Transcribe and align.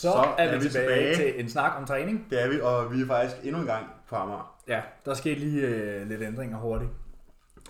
Så, 0.00 0.12
så 0.12 0.18
er, 0.38 0.44
er 0.44 0.58
vi, 0.58 0.64
vi 0.64 0.70
tilbage, 0.70 1.14
tilbage 1.14 1.32
til 1.32 1.40
en 1.40 1.50
snak 1.50 1.72
om 1.78 1.86
træning. 1.86 2.26
Det 2.30 2.42
er 2.42 2.48
vi, 2.48 2.60
og 2.60 2.94
vi 2.94 3.02
er 3.02 3.06
faktisk 3.06 3.36
endnu 3.42 3.60
en 3.60 3.66
gang 3.66 3.86
på 4.08 4.16
Amager. 4.16 4.54
Ja, 4.68 4.80
der 5.04 5.14
sker 5.14 5.36
lige 5.36 5.66
øh, 5.66 6.08
lidt 6.08 6.22
ændringer 6.22 6.58
hurtigt. 6.58 6.90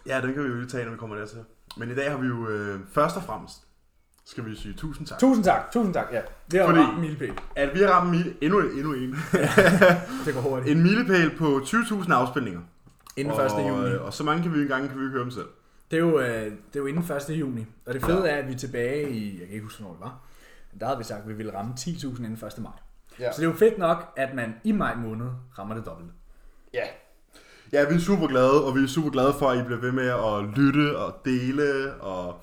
Ja, 0.06 0.20
det 0.20 0.34
kan 0.34 0.44
vi 0.44 0.48
jo 0.48 0.54
lige 0.54 0.68
tage, 0.68 0.84
når 0.84 0.92
vi 0.92 0.98
kommer 0.98 1.16
dertil. 1.16 1.38
Men 1.76 1.90
i 1.90 1.94
dag 1.94 2.10
har 2.10 2.18
vi 2.18 2.26
jo 2.26 2.48
øh, 2.48 2.80
først 2.92 3.16
og 3.16 3.22
fremmest, 3.22 3.62
skal 4.24 4.44
vi 4.44 4.56
sige 4.56 4.74
tusind 4.74 5.06
tak. 5.06 5.18
Tusind 5.18 5.44
tak, 5.44 5.72
tusind 5.72 5.94
tak, 5.94 6.06
ja. 6.12 6.20
Vi 6.48 6.56
har 6.56 6.66
Fordi, 6.66 6.78
ramt 6.80 7.00
milepæl. 7.00 7.32
At 7.56 7.74
vi 7.74 7.80
har 7.80 7.88
ramt 7.88 8.10
mile, 8.10 8.34
endnu, 8.40 8.60
endnu 8.60 8.92
en. 8.92 9.10
det 10.26 10.34
går 10.34 10.40
hurtigt. 10.40 10.76
En 10.76 10.82
milepæl 10.82 11.36
på 11.36 11.60
20.000 11.64 12.12
afspilninger. 12.12 12.60
Inden 13.16 13.40
1. 13.40 13.50
juni. 13.68 13.94
Og, 13.94 14.00
og 14.00 14.12
så 14.12 14.24
mange 14.24 14.42
kan 14.42 14.54
vi 14.54 14.60
engang 14.60 14.88
kan 14.88 15.00
vi 15.00 15.06
høre 15.06 15.22
om 15.22 15.30
selv. 15.30 15.48
Det 15.90 15.96
er, 15.96 16.00
jo, 16.00 16.20
øh, 16.20 16.44
det 16.44 16.50
er 16.50 16.52
jo 16.76 16.86
inden 16.86 17.16
1. 17.30 17.30
juni. 17.30 17.66
Og 17.86 17.94
det 17.94 18.04
fede 18.04 18.24
ja. 18.24 18.30
er, 18.30 18.36
at 18.36 18.48
vi 18.48 18.52
er 18.52 18.58
tilbage 18.58 19.10
i, 19.10 19.38
jeg 19.38 19.46
kan 19.46 19.54
ikke 19.54 19.64
huske, 19.64 19.82
hvornår 19.82 19.94
det 19.94 20.04
var. 20.04 20.18
Der 20.80 20.86
havde 20.86 20.98
vi 20.98 21.04
sagt, 21.04 21.22
at 21.22 21.28
vi 21.28 21.34
ville 21.34 21.54
ramme 21.54 21.72
10.000 21.78 22.06
inden 22.06 22.32
1. 22.32 22.58
maj. 22.58 22.72
Ja. 23.20 23.32
Så 23.32 23.40
det 23.40 23.46
er 23.46 23.50
jo 23.50 23.56
fedt 23.56 23.78
nok, 23.78 24.12
at 24.16 24.34
man 24.34 24.54
i 24.64 24.72
maj 24.72 24.94
måned 24.94 25.26
rammer 25.58 25.74
det 25.74 25.86
dobbelte. 25.86 26.12
Ja. 26.74 26.84
Ja, 27.72 27.88
vi 27.88 27.94
er 27.94 27.98
super 27.98 28.26
glade, 28.26 28.64
og 28.66 28.74
vi 28.76 28.82
er 28.82 28.86
super 28.86 29.10
glade 29.10 29.34
for, 29.38 29.48
at 29.48 29.58
I 29.58 29.62
bliver 29.62 29.80
ved 29.80 29.92
med 29.92 30.08
at 30.08 30.58
lytte 30.58 30.98
og 30.98 31.14
dele 31.24 31.94
og 31.94 32.40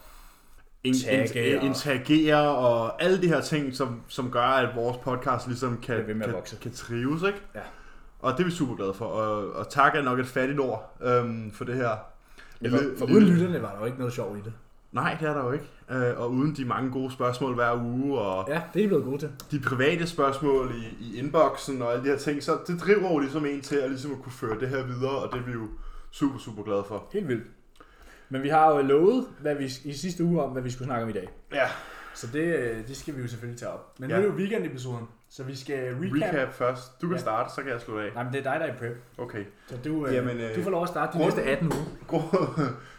interagere, 0.83 1.65
interagere 1.65 2.57
og 2.57 3.03
alle 3.03 3.21
de 3.21 3.27
her 3.27 3.41
ting, 3.41 3.75
som, 3.75 4.01
som 4.07 4.31
gør, 4.31 4.41
at 4.41 4.75
vores 4.75 4.97
podcast 4.97 5.47
ligesom 5.47 5.77
kan, 5.81 6.05
kan, 6.05 6.33
kan 6.61 6.71
trives. 6.71 7.23
Ikke? 7.23 7.41
Ja. 7.55 7.61
Og 8.19 8.33
det 8.33 8.39
er 8.39 8.45
vi 8.45 8.51
super 8.51 8.75
glade 8.75 8.93
for. 8.93 9.05
Og, 9.05 9.51
og 9.51 9.69
tak 9.69 9.95
er 9.95 10.01
nok 10.01 10.19
et 10.19 10.27
fattigt 10.27 10.59
ord 10.59 10.97
øhm, 11.01 11.51
for 11.51 11.65
det 11.65 11.75
her. 11.75 11.89
Ja, 12.61 12.69
for, 12.69 12.77
for 12.97 13.05
uden 13.05 13.23
lytterne 13.23 13.61
var 13.61 13.71
der 13.71 13.79
jo 13.79 13.85
ikke 13.85 13.97
noget 13.97 14.13
sjov 14.13 14.37
i 14.37 14.41
det. 14.41 14.53
Nej, 14.97 15.17
det 15.19 15.29
er 15.29 15.33
der 15.33 15.45
jo 15.45 15.51
ikke. 15.51 15.65
Øh, 15.91 16.19
og 16.19 16.31
uden 16.31 16.55
de 16.55 16.65
mange 16.65 16.91
gode 16.91 17.11
spørgsmål 17.11 17.55
hver 17.55 17.83
uge. 17.83 18.19
Og 18.19 18.49
ja, 18.49 18.61
det 18.73 18.83
er 18.83 18.87
blevet 18.87 19.05
gode 19.05 19.17
til. 19.17 19.31
De 19.51 19.59
private 19.59 20.07
spørgsmål 20.07 20.71
i, 20.75 21.05
i 21.05 21.19
inboxen 21.19 21.81
og 21.81 21.91
alle 21.91 22.03
de 22.03 22.09
her 22.09 22.17
ting. 22.17 22.43
Så 22.43 22.57
det 22.67 22.81
driver 22.81 23.11
jo 23.11 23.19
ligesom 23.19 23.45
en 23.45 23.61
til 23.61 23.75
at, 23.75 23.89
ligesom 23.89 24.11
at 24.11 24.21
kunne 24.21 24.31
føre 24.31 24.59
det 24.59 24.69
her 24.69 24.83
videre. 24.83 25.17
Og 25.17 25.33
det 25.33 25.39
er 25.39 25.45
vi 25.45 25.51
jo 25.51 25.67
super, 26.11 26.39
super 26.39 26.63
glade 26.63 26.83
for. 26.87 27.03
Helt 27.13 27.27
vildt. 27.27 27.43
Men 28.29 28.43
vi 28.43 28.49
har 28.49 28.75
jo 28.75 28.81
lovet 28.81 29.27
hvad 29.41 29.55
vi, 29.55 29.65
i 29.85 29.93
sidste 29.93 30.23
uge 30.23 30.43
om, 30.43 30.49
hvad 30.49 30.61
vi 30.61 30.71
skulle 30.71 30.85
snakke 30.85 31.03
om 31.03 31.09
i 31.09 31.13
dag. 31.13 31.29
Ja. 31.53 31.67
Så 32.13 32.27
det, 32.33 32.39
øh, 32.39 32.87
det 32.87 32.97
skal 32.97 33.15
vi 33.15 33.21
jo 33.21 33.27
selvfølgelig 33.27 33.59
tage 33.59 33.71
op. 33.71 33.99
Men 33.99 34.09
ja. 34.09 34.15
nu 34.15 34.21
er 34.21 34.25
det 34.25 34.33
jo 34.33 34.39
weekendepisoden, 34.39 35.07
så 35.29 35.43
vi 35.43 35.55
skal 35.55 35.95
recap. 35.95 36.33
Recap 36.33 36.53
først. 36.53 37.01
Du 37.01 37.07
kan 37.07 37.15
ja. 37.15 37.21
starte, 37.21 37.53
så 37.55 37.61
kan 37.61 37.71
jeg 37.71 37.81
slå 37.81 37.99
af. 37.99 38.09
Nej, 38.13 38.23
men 38.23 38.33
det 38.33 38.39
er 38.39 38.51
dig, 38.51 38.59
der 38.59 38.65
er 38.65 38.73
i 38.73 38.77
prep. 38.77 38.97
Okay. 39.17 39.43
Så 39.67 39.75
du, 39.85 40.05
øh, 40.05 40.13
Jamen, 40.13 40.37
øh, 40.37 40.55
du 40.55 40.63
får 40.63 40.71
lov 40.71 40.83
at 40.83 40.89
starte 40.89 41.17
de 41.17 41.23
næste 41.23 41.43
18 41.43 41.71
uger. 42.11 42.23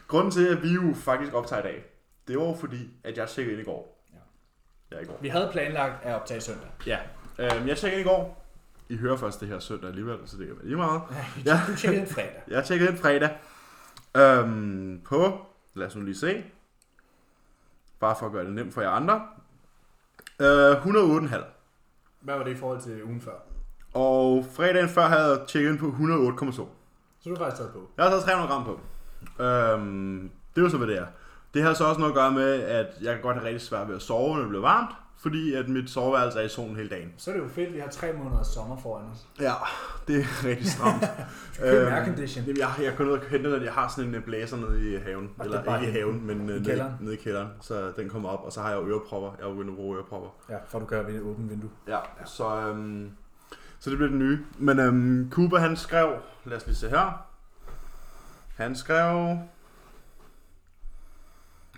Grunden 0.09 0.31
til, 0.31 0.47
at 0.56 0.62
vi 0.62 0.69
jo 0.69 0.95
faktisk 0.95 1.33
optager 1.34 1.61
i 1.61 1.62
dag, 1.62 1.84
det 2.28 2.39
var 2.39 2.55
fordi, 2.61 2.91
at 3.05 3.17
jeg 3.17 3.28
tjekkede 3.28 3.53
ind 3.53 3.62
i 3.62 3.64
går. 3.64 4.05
Ja. 4.12 4.97
Ja, 4.97 5.03
i 5.03 5.06
går. 5.06 5.19
Vi 5.20 5.28
havde 5.28 5.48
planlagt 5.53 6.05
at 6.05 6.15
optage 6.15 6.41
søndag. 6.41 6.69
Ja. 6.87 6.98
Øhm, 7.39 7.69
jeg 7.69 7.78
tjekkede 7.78 8.00
ind 8.00 8.11
i 8.11 8.12
går. 8.12 8.45
I 8.89 8.97
hører 8.97 9.17
først 9.17 9.41
det 9.41 9.48
her 9.48 9.59
søndag 9.59 9.89
alligevel, 9.89 10.19
så 10.27 10.37
det 10.37 10.47
kan 10.47 10.56
være 10.56 10.67
lige 10.67 10.77
meget. 10.77 11.03
Ja, 11.11 11.53
ja. 11.53 11.61
Du 11.67 11.77
tjekkede 11.77 12.03
ind 12.03 12.11
fredag. 12.11 12.42
jeg 12.48 12.65
tjekkede 12.65 12.91
ind 12.91 12.98
fredag. 12.98 13.37
Øhm, 14.17 15.00
på, 15.05 15.47
lad 15.75 15.87
os 15.87 15.97
nu 15.97 16.03
lige 16.03 16.17
se. 16.17 16.45
Bare 18.00 18.17
for 18.19 18.27
at 18.27 18.33
gøre 18.33 18.45
det 18.45 18.53
nemt 18.53 18.75
for 18.75 18.81
jer 18.81 18.91
andre. 18.91 19.27
Øh, 20.41 20.72
108,5. 20.72 21.45
Hvad 22.20 22.37
var 22.37 22.45
det 22.45 22.50
i 22.50 22.56
forhold 22.56 22.81
til 22.81 23.05
ugen 23.05 23.20
før? 23.20 23.33
Og 23.95 24.47
fredagen 24.53 24.89
før 24.89 25.06
havde 25.06 25.39
jeg 25.39 25.48
tjekket 25.48 25.70
ind 25.70 25.78
på 25.78 25.87
108,2. 25.87 26.53
Så 27.20 27.31
du 27.31 27.31
har 27.31 27.45
faktisk 27.45 27.56
taget 27.56 27.72
på? 27.72 27.91
Jeg 27.97 28.05
har 28.05 28.11
taget 28.11 28.25
300 28.25 28.53
gram 28.53 28.65
på. 28.65 28.81
Øhm, 29.41 30.31
det 30.55 30.61
er 30.61 30.65
jo 30.65 30.69
så, 30.69 30.77
hvad 30.77 30.89
det 30.89 30.99
er. 30.99 31.07
Det 31.55 31.63
har 31.63 31.75
så 31.75 31.85
også 31.85 32.01
noget 32.01 32.13
at 32.13 32.17
gøre 32.17 32.33
med, 32.33 32.63
at 32.63 32.87
jeg 33.03 33.15
kan 33.15 33.23
godt 33.23 33.37
have 33.37 33.47
rigtig 33.47 33.61
svært 33.61 33.89
ved 33.89 33.97
at 33.97 34.03
sove, 34.03 34.35
når 34.35 34.41
det 34.41 34.49
bliver 34.49 34.63
varmt, 34.63 34.91
fordi 35.19 35.55
at 35.55 35.69
mit 35.69 35.91
soveværelse 35.91 36.39
er 36.39 36.43
i 36.43 36.49
solen 36.49 36.77
hele 36.77 36.89
dagen. 36.89 37.13
Så 37.17 37.31
er 37.31 37.35
det 37.35 37.43
jo 37.43 37.49
fedt, 37.49 37.69
at 37.69 37.75
vi 37.75 37.79
har 37.79 37.89
tre 37.89 38.13
måneder 38.13 38.43
sommer 38.43 38.77
foran 38.77 39.05
os. 39.13 39.27
Ja, 39.41 39.53
det 40.09 40.17
er 40.17 40.45
rigtig 40.45 40.71
stramt. 40.71 41.05
øhm, 41.65 41.93
aircondition. 41.93 42.45
Jeg, 42.47 42.69
jeg 42.83 42.93
går 42.97 43.05
ned 43.05 43.12
og 43.12 43.21
henter 43.31 43.51
den, 43.51 43.65
jeg 43.65 43.73
har 43.73 43.93
sådan 43.97 44.09
en 44.09 44.15
øh, 44.15 44.25
blæser 44.25 44.57
nede 44.57 44.93
i 44.93 44.97
haven. 44.97 45.31
Og 45.39 45.45
eller 45.45 45.77
ikke 45.77 45.89
i 45.89 45.93
haven, 45.93 46.27
men 46.27 46.37
i 46.49 46.53
øh, 46.53 46.62
nede, 46.67 46.97
nede, 47.01 47.15
i 47.15 47.17
kælderen. 47.17 47.49
Så 47.61 47.93
den 47.97 48.09
kommer 48.09 48.28
op, 48.28 48.45
og 48.45 48.53
så 48.53 48.61
har 48.61 48.71
jeg 48.71 48.81
ørepropper. 48.83 49.31
Jeg 49.39 49.47
er 49.47 49.51
begyndt 49.51 49.71
at 49.71 49.77
bruge 49.77 49.97
ørepropper. 49.97 50.28
Ja, 50.51 50.57
for 50.69 50.78
du 50.78 50.84
kan 50.84 51.07
ved 51.07 51.15
et 51.15 51.23
åbent 51.23 51.51
vindue. 51.51 51.71
Ja, 51.89 51.97
ja. 51.97 52.25
så, 52.25 52.69
øhm, 52.69 53.11
så 53.78 53.91
det 53.91 53.99
bliver 53.99 54.11
det 54.11 54.19
nye. 54.19 54.39
Men 54.59 54.78
øhm, 54.78 55.31
Cooper 55.31 55.59
han 55.59 55.77
skrev, 55.77 56.09
lad 56.45 56.57
os 56.57 56.67
lige 56.67 56.77
se 56.77 56.89
her. 56.89 57.28
Han 58.59 58.77
skrev, 58.77 59.39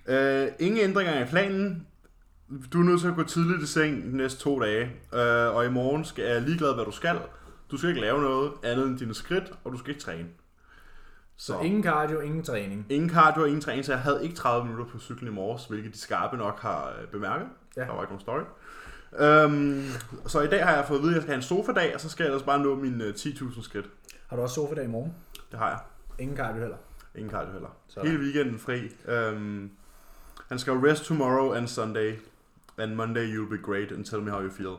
øh, 0.07 0.49
ingen 0.59 0.81
ændringer 0.81 1.23
i 1.23 1.25
planen. 1.25 1.87
Du 2.73 2.81
er 2.81 2.85
nødt 2.85 3.01
til 3.01 3.09
at 3.09 3.15
gå 3.15 3.23
tidligt 3.23 3.63
i 3.63 3.67
seng 3.67 4.03
de 4.03 4.17
næste 4.17 4.41
to 4.41 4.63
dage. 4.63 4.85
Øh, 5.15 5.55
og 5.55 5.67
i 5.67 5.69
morgen 5.69 6.05
skal 6.05 6.25
jeg 6.25 6.43
ligeglad, 6.43 6.75
hvad 6.75 6.85
du 6.85 6.91
skal. 6.91 7.19
Du 7.71 7.77
skal 7.77 7.89
ikke 7.89 8.01
lave 8.01 8.23
noget 8.23 8.53
andet 8.65 8.87
end 8.87 8.99
dine 8.99 9.15
skridt, 9.15 9.53
og 9.65 9.73
du 9.73 9.79
skal 9.79 9.91
ikke 9.91 10.03
træne. 10.03 10.29
Så, 11.37 11.47
så 11.47 11.61
ingen 11.61 11.83
cardio, 11.83 12.21
ingen 12.21 12.43
træning. 12.43 12.87
Ingen 12.89 13.11
cardio, 13.11 13.45
ingen 13.45 13.61
træning, 13.61 13.85
så 13.85 13.93
jeg 13.93 14.01
havde 14.01 14.21
ikke 14.23 14.37
30 14.37 14.69
minutter 14.69 14.93
på 14.93 14.99
cyklen 14.99 15.33
i 15.33 15.35
morges, 15.35 15.65
hvilket 15.65 15.95
de 15.95 15.99
skarpe 15.99 16.37
nok 16.37 16.61
har 16.61 16.89
øh, 16.89 17.09
bemærket. 17.09 17.47
Ja. 17.77 17.81
Der 17.81 17.93
var 17.93 18.03
ikke 18.03 18.13
nogen 18.13 18.21
story. 18.21 18.43
Øhm, 19.19 19.85
så 20.27 20.41
i 20.41 20.47
dag 20.47 20.65
har 20.67 20.77
jeg 20.77 20.85
fået 20.89 20.99
at 20.99 21.03
vide, 21.03 21.13
at 21.13 21.15
jeg 21.15 21.23
skal 21.23 21.33
have 21.33 21.37
en 21.37 21.43
sofadag, 21.43 21.95
og 21.95 22.01
så 22.01 22.09
skal 22.09 22.25
jeg 22.25 22.29
ellers 22.29 22.43
bare 22.43 22.59
nå 22.59 22.75
mine 22.75 23.05
10.000 23.11 23.59
øh, 23.59 23.65
skridt. 23.65 23.87
Har 24.29 24.37
du 24.37 24.43
også 24.43 24.55
sofadag 24.55 24.85
i 24.85 24.89
morgen? 24.89 25.15
Det 25.51 25.59
har 25.59 25.69
jeg. 25.69 25.79
Ingen 26.21 26.37
cardio 26.37 26.61
heller? 26.61 26.77
Ingen 27.15 27.31
cardio 27.31 27.53
heller. 27.53 27.77
Sådan. 27.89 28.11
Hele 28.11 28.23
weekenden 28.23 28.59
fri. 28.59 28.97
Øhm, 29.09 29.71
han 30.49 30.59
skal 30.59 30.73
rest 30.73 31.05
tomorrow 31.05 31.53
and 31.53 31.69
Sunday, 31.69 32.19
and 32.79 32.95
Monday 32.95 33.35
you'll 33.35 33.51
be 33.51 33.63
great, 33.63 33.93
and 33.93 34.05
tell 34.05 34.23
me 34.23 34.31
how 34.31 34.43
you 34.43 34.51
feel. 34.51 34.77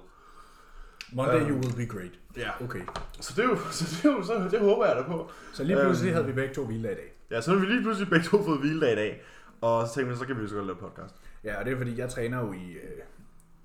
Monday 1.13 1.41
um, 1.41 1.49
you 1.49 1.55
will 1.55 1.75
be 1.75 1.85
great. 1.85 2.11
Ja. 2.35 2.41
Yeah. 2.41 2.61
Okay. 2.61 2.81
Så 3.19 3.33
det, 3.35 3.43
er 3.45 3.49
jo, 3.49 3.57
så 3.77 3.85
det, 3.85 4.09
er 4.09 4.13
jo, 4.13 4.23
så 4.23 4.47
det 4.51 4.59
håber 4.59 4.85
jeg 4.85 4.95
da 4.95 5.01
på. 5.01 5.31
Så 5.53 5.63
lige 5.63 5.79
pludselig 5.81 6.11
um, 6.11 6.13
havde 6.13 6.25
vi 6.25 6.33
begge 6.33 6.53
to 6.53 6.65
hviledag 6.65 6.91
i 6.91 6.95
dag. 6.95 7.13
Ja, 7.31 7.41
så 7.41 7.51
har 7.51 7.59
vi 7.59 7.65
lige 7.65 7.81
pludselig 7.81 8.09
begge 8.09 8.25
to 8.25 8.43
fået 8.43 8.59
hviledag 8.59 8.91
i 8.91 8.95
dag. 8.95 9.23
Og 9.61 9.87
så 9.87 9.93
tænkte 9.93 10.13
vi, 10.13 10.19
så 10.19 10.25
kan 10.25 10.37
vi 10.37 10.41
jo 10.41 10.47
så 10.47 10.55
godt 10.55 10.65
lave 10.65 10.77
podcast. 10.77 11.15
Ja, 11.43 11.59
og 11.59 11.65
det 11.65 11.73
er 11.73 11.77
fordi, 11.77 11.97
jeg 11.99 12.09
træner 12.09 12.39
jo 12.39 12.53
i 12.53 12.71
øh, 12.71 13.01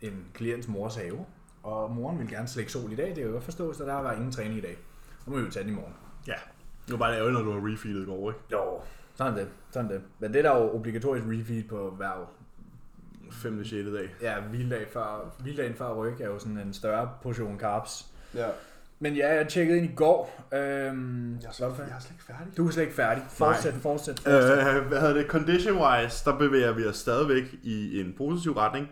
en 0.00 0.24
klients 0.34 0.68
mors 0.68 0.96
have. 0.96 1.26
Og 1.62 1.90
moren 1.90 2.18
vil 2.18 2.28
gerne 2.28 2.48
slække 2.48 2.72
sol 2.72 2.92
i 2.92 2.96
dag. 2.96 3.08
Det 3.08 3.18
er 3.18 3.26
jo 3.26 3.32
godt 3.32 3.44
forstås, 3.44 3.80
at 3.80 3.86
der 3.86 3.94
var 3.94 4.12
ingen 4.12 4.32
træning 4.32 4.58
i 4.58 4.60
dag. 4.60 4.78
Så 5.24 5.30
må 5.30 5.36
vi 5.36 5.42
jo 5.42 5.50
tage 5.50 5.64
den 5.64 5.72
i 5.72 5.76
morgen. 5.76 5.94
Ja. 6.26 6.34
Det 6.86 6.92
var 6.92 6.98
bare 6.98 7.16
ærgerligt, 7.16 7.44
når 7.44 7.52
du 7.52 7.60
har 7.60 7.72
refeedet 7.72 8.02
i 8.02 8.06
går, 8.06 8.30
ikke? 8.30 8.40
Jo, 8.52 8.80
sådan 9.14 9.36
det. 9.36 9.48
Sådan 9.70 9.90
det. 9.90 10.00
Men 10.18 10.32
det 10.32 10.38
er 10.38 10.42
der 10.52 10.58
jo 10.62 10.74
obligatorisk 10.74 11.24
refeed 11.26 11.64
på 11.68 11.90
hver 11.90 12.30
5. 13.32 13.64
6. 13.64 13.72
dag. 13.72 14.14
Ja, 14.22 14.40
hviledag 14.40 14.86
før, 14.92 15.34
hviledagen 15.38 15.74
før 15.74 15.94
ryg 15.94 16.20
er 16.20 16.26
jo 16.26 16.38
sådan 16.38 16.58
en 16.58 16.72
større 16.74 17.10
portion 17.22 17.58
carbs. 17.58 18.06
Ja. 18.34 18.46
Men 18.98 19.14
ja, 19.14 19.34
jeg 19.34 19.48
tjekkede 19.48 19.78
ind 19.78 19.86
i 19.90 19.94
går. 19.94 20.44
Øhm, 20.54 21.38
jeg, 21.42 21.48
er 21.48 21.52
slet, 21.52 21.74
jeg 21.78 21.96
er 21.96 22.00
slet 22.00 22.12
ikke 22.12 22.24
færdig. 22.24 22.56
Du 22.56 22.66
er 22.66 22.70
slet 22.70 22.82
ikke 22.82 22.94
færdig. 22.94 23.24
Fortsæt, 23.30 23.72
Nej. 23.72 23.82
fortsæt, 23.82 24.20
fortsæt. 24.20 24.76
Øh, 24.78 24.86
hvad 24.86 25.00
hedder 25.00 25.14
det? 25.14 25.26
Condition-wise, 25.26 26.24
der 26.30 26.38
bevæger 26.38 26.72
vi 26.72 26.86
os 26.86 26.96
stadigvæk 26.96 27.44
i 27.62 28.00
en 28.00 28.14
positiv 28.18 28.52
retning. 28.52 28.88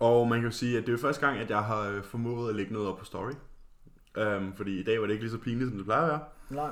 Og 0.00 0.28
man 0.28 0.38
kan 0.40 0.50
jo 0.50 0.56
sige, 0.56 0.78
at 0.78 0.86
det 0.86 0.94
er 0.94 0.98
første 0.98 1.26
gang, 1.26 1.38
at 1.38 1.50
jeg 1.50 1.58
har 1.58 1.88
øh, 1.88 2.02
formået 2.02 2.50
at 2.50 2.56
lægge 2.56 2.72
noget 2.72 2.88
op 2.88 2.98
på 2.98 3.04
story. 3.04 3.32
Øhm, 4.16 4.52
fordi 4.56 4.80
i 4.80 4.84
dag 4.84 5.00
var 5.00 5.06
det 5.06 5.12
ikke 5.12 5.24
lige 5.24 5.32
så 5.32 5.38
pinligt, 5.38 5.68
som 5.70 5.76
det 5.76 5.86
plejer 5.86 6.02
at 6.02 6.08
være. 6.08 6.20
Nej. 6.50 6.70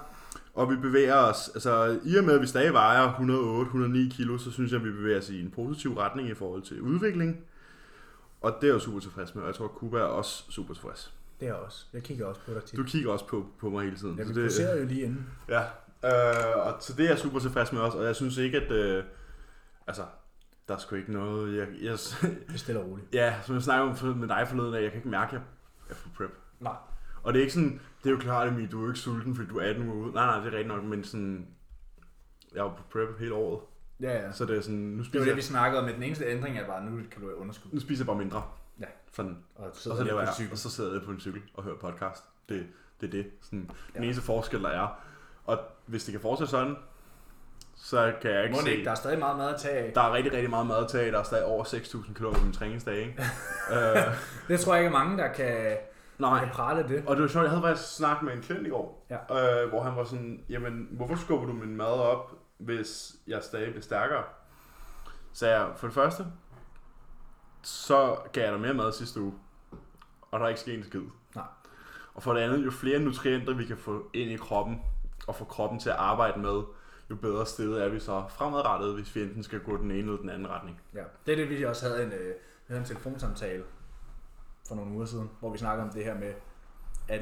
Og 0.56 0.70
vi 0.70 0.76
bevæger 0.76 1.14
os, 1.14 1.50
altså 1.54 2.00
i 2.04 2.16
og 2.16 2.24
med 2.24 2.34
at 2.34 2.40
vi 2.40 2.46
stadig 2.46 2.72
vejer 2.72 3.12
108-109 4.10 4.16
kilo, 4.16 4.38
så 4.38 4.50
synes 4.50 4.72
jeg, 4.72 4.80
at 4.80 4.86
vi 4.86 4.90
bevæger 4.90 5.18
os 5.18 5.30
i 5.30 5.40
en 5.40 5.50
positiv 5.50 5.94
retning 5.94 6.28
i 6.28 6.34
forhold 6.34 6.62
til 6.62 6.80
udvikling. 6.80 7.44
Og 8.40 8.54
det 8.60 8.62
er 8.62 8.66
jeg 8.66 8.74
jo 8.74 8.78
super 8.78 9.00
tilfreds 9.00 9.34
med, 9.34 9.42
og 9.42 9.48
jeg 9.48 9.54
tror, 9.54 9.64
at 9.64 9.70
Kuba 9.70 9.98
er 9.98 10.02
også 10.02 10.44
super 10.50 10.74
tilfreds. 10.74 11.14
Det 11.40 11.48
er 11.48 11.52
jeg 11.52 11.62
også. 11.62 11.86
Jeg 11.92 12.02
kigger 12.02 12.26
også 12.26 12.40
på 12.46 12.54
dig 12.54 12.64
tit. 12.64 12.78
Du 12.78 12.84
kigger 12.84 13.12
også 13.12 13.26
på, 13.26 13.46
på 13.58 13.70
mig 13.70 13.84
hele 13.84 13.96
tiden. 13.96 14.18
Ja, 14.18 14.24
vi 14.24 14.50
så 14.50 14.62
det, 14.62 14.80
jo 14.80 14.86
lige 14.86 15.02
inden. 15.02 15.26
Ja, 15.48 15.60
øh, 16.04 16.66
og 16.66 16.76
så 16.80 16.92
det 16.96 17.04
er 17.04 17.08
jeg 17.08 17.18
super 17.18 17.38
tilfreds 17.38 17.72
med 17.72 17.80
også, 17.80 17.98
og 17.98 18.04
jeg 18.04 18.16
synes 18.16 18.36
ikke, 18.36 18.60
at... 18.60 18.72
Øh, 18.72 19.04
altså, 19.86 20.02
der 20.68 20.74
er 20.74 20.78
sgu 20.78 20.96
ikke 20.96 21.12
noget... 21.12 21.56
Jeg, 21.56 21.66
jeg, 21.82 21.92
det 22.48 22.54
er 22.54 22.58
stille 22.58 22.80
og 22.80 22.90
roligt. 22.90 23.08
Ja, 23.12 23.34
som 23.42 23.54
jeg 23.54 23.62
snakker 23.62 24.14
med 24.14 24.28
dig 24.28 24.46
forleden 24.48 24.74
af, 24.74 24.82
jeg 24.82 24.90
kan 24.90 24.98
ikke 24.98 25.08
mærke, 25.08 25.36
at 25.36 25.42
jeg 25.88 25.94
er 25.94 25.94
for 25.94 26.08
prep. 26.16 26.30
Nej. 26.60 26.76
Og 27.22 27.32
det 27.32 27.38
er 27.38 27.42
ikke 27.42 27.54
sådan, 27.54 27.80
det 28.06 28.12
er 28.12 28.16
jo 28.16 28.22
klart, 28.22 28.48
at 28.48 28.72
du 28.72 28.84
er 28.84 28.88
ikke 28.88 29.00
sulten, 29.00 29.34
fordi 29.34 29.48
du 29.48 29.58
er 29.58 29.68
18 29.68 29.88
uger 29.88 29.94
ude. 29.94 30.14
Nej, 30.14 30.26
nej, 30.26 30.36
det 30.36 30.46
er 30.46 30.58
rigtigt 30.58 30.68
nok, 30.68 30.84
men 30.84 31.04
sådan, 31.04 31.46
jeg 32.54 32.60
er 32.64 32.68
på 32.68 32.82
prep 32.92 33.18
hele 33.18 33.34
året. 33.34 33.60
Ja, 34.00 34.24
ja. 34.24 34.32
Så 34.32 34.44
det 34.44 34.56
er 34.56 34.60
sådan, 34.60 34.78
nu 34.78 35.04
spiser 35.04 35.12
Det 35.12 35.20
var 35.20 35.26
det, 35.26 35.36
vi 35.36 35.42
snakkede 35.42 35.80
om, 35.80 35.86
men 35.86 35.94
den 35.94 36.02
eneste 36.02 36.26
ændring 36.26 36.58
er 36.58 36.66
bare, 36.66 36.84
nu 36.84 36.96
kan 37.10 37.20
du 37.20 37.26
have 37.26 37.36
underskud. 37.36 37.70
Nu 37.72 37.80
spiser 37.80 38.02
jeg 38.02 38.06
bare 38.06 38.16
mindre. 38.16 38.42
Ja. 38.80 38.84
Sådan. 39.12 39.38
Og, 39.54 39.70
så, 39.72 39.90
og 39.90 39.96
så, 39.96 40.04
laver 40.04 40.20
jeg, 40.20 40.34
cykel. 40.34 40.52
og 40.52 40.58
så 40.58 40.70
sidder 40.70 40.92
jeg 40.92 41.02
på 41.02 41.10
en 41.10 41.20
cykel 41.20 41.42
og 41.54 41.64
hører 41.64 41.76
podcast. 41.76 42.24
Det, 42.48 42.66
det 43.00 43.06
er 43.06 43.10
det. 43.10 43.26
Sådan, 43.42 43.70
ja. 43.94 43.98
Den 43.98 44.04
eneste 44.04 44.22
forskel, 44.22 44.62
der 44.62 44.68
er. 44.68 45.00
Og 45.44 45.58
hvis 45.86 46.04
det 46.04 46.12
kan 46.12 46.20
fortsætte 46.20 46.50
sådan, 46.50 46.76
så 47.76 48.12
kan 48.22 48.30
jeg 48.30 48.42
ikke 48.42 48.54
Må 48.54 48.62
se... 48.62 48.70
Ikke, 48.70 48.84
der 48.84 48.90
er 48.90 48.94
stadig 48.94 49.18
meget 49.18 49.38
mad 49.38 49.54
at 49.54 49.60
tage 49.60 49.78
af. 49.78 49.92
Der 49.92 50.00
er 50.00 50.12
rigtig, 50.12 50.32
rigtig 50.32 50.50
meget 50.50 50.66
mad 50.66 50.76
at 50.76 50.88
tage 50.88 51.06
af. 51.06 51.12
Der 51.12 51.18
er 51.18 51.22
stadig 51.22 51.44
over 51.44 51.64
6.000 51.64 52.12
km 52.14 52.24
på 52.24 52.44
min 52.44 52.52
træningsdag, 52.52 52.98
ikke? 52.98 53.22
uh, 53.70 54.14
det 54.48 54.60
tror 54.60 54.74
jeg 54.74 54.84
ikke 54.84 54.96
er 54.96 54.98
mange, 55.04 55.18
der 55.18 55.32
kan, 55.32 55.76
Nej. 56.18 56.38
kan 56.38 56.48
prale 56.48 56.88
det. 56.88 57.04
Og 57.06 57.16
det 57.16 57.22
var 57.22 57.28
sjovt, 57.28 57.42
jeg 57.42 57.50
havde 57.50 57.62
faktisk 57.62 57.96
snakket 57.96 58.24
med 58.24 58.32
en 58.32 58.42
klient 58.42 58.66
i 58.66 58.70
går, 58.70 59.06
ja. 59.10 59.62
øh, 59.62 59.68
hvor 59.68 59.82
han 59.82 59.96
var 59.96 60.04
sådan, 60.04 60.44
jamen, 60.48 60.88
hvorfor 60.90 61.16
skubber 61.16 61.46
du 61.46 61.52
min 61.52 61.76
mad 61.76 61.86
op, 61.92 62.32
hvis 62.58 63.16
jeg 63.26 63.42
stadig 63.42 63.68
bliver 63.68 63.82
stærkere? 63.82 64.22
Så 65.32 65.46
jeg, 65.48 65.68
for 65.76 65.86
det 65.86 65.94
første, 65.94 66.26
så 67.62 68.16
gav 68.32 68.42
jeg 68.44 68.52
dig 68.52 68.60
mere 68.60 68.74
mad 68.74 68.92
sidste 68.92 69.20
uge. 69.20 69.34
og 70.30 70.40
der 70.40 70.44
er 70.44 70.48
ikke 70.48 70.60
sket 70.60 70.74
en 70.78 70.84
skid. 70.84 71.02
Nej. 71.34 71.44
Og 72.14 72.22
for 72.22 72.32
det 72.32 72.40
andet, 72.40 72.64
jo 72.64 72.70
flere 72.70 72.98
nutrienter 72.98 73.54
vi 73.54 73.64
kan 73.64 73.76
få 73.76 74.10
ind 74.14 74.30
i 74.30 74.36
kroppen, 74.36 74.82
og 75.26 75.34
få 75.34 75.44
kroppen 75.44 75.80
til 75.80 75.90
at 75.90 75.96
arbejde 75.96 76.40
med, 76.40 76.62
jo 77.10 77.16
bedre 77.16 77.46
stillet 77.46 77.84
er 77.84 77.88
vi 77.88 78.00
så 78.00 78.24
fremadrettet, 78.28 78.94
hvis 78.94 79.16
vi 79.16 79.22
enten 79.22 79.42
skal 79.42 79.60
gå 79.60 79.76
den 79.76 79.90
ene 79.90 79.98
eller 79.98 80.16
den 80.16 80.30
anden 80.30 80.48
retning. 80.48 80.80
Ja, 80.94 81.02
det 81.26 81.32
er 81.32 81.36
det, 81.36 81.50
vi 81.50 81.64
også 81.64 81.88
havde 81.88 82.02
en, 82.02 82.12
øh, 82.12 82.78
en 82.78 82.84
telefonsamtale 82.84 83.64
for 84.68 84.74
nogle 84.74 84.92
uger 84.92 85.06
siden, 85.06 85.30
hvor 85.40 85.50
vi 85.50 85.58
snakker 85.58 85.84
om 85.84 85.90
det 85.90 86.04
her 86.04 86.18
med, 86.18 86.34
at 87.08 87.20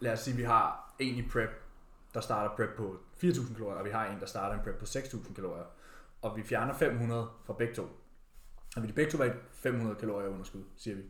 lad 0.00 0.12
os 0.12 0.20
sige, 0.20 0.32
at 0.32 0.38
vi 0.38 0.44
har 0.44 0.94
en 0.98 1.14
i 1.14 1.28
prep, 1.28 1.50
der 2.14 2.20
starter 2.20 2.56
prep 2.56 2.76
på 2.76 2.96
4.000 3.22 3.54
kalorier, 3.54 3.78
og 3.78 3.84
vi 3.84 3.90
har 3.90 4.06
en, 4.06 4.20
der 4.20 4.26
starter 4.26 4.54
en 4.54 4.64
prep 4.64 4.78
på 4.78 4.84
6.000 4.84 5.34
kalorier, 5.34 5.64
og 6.22 6.36
vi 6.36 6.42
fjerner 6.42 6.74
500 6.74 7.28
fra 7.44 7.52
begge 7.52 7.74
to. 7.74 7.82
Og 8.76 8.82
vi 8.82 8.88
de 8.88 8.92
begge 8.92 9.10
to 9.10 9.18
var 9.18 9.30
500 9.52 9.96
kalorier 9.96 10.28
underskud, 10.28 10.62
siger 10.76 10.96
vi. 10.96 11.02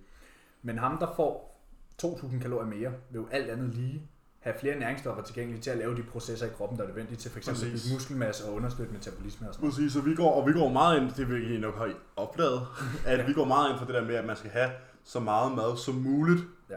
Men 0.63 0.79
ham, 0.79 0.99
der 0.99 1.13
får 1.17 1.61
2.000 2.03 2.41
kalorier 2.41 2.67
mere, 2.67 2.93
vil 3.11 3.19
jo 3.19 3.29
alt 3.31 3.51
andet 3.51 3.75
lige 3.75 4.09
have 4.41 4.55
flere 4.61 4.79
næringsstoffer 4.79 5.23
tilgængelige 5.23 5.63
til 5.63 5.71
at 5.71 5.79
lave 5.79 5.97
de 5.97 6.03
processer 6.03 6.47
i 6.47 6.51
kroppen, 6.57 6.79
der 6.79 6.85
er 6.85 6.89
nødvendige 6.89 7.17
til 7.17 7.31
f.eks. 7.31 7.49
at 7.49 7.93
muskelmasse 7.93 8.47
og 8.49 8.55
understøtte 8.55 8.93
metabolisme 8.93 9.49
og 9.49 9.55
sådan 9.55 9.71
Præcis, 9.71 9.93
så 9.93 10.01
vi 10.01 10.15
går, 10.15 10.41
og 10.41 10.47
vi 10.47 10.53
går 10.53 10.69
meget 10.69 11.01
ind, 11.01 11.11
det 11.11 11.29
vil 11.29 11.57
I 11.57 11.59
nok 11.59 11.77
have 11.77 11.95
opdaget, 12.17 12.67
at 13.07 13.27
vi 13.27 13.33
går 13.33 13.45
meget 13.45 13.71
ind 13.71 13.79
for 13.79 13.87
det 13.87 13.95
der 13.95 14.05
med, 14.05 14.15
at 14.15 14.25
man 14.25 14.37
skal 14.37 14.51
have 14.51 14.71
så 15.09 15.21
meget 15.21 15.53
mad 15.53 15.77
som 15.77 15.95
muligt, 15.95 16.41
Ja. 16.71 16.77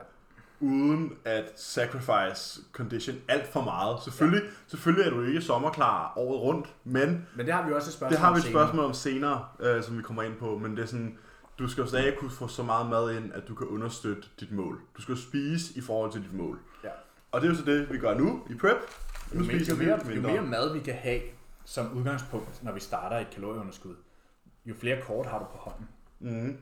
uden 0.59 1.13
at 1.25 1.51
sacrifice 1.59 2.61
condition 2.71 3.15
alt 3.27 3.47
for 3.47 3.61
meget. 3.63 4.03
Selvfølgelig, 4.03 4.43
ja. 4.43 4.49
selvfølgelig 4.67 5.05
er 5.05 5.09
du 5.09 5.21
ikke 5.21 5.41
sommerklar 5.41 6.13
året 6.15 6.41
rundt, 6.41 6.75
men 6.83 7.27
Men 7.35 7.45
det 7.45 7.53
har 7.53 7.67
vi 7.67 7.73
også 7.73 7.89
et 7.89 7.93
spørgsmål 7.93 8.11
det 8.11 8.19
har 8.19 8.33
vi 8.33 8.37
et 8.37 8.43
om 8.43 8.43
senere. 8.47 8.63
spørgsmål 8.63 8.85
om 8.85 8.93
senere, 8.93 9.45
øh, 9.59 9.83
som 9.83 9.97
vi 9.97 10.01
kommer 10.03 10.23
ind 10.23 10.35
på, 10.37 10.57
men 10.57 10.75
det 10.77 10.83
er 10.83 10.87
sådan, 10.87 11.17
du 11.59 11.67
skal 11.67 11.81
jo 11.81 11.87
stadig 11.87 12.13
kunne 12.19 12.31
få 12.31 12.47
så 12.47 12.63
meget 12.63 12.89
mad 12.89 13.11
ind, 13.17 13.33
at 13.33 13.47
du 13.47 13.55
kan 13.55 13.67
understøtte 13.67 14.23
dit 14.39 14.51
mål. 14.51 14.79
Du 14.97 15.01
skal 15.01 15.17
spise 15.17 15.77
i 15.77 15.81
forhold 15.81 16.11
til 16.11 16.21
dit 16.23 16.33
mål. 16.33 16.59
Ja. 16.83 16.89
Og 17.31 17.41
det 17.41 17.47
er 17.47 17.51
jo 17.51 17.57
så 17.57 17.65
det, 17.65 17.91
vi 17.91 17.97
gør 17.97 18.13
nu 18.17 18.41
i 18.49 18.53
prep. 18.55 18.77
Nu 19.33 19.39
Jo 19.39 19.45
mere, 19.45 19.55
spiser 19.59 19.73
jo, 19.73 19.79
vi 19.79 19.85
mere, 19.85 19.97
lidt 20.05 20.15
jo 20.15 20.21
mere 20.21 20.41
mad 20.41 20.73
vi 20.73 20.79
kan 20.79 20.93
have 20.93 21.21
som 21.65 21.91
udgangspunkt, 21.97 22.63
når 22.63 22.71
vi 22.71 22.79
starter 22.79 23.17
et 23.17 23.27
kalorieunderskud, 23.29 23.95
jo 24.65 24.73
flere 24.79 25.01
kort 25.01 25.25
har 25.25 25.39
du 25.39 25.45
på 25.45 25.57
hånden. 25.57 25.87
Mm. 26.19 26.57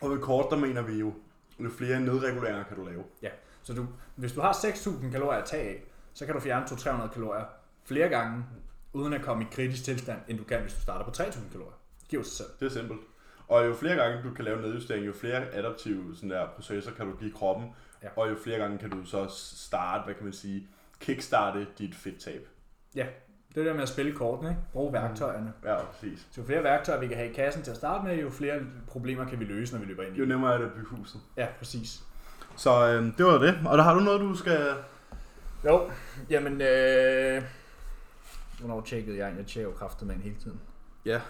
Og 0.00 0.10
ved 0.10 0.18
kort, 0.18 0.46
der 0.50 0.56
mener 0.56 0.82
vi 0.82 0.92
jo, 0.92 1.14
jo 1.58 1.70
flere 1.70 2.00
nedreguleringer 2.00 2.64
kan 2.64 2.76
du 2.76 2.84
lave. 2.84 3.04
Ja. 3.22 3.30
Så 3.62 3.72
du, 3.74 3.86
hvis 4.14 4.32
du 4.32 4.40
har 4.40 4.52
6.000 4.52 5.10
kalorier 5.10 5.40
at 5.40 5.48
tage 5.48 5.68
af, 5.68 5.82
så 6.14 6.26
kan 6.26 6.34
du 6.34 6.40
fjerne 6.40 6.64
200-300 6.64 7.12
kalorier 7.12 7.44
flere 7.84 8.08
gange, 8.08 8.44
uden 8.92 9.12
at 9.12 9.22
komme 9.22 9.44
i 9.44 9.46
kritisk 9.52 9.84
tilstand, 9.84 10.18
end 10.28 10.38
du 10.38 10.44
kan, 10.44 10.60
hvis 10.60 10.74
du 10.74 10.80
starter 10.80 11.04
på 11.04 11.10
3.000 11.10 11.52
kalorier. 11.52 11.78
Det 12.00 12.08
giver 12.08 12.22
sig 12.22 12.32
selv. 12.32 12.48
Det 12.60 12.66
er 12.66 12.70
simpelt. 12.70 13.00
Og 13.48 13.66
jo 13.66 13.74
flere 13.74 13.96
gange 13.96 14.22
du 14.28 14.34
kan 14.34 14.44
lave 14.44 14.60
nedjustering, 14.60 15.06
jo 15.06 15.12
flere 15.12 15.54
adaptive 15.54 16.14
sådan 16.14 16.30
der, 16.30 16.48
processer 16.54 16.90
kan 16.90 17.06
du 17.06 17.16
give 17.16 17.32
kroppen. 17.32 17.68
Ja. 18.02 18.08
Og 18.16 18.30
jo 18.30 18.36
flere 18.44 18.58
gange 18.58 18.78
kan 18.78 18.90
du 18.90 19.04
så 19.04 19.26
starte, 19.56 20.04
hvad 20.04 20.14
kan 20.14 20.24
man 20.24 20.32
sige, 20.32 20.68
kickstarte 21.00 21.66
dit 21.78 21.94
fedttab. 21.94 22.48
Ja, 22.94 23.06
det 23.56 23.60
er 23.60 23.64
det 23.64 23.70
der 23.70 23.74
med 23.74 23.82
at 23.82 23.88
spille 23.88 24.12
kortene, 24.12 24.50
ikke? 24.50 24.62
Bruge 24.72 24.92
værktøjerne. 24.92 25.52
Ja, 25.64 25.76
præcis. 25.84 26.26
Så 26.30 26.40
jo 26.40 26.46
flere 26.46 26.62
værktøjer 26.62 27.00
vi 27.00 27.06
kan 27.06 27.16
have 27.16 27.30
i 27.30 27.32
kassen 27.32 27.62
til 27.62 27.70
at 27.70 27.76
starte 27.76 28.04
med, 28.04 28.16
jo 28.16 28.30
flere 28.30 28.60
problemer 28.88 29.24
kan 29.24 29.40
vi 29.40 29.44
løse, 29.44 29.72
når 29.74 29.80
vi 29.80 29.86
løber 29.86 30.02
ind 30.02 30.16
i 30.16 30.18
Jo 30.18 30.26
nemmere 30.26 30.54
er 30.54 30.58
det 30.58 30.64
at 30.64 30.72
bygge 30.72 30.88
huset. 30.90 31.20
Ja, 31.36 31.46
præcis. 31.58 32.02
Så 32.56 32.88
øh, 32.88 33.18
det 33.18 33.26
var 33.26 33.38
det. 33.38 33.58
Og 33.66 33.78
der 33.78 33.84
har 33.84 33.94
du 33.94 34.00
noget, 34.00 34.20
du 34.20 34.34
skal... 34.34 34.74
Jo, 35.64 35.90
jamen, 36.30 36.60
øh... 36.60 37.42
Hvornår 38.58 38.80
tjekkede 38.80 39.18
jeg? 39.18 39.34
Jeg 39.38 39.46
tjekker 39.46 39.70
jo 39.70 39.76
kraftet 39.76 40.06
med 40.06 40.14
en 40.14 40.20
hele 40.20 40.36
tiden. 40.36 40.60
Ja. 41.04 41.20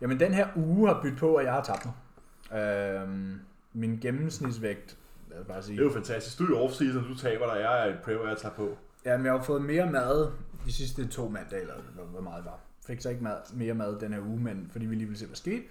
Jamen, 0.00 0.20
den 0.20 0.34
her 0.34 0.48
uge 0.56 0.88
har 0.88 1.02
byttet 1.02 1.18
på, 1.18 1.34
at 1.34 1.44
jeg 1.44 1.52
har 1.52 1.62
tabt 1.62 1.84
mig. 1.84 2.62
Øhm, 2.62 3.40
min 3.72 3.98
gennemsnitsvægt, 4.02 4.96
lad 5.30 5.40
os 5.40 5.46
bare 5.46 5.62
sige, 5.62 5.76
Det 5.76 5.82
er 5.82 5.86
jo 5.86 5.92
fantastisk. 5.92 6.38
Du 6.38 6.44
er 6.44 6.60
i 6.60 6.66
off-season, 6.66 7.08
du 7.08 7.18
taber 7.18 7.54
dig. 7.54 7.60
Jeg 7.60 7.88
er 7.88 7.92
i 7.92 7.96
prep, 8.04 8.20
og 8.20 8.28
jeg 8.28 8.36
tager 8.36 8.54
på. 8.54 8.76
Jamen, 9.04 9.26
jeg 9.26 9.32
har 9.34 9.42
fået 9.42 9.62
mere 9.62 9.90
mad 9.90 10.30
de 10.66 10.72
sidste 10.72 11.06
to 11.08 11.28
mandage, 11.28 11.60
eller 11.60 11.74
hvor- 12.10 12.20
meget 12.20 12.44
var. 12.44 12.58
Fik 12.86 13.00
så 13.00 13.08
ikke 13.10 13.24
mad, 13.24 13.36
mere 13.54 13.74
mad 13.74 14.00
den 14.00 14.12
her 14.12 14.20
uge, 14.20 14.40
men 14.40 14.68
fordi 14.72 14.86
vi 14.86 14.94
lige 14.94 15.06
ville 15.06 15.18
se, 15.18 15.26
hvad 15.26 15.36
skete. 15.36 15.62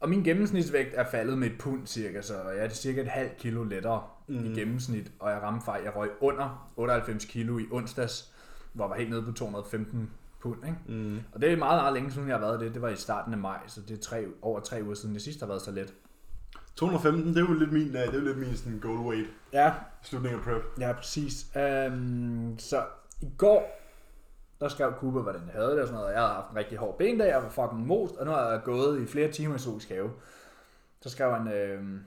Og 0.00 0.08
min 0.08 0.22
gennemsnitsvægt 0.24 0.94
er 0.94 1.04
faldet 1.10 1.38
med 1.38 1.50
et 1.50 1.58
pund 1.58 1.86
cirka, 1.86 2.22
så 2.22 2.48
jeg 2.50 2.64
er 2.64 2.68
cirka 2.68 3.00
et 3.00 3.08
halvt 3.08 3.36
kilo 3.36 3.64
lettere 3.64 4.02
mm. 4.28 4.44
i 4.44 4.48
gennemsnit, 4.60 5.12
og 5.18 5.30
jeg 5.30 5.42
ramte 5.42 5.64
fejl. 5.64 5.82
Jeg 5.84 5.96
røg 5.96 6.10
under 6.20 6.70
98 6.76 7.24
kilo 7.24 7.58
i 7.58 7.66
onsdags, 7.70 8.32
hvor 8.72 8.84
jeg 8.84 8.90
var 8.90 8.96
helt 8.96 9.10
nede 9.10 9.22
på 9.22 9.32
215 9.32 10.10
pund. 10.40 10.64
Ikke? 10.66 10.78
Mm. 10.88 11.20
Og 11.32 11.40
det 11.40 11.52
er 11.52 11.56
meget, 11.56 11.82
meget 11.82 11.94
længe 11.94 12.12
siden, 12.12 12.28
jeg 12.28 12.36
har 12.36 12.40
været 12.46 12.60
det. 12.60 12.74
Det 12.74 12.82
var 12.82 12.88
i 12.88 12.96
starten 12.96 13.32
af 13.32 13.38
maj, 13.38 13.58
så 13.66 13.80
det 13.88 13.98
er 13.98 14.02
tre, 14.02 14.26
over 14.42 14.60
tre 14.60 14.80
uger 14.84 14.94
siden, 14.94 15.14
det 15.14 15.22
sidste 15.22 15.40
har 15.40 15.46
været 15.48 15.62
så 15.62 15.70
let. 15.70 15.94
215, 16.76 17.34
det 17.34 17.42
er 17.42 17.48
jo 17.48 17.52
lidt 17.58 17.72
min, 17.72 17.86
øh, 17.86 17.92
det 17.92 18.08
er 18.08 18.12
jo 18.12 18.20
lidt 18.20 18.38
min 18.38 18.56
sådan 18.56 18.78
goal 18.78 18.98
weight. 18.98 19.28
Ja, 19.52 19.72
Slutning 20.02 20.34
af 20.34 20.40
prep. 20.42 20.62
Ja, 20.80 20.92
præcis. 20.92 21.46
Um, 21.90 22.54
så 22.58 22.84
i 23.20 23.30
går, 23.38 23.78
der 24.60 24.68
skrev 24.68 24.92
Cooper, 24.92 25.22
hvordan 25.22 25.42
jeg 25.46 25.52
havde 25.52 25.70
det 25.70 25.80
og 25.80 25.88
sådan 25.88 26.00
noget. 26.00 26.12
Jeg 26.12 26.20
havde 26.20 26.34
haft 26.34 26.50
en 26.50 26.56
rigtig 26.56 26.78
hård 26.78 26.98
bendag, 26.98 27.28
jeg 27.28 27.42
var 27.42 27.48
fucking 27.48 27.86
most, 27.86 28.16
og 28.16 28.26
nu 28.26 28.32
har 28.32 28.50
jeg 28.50 28.60
gået 28.64 29.02
i 29.02 29.06
flere 29.06 29.32
timer 29.32 29.54
i 29.54 29.58
zoologisk 29.58 29.88
have. 29.88 30.10
Så 31.00 31.10
skrev 31.10 31.32
han, 31.32 31.52
øhm, 31.52 32.04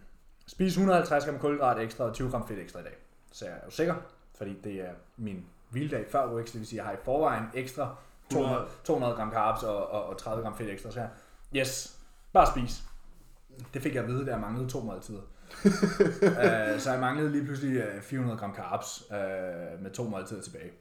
spis 0.47 0.71
150 0.71 1.25
gram 1.25 1.39
kulhydrat 1.39 1.79
ekstra 1.79 2.03
og 2.03 2.13
20 2.13 2.29
gram 2.29 2.47
fedt 2.47 2.59
ekstra 2.59 2.79
i 2.79 2.83
dag. 2.83 2.95
Så 3.31 3.45
jeg 3.45 3.53
er 3.53 3.59
jo 3.65 3.71
sikker, 3.71 3.95
fordi 4.35 4.61
det 4.63 4.73
er 4.73 4.91
min 5.17 5.45
hviledag 5.69 6.05
før 6.09 6.25
UX, 6.25 6.45
det 6.45 6.59
vil 6.59 6.67
sige, 6.67 6.81
at 6.81 6.85
jeg 6.85 6.91
har 6.91 6.93
i 6.93 7.03
forvejen 7.03 7.43
ekstra 7.53 7.95
200, 8.31 8.65
200 8.83 9.15
gram 9.15 9.31
carbs 9.31 9.63
og, 9.63 9.91
og, 9.91 10.05
og 10.05 10.17
30 10.17 10.43
gram 10.43 10.57
fedt 10.57 10.69
ekstra. 10.69 10.91
Så 10.91 10.99
jeg, 10.99 11.09
yes, 11.55 11.99
bare 12.33 12.47
spis. 12.47 12.83
Det 13.73 13.81
fik 13.81 13.95
jeg 13.95 14.03
at 14.03 14.09
vide, 14.09 14.25
da 14.25 14.31
jeg 14.31 14.39
manglede 14.39 14.69
to 14.69 14.79
måltider. 14.79 15.21
uh, 15.65 16.79
så 16.83 16.91
jeg 16.91 16.99
manglede 16.99 17.31
lige 17.31 17.45
pludselig 17.45 17.77
øh, 17.77 18.01
400 18.01 18.39
gram 18.39 18.55
carbs 18.55 19.03
uh, 19.09 19.15
med 19.83 19.91
to 19.91 20.03
måltider 20.03 20.41
tilbage. 20.41 20.71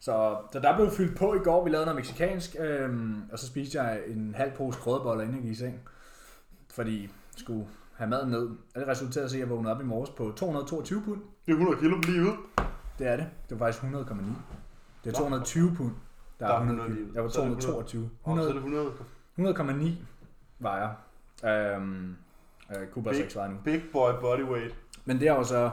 Så, 0.00 0.36
så 0.52 0.60
der 0.60 0.76
blev 0.76 0.90
fyldt 0.90 1.18
på 1.18 1.34
i 1.34 1.38
går. 1.38 1.64
Vi 1.64 1.70
lavede 1.70 1.86
noget 1.86 1.96
meksikansk, 1.96 2.56
øhm, 2.60 3.22
og 3.32 3.38
så 3.38 3.46
spiste 3.46 3.82
jeg 3.82 4.00
en 4.06 4.34
halv 4.36 4.52
pose 4.52 4.78
krødeboller, 4.78 5.22
inden 5.22 5.36
jeg 5.36 5.42
gik 5.42 5.52
i 5.52 5.54
seng. 5.54 5.80
Fordi 6.74 7.02
jeg 7.02 7.10
skulle 7.36 7.66
have 7.96 8.10
maden 8.10 8.30
ned. 8.30 8.48
Og 8.74 8.80
det 8.80 8.88
resulterede 8.88 9.28
i, 9.32 9.34
at 9.34 9.40
jeg 9.40 9.50
vågnede 9.50 9.74
op 9.74 9.80
i 9.80 9.84
morges 9.84 10.10
på 10.10 10.32
222 10.36 11.02
pund. 11.02 11.20
Det 11.46 11.52
er 11.52 11.56
100 11.56 11.80
kilo 11.80 11.96
lige 11.98 12.20
ud. 12.22 12.36
Det 12.98 13.08
er 13.08 13.16
det. 13.16 13.26
Det 13.48 13.60
var 13.60 13.66
faktisk 13.66 13.82
100,9. 13.84 13.88
Det 15.04 15.16
er 15.16 15.20
Nå. 15.20 15.26
220 15.26 15.74
pund. 15.76 15.92
Der 16.40 16.46
Der 16.46 16.54
er 16.54 16.58
er 16.58 16.62
100 16.62 16.88
100 16.88 17.06
kilo. 17.06 17.14
Jeg 17.14 17.22
var 17.22 17.28
Så 17.28 17.42
er 17.42 17.48
det 17.48 17.58
222. 17.58 18.10
Og 18.22 18.36
så 18.36 18.42
er 18.42 18.54
100, 18.54 18.84
det 18.84 18.92
100. 19.36 19.92
100,9 19.98 20.04
var 20.58 20.94
jeg. 21.42 21.74
Øhm, 21.76 22.16
øh, 22.70 22.88
Cooper 22.92 23.10
Big. 23.10 23.20
6 23.20 23.36
var 23.36 23.42
jeg 23.42 23.50
nu. 23.52 23.58
Big 23.64 23.82
boy 23.92 24.10
body 24.20 24.42
weight. 24.42 24.74
Men 25.04 25.20
det 25.20 25.28
har 25.28 25.36
jo 25.36 25.44
så... 25.44 25.70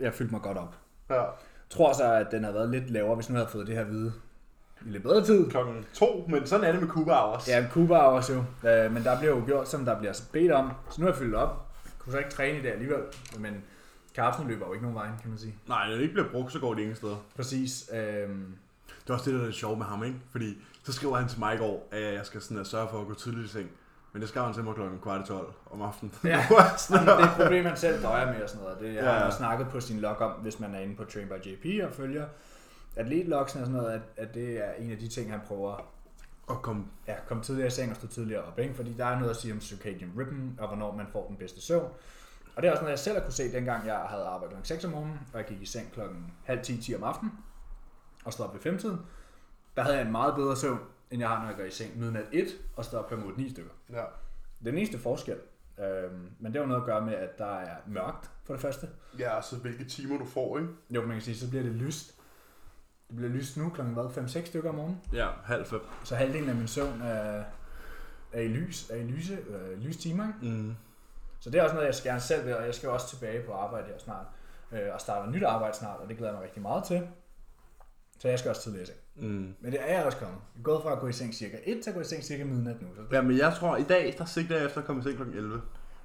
Jeg 0.00 0.14
fyldte 0.14 0.34
mig 0.34 0.42
godt 0.42 0.58
op. 0.58 0.74
Ja. 1.10 1.24
Tror 1.74 1.92
så, 1.92 2.12
at 2.12 2.26
den 2.30 2.44
havde 2.44 2.54
været 2.54 2.70
lidt 2.70 2.90
lavere, 2.90 3.14
hvis 3.14 3.28
nu 3.28 3.34
havde 3.36 3.48
fået 3.48 3.66
det 3.66 3.74
her 3.74 3.82
at 3.82 3.90
vide 3.90 4.12
i 4.86 4.88
lidt 4.90 5.02
bedre 5.02 5.24
tid. 5.24 5.50
Klokken 5.50 5.84
to, 5.94 6.26
men 6.28 6.46
sådan 6.46 6.64
er 6.66 6.72
det 6.72 6.80
med 6.80 6.88
Cuba 6.88 7.12
Hours. 7.14 7.48
Ja, 7.48 7.66
Cuba 7.70 7.96
også 7.96 8.32
jo. 8.34 8.68
Øh, 8.70 8.92
men 8.92 9.04
der 9.04 9.18
bliver 9.18 9.36
jo 9.36 9.42
gjort, 9.46 9.68
som 9.68 9.84
der 9.84 9.98
bliver 9.98 10.20
bedt 10.32 10.52
om. 10.52 10.70
Så 10.90 11.00
nu 11.00 11.06
er 11.06 11.10
jeg 11.10 11.18
fyldt 11.18 11.34
op. 11.34 11.66
Jeg 11.84 11.92
kunne 11.98 12.12
så 12.12 12.18
ikke 12.18 12.30
træne 12.30 12.58
i 12.58 12.62
dag 12.62 12.72
alligevel. 12.72 13.00
Men 13.38 13.54
kapslen 14.14 14.48
løber 14.48 14.66
jo 14.66 14.72
ikke 14.72 14.82
nogen 14.84 14.96
vej, 14.96 15.06
kan 15.22 15.30
man 15.30 15.38
sige. 15.38 15.54
Nej, 15.68 15.88
når 15.88 15.94
det 15.94 16.02
ikke 16.02 16.14
bliver 16.14 16.28
brugt, 16.30 16.52
så 16.52 16.58
går 16.58 16.74
det 16.74 16.80
ingen 16.82 16.96
steder. 16.96 17.16
Præcis. 17.36 17.90
Øhm, 17.92 18.54
Det 19.04 19.10
er 19.10 19.14
også 19.14 19.30
det, 19.30 19.40
der 19.40 19.46
er 19.46 19.50
sjovt 19.50 19.78
med 19.78 19.86
ham, 19.86 20.04
ikke? 20.04 20.16
Fordi 20.30 20.58
så 20.84 20.92
skriver 20.92 21.16
han 21.16 21.28
til 21.28 21.38
mig 21.38 21.54
i 21.54 21.58
går, 21.58 21.88
at 21.92 22.14
jeg 22.14 22.26
skal 22.26 22.40
sådan 22.40 22.58
at 22.58 22.66
sørge 22.66 22.88
for 22.90 23.00
at 23.00 23.06
gå 23.06 23.14
tidligt 23.14 23.44
i 23.46 23.48
seng. 23.48 23.70
Men 24.14 24.20
det 24.20 24.28
skal 24.28 24.42
han 24.42 24.54
til 24.54 24.64
mig 24.64 24.74
klokken 24.74 24.98
kvart 25.00 25.20
i 25.20 25.24
12 25.28 25.52
om 25.70 25.82
aftenen. 25.82 26.14
Ja. 26.24 26.46
Sådan 26.76 27.06
det 27.06 27.12
er 27.12 27.18
et 27.18 27.36
problem, 27.42 27.64
han 27.64 27.76
selv 27.76 28.02
døjer 28.02 28.32
med 28.32 28.42
og 28.42 28.48
sådan 28.48 28.64
noget. 28.64 28.80
Det 28.80 28.94
har 29.02 29.08
Ja. 29.10 29.12
han 29.12 29.26
også 29.26 29.38
snakket 29.38 29.68
på 29.68 29.80
sin 29.80 30.00
log 30.00 30.16
om, 30.16 30.30
hvis 30.30 30.60
man 30.60 30.74
er 30.74 30.78
inde 30.80 30.96
på 30.96 31.04
Train 31.04 31.28
by 31.28 31.46
JP 31.48 31.84
og 31.88 31.92
følger 31.94 32.26
atletlogsen 32.96 33.60
og 33.60 33.66
sådan 33.66 33.80
noget, 33.82 33.92
at, 33.94 34.00
at 34.16 34.34
det 34.34 34.64
er 34.68 34.72
en 34.78 34.90
af 34.90 34.98
de 34.98 35.08
ting, 35.08 35.30
han 35.30 35.40
prøver 35.46 35.88
Og 36.46 36.62
kom. 36.62 36.86
ja, 37.06 37.14
komme 37.28 37.42
tidligere 37.42 37.66
i 37.66 37.70
seng 37.70 37.90
og 37.90 37.96
stå 37.96 38.06
tidligere 38.06 38.42
op, 38.42 38.58
ikke? 38.58 38.74
fordi 38.74 38.92
der 38.92 39.04
er 39.06 39.18
noget 39.18 39.30
at 39.30 39.36
sige 39.36 39.52
om 39.54 39.60
circadian 39.60 40.12
rhythm, 40.18 40.48
og 40.58 40.68
hvornår 40.68 40.94
man 40.96 41.06
får 41.12 41.26
den 41.28 41.36
bedste 41.36 41.60
søvn. 41.62 41.88
Og 42.56 42.62
det 42.62 42.68
er 42.68 42.72
også 42.72 42.82
noget, 42.82 42.90
jeg 42.90 42.98
selv 42.98 43.16
har 43.16 43.24
kunne 43.24 43.32
se, 43.32 43.52
dengang 43.52 43.86
jeg 43.86 43.96
havde 43.96 44.24
arbejdet 44.24 44.48
klokken 44.48 44.64
6 44.64 44.84
om 44.84 44.90
morgenen, 44.90 45.20
og 45.32 45.38
jeg 45.38 45.46
gik 45.48 45.62
i 45.62 45.66
seng 45.66 45.92
klokken 45.92 46.32
halv 46.44 46.62
10, 46.62 46.82
10 46.82 46.94
om 46.94 47.02
aftenen, 47.04 47.32
og 48.24 48.32
stod 48.32 48.46
op 48.46 48.54
ved 48.54 48.60
5 48.60 48.78
tiden. 48.78 49.00
Der 49.76 49.82
havde 49.82 49.96
jeg 49.96 50.04
en 50.06 50.12
meget 50.12 50.34
bedre 50.34 50.56
søvn, 50.56 50.78
end 51.14 51.20
jeg 51.20 51.28
har, 51.28 51.40
når 51.40 51.48
jeg 51.48 51.56
går 51.56 51.64
i 51.64 51.70
seng 51.70 51.98
midnat 51.98 52.24
1, 52.32 52.46
og 52.76 52.84
står 52.84 52.98
op 52.98 53.08
kl. 53.08 53.14
8-9 53.14 53.50
stykker. 53.50 53.70
Ja. 53.92 54.04
Den 54.64 54.78
eneste 54.78 54.98
forskel, 54.98 55.36
øhm, 55.78 56.30
men 56.38 56.52
det 56.52 56.54
har 56.54 56.60
jo 56.60 56.66
noget 56.66 56.80
at 56.80 56.86
gøre 56.86 57.04
med, 57.04 57.14
at 57.14 57.38
der 57.38 57.58
er 57.58 57.76
mørkt, 57.86 58.30
for 58.44 58.54
det 58.54 58.60
første. 58.60 58.88
Ja, 59.18 59.42
så 59.42 59.56
hvilke 59.56 59.84
timer 59.84 60.18
du 60.18 60.24
får, 60.24 60.58
ikke? 60.58 60.70
Jo, 60.90 61.00
man 61.00 61.10
kan 61.10 61.20
sige, 61.20 61.36
så 61.36 61.50
bliver 61.50 61.62
det 61.62 61.72
lyst. 61.72 62.14
Det 63.08 63.16
bliver 63.16 63.30
lyst 63.32 63.56
nu 63.56 63.68
klokken 63.68 63.96
5-6 63.96 64.44
stykker 64.46 64.68
om 64.68 64.74
morgenen. 64.74 65.00
Ja, 65.12 65.28
halv 65.44 65.66
fem. 65.66 65.80
Så 66.04 66.16
halvdelen 66.16 66.48
af 66.48 66.54
min 66.54 66.68
søvn 66.68 67.02
er, 67.02 67.44
er 68.32 68.40
i 68.40 68.48
lys, 68.48 68.90
er 68.90 68.96
i 68.96 69.02
lyse, 69.02 69.38
øh, 69.48 69.78
lystimer. 69.78 70.26
Ikke? 70.42 70.56
Mm. 70.56 70.76
Så 71.40 71.50
det 71.50 71.58
er 71.58 71.62
også 71.62 71.74
noget, 71.74 71.86
jeg 71.86 71.94
skal 71.94 72.10
gerne 72.10 72.20
selv 72.20 72.46
ved, 72.46 72.52
og 72.54 72.66
jeg 72.66 72.74
skal 72.74 72.86
jo 72.86 72.92
også 72.94 73.08
tilbage 73.08 73.46
på 73.46 73.52
arbejde 73.52 73.86
her 73.86 73.98
snart. 73.98 74.26
Øh, 74.72 74.94
og 74.94 75.00
starter 75.00 75.30
nyt 75.30 75.42
arbejde 75.42 75.76
snart, 75.76 76.00
og 76.00 76.08
det 76.08 76.16
glæder 76.16 76.32
jeg 76.32 76.38
mig 76.38 76.44
rigtig 76.44 76.62
meget 76.62 76.84
til. 76.84 77.08
Så 78.18 78.28
jeg 78.28 78.38
skal 78.38 78.48
også 78.48 78.62
tidligere 78.62 78.82
i 78.82 78.86
seng. 78.86 78.98
Mm. 79.16 79.54
Men 79.60 79.72
det 79.72 79.80
er 79.82 79.96
jeg 79.96 80.04
også 80.04 80.18
kommet. 80.18 80.38
Jeg 80.54 80.60
er 80.60 80.64
gået 80.64 80.82
fra 80.82 80.92
at 80.92 80.98
gå 80.98 81.08
i 81.08 81.12
seng 81.12 81.34
cirka 81.34 81.56
1 81.64 81.82
til 81.82 81.90
at 81.90 81.94
gå 81.96 82.00
i 82.00 82.04
seng 82.04 82.24
cirka 82.24 82.44
midnat 82.44 82.82
nu. 82.82 82.88
Så 82.96 83.02
det, 83.02 83.12
Ja, 83.12 83.22
men 83.22 83.38
jeg 83.38 83.54
tror, 83.58 83.76
i 83.76 83.82
dag, 83.82 84.14
der 84.18 84.24
sigter 84.24 84.56
jeg 84.56 84.64
efter 84.66 84.80
at 84.80 84.86
komme 84.86 85.00
i 85.00 85.04
seng 85.04 85.16
klokken 85.16 85.36
11. 85.36 85.62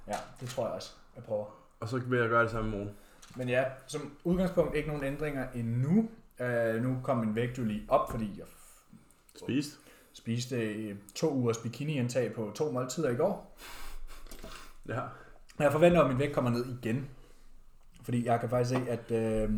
ja, 0.08 0.16
det 0.40 0.48
tror 0.48 0.66
jeg 0.66 0.74
også. 0.74 0.92
Jeg 1.16 1.24
prøver. 1.24 1.44
Og 1.80 1.88
så 1.88 1.98
vil 1.98 2.18
jeg 2.18 2.28
gøre 2.28 2.42
det 2.42 2.50
samme 2.50 2.68
i 2.68 2.72
morgen. 2.72 2.90
Men 3.36 3.48
ja, 3.48 3.64
som 3.86 4.16
udgangspunkt 4.24 4.74
ikke 4.76 4.88
nogen 4.88 5.04
ændringer 5.04 5.46
endnu. 5.54 6.08
Uh, 6.40 6.82
nu 6.82 6.98
kom 7.02 7.16
min 7.16 7.34
vægt 7.34 7.58
jo 7.58 7.64
lige 7.64 7.82
op, 7.88 8.10
fordi 8.10 8.34
jeg 8.38 8.46
Spist? 9.36 9.78
spiste 10.12 10.56
øh, 10.56 10.96
to 11.14 11.30
ugers 11.34 11.58
bikini-indtag 11.58 12.32
på 12.34 12.52
to 12.54 12.70
måltider 12.72 13.10
i 13.10 13.14
går. 13.14 13.56
Ja. 14.88 15.00
Jeg 15.58 15.72
forventer, 15.72 16.00
at 16.02 16.08
min 16.08 16.18
vægt 16.18 16.32
kommer 16.34 16.50
ned 16.50 16.64
igen. 16.82 17.08
Fordi 18.02 18.26
jeg 18.26 18.40
kan 18.40 18.50
faktisk 18.50 18.76
se, 18.78 18.90
at 18.90 19.10
øh, 19.10 19.50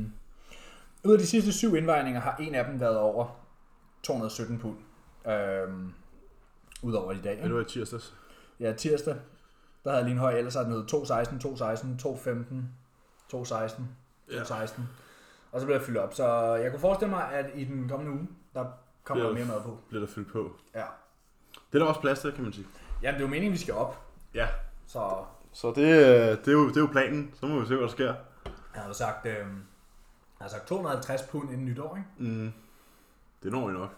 ud 1.05 1.13
af 1.13 1.19
de 1.19 1.27
sidste 1.27 1.53
syv 1.53 1.77
indvejninger 1.77 2.21
har 2.21 2.37
en 2.37 2.55
af 2.55 2.65
dem 2.65 2.81
været 2.81 2.99
over 2.99 3.27
217 4.03 4.59
pund. 4.59 4.77
Øh, 5.33 5.69
Udover 6.83 7.13
i 7.13 7.21
dag. 7.25 7.39
Ja, 7.39 7.45
det 7.45 7.55
var 7.55 7.61
i 7.61 7.65
tirsdags. 7.65 8.15
Ja, 8.61 8.73
tirsdag. 8.73 9.15
Der 9.85 9.91
havde 9.91 9.97
jeg 9.97 10.05
lige 10.05 10.13
en 10.13 10.19
høj, 10.19 10.35
ellers 10.39 10.57
er 10.57 10.63
den 10.63 10.71
nede 10.73 10.87
216, 10.87 11.39
216, 11.41 11.99
215, 11.99 12.69
216, 13.29 13.89
216. 14.29 14.89
Og 15.53 15.61
så 15.61 15.67
blev 15.67 15.77
jeg 15.77 15.85
fyldt 15.85 15.99
op. 15.99 16.15
Så 16.15 16.55
jeg 16.55 16.71
kunne 16.71 16.81
forestille 16.81 17.11
mig, 17.11 17.33
at 17.33 17.47
i 17.55 17.65
den 17.65 17.89
kommende 17.89 18.13
uge, 18.13 18.29
der 18.55 18.65
kommer 19.05 19.25
Ja. 19.25 19.29
der 19.31 19.35
mere 19.37 19.45
mad 19.47 19.61
på. 19.63 19.79
Bliver 19.89 20.01
der 20.07 20.13
fyldt 20.13 20.33
på. 20.33 20.51
Ja. 20.75 20.85
Det 21.73 21.75
er 21.75 21.79
der 21.79 21.87
også 21.87 22.01
plads 22.01 22.21
til, 22.21 22.33
kan 22.33 22.45
man 22.45 22.53
sige. 22.53 22.67
Jamen, 23.03 23.15
det 23.15 23.21
er 23.25 23.29
jo 23.29 23.31
meningen, 23.31 23.53
vi 23.53 23.59
skal 23.59 23.75
op. 23.75 24.03
Ja. 24.35 24.49
Så 24.87 25.25
Så 25.53 25.69
det, 25.77 25.83
øh, 25.83 26.39
det, 26.39 26.49
er 26.49 26.53
jo, 26.53 26.69
det 26.69 26.77
er 26.77 26.81
jo 26.81 26.87
planen. 26.93 27.35
Så 27.41 27.47
må 27.47 27.61
vi 27.61 27.67
se, 27.67 27.75
hvad 27.75 27.83
der 27.87 27.93
sker. 27.93 28.15
jeg 28.75 28.83
havde 28.83 28.95
sagt, 28.95 29.27
øh, 29.27 29.47
sagt 30.49 30.67
250 30.67 31.23
pund 31.23 31.51
inden 31.51 31.67
nytår, 31.67 31.97
ikke? 31.97 32.33
Mm. 32.33 32.53
Det 33.43 33.53
når 33.53 33.67
vi 33.67 33.73
nok. 33.73 33.91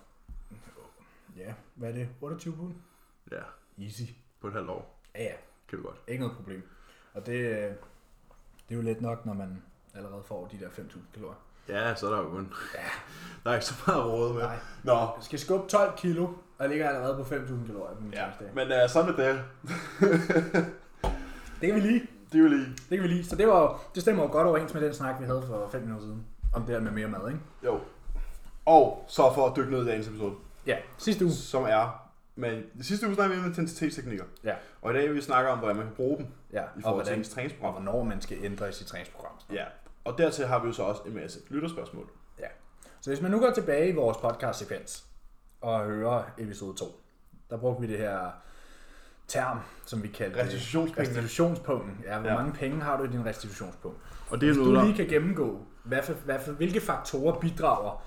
Ja, 1.37 1.55
hvad 1.75 1.89
er 1.89 1.95
det? 1.95 2.09
28 2.21 2.57
pund? 2.57 2.75
Ja, 3.33 3.41
Easy. 3.85 4.03
på 4.41 4.47
et 4.47 4.53
halvt 4.53 4.71
år. 4.71 5.01
Ja, 5.15 5.23
ja. 5.23 5.33
Kan 5.69 5.79
vi 5.79 5.83
godt. 5.83 5.97
Ikke 6.09 6.21
noget 6.21 6.37
problem. 6.37 6.63
Og 7.15 7.27
det, 7.27 7.33
øh, 7.33 7.57
det 8.69 8.71
er 8.71 8.75
jo 8.75 8.81
let 8.81 9.01
nok, 9.01 9.27
når 9.27 9.35
man 9.35 9.63
allerede 9.95 10.23
får 10.27 10.47
de 10.47 10.61
der 10.61 10.69
5.000 10.69 10.99
kalorier. 11.15 11.37
Ja, 11.69 11.95
så 11.95 12.07
er 12.07 12.11
der 12.11 12.19
jo 12.23 12.31
kun... 12.31 12.53
Der 13.45 13.51
er 13.51 13.55
ikke 13.55 13.67
så 13.67 13.75
meget 13.87 14.05
råd 14.05 14.33
med. 14.35 14.43
Nej. 14.43 14.59
Nå, 14.83 14.93
Jeg 14.93 15.11
skal 15.21 15.39
skubbe 15.39 15.69
12 15.69 15.93
kilo, 15.97 16.29
og 16.59 16.69
ligger 16.69 16.89
allerede 16.89 17.25
på 17.25 17.35
5.000 17.35 17.67
kalorier 17.67 17.95
på 17.95 18.03
min 18.03 18.13
ja. 18.13 18.27
ja. 18.27 18.53
Men 18.55 18.69
uh, 18.83 18.91
sådan 18.91 19.13
er 19.13 19.17
det. 19.17 19.45
Det 21.61 21.73
kan 21.73 21.75
vi 21.75 21.81
lige. 21.81 22.09
Det 22.33 22.39
er 22.39 22.43
jo 22.43 22.49
lige... 22.49 22.67
Det 22.67 22.89
kan 22.99 23.03
vi 23.03 23.09
lige. 23.09 23.25
Så 23.25 23.37
det, 23.37 23.49
var, 23.49 23.81
det 23.95 24.03
stemmer 24.03 24.23
jo 24.23 24.29
godt 24.31 24.47
overens 24.47 24.75
med 24.75 24.83
den 24.83 24.95
snak, 24.95 25.21
vi 25.21 25.25
havde 25.25 25.43
for 25.47 25.69
5 25.69 25.81
minutter 25.81 26.07
siden. 26.07 26.27
Om 26.55 26.63
det 26.63 26.71
her 26.75 26.81
med 26.81 26.93
mere 26.93 27.09
mad, 27.09 27.29
ikke? 27.29 27.41
Jo. 27.65 27.81
Og 28.65 29.05
så 29.09 29.33
for 29.35 29.47
at 29.47 29.57
dykke 29.57 29.71
ned 29.71 29.83
i 29.83 29.87
dagens 29.89 30.09
episode, 30.09 30.35
Ja, 30.67 30.77
sidste 30.99 31.25
uge. 31.25 31.33
som 31.35 31.63
er... 31.63 32.01
Men 32.37 32.63
sidste 32.83 33.07
uge 33.07 33.15
snakker 33.15 33.37
vi 33.37 33.41
om 33.43 33.47
intensitetsteknikker. 33.49 34.25
Ja. 34.45 34.55
Og 34.83 34.91
i 34.91 34.95
dag 34.95 35.09
vil 35.09 35.15
vi 35.15 35.21
snakke 35.21 35.51
om, 35.51 35.59
hvordan 35.59 35.77
man 35.77 35.87
kan 35.87 35.95
bruge 35.95 36.17
dem 36.19 36.27
Ja, 36.53 36.63
i 36.63 36.65
og, 36.77 36.83
forhold 36.83 37.05
til 37.05 37.11
hvordan, 37.11 37.19
ens 37.19 37.29
og 37.29 37.35
træningsprogram. 37.35 37.73
hvornår 37.83 38.03
man 38.05 38.21
skal 38.21 38.39
ændre 38.43 38.69
i 38.69 38.73
sit 38.73 38.87
træningsprogram. 38.87 39.33
Ja. 39.53 39.65
Og 40.05 40.19
dertil 40.19 40.47
har 40.47 40.59
vi 40.59 40.67
jo 40.67 40.73
så 40.73 40.83
også 40.83 41.03
en 41.07 41.15
masse 41.15 41.41
lytterspørgsmål. 41.51 42.09
Ja. 42.41 42.47
Så 43.01 43.11
hvis 43.11 43.21
man 43.21 43.31
nu 43.31 43.39
går 43.41 43.51
tilbage 43.51 43.89
i 43.89 43.95
vores 43.95 44.17
podcast-sekvens 44.17 45.05
og 45.61 45.85
hører 45.85 46.23
episode 46.39 46.77
2, 46.77 46.85
der 47.51 47.57
brugte 47.57 47.81
vi 47.81 47.93
det 47.93 47.99
her 47.99 48.31
term, 49.29 49.59
som 49.87 50.03
vi 50.03 50.09
kaldte 50.09 50.43
Restitutionspengene. 50.43 51.17
restitutionspunkten. 51.19 51.99
Ja, 52.05 52.19
hvor 52.19 52.29
Ja. 52.29 52.35
ja. 52.35 52.41
mange 52.43 52.53
penge 52.59 52.81
har 52.81 52.97
du 52.97 53.05
i 53.05 53.09
din 53.09 53.25
restitutionspunkt? 53.27 53.99
Og 54.31 54.41
det 54.41 54.47
er 54.49 54.53
Hvis 54.53 54.57
noget, 54.57 54.71
du 54.75 54.81
der... 54.81 54.85
lige 54.85 54.97
kan 54.97 55.07
gennemgå, 55.07 55.61
hvad 55.85 56.03
for, 56.03 56.13
hvad 56.13 56.39
for, 56.45 56.53
hvilke 56.53 56.81
faktorer 56.81 57.41
bidrager 57.41 58.03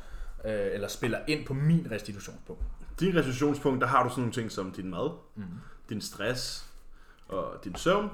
øh, 0.46 0.67
eller 0.74 0.88
spiller 0.88 1.19
ind 1.27 1.46
på 1.46 1.53
min 1.53 1.88
restitutionspunkt. 1.91 2.62
Din 3.00 3.15
restitutionspunkt, 3.15 3.81
der 3.81 3.88
har 3.88 4.03
du 4.03 4.10
sådan 4.10 4.22
nogle 4.22 4.34
ting 4.34 4.51
som 4.51 4.72
din 4.72 4.89
mad, 4.89 5.10
Mm. 5.36 5.43
din 5.89 6.01
stress 6.01 6.65
og 7.27 7.53
din 7.63 7.75
søvn, 7.75 8.10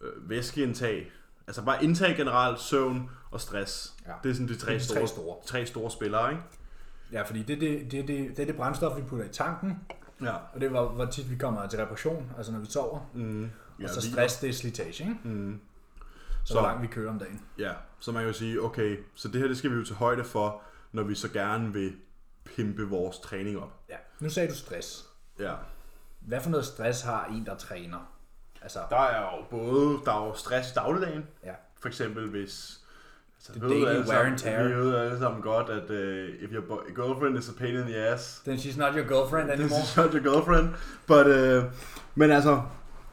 øh, 0.00 0.30
væskeindtag, 0.30 1.10
altså 1.46 1.62
bare 1.64 1.84
indtag 1.84 2.16
generelt, 2.16 2.60
søvn 2.60 3.10
og 3.30 3.40
stress. 3.40 3.94
Ja. 4.06 4.12
Det 4.22 4.30
er 4.30 4.34
sådan 4.34 4.48
de 4.48 4.56
tre, 4.56 4.80
store, 4.80 4.98
tre 5.00 5.06
store. 5.06 5.36
tre 5.46 5.66
store 5.66 5.90
spillere, 5.90 6.30
ikke? 6.30 6.42
Ja, 7.12 7.22
fordi 7.22 7.42
det 7.42 7.56
er 7.56 7.60
det, 7.60 7.90
det, 7.92 8.08
det, 8.08 8.36
det, 8.36 8.38
er 8.42 8.46
det 8.46 8.56
brændstof, 8.56 8.96
vi 8.96 9.02
putter 9.02 9.24
i 9.24 9.28
tanken, 9.28 9.80
Ja. 10.22 10.32
og 10.34 10.60
det 10.60 10.62
er, 10.66 10.70
hvor, 10.70 10.88
hvor 10.88 11.04
tit 11.04 11.30
vi 11.30 11.36
kommer 11.36 11.66
til 11.66 11.78
reparation, 11.78 12.32
altså 12.36 12.52
når 12.52 12.58
vi 12.58 12.66
sover. 12.66 13.00
Mm. 13.14 13.50
Ja, 13.80 13.84
og 13.84 13.90
så 13.90 14.10
stress, 14.10 14.36
det 14.40 14.48
er 14.48 14.52
slitage, 14.54 15.02
ikke? 15.04 15.16
Mm. 15.24 15.60
Så, 16.44 16.52
Så- 16.52 16.60
langt 16.60 16.82
vi 16.82 16.86
kører 16.86 17.10
om 17.10 17.18
dagen. 17.18 17.40
Ja, 17.58 17.72
så 18.00 18.12
man 18.12 18.22
kan 18.22 18.26
jo 18.32 18.38
sige, 18.38 18.62
okay, 18.62 18.98
så 19.14 19.28
det 19.28 19.40
her 19.40 19.48
det 19.48 19.58
skal 19.58 19.70
vi 19.70 19.76
jo 19.76 19.84
tage 19.84 19.96
højde 19.96 20.24
for, 20.24 20.62
når 20.92 21.02
vi 21.02 21.14
så 21.14 21.28
gerne 21.28 21.72
vil 21.72 21.92
pimpe 22.44 22.82
vores 22.88 23.18
træning 23.18 23.58
op. 23.62 23.72
Ja. 23.88 23.96
Nu 24.20 24.30
sagde 24.30 24.48
du 24.48 24.54
stress. 24.54 25.04
Ja. 25.38 25.52
Hvad 26.20 26.40
for 26.40 26.50
noget 26.50 26.66
stress 26.66 27.02
har 27.02 27.26
en, 27.26 27.46
der 27.46 27.56
træner? 27.56 27.98
Altså, 28.62 28.78
Der 28.90 28.96
er 28.96 29.20
jo 29.36 29.44
både, 29.50 29.98
der 30.04 30.12
er 30.22 30.26
jo 30.26 30.34
stress 30.34 30.70
i 30.70 30.74
dagligdagen, 30.74 31.26
ja. 31.44 31.52
for 31.80 31.88
eksempel 31.88 32.28
hvis... 32.30 32.78
Altså, 33.36 33.52
Det 33.52 33.62
daily 33.70 33.86
alle 33.86 34.08
wear 34.08 34.22
and 34.24 34.38
tear. 34.38 34.68
Vi 34.68 34.74
ved 34.74 34.94
alle 34.96 35.18
sammen 35.18 35.42
godt, 35.42 35.68
at 35.70 35.90
uh, 35.90 35.96
if 36.44 36.50
your 36.52 36.94
girlfriend 36.94 37.38
is 37.38 37.48
a 37.48 37.52
pain 37.58 37.74
in 37.74 37.82
the 37.82 37.96
ass, 37.96 38.42
Then 38.46 38.56
she's 38.58 38.78
not 38.78 38.94
your 38.94 39.06
girlfriend 39.08 39.48
this 39.50 39.60
anymore. 39.60 39.80
is 39.82 39.96
not 39.96 40.12
your 40.14 40.22
girlfriend. 40.22 40.68
But, 41.06 41.26
uh, 41.26 41.72
men 42.14 42.30
altså, 42.30 42.62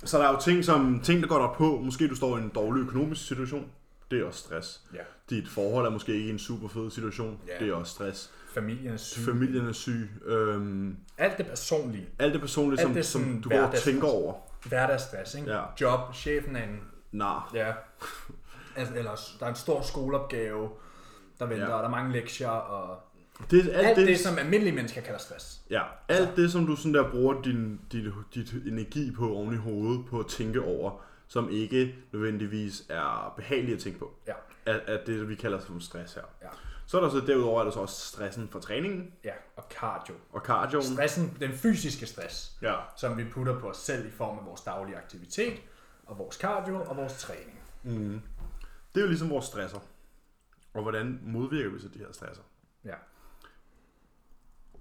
så 0.03 0.17
der 0.17 0.27
er 0.27 0.31
jo 0.31 0.39
ting, 0.39 0.65
som, 0.65 1.01
ting, 1.03 1.21
der 1.21 1.27
går 1.27 1.39
der 1.41 1.53
på. 1.53 1.81
Måske 1.83 2.07
du 2.07 2.15
står 2.15 2.37
i 2.37 2.41
en 2.41 2.49
dårlig 2.49 2.81
økonomisk 2.81 3.27
situation. 3.27 3.65
Det 4.11 4.19
er 4.19 4.25
også 4.25 4.39
stress. 4.39 4.81
Ja. 4.93 4.99
Dit 5.29 5.47
forhold 5.49 5.85
er 5.85 5.89
måske 5.89 6.13
ikke 6.13 6.29
en 6.29 6.39
super 6.39 6.67
fed 6.67 6.91
situation. 6.91 7.39
Ja. 7.47 7.65
Det 7.65 7.71
er 7.71 7.75
også 7.75 7.91
stress. 7.91 8.31
Familien 8.53 8.93
er 8.93 8.97
syg. 8.97 9.25
Familien 9.25 9.67
er 9.67 9.71
syg. 9.71 10.09
Øhm, 10.25 10.97
Alt 11.17 11.37
det 11.37 11.47
personlige. 11.47 12.09
alt 12.19 12.33
det 12.33 12.41
personlige, 12.41 12.79
Alt 12.79 12.87
som, 12.87 12.93
det 12.93 13.05
som 13.05 13.41
du 13.43 13.49
går 13.49 13.59
og 13.59 13.73
tænker 13.73 14.07
over. 14.07 14.33
Hverdagsstress, 14.65 15.35
ikke? 15.35 15.51
Ja. 15.51 15.61
Job, 15.81 16.15
chefen 16.15 16.55
er 16.55 16.63
en... 16.63 16.79
Nej. 17.11 17.39
Ja. 17.53 17.73
Altså, 18.75 18.93
eller 18.95 19.11
der 19.39 19.45
er 19.45 19.49
en 19.49 19.55
stor 19.55 19.81
skoleopgave, 19.81 20.69
der 21.39 21.45
venter, 21.45 21.67
ja. 21.67 21.73
og 21.73 21.79
der 21.79 21.85
er 21.87 21.91
mange 21.91 22.11
lektier, 22.13 22.49
og 22.49 22.99
Det, 23.51 23.59
alt, 23.59 23.69
alt 23.87 23.97
det, 23.97 24.07
det, 24.07 24.19
som 24.19 24.37
almindelige 24.37 24.75
mennesker 24.75 25.01
kalder 25.01 25.19
stress. 25.19 25.61
Ja, 25.69 25.83
alt 26.07 26.35
det, 26.35 26.51
som 26.51 26.65
du 26.65 26.75
sådan 26.75 26.93
der 26.93 27.11
bruger 27.11 27.41
din, 27.41 27.81
dit, 27.91 28.13
dit 28.33 28.53
energi 28.53 29.11
på 29.11 29.33
oven 29.35 29.53
i 29.53 29.57
hovedet, 29.57 30.05
på 30.09 30.19
at 30.19 30.27
tænke 30.27 30.61
over, 30.61 31.01
som 31.27 31.49
ikke 31.51 31.95
nødvendigvis 32.11 32.83
er 32.89 33.33
behageligt 33.37 33.75
at 33.75 33.81
tænke 33.83 33.99
på, 33.99 34.13
Ja. 34.27 34.33
er, 34.65 34.79
er 34.87 35.05
det, 35.05 35.29
vi 35.29 35.35
kalder 35.35 35.59
som 35.59 35.81
stress 35.81 36.13
her. 36.13 36.21
Ja. 36.41 36.47
Så 36.85 36.97
er 36.97 37.01
der 37.01 37.09
så 37.09 37.19
derudover 37.27 37.59
er 37.59 37.63
der 37.63 37.71
så 37.71 37.79
også 37.79 38.07
stressen 38.07 38.49
fra 38.51 38.59
træningen 38.59 39.13
Ja, 39.23 39.31
og 39.55 39.63
cardio. 39.69 40.15
og 40.31 40.41
cardioen. 40.41 40.83
Stressen, 40.85 41.37
den 41.39 41.51
fysiske 41.53 42.05
stress, 42.05 42.51
Ja, 42.61 42.75
som 42.97 43.17
vi 43.17 43.23
putter 43.23 43.59
på 43.59 43.69
os 43.69 43.77
selv 43.77 44.07
i 44.07 44.11
form 44.11 44.37
af 44.39 44.45
vores 44.45 44.61
daglige 44.61 44.97
aktivitet, 44.97 45.53
og 46.05 46.17
vores 46.17 46.35
cardio 46.35 46.83
og 46.83 46.97
vores 46.97 47.13
træning. 47.13 47.59
mm. 47.83 48.21
det 48.93 48.99
er 48.99 49.01
jo 49.01 49.07
ligesom 49.07 49.29
vores 49.29 49.45
stresser. 49.45 49.79
Og 50.73 50.81
hvordan 50.81 51.19
modvirker 51.23 51.69
vi 51.69 51.79
så 51.79 51.87
de 51.87 51.99
her 51.99 52.11
stresser? 52.11 52.43
Ja. 52.85 52.93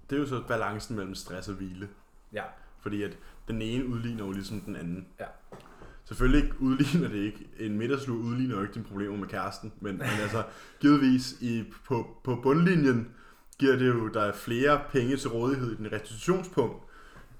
Det 0.09 0.15
er 0.15 0.19
jo 0.19 0.27
så 0.27 0.43
balancen 0.47 0.95
mellem 0.95 1.15
stress 1.15 1.47
og 1.47 1.55
hvile. 1.55 1.89
Ja, 2.33 2.43
Fordi 2.79 3.03
at 3.03 3.17
den 3.47 3.61
ene 3.61 3.85
udligner 3.85 4.25
jo 4.25 4.31
ligesom 4.31 4.61
den 4.61 4.75
anden. 4.75 5.07
Ja. 5.19 5.25
Selvfølgelig 6.05 6.43
ikke 6.43 6.61
udligner 6.61 7.07
det 7.07 7.17
ikke. 7.17 7.47
En 7.59 7.77
middagslur 7.77 8.17
udligner 8.17 8.55
jo 8.55 8.61
ikke 8.61 8.73
dine 8.73 8.85
problemer 8.85 9.17
med 9.17 9.27
kæresten. 9.27 9.73
Men, 9.79 9.97
men 9.97 10.07
altså, 10.23 10.43
givetvis 10.79 11.41
i, 11.41 11.63
på, 11.85 12.17
på 12.23 12.35
bundlinjen 12.43 13.11
giver 13.59 13.75
det 13.75 13.87
jo 13.87 14.07
dig 14.07 14.35
flere 14.35 14.81
penge 14.91 15.17
til 15.17 15.29
rådighed 15.29 15.71
i 15.71 15.75
din 15.75 15.91
restitutionspunkt, 15.91 16.83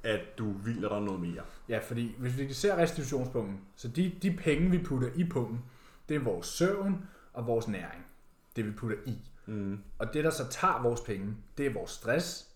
at 0.04 0.38
du 0.38 0.52
hviler 0.52 0.90
dig 0.90 1.02
noget 1.02 1.22
mere. 1.22 1.42
ja 1.70 1.80
fordi 1.88 2.16
hvis 2.18 2.38
vi 2.38 2.54
ser 2.54 2.78
restitutionspunkten, 2.78 3.62
så 3.76 3.88
de, 3.88 4.12
de 4.22 4.38
penge, 4.38 4.72
vi 4.72 4.78
putter 4.78 5.10
i 5.16 5.24
punkten, 5.24 5.60
det 6.10 6.16
er 6.16 6.20
vores 6.20 6.48
søvn 6.48 7.06
og 7.34 7.48
vores 7.48 7.68
næring. 7.68 8.06
Det 8.56 8.66
vi 8.66 8.72
putter 8.72 8.98
i. 9.06 9.18
Mm. 9.46 9.80
Og 10.00 10.14
det, 10.14 10.24
der 10.24 10.30
så 10.30 10.48
tager 10.50 10.82
vores 10.82 11.02
penge, 11.02 11.36
det 11.58 11.66
er 11.66 11.74
vores 11.74 11.92
stress, 11.92 12.49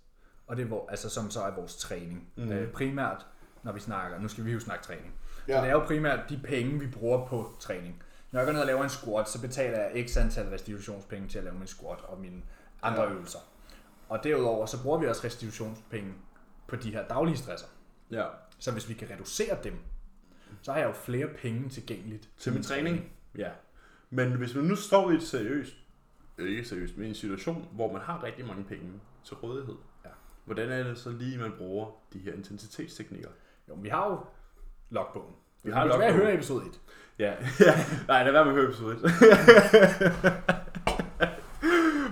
og 0.48 0.58
det 0.58 0.64
er 0.64 0.68
vores, 0.70 0.90
altså, 0.90 1.10
som 1.10 1.32
så 1.32 1.42
er 1.42 1.52
vores 1.52 1.76
træning. 1.78 2.28
Mm. 2.36 2.52
Øh, 2.52 2.72
primært, 2.72 3.26
når 3.64 3.72
vi 3.72 3.80
snakker, 3.80 4.20
nu 4.20 4.28
skal 4.28 4.46
vi 4.46 4.52
jo 4.52 4.60
snakke 4.60 4.84
træning. 4.86 5.14
Ja. 5.48 5.58
Så 5.58 5.62
det 5.62 5.70
er 5.70 5.74
jo 5.74 5.80
primært 5.86 6.30
de 6.30 6.40
penge, 6.44 6.80
vi 6.80 6.88
bruger 6.88 7.26
på 7.28 7.52
træning. 7.60 8.04
Når 8.32 8.40
jeg 8.40 8.48
går 8.48 8.54
ned 8.54 8.62
og 8.62 8.68
laver 8.68 8.84
en 8.84 8.90
squat, 8.90 9.30
så 9.30 9.42
betaler 9.42 9.78
jeg 9.80 10.10
x 10.10 10.18
antal 10.18 10.48
restitutionspenge 10.50 11.28
til 11.28 11.38
at 11.38 11.44
lave 11.44 11.56
min 11.58 11.68
squat 11.68 12.02
og 12.02 12.20
mine 12.20 12.42
andre 12.82 13.04
Ja. 13.04 13.12
øvelser. 13.12 13.40
Og 14.10 14.24
derudover, 14.24 14.66
så 14.66 14.84
bruger 14.84 14.98
vi 15.00 15.08
også 15.08 15.22
restitutionspenge 15.26 16.14
på 16.68 16.76
de 16.76 16.92
her 16.92 17.08
daglige 17.08 17.38
stresser. 17.38 17.68
Ja. 18.12 18.26
Så 18.60 18.72
hvis 18.72 18.90
vi 18.90 18.94
kan 18.94 19.10
reducere 19.10 19.58
dem, 19.64 19.74
så 20.62 20.72
har 20.72 20.80
jeg 20.80 20.88
jo 20.88 20.94
flere 20.94 21.28
penge 21.28 21.70
tilgængeligt 21.70 22.30
Til 22.38 22.54
min 22.54 22.64
træning. 22.64 23.12
Ja. 23.38 23.50
Men 24.10 24.32
hvis 24.32 24.56
man 24.56 24.64
nu 24.64 24.76
står 24.76 25.12
i 25.12 25.16
et 25.16 25.24
seriøst, 25.24 25.74
ikke 26.40 26.66
seriøst, 26.66 26.98
men 26.98 27.08
en 27.08 27.16
situation, 27.16 27.68
hvor 27.72 27.94
man 27.94 28.02
har 28.02 28.24
rigtig 28.24 28.48
mange 28.48 28.64
penge 28.64 28.92
til 29.24 29.36
rådighed. 29.36 29.76
Hvordan 30.46 30.72
er 30.72 30.84
det 30.84 30.98
så 30.98 31.10
lige, 31.10 31.38
man 31.38 31.52
bruger 31.58 31.88
de 32.14 32.20
her 32.20 32.34
intensitetsteknikker? 32.34 33.30
Jo, 33.70 33.74
vi 33.82 33.90
har 33.90 34.10
jo 34.10 34.20
logbogen. 34.90 35.36
Vi 35.64 35.72
har 35.72 35.86
logbogen. 35.86 36.02
logbogen. 36.08 36.26
høre 36.26 36.34
episode 36.34 36.66
1. 36.66 36.80
Ja, 37.20 37.34
ja. 37.60 37.86
nej, 38.08 38.24
lad 38.24 38.32
være 38.32 38.46
med 38.46 38.52
at 38.54 38.58
høre 38.60 38.66
episode 38.70 38.96
1. 38.96 39.02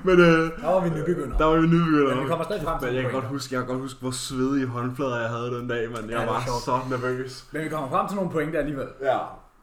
Men 0.03 0.19
øh, 0.19 0.25
Der 0.61 0.67
var 0.67 0.79
vi 0.79 0.89
nybegynder. 0.89 1.37
der 1.37 1.45
var 1.45 1.55
vi 1.59 1.67
nybegyndere. 1.67 2.15
Men 2.15 2.23
vi 2.23 2.29
kommer 2.29 2.45
stadig 2.45 2.63
frem 2.63 2.79
til 2.79 2.87
Men 2.87 2.95
jeg 2.95 3.03
kan 3.03 3.11
godt 3.11 3.25
huske, 3.25 3.55
jeg 3.55 3.61
kan 3.61 3.67
godt 3.67 3.79
huske, 3.81 3.99
hvor 3.99 4.11
svedige 4.11 4.67
håndflader 4.67 5.19
jeg 5.19 5.29
havde 5.29 5.51
den 5.51 5.67
dag, 5.67 5.87
men 5.89 5.97
jeg 5.97 6.19
det 6.19 6.27
var 6.27 6.33
var 6.33 6.59
så 6.65 6.79
nervøs. 6.89 7.45
Men 7.51 7.63
vi 7.63 7.69
kommer 7.69 7.89
frem 7.89 8.07
til 8.07 8.15
nogle 8.15 8.31
pointer 8.31 8.59
alligevel. 8.59 8.87
Ja. 9.01 9.17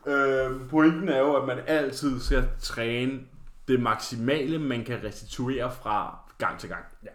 Øh, 0.07 0.69
pointen 0.71 1.09
er 1.09 1.19
jo, 1.19 1.35
at 1.35 1.47
man 1.47 1.59
altid 1.67 2.21
skal 2.21 2.49
træne 2.61 3.21
det 3.69 3.81
maksimale, 3.81 4.59
man 4.59 4.85
kan 4.85 4.99
restituere 5.05 5.71
fra 5.83 6.19
gang 6.39 6.59
til 6.59 6.69
gang. 6.69 6.85
Ja. 7.05 7.09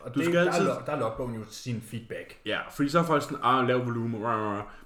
Og 0.00 0.14
du 0.14 0.18
det, 0.18 0.26
skal 0.26 0.46
der, 0.46 0.52
altid... 0.52 0.68
er, 0.68 0.84
der 0.84 0.92
er 0.92 0.98
logbogen 0.98 1.34
jo 1.34 1.40
sin 1.50 1.80
feedback. 1.80 2.38
Ja, 2.46 2.58
fordi 2.70 2.88
så 2.88 2.98
er 2.98 3.02
folk 3.02 3.22
sådan, 3.22 3.38
ah, 3.42 3.68
lav 3.68 3.86
volumen, 3.86 4.22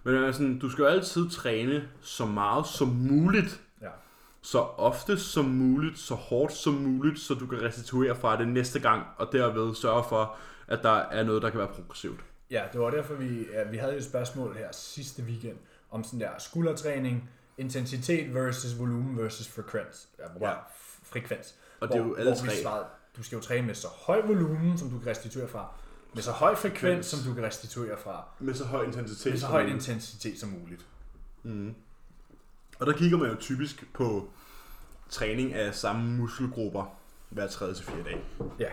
men 0.04 0.14
er 0.14 0.32
sådan, 0.32 0.58
du 0.58 0.70
skal 0.70 0.82
jo 0.82 0.88
altid 0.88 1.30
træne 1.30 1.88
så 2.00 2.26
meget 2.26 2.66
som 2.66 2.88
muligt. 2.88 3.60
Ja. 3.82 3.88
Så 4.42 4.58
ofte 4.58 5.18
som 5.18 5.44
muligt, 5.44 5.98
så 5.98 6.14
hårdt 6.14 6.52
som 6.52 6.74
muligt, 6.74 7.18
så 7.18 7.34
du 7.34 7.46
kan 7.46 7.62
restituere 7.62 8.16
fra 8.16 8.38
det 8.38 8.48
næste 8.48 8.80
gang, 8.80 9.02
og 9.16 9.28
derved 9.32 9.74
sørge 9.74 10.04
for, 10.08 10.36
at 10.68 10.82
der 10.82 10.90
er 10.90 11.24
noget, 11.24 11.42
der 11.42 11.50
kan 11.50 11.58
være 11.58 11.68
progressivt. 11.68 12.20
Ja, 12.50 12.62
det 12.72 12.80
var 12.80 12.90
derfor, 12.90 13.14
vi, 13.14 13.46
ja, 13.52 13.64
vi 13.70 13.76
havde 13.76 13.96
et 13.96 14.04
spørgsmål 14.04 14.56
her 14.56 14.68
sidste 14.72 15.22
weekend, 15.22 15.56
om 15.90 16.04
sådan 16.04 16.20
der 16.20 16.30
skuldertræning, 16.38 17.30
intensitet 17.58 18.34
versus 18.34 18.78
volumen 18.78 19.18
versus 19.18 19.48
frekvens. 19.48 20.08
Ja, 20.18 20.48
ja. 20.48 20.54
frekvens. 21.02 21.54
Og 21.80 21.88
det 21.88 21.96
er 21.96 22.04
jo 22.04 22.14
alle 22.14 22.36
tre. 22.36 22.50
Svarede, 22.50 22.86
du 23.16 23.22
skal 23.22 23.36
jo 23.36 23.42
træne 23.42 23.66
med 23.66 23.74
så 23.74 23.88
høj 23.88 24.26
volumen, 24.26 24.78
som 24.78 24.90
du 24.90 24.98
kan 24.98 25.06
restituere 25.06 25.48
fra, 25.48 25.68
med 26.14 26.22
så 26.22 26.30
høj 26.30 26.54
frekvens, 26.54 27.06
som 27.06 27.18
du 27.28 27.34
kan 27.34 27.44
restituere 27.44 27.98
fra. 27.98 28.24
Med 28.38 28.54
så 28.54 28.64
høj 28.64 28.84
intensitet. 28.84 29.32
Med 29.32 29.40
så 29.40 29.46
høj 29.46 29.66
intensitet 29.66 30.40
som 30.40 30.48
muligt. 30.48 30.86
Mm. 31.42 31.74
Og 32.78 32.86
der 32.86 32.92
kigger 32.92 33.18
man 33.18 33.30
jo 33.30 33.36
typisk 33.40 33.92
på 33.94 34.28
træning 35.08 35.54
af 35.54 35.74
samme 35.74 36.16
muskelgrupper 36.16 36.98
hver 37.30 37.46
tredje 37.46 37.74
til 37.74 37.84
fire 37.84 38.02
dage. 38.04 38.20
Ja. 38.58 38.68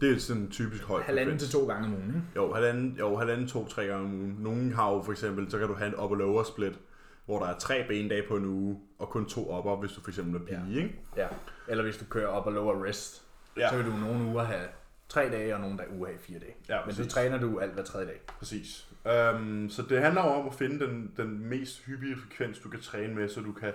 Det 0.00 0.12
er 0.12 0.18
sådan 0.18 0.50
typisk 0.50 0.82
højt. 0.82 1.04
Halvanden 1.04 1.38
til 1.38 1.50
to 1.50 1.66
gange 1.66 1.86
om 1.86 1.94
ugen, 1.94 2.08
ikke? 2.08 2.22
Jo, 2.36 2.54
halvanden, 2.54 2.96
jo, 2.98 3.16
halvanden 3.16 3.48
to, 3.48 3.68
tre 3.68 3.86
gange 3.86 4.04
om 4.04 4.14
ugen. 4.14 4.36
Nogle 4.38 4.74
har 4.74 4.90
jo 4.92 5.02
for 5.02 5.12
eksempel, 5.12 5.50
så 5.50 5.58
kan 5.58 5.68
du 5.68 5.74
have 5.74 5.88
en 5.88 5.94
upper 5.94 6.16
lower 6.16 6.42
split, 6.42 6.78
hvor 7.26 7.38
der 7.38 7.46
er 7.46 7.58
tre 7.58 7.84
bendage 7.88 8.22
på 8.28 8.36
en 8.36 8.44
uge, 8.44 8.80
og 8.98 9.08
kun 9.08 9.26
to 9.26 9.58
upper, 9.58 9.76
hvis 9.76 9.92
du 9.92 10.00
for 10.00 10.08
eksempel 10.08 10.40
er 10.40 10.44
pige, 10.44 10.74
ja. 10.74 10.82
ikke? 10.82 10.98
Ja, 11.16 11.26
eller 11.68 11.84
hvis 11.84 11.96
du 11.96 12.04
kører 12.04 12.38
upper 12.38 12.50
lower 12.50 12.84
rest, 12.84 13.22
ja. 13.56 13.70
så 13.70 13.76
vil 13.76 13.86
du 13.86 13.96
nogle 13.96 14.24
uger 14.24 14.44
have 14.44 14.68
tre 15.08 15.30
dage, 15.30 15.54
og 15.54 15.60
nogle 15.60 15.78
dage 15.78 15.90
uger 15.90 16.06
have 16.06 16.18
fire 16.18 16.38
dage. 16.38 16.54
Ja, 16.68 16.78
Men 16.86 16.94
så 16.94 17.06
træner 17.06 17.38
du 17.38 17.58
alt 17.58 17.72
hver 17.72 17.82
tredje 17.82 18.06
dag. 18.06 18.20
Præcis. 18.38 18.86
Um, 19.04 19.70
så 19.70 19.82
det 19.88 20.02
handler 20.02 20.20
om 20.20 20.46
at 20.46 20.54
finde 20.54 20.86
den, 20.86 21.12
den 21.16 21.48
mest 21.48 21.84
hyppige 21.84 22.16
frekvens, 22.16 22.58
du 22.58 22.68
kan 22.68 22.80
træne 22.80 23.14
med, 23.14 23.28
så 23.28 23.40
du 23.40 23.52
kan 23.52 23.72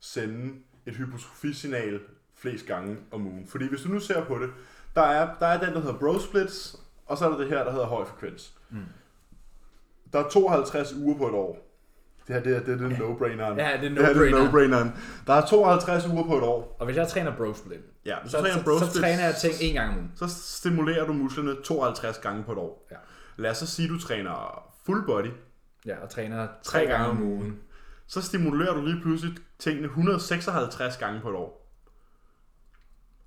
sende 0.00 0.54
et 0.86 0.96
hypotrofisignal 0.96 2.00
flest 2.34 2.66
gange 2.66 2.96
om 3.10 3.26
ugen. 3.26 3.46
Fordi 3.46 3.68
hvis 3.68 3.80
du 3.80 3.88
nu 3.88 4.00
ser 4.00 4.24
på 4.24 4.38
det, 4.38 4.50
der 4.94 5.02
er, 5.02 5.34
der 5.40 5.46
er 5.46 5.60
den, 5.60 5.74
der 5.74 5.80
hedder 5.80 5.98
bro 5.98 6.18
splits, 6.18 6.76
og 7.06 7.18
så 7.18 7.24
er 7.24 7.30
der 7.30 7.38
det 7.38 7.48
her, 7.48 7.64
der 7.64 7.72
hedder 7.72 7.86
høj 7.86 8.04
frekvens. 8.04 8.52
Mm. 8.70 8.78
Der 10.12 10.18
er 10.18 10.28
52 10.28 10.94
uger 10.94 11.18
på 11.18 11.28
et 11.28 11.34
år. 11.34 11.68
Det 12.26 12.34
her 12.34 12.42
det 12.42 12.56
er, 12.56 12.60
det 12.60 12.74
er 12.74 12.88
den 12.88 12.92
no-braineren. 12.92 13.60
Ja, 13.60 13.78
det 13.80 13.92
er 13.92 14.14
no-braineren. 14.14 14.50
no-braineren. 14.50 14.98
Der 15.26 15.32
er 15.32 15.46
52 15.46 16.06
uger 16.06 16.26
på 16.26 16.36
et 16.38 16.42
år. 16.42 16.76
Og 16.80 16.86
hvis 16.86 16.96
jeg 16.96 17.08
træner 17.08 17.36
bro 17.36 17.54
split, 17.54 17.80
ja, 18.06 18.16
så, 18.24 18.30
så, 18.30 18.40
træner 18.40 18.64
bro 18.64 18.78
split, 18.78 18.92
så, 18.92 19.00
træner 19.00 19.24
jeg 19.24 19.36
ting 19.36 19.54
en 19.60 19.74
gang 19.74 19.90
om 19.90 19.96
ugen. 19.96 20.12
Så 20.16 20.28
stimulerer 20.28 21.06
du 21.06 21.12
musklerne 21.12 21.62
52 21.64 22.18
gange 22.18 22.44
på 22.44 22.52
et 22.52 22.58
år. 22.58 22.86
Ja. 22.90 22.96
Lad 23.36 23.50
os 23.50 23.56
så 23.56 23.66
sige, 23.66 23.86
at 23.86 23.90
du 23.90 23.98
træner 24.00 24.64
full 24.86 25.06
body. 25.06 25.30
Ja, 25.86 26.02
og 26.02 26.10
træner 26.10 26.48
tre 26.62 26.86
gange 26.86 27.06
om 27.06 27.22
ugen. 27.22 27.60
Så 28.06 28.22
stimulerer 28.22 28.74
du 28.74 28.82
lige 28.86 29.00
pludselig 29.02 29.36
tingene 29.58 29.86
156 29.86 30.96
gange 30.96 31.20
på 31.20 31.28
et 31.30 31.36
år. 31.36 31.68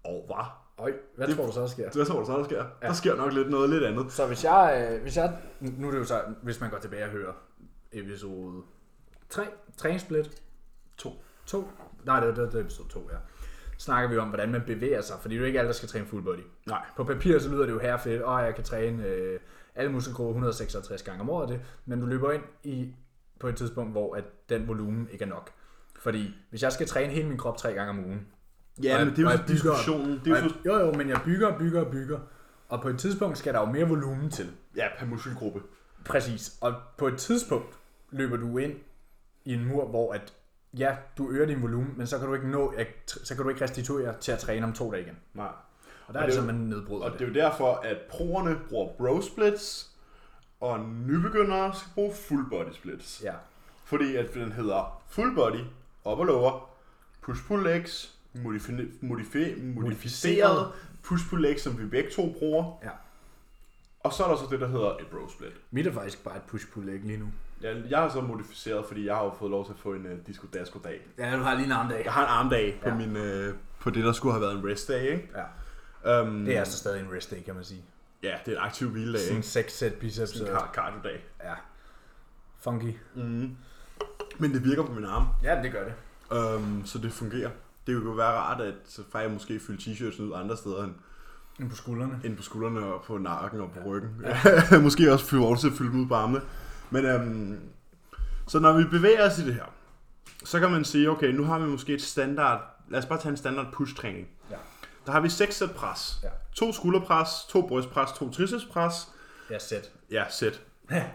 Og 0.03 0.23
hvad? 0.27 0.45
Øj, 0.77 0.93
hvad 1.15 1.27
det, 1.27 1.35
tror 1.35 1.45
du 1.45 1.51
så, 1.51 1.61
der 1.61 1.67
sker? 1.67 1.89
Hvad 1.91 2.05
tror 2.05 2.19
du 2.19 2.25
så, 2.25 2.37
der 2.37 2.43
sker? 2.43 2.65
Ja. 2.81 2.87
Der 2.87 2.93
sker 2.93 3.15
nok 3.15 3.33
lidt 3.33 3.49
noget 3.49 3.69
lidt 3.69 3.83
andet. 3.83 4.11
Så 4.11 4.27
hvis 4.27 4.43
jeg, 4.43 4.89
øh, 4.91 5.01
hvis 5.01 5.17
jeg, 5.17 5.37
nu 5.59 5.87
er 5.87 5.91
det 5.91 5.99
jo 5.99 6.05
så, 6.05 6.21
hvis 6.41 6.61
man 6.61 6.69
går 6.69 6.77
tilbage 6.77 7.03
og 7.03 7.09
hører 7.09 7.33
episode 7.91 8.63
3, 9.29 9.45
træningssplit, 9.77 10.41
2. 10.97 11.23
2, 11.45 11.69
nej 12.03 12.19
det 12.19 12.29
er, 12.29 12.45
det 12.45 12.55
er 12.55 12.59
episode 12.59 12.89
2, 12.89 13.09
ja. 13.11 13.17
Snakker 13.77 14.09
vi 14.09 14.17
om, 14.17 14.27
hvordan 14.27 14.51
man 14.51 14.61
bevæger 14.67 15.01
sig, 15.01 15.15
fordi 15.21 15.35
det 15.35 15.43
er 15.43 15.47
ikke 15.47 15.59
alle, 15.59 15.67
der 15.67 15.73
skal 15.73 15.89
træne 15.89 16.05
full 16.05 16.23
body. 16.23 16.39
Nej. 16.67 16.85
På 16.95 17.03
papir 17.03 17.39
så 17.39 17.49
lyder 17.49 17.65
det 17.65 17.71
jo 17.71 17.79
her 17.79 17.97
fedt, 17.97 18.21
og 18.21 18.43
jeg 18.43 18.55
kan 18.55 18.63
træne 18.63 19.05
øh, 19.05 19.39
alle 19.75 19.91
muskelgrupper 19.91 20.31
156 20.31 21.03
gange 21.03 21.21
om 21.21 21.29
året, 21.29 21.49
det, 21.49 21.61
men 21.85 21.99
du 21.99 22.05
løber 22.05 22.31
ind 22.31 22.43
i 22.63 22.93
på 23.39 23.47
et 23.47 23.55
tidspunkt, 23.55 23.91
hvor 23.91 24.15
at 24.15 24.23
den 24.49 24.67
volumen 24.67 25.07
ikke 25.11 25.25
er 25.25 25.29
nok. 25.29 25.51
Fordi 25.99 26.35
hvis 26.49 26.63
jeg 26.63 26.71
skal 26.71 26.87
træne 26.87 27.13
hele 27.13 27.27
min 27.27 27.37
krop 27.37 27.57
tre 27.57 27.73
gange 27.73 27.89
om 27.89 28.05
ugen, 28.05 28.27
Ja, 28.83 29.05
men 29.05 29.15
det 29.15 29.19
er 29.19 29.31
jo 29.31 29.37
bygger, 29.37 29.45
diskussionen. 29.47 30.21
Det 30.25 30.33
er 30.33 30.43
jo, 30.43 30.73
jo, 30.73 30.85
jo, 30.85 30.93
men 30.93 31.09
jeg 31.09 31.21
bygger 31.25 31.47
og 31.47 31.59
bygger 31.59 31.85
og 31.85 31.91
bygger. 31.91 32.19
Og 32.69 32.81
på 32.81 32.89
et 32.89 32.99
tidspunkt 32.99 33.37
skal 33.37 33.53
der 33.53 33.59
jo 33.59 33.65
mere 33.65 33.87
volumen 33.87 34.29
til. 34.29 34.51
Ja, 34.75 34.87
per 34.97 35.05
muskelgruppe. 35.05 35.61
Præcis. 36.05 36.57
Og 36.61 36.73
på 36.97 37.07
et 37.07 37.17
tidspunkt 37.17 37.77
løber 38.11 38.37
du 38.37 38.57
ind 38.57 38.73
i 39.45 39.53
en 39.53 39.65
mur, 39.65 39.85
hvor 39.85 40.13
at, 40.13 40.33
ja, 40.77 40.95
du 41.17 41.31
øger 41.31 41.45
din 41.45 41.61
volumen, 41.61 41.93
men 41.97 42.07
så 42.07 42.17
kan 42.17 42.27
du 42.27 42.33
ikke 42.33 42.47
nå, 42.49 42.73
så 43.07 43.35
kan 43.35 43.43
du 43.43 43.49
ikke 43.49 43.63
restituere 43.63 44.15
til 44.19 44.31
at 44.31 44.39
træne 44.39 44.65
om 44.65 44.73
to 44.73 44.91
dage 44.91 45.03
igen. 45.03 45.17
Nej. 45.33 45.47
Og 46.07 46.13
der 46.13 46.19
og 46.19 46.23
er 46.23 46.29
det, 46.29 46.35
så, 46.35 46.41
man 46.41 46.55
nedbryder 46.55 47.03
Og 47.05 47.11
det. 47.11 47.19
det 47.19 47.25
er 47.25 47.29
jo 47.29 47.49
derfor, 47.49 47.73
at 47.73 47.97
proerne 48.09 48.59
bruger 48.69 48.93
bro 48.97 49.21
splits, 49.21 49.91
og 50.61 50.79
nybegyndere 50.79 51.75
skal 51.75 51.91
bruge 51.95 52.13
full 52.15 52.49
body 52.49 52.71
splits. 52.73 53.21
Ja. 53.23 53.33
Fordi 53.85 54.15
at 54.15 54.33
den 54.33 54.51
hedder 54.51 55.01
full 55.09 55.35
body, 55.35 55.59
op 56.05 56.19
og 56.19 56.25
lower, 56.25 56.69
push-pull 57.21 57.63
legs, 57.63 58.15
modifi- 58.35 59.05
modifi- 59.05 59.61
modificeret 59.61 60.71
push-pull-leg, 61.03 61.59
som 61.59 61.79
vi 61.79 61.85
begge 61.85 62.09
to 62.09 62.35
bruger. 62.39 62.79
Ja. 62.83 62.89
Og 63.99 64.13
så 64.13 64.23
er 64.23 64.27
der 64.29 64.35
så 64.35 64.43
det, 64.51 64.59
der 64.59 64.67
hedder 64.67 64.89
et 64.97 65.07
bro 65.11 65.29
split. 65.29 65.51
Mit 65.71 65.87
er 65.87 65.91
faktisk 65.91 66.23
bare 66.23 66.35
et 66.35 66.41
push-pull-leg 66.47 66.99
lige 67.03 67.17
nu. 67.17 67.25
Ja, 67.61 67.75
jeg 67.89 67.99
har 67.99 68.09
så 68.09 68.21
modificeret, 68.21 68.85
fordi 68.85 69.05
jeg 69.05 69.15
har 69.15 69.23
jo 69.23 69.33
fået 69.39 69.51
lov 69.51 69.65
til 69.65 69.73
at 69.73 69.79
få 69.79 69.93
en 69.93 70.05
uh, 70.05 70.11
disco 70.27 70.47
dasko 70.53 70.79
dag. 70.83 71.07
Ja, 71.17 71.37
du 71.37 71.43
har 71.43 71.53
lige 71.53 71.65
en 71.65 71.71
armdag. 71.71 72.01
Jeg 72.05 72.13
har 72.13 72.21
en 72.21 72.29
armdag 72.29 72.79
på, 72.83 72.89
ja. 72.89 72.95
min, 72.95 73.15
uh, 73.15 73.55
på 73.79 73.89
det, 73.89 74.03
der 74.03 74.11
skulle 74.11 74.33
have 74.33 74.41
været 74.41 74.55
en 74.59 74.69
rest 74.69 74.87
day, 74.87 75.01
ikke? 75.01 75.29
Ja. 76.05 76.21
Um, 76.21 76.45
det 76.45 76.55
er 76.55 76.59
altså 76.59 76.77
stadig 76.77 77.01
en 77.01 77.11
rest 77.11 77.31
day, 77.31 77.43
kan 77.43 77.55
man 77.55 77.63
sige. 77.63 77.81
Ja, 78.23 78.35
det 78.45 78.53
er 78.53 78.57
en 78.57 78.65
aktiv 78.65 78.89
hviledag. 78.89 79.21
Sådan 79.21 79.43
6 79.43 79.77
sæt 79.77 79.93
biceps. 79.93 80.31
Sådan 80.31 80.53
en 80.53 80.59
cardio 80.73 80.99
dag. 81.03 81.25
Ja. 81.43 81.53
Funky. 82.59 82.93
Mm. 83.15 83.55
Men 84.37 84.53
det 84.53 84.63
virker 84.63 84.83
på 84.83 84.91
min 84.91 85.05
arm. 85.05 85.27
Ja, 85.43 85.61
det 85.63 85.71
gør 85.71 85.83
det. 85.83 85.93
Um, 86.37 86.85
så 86.85 86.97
det 86.97 87.11
fungerer 87.11 87.49
det 87.87 88.01
kunne 88.01 88.17
være 88.17 88.31
rart, 88.31 88.61
at 88.61 88.73
så 88.85 89.01
faktisk 89.11 89.33
måske 89.33 89.59
fylde 89.59 89.81
t-shirts 89.81 90.21
ud 90.21 90.31
andre 90.35 90.57
steder 90.57 90.83
end, 90.83 90.93
end 91.59 91.69
på 91.69 91.75
skuldrene. 91.75 92.19
End 92.23 92.37
på 92.37 92.43
skuldrene 92.43 92.85
og 92.85 93.03
på 93.03 93.17
nakken 93.17 93.61
og 93.61 93.71
på 93.71 93.79
ja. 93.79 93.85
ryggen. 93.85 94.09
Ja. 94.23 94.79
måske 94.83 95.13
også 95.13 95.25
fylde 95.25 95.45
over 95.45 95.55
til 95.55 95.67
at 95.67 95.73
fylde 95.73 95.91
ud 95.91 96.07
på 96.07 96.13
armene. 96.13 96.41
Men 96.95 97.05
øhm, 97.05 97.59
så 98.47 98.59
når 98.59 98.73
vi 98.73 98.83
bevæger 98.83 99.25
os 99.25 99.39
i 99.39 99.45
det 99.45 99.53
her, 99.53 99.73
så 100.45 100.59
kan 100.59 100.71
man 100.71 100.85
sige, 100.85 101.09
okay, 101.09 101.27
nu 101.27 101.43
har 101.43 101.59
vi 101.59 101.65
måske 101.65 101.93
et 101.93 102.01
standard, 102.01 102.61
lad 102.89 102.99
os 102.99 103.05
bare 103.05 103.19
tage 103.19 103.29
en 103.29 103.37
standard 103.37 103.71
push-træning. 103.73 104.27
Ja. 104.51 104.55
Der 105.05 105.11
har 105.11 105.19
vi 105.19 105.29
seks 105.29 105.55
sæt 105.55 105.71
pres. 105.71 106.19
Ja. 106.23 106.29
To 106.53 106.73
skulderpres, 106.73 107.29
to 107.49 107.67
brystpres, 107.67 108.11
to 108.11 108.31
tricepspres. 108.31 108.93
Ja, 109.49 109.59
sæt. 109.59 109.91
Ja, 110.11 110.23
sæt. 110.29 110.61
ja, 110.91 111.05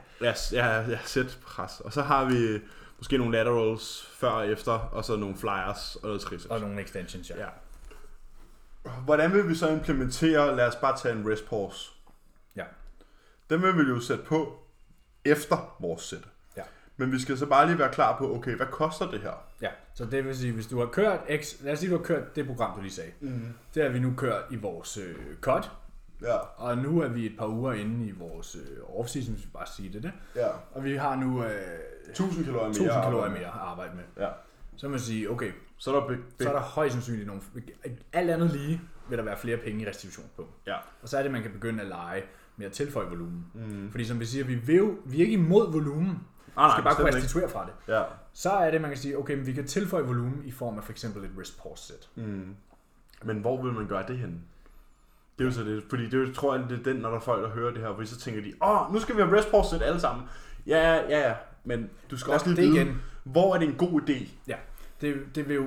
ja, 0.53 0.81
ja, 0.91 0.99
sæt 1.05 1.39
pres. 1.43 1.81
Og 1.81 1.93
så 1.93 2.03
har 2.03 2.25
vi 2.25 2.61
Måske 3.01 3.19
nogle 3.19 3.33
laterals 3.33 4.09
før 4.13 4.29
og 4.29 4.49
efter, 4.49 4.73
og 4.73 5.05
så 5.05 5.17
nogle 5.17 5.37
flyers 5.37 5.97
og 5.97 6.03
noget 6.03 6.21
triceps. 6.21 6.47
Og 6.47 6.61
nogle 6.61 6.83
extensions, 6.83 7.31
ja. 7.31 7.39
ja. 7.39 8.91
Hvordan 9.05 9.33
vil 9.33 9.49
vi 9.49 9.55
så 9.55 9.69
implementere, 9.69 10.57
lad 10.57 10.67
os 10.67 10.77
bare 10.77 10.99
tage 10.99 11.15
en 11.15 11.33
rest 11.33 11.49
pause. 11.49 11.91
Ja. 12.57 12.65
Den 13.51 13.63
vil 13.63 13.77
vi 13.77 13.83
jo 13.83 14.01
sætte 14.01 14.25
på 14.25 14.59
efter 15.25 15.77
vores 15.81 16.03
sæt. 16.03 16.29
Ja. 16.57 16.63
Men 16.97 17.13
vi 17.13 17.19
skal 17.19 17.39
så 17.39 17.47
bare 17.47 17.67
lige 17.67 17.79
være 17.79 17.93
klar 17.93 18.19
på, 18.19 18.35
okay, 18.35 18.57
hvad 18.57 18.67
koster 18.67 19.11
det 19.11 19.21
her? 19.21 19.33
Ja, 19.63 19.71
så 19.95 20.05
det 20.05 20.25
vil 20.25 20.37
sige, 20.37 20.53
hvis 20.53 20.67
du 20.67 20.79
har 20.79 20.87
kørt, 20.87 21.21
X, 21.43 21.55
lad 21.61 21.73
os 21.73 21.79
sige, 21.79 21.91
du 21.91 21.97
har 21.97 22.05
kørt 22.05 22.37
det 22.37 22.47
program, 22.47 22.77
du 22.77 22.83
lige 22.83 22.93
sagde. 22.93 23.11
Mm. 23.21 23.55
Det 23.75 23.83
har 23.83 23.91
vi 23.91 23.99
nu 23.99 24.15
kørt 24.17 24.43
i 24.51 24.57
vores 24.57 24.97
øh, 24.97 25.17
cut. 25.41 25.71
Ja. 26.23 26.37
Og 26.37 26.79
nu 26.79 27.01
er 27.01 27.09
vi 27.09 27.27
et 27.27 27.33
par 27.39 27.47
uger 27.47 27.73
inde 27.73 28.07
i 28.07 28.11
vores 28.11 28.57
øh, 28.57 28.79
off-season, 29.01 29.33
hvis 29.33 29.45
vi 29.45 29.51
bare 29.53 29.67
sige 29.77 29.93
det. 29.93 30.03
det. 30.03 30.13
Ja. 30.37 30.49
Og 30.73 30.85
vi 30.85 30.97
har 30.97 31.17
nu 31.17 31.45
øh, 31.45 31.51
1000 32.11 32.45
kalorier 32.45 32.63
mere, 32.63 32.71
1000 32.71 33.03
kalorier 33.03 33.31
mere 33.31 33.47
at 33.47 33.61
arbejde 33.61 33.97
med. 33.97 34.25
Ja. 34.25 34.31
Så 34.77 34.81
kan 34.81 34.91
man 34.91 35.01
sige, 35.01 35.31
okay, 35.31 35.53
så 35.79 35.95
er 35.95 36.01
der, 36.01 36.09
big, 36.09 36.17
big. 36.17 36.45
så 36.47 36.49
er 36.49 36.53
der 36.53 36.63
højst 36.63 36.93
sandsynligt 36.93 37.27
nogle... 37.27 37.43
Alt 38.13 38.31
andet 38.31 38.51
lige 38.51 38.81
vil 39.09 39.19
der 39.19 39.25
være 39.25 39.39
flere 39.39 39.57
penge 39.57 39.83
i 39.83 39.89
restitution 39.89 40.27
på. 40.37 40.49
Ja. 40.67 40.77
Og 41.03 41.09
så 41.09 41.19
er 41.19 41.23
det, 41.23 41.31
man 41.33 41.43
kan 41.43 41.53
begynde 41.53 41.81
at 41.83 41.89
lege 41.89 42.23
med 42.61 42.67
at 42.67 42.73
tilføje 42.73 43.09
volumen. 43.09 43.47
Mm. 43.55 43.91
Fordi 43.91 44.05
som 44.05 44.21
vi 44.21 44.25
siger, 44.25 44.45
vi, 44.45 44.55
vil, 44.55 44.97
vi 45.05 45.17
er 45.17 45.21
ikke 45.21 45.33
imod 45.33 45.73
volumen. 45.73 46.19
Ah, 46.57 46.69
vi 46.69 46.73
skal 46.73 46.85
bare 46.85 46.95
kunne 46.95 47.17
restituere 47.17 47.49
fra 47.49 47.67
det. 47.67 47.95
Ja. 47.95 48.03
Så 48.33 48.51
er 48.51 48.71
det, 48.71 48.81
man 48.81 48.91
kan 48.91 48.99
sige, 48.99 49.19
okay, 49.19 49.35
men 49.35 49.47
vi 49.47 49.53
kan 49.53 49.67
tilføje 49.67 50.05
volumen 50.05 50.43
i 50.45 50.51
form 50.51 50.79
af 50.79 50.85
for 50.85 50.93
eksempel 50.93 51.25
et 51.25 51.31
wrist 51.37 51.63
pause 51.63 51.87
set. 51.87 52.09
Mm. 52.15 52.55
Men 53.25 53.39
hvor 53.39 53.63
vil 53.63 53.73
man 53.73 53.87
gøre 53.87 54.07
det 54.09 54.19
hen? 54.19 54.45
Det 55.39 55.45
er 55.45 55.49
jo 55.49 55.55
så 55.55 55.65
det, 55.65 55.85
fordi 55.89 56.11
det 56.11 56.29
er 56.29 56.33
tror 56.33 56.57
jeg, 56.57 56.65
det 56.69 56.79
er 56.79 56.83
den, 56.83 56.97
når 56.97 57.09
der 57.09 57.17
er 57.17 57.21
folk, 57.21 57.43
der 57.43 57.51
hører 57.51 57.71
det 57.73 57.81
her, 57.81 57.93
hvor 57.93 58.05
så 58.05 58.19
tænker 58.19 58.43
de, 58.43 58.53
åh, 58.63 58.87
oh, 58.87 58.95
nu 58.95 59.01
skal 59.01 59.17
vi 59.17 59.23
have 59.23 59.39
rest 59.39 59.51
pause 59.51 59.71
set 59.71 59.83
alle 59.83 60.01
sammen. 60.01 60.27
Ja, 60.67 60.95
ja, 60.95 61.29
ja, 61.29 61.35
men 61.65 61.91
du 62.11 62.19
skal 62.19 62.31
ja, 62.31 62.35
også 62.35 62.49
lige 62.49 62.57
det 62.57 62.73
vide, 62.73 62.83
igen. 62.83 63.03
hvor 63.25 63.55
er 63.55 63.59
det 63.59 63.69
en 63.69 63.75
god 63.75 64.01
idé? 64.01 64.29
Ja, 64.47 64.57
det, 65.01 65.23
det 65.35 65.49
vil 65.49 65.55
jo, 65.55 65.67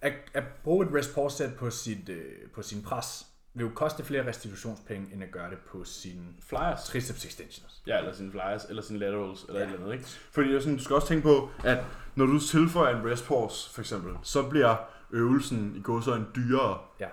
at, 0.00 0.12
at 0.34 0.44
bruge 0.64 0.86
et 0.86 0.94
rest 0.94 1.14
pause 1.14 1.36
set 1.36 1.54
på, 1.54 1.70
sit, 1.70 2.08
øh, 2.08 2.50
på 2.54 2.62
sin 2.62 2.82
pres, 2.82 3.26
vil 3.54 3.64
jo 3.64 3.70
koste 3.74 4.04
flere 4.04 4.26
restitutionspenge, 4.26 5.14
end 5.14 5.22
at 5.22 5.30
gøre 5.30 5.50
det 5.50 5.58
på 5.58 5.84
sine 5.84 6.24
Flyers. 6.48 6.84
triceps 6.84 7.24
extensions. 7.24 7.82
Ja, 7.86 7.98
eller 7.98 8.12
sine 8.12 8.30
flyers, 8.30 8.64
eller 8.64 8.82
sine 8.82 8.98
laterals, 8.98 9.44
eller 9.44 9.60
ja. 9.60 9.66
et 9.66 9.72
eller 9.72 9.84
andet, 9.84 9.98
ikke? 9.98 10.06
Fordi 10.32 10.48
det 10.48 10.56
er 10.56 10.60
sådan, 10.60 10.76
du 10.76 10.84
skal 10.84 10.96
også 10.96 11.08
tænke 11.08 11.22
på, 11.22 11.50
at 11.64 11.78
når 12.14 12.26
du 12.26 12.40
tilføjer 12.40 12.96
en 12.96 13.10
rest 13.10 13.26
pause, 13.26 13.74
for 13.74 13.80
eksempel, 13.80 14.16
så 14.22 14.42
bliver 14.42 14.76
øvelsen 15.10 15.74
i 15.76 15.80
går 15.80 16.00
så 16.00 16.14
en 16.14 16.26
dyrere. 16.36 16.78
Ja. 17.00 17.08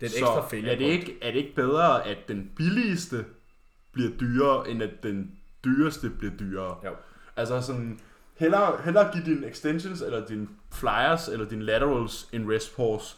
Det 0.00 0.06
er 0.06 0.10
et 0.10 0.12
så 0.12 0.18
ekstra 0.18 0.48
failure 0.48 0.72
er 0.72 0.78
det, 0.78 0.84
ikke, 0.84 1.18
er 1.22 1.30
det 1.30 1.38
ikke 1.38 1.54
bedre, 1.54 2.06
at 2.06 2.18
den 2.28 2.50
billigste 2.56 3.24
bliver 3.92 4.10
dyrere, 4.20 4.68
end 4.68 4.82
at 4.82 5.02
den 5.02 5.38
dyreste 5.64 6.10
bliver 6.10 6.36
dyrere? 6.36 6.76
Jo. 6.84 6.90
Altså 7.36 7.60
sådan, 7.60 8.00
hellere, 8.36 8.80
hellere 8.84 9.12
give 9.12 9.24
dine 9.24 9.46
extensions, 9.46 10.02
eller 10.02 10.26
dine 10.26 10.48
flyers, 10.72 11.28
eller 11.28 11.48
dine 11.48 11.64
laterals 11.64 12.28
en 12.32 12.52
rest 12.52 12.76
pause, 12.76 13.16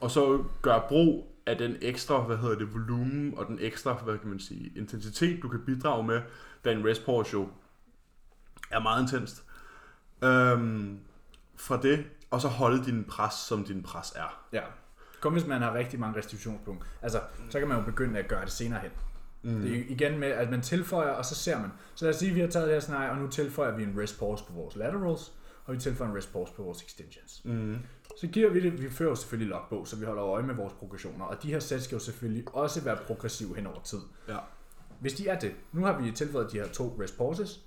og 0.00 0.10
så 0.10 0.44
gør 0.62 0.86
brug 0.88 1.31
af 1.46 1.58
den 1.58 1.76
ekstra, 1.80 2.20
hvad 2.20 2.36
hedder 2.36 2.58
det, 2.58 2.74
volumen, 2.74 3.38
og 3.38 3.46
den 3.46 3.58
ekstra, 3.60 3.92
hvad 3.92 4.18
kan 4.18 4.28
man 4.28 4.40
sige, 4.40 4.72
intensitet, 4.76 5.42
du 5.42 5.48
kan 5.48 5.60
bidrage 5.66 6.02
med, 6.02 6.22
da 6.64 6.72
en 6.72 6.86
rest 6.86 7.04
pause 7.04 7.32
jo 7.32 7.48
er 8.70 8.80
meget 8.80 9.02
intenst. 9.02 9.44
Øhm, 10.24 10.98
fra 11.56 11.82
det, 11.82 12.04
og 12.30 12.40
så 12.40 12.48
holde 12.48 12.84
din 12.84 13.04
pres, 13.04 13.34
som 13.34 13.64
din 13.64 13.82
pres 13.82 14.12
er. 14.16 14.46
Ja. 14.52 14.62
Kun 15.20 15.32
hvis 15.32 15.46
man 15.46 15.62
har 15.62 15.74
rigtig 15.74 16.00
mange 16.00 16.18
restitutionspunkter. 16.18 16.86
Altså, 17.02 17.20
så 17.50 17.58
kan 17.58 17.68
man 17.68 17.78
jo 17.78 17.84
begynde 17.84 18.18
at 18.18 18.28
gøre 18.28 18.44
det 18.44 18.52
senere 18.52 18.80
hen. 18.80 18.90
Mm. 19.42 19.60
Det 19.60 19.78
er 19.78 19.82
igen 19.88 20.18
med, 20.18 20.28
at 20.28 20.50
man 20.50 20.60
tilføjer, 20.62 21.10
og 21.10 21.24
så 21.24 21.34
ser 21.34 21.60
man. 21.60 21.70
Så 21.94 22.04
lad 22.04 22.14
os 22.14 22.18
sige, 22.18 22.30
at 22.30 22.34
vi 22.34 22.40
har 22.40 22.48
taget 22.48 22.66
det 22.66 22.74
her 22.74 22.80
scenarie, 22.80 23.10
og 23.10 23.16
nu 23.16 23.28
tilføjer 23.28 23.76
vi 23.76 23.82
en 23.82 23.94
rest 23.98 24.18
pause 24.18 24.44
på 24.44 24.52
vores 24.52 24.76
laterals, 24.76 25.32
og 25.64 25.74
vi 25.74 25.78
tilføjer 25.78 26.10
en 26.10 26.16
rest 26.16 26.32
pause 26.32 26.52
på 26.56 26.62
vores 26.62 26.82
extensions. 26.82 27.42
Mm. 27.44 27.78
Så 28.16 28.26
giver 28.26 28.50
vi 28.50 28.60
det, 28.60 28.82
vi 28.82 28.90
fører 28.90 29.08
jo 29.08 29.14
selvfølgelig 29.14 29.50
logbog, 29.50 29.88
så 29.88 29.96
vi 29.96 30.04
holder 30.04 30.24
øje 30.24 30.42
med 30.42 30.54
vores 30.54 30.72
progressioner, 30.72 31.24
og 31.24 31.42
de 31.42 31.52
her 31.52 31.60
sæt 31.60 31.82
skal 31.82 31.96
jo 31.96 32.00
selvfølgelig 32.00 32.44
også 32.52 32.84
være 32.84 32.96
progressive 33.06 33.56
hen 33.56 33.66
over 33.66 33.82
tid. 33.82 34.00
Ja. 34.28 34.38
Hvis 35.00 35.12
de 35.12 35.28
er 35.28 35.38
det, 35.38 35.54
nu 35.72 35.84
har 35.84 36.00
vi 36.00 36.10
tilføjet 36.10 36.52
de 36.52 36.56
her 36.56 36.68
to 36.68 36.96
rest 37.00 37.18
pauses, 37.18 37.60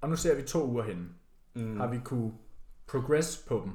og 0.00 0.08
nu 0.08 0.16
ser 0.16 0.34
vi 0.34 0.42
to 0.42 0.66
uger 0.66 0.82
henne. 0.82 1.08
Mm. 1.54 1.76
Har 1.76 1.86
vi 1.86 1.98
kunne 2.04 2.32
progress 2.86 3.44
på 3.48 3.62
dem? 3.64 3.72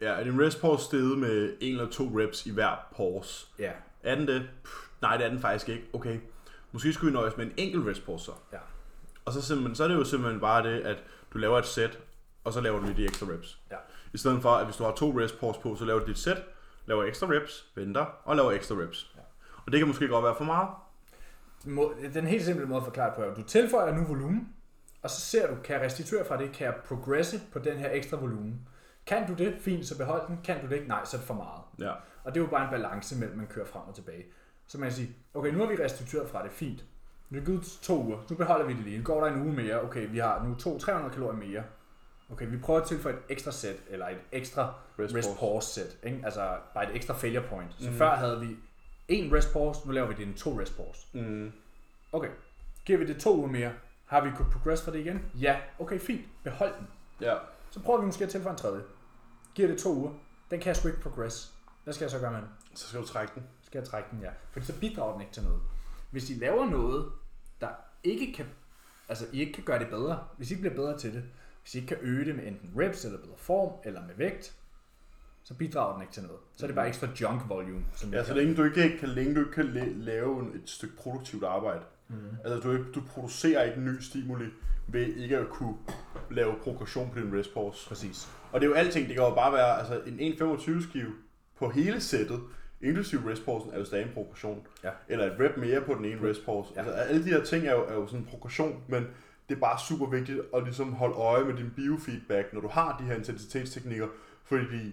Ja, 0.00 0.12
er 0.12 0.24
din 0.24 0.40
rest 0.40 0.60
pause 0.60 0.84
steget 0.84 1.18
med 1.18 1.56
en 1.60 1.72
eller 1.72 1.90
to 1.90 2.04
reps 2.04 2.46
i 2.46 2.50
hver 2.50 2.88
pause? 2.96 3.46
Ja. 3.58 3.72
Er 4.02 4.14
den 4.14 4.28
det? 4.28 4.48
Pff, 4.64 4.74
nej, 5.02 5.16
det 5.16 5.26
er 5.26 5.30
den 5.30 5.40
faktisk 5.40 5.68
ikke. 5.68 5.84
Okay. 5.92 6.18
Måske 6.72 6.92
skulle 6.92 7.12
vi 7.12 7.18
nøjes 7.18 7.36
med 7.36 7.46
en 7.46 7.52
enkelt 7.56 7.86
rest 7.86 8.06
pause 8.06 8.24
så. 8.24 8.32
Ja. 8.52 8.58
Og 9.24 9.32
så, 9.32 9.42
simpelthen, 9.42 9.74
så 9.74 9.84
er 9.84 9.88
det 9.88 9.94
jo 9.94 10.04
simpelthen 10.04 10.40
bare 10.40 10.62
det, 10.70 10.80
at 10.80 11.04
du 11.32 11.38
laver 11.38 11.58
et 11.58 11.66
sæt, 11.66 11.98
og 12.44 12.52
så 12.52 12.60
laver 12.60 12.78
du 12.78 12.84
lige 12.84 12.96
de 12.96 13.04
ekstra 13.04 13.26
reps. 13.26 13.60
Ja. 13.70 13.76
I 14.12 14.18
stedet 14.18 14.42
for, 14.42 14.50
at 14.50 14.64
hvis 14.64 14.76
du 14.76 14.84
har 14.84 14.92
to 14.92 15.20
rest 15.20 15.40
pause 15.40 15.60
på, 15.60 15.76
så 15.76 15.84
laver 15.84 16.00
du 16.00 16.06
dit 16.06 16.18
sæt, 16.18 16.42
laver 16.86 17.04
ekstra 17.04 17.26
reps, 17.26 17.66
venter 17.74 18.06
og 18.24 18.36
laver 18.36 18.52
ekstra 18.52 18.74
reps. 18.74 19.12
Ja. 19.16 19.20
Og 19.66 19.72
det 19.72 19.80
kan 19.80 19.88
måske 19.88 20.08
godt 20.08 20.24
være 20.24 20.34
for 20.36 20.44
meget. 20.44 20.68
Den 22.14 22.26
helt 22.26 22.44
simple 22.44 22.66
måde 22.66 22.76
at 22.76 22.84
forklare 22.84 23.12
på 23.16 23.22
er, 23.22 23.30
at 23.30 23.36
du 23.36 23.42
tilføjer 23.42 23.94
nu 23.94 24.04
volumen, 24.04 24.48
og 25.02 25.10
så 25.10 25.20
ser 25.20 25.46
du, 25.46 25.54
kan 25.64 25.74
jeg 25.74 25.84
restituere 25.84 26.24
fra 26.24 26.36
det, 26.36 26.52
kan 26.52 26.66
jeg 26.66 26.74
progresse 26.84 27.40
på 27.52 27.58
den 27.58 27.78
her 27.78 27.90
ekstra 27.92 28.16
volumen. 28.16 28.68
Kan 29.06 29.26
du 29.26 29.34
det, 29.34 29.54
fint, 29.60 29.86
så 29.86 29.98
behold 29.98 30.22
den. 30.28 30.38
Kan 30.44 30.60
du 30.60 30.66
det 30.66 30.74
ikke, 30.74 30.88
nej, 30.88 31.04
så 31.04 31.16
er 31.16 31.18
det 31.18 31.26
for 31.26 31.34
meget. 31.34 31.62
Ja. 31.78 31.92
Og 32.24 32.34
det 32.34 32.40
er 32.40 32.44
jo 32.44 32.50
bare 32.50 32.64
en 32.64 32.70
balance 32.70 33.18
mellem, 33.18 33.36
man 33.36 33.46
kører 33.46 33.66
frem 33.66 33.82
og 33.88 33.94
tilbage. 33.94 34.24
Så 34.66 34.78
man 34.78 34.88
kan 34.88 34.96
sige, 34.96 35.16
okay, 35.34 35.52
nu 35.52 35.58
har 35.58 35.66
vi 35.66 35.84
restitueret 35.84 36.30
fra 36.30 36.42
det, 36.42 36.52
fint. 36.52 36.84
Nu 37.30 37.36
er 37.36 37.40
det 37.40 37.46
givet 37.46 37.78
to 37.82 38.04
uger, 38.04 38.18
nu 38.30 38.36
beholder 38.36 38.66
vi 38.66 38.72
det 38.72 38.84
lige. 38.84 38.98
Nu 38.98 39.04
går 39.04 39.24
der 39.24 39.32
en 39.34 39.42
uge 39.42 39.52
mere, 39.52 39.82
okay, 39.82 40.10
vi 40.10 40.18
har 40.18 40.44
nu 40.44 40.54
to 40.54 40.78
300 40.78 41.14
kalorier 41.14 41.36
mere. 41.36 41.62
Okay, 42.32 42.46
vi 42.50 42.58
prøver 42.58 42.80
at 42.80 42.88
tilføje 42.88 43.14
et 43.14 43.20
ekstra 43.28 43.50
sæt, 43.50 43.76
eller 43.88 44.08
et 44.08 44.18
ekstra 44.32 44.74
Rest 44.98 45.14
rest, 45.14 45.38
pause. 45.38 45.68
sæt. 45.68 45.98
Ikke? 46.02 46.20
Altså 46.24 46.56
bare 46.74 46.90
et 46.90 46.96
ekstra 46.96 47.14
failure 47.14 47.44
point. 47.48 47.74
Så 47.78 47.90
mm. 47.90 47.96
før 47.96 48.14
havde 48.14 48.40
vi 48.40 48.56
en 49.08 49.34
rest 49.34 49.52
pause, 49.52 49.86
nu 49.86 49.92
laver 49.92 50.08
vi 50.08 50.14
det 50.14 50.26
en 50.26 50.34
to 50.34 50.60
rest 50.60 50.76
pause. 50.76 51.06
Mm. 51.12 51.52
Okay, 52.12 52.30
giver 52.84 52.98
vi 52.98 53.06
det 53.06 53.20
to 53.20 53.36
uger 53.36 53.48
mere, 53.48 53.72
har 54.06 54.24
vi 54.24 54.30
kunnet 54.36 54.52
progress 54.52 54.82
for 54.82 54.90
det 54.90 54.98
igen? 54.98 55.24
Ja, 55.34 55.60
okay, 55.78 55.98
fint, 55.98 56.24
behold 56.44 56.74
den. 56.78 56.86
Ja. 57.20 57.36
Så 57.70 57.80
prøver 57.80 58.00
vi 58.00 58.06
måske 58.06 58.24
at 58.24 58.30
tilføje 58.30 58.52
en 58.52 58.58
tredje. 58.58 58.82
Giver 59.54 59.68
det 59.68 59.78
to 59.78 59.94
uger, 59.94 60.12
den 60.50 60.60
kan 60.60 60.66
jeg 60.66 60.76
sgu 60.76 60.88
ikke 60.88 61.00
progress. 61.00 61.54
Hvad 61.84 61.94
skal 61.94 62.04
jeg 62.04 62.10
så 62.10 62.18
gøre 62.18 62.30
med 62.30 62.40
den? 62.40 62.48
Så 62.74 62.88
skal 62.88 63.00
du 63.00 63.06
trække 63.06 63.32
den. 63.34 63.42
Skal 63.62 63.78
jeg 63.78 63.88
trække 63.88 64.08
den, 64.10 64.20
ja. 64.20 64.30
Fordi 64.50 64.66
så 64.66 64.80
bidrager 64.80 65.12
den 65.12 65.20
ikke 65.20 65.32
til 65.32 65.42
noget. 65.42 65.60
Hvis 66.10 66.30
I 66.30 66.34
laver 66.34 66.70
noget, 66.70 67.12
der 67.60 67.68
ikke 68.04 68.32
kan, 68.32 68.46
altså 69.08 69.26
I 69.32 69.40
ikke 69.40 69.52
kan 69.52 69.64
gøre 69.64 69.78
det 69.78 69.88
bedre, 69.88 70.24
hvis 70.36 70.50
I 70.50 70.54
ikke 70.54 70.60
bliver 70.60 70.74
bedre 70.74 70.98
til 70.98 71.14
det, 71.14 71.24
hvis 71.70 71.74
I 71.74 71.78
ikke 71.78 71.88
kan 71.88 71.96
øge 72.00 72.24
det 72.24 72.34
med 72.36 72.46
enten 72.46 72.70
reps 72.80 73.04
eller 73.04 73.18
bedre 73.18 73.36
form, 73.36 73.72
eller 73.84 74.00
med 74.06 74.14
vægt, 74.16 74.54
så 75.44 75.54
bidrager 75.54 75.92
den 75.92 76.02
ikke 76.02 76.12
til 76.12 76.22
noget. 76.22 76.38
Så 76.56 76.66
er 76.66 76.68
det 76.68 76.74
bare 76.74 76.88
ekstra 76.88 77.08
junk 77.20 77.42
volume, 77.48 77.84
som 77.94 78.12
Ja, 78.12 78.24
så 78.24 78.34
længe 78.34 78.54
du 78.54 78.64
ikke 78.64 78.98
kan, 78.98 79.08
længe 79.08 79.34
du 79.34 79.40
ikke 79.40 79.52
kan 79.52 79.64
la- 79.64 80.04
lave 80.04 80.40
en- 80.40 80.54
et 80.54 80.70
stykke 80.70 80.96
produktivt 80.96 81.44
arbejde. 81.44 81.80
Mhm. 82.08 82.18
Altså, 82.44 82.68
du, 82.68 82.76
ikke- 82.76 82.92
du 82.92 83.00
producerer 83.00 83.62
ikke 83.64 83.80
ny 83.80 84.00
stimuli 84.00 84.44
ved 84.88 85.06
ikke 85.06 85.38
at 85.38 85.48
kunne 85.48 85.74
lave 86.30 86.54
progression 86.62 87.10
på 87.12 87.18
din 87.20 87.38
rest 87.38 87.54
pause. 87.54 87.88
Præcis. 87.88 88.28
Og 88.52 88.60
det 88.60 88.66
er 88.66 88.70
jo 88.70 88.74
alting, 88.76 89.06
det 89.08 89.14
kan 89.14 89.24
jo 89.24 89.34
bare 89.34 89.52
være 89.52 89.78
altså, 89.78 90.00
en 90.06 90.20
1.25 90.20 90.82
skive 90.88 91.12
på 91.58 91.68
hele 91.70 92.00
sættet, 92.00 92.40
inklusive 92.82 93.30
rest 93.30 93.44
pausen, 93.44 93.70
er 93.72 93.78
jo 93.78 93.84
stadig 93.84 94.06
en 94.06 94.10
progression. 94.14 94.66
Ja. 94.84 94.90
Eller 95.08 95.32
et 95.32 95.40
rep 95.40 95.56
mere 95.56 95.80
på 95.80 95.94
den 95.94 96.04
ene 96.04 96.28
rest 96.30 96.44
pause. 96.44 96.70
Ja. 96.76 96.80
Altså, 96.80 96.94
alle 96.94 97.24
de 97.24 97.28
her 97.28 97.44
ting 97.44 97.66
er 97.66 97.72
jo, 97.72 97.84
er 97.84 97.94
jo 97.94 98.06
sådan 98.06 98.20
en 98.20 98.26
progression, 98.26 98.82
men 98.88 99.06
det 99.50 99.56
er 99.56 99.60
bare 99.60 99.78
super 99.78 100.06
vigtigt 100.06 100.40
at 100.54 100.62
ligesom 100.64 100.92
holde 100.92 101.14
øje 101.14 101.44
med 101.44 101.54
din 101.54 101.70
biofeedback, 101.76 102.52
når 102.52 102.60
du 102.60 102.68
har 102.68 102.96
de 102.98 103.04
her 103.04 103.14
intensitetsteknikker, 103.14 104.08
fordi 104.44 104.64
de, 104.64 104.92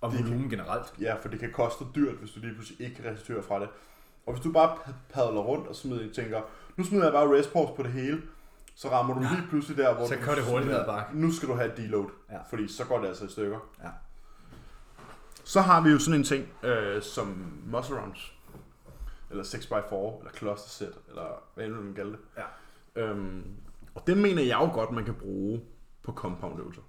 Og 0.00 0.12
Det 0.12 0.24
volumen 0.24 0.50
generelt. 0.50 0.94
ja, 1.00 1.14
for 1.22 1.28
det 1.28 1.40
kan 1.40 1.52
koste 1.52 1.84
dyrt, 1.94 2.14
hvis 2.14 2.30
du 2.30 2.40
lige 2.40 2.54
pludselig 2.54 2.80
ikke 2.80 3.02
kan 3.02 3.12
restituere 3.12 3.42
fra 3.42 3.60
det. 3.60 3.68
Og 4.26 4.32
hvis 4.32 4.42
du 4.44 4.52
bare 4.52 4.76
pa- 4.76 4.92
padler 5.14 5.40
rundt 5.40 5.66
og 5.66 5.74
smider, 5.76 6.12
tænker, 6.12 6.40
nu 6.76 6.84
smider 6.84 7.04
jeg 7.04 7.12
bare 7.12 7.38
rest 7.38 7.52
pause 7.52 7.72
på 7.76 7.82
det 7.82 7.92
hele, 7.92 8.22
så 8.74 8.90
rammer 8.90 9.14
du 9.14 9.20
lige 9.20 9.42
pludselig 9.48 9.76
der, 9.78 9.94
hvor 9.94 10.06
Så 10.06 10.14
du 10.14 10.20
det 10.34 10.44
hurtigt 10.44 10.72
ned 10.72 10.86
bakke. 10.86 11.20
Nu 11.20 11.32
skal 11.32 11.48
du 11.48 11.54
have 11.54 11.70
et 11.72 11.76
deload, 11.76 12.06
Ja. 12.30 12.38
fordi 12.50 12.68
så 12.68 12.84
går 12.84 12.98
det 13.00 13.08
altså 13.08 13.24
i 13.24 13.28
stykker. 13.28 13.58
Ja. 13.82 13.88
Så 15.44 15.60
har 15.60 15.80
vi 15.80 15.90
jo 15.90 15.98
sådan 15.98 16.20
en 16.20 16.24
ting 16.24 16.46
øh, 16.62 17.02
som 17.02 17.52
muscle 17.66 17.96
rounds, 18.00 18.32
eller 19.30 19.44
6x4, 19.44 20.18
eller 20.18 20.32
cluster 20.36 20.68
set, 20.68 20.94
eller 21.08 21.42
hvad 21.54 21.64
end 21.66 21.74
du 21.74 21.80
vil 21.82 21.94
kalde 21.94 22.10
det. 22.10 22.18
Ja. 22.36 23.02
Øhm, 23.02 23.44
og 23.94 24.02
det 24.06 24.18
mener 24.18 24.42
jeg 24.42 24.58
jo 24.60 24.72
godt, 24.72 24.92
man 24.92 25.04
kan 25.04 25.14
bruge 25.14 25.60
på 26.02 26.12
compound 26.12 26.60
øvelser. 26.60 26.82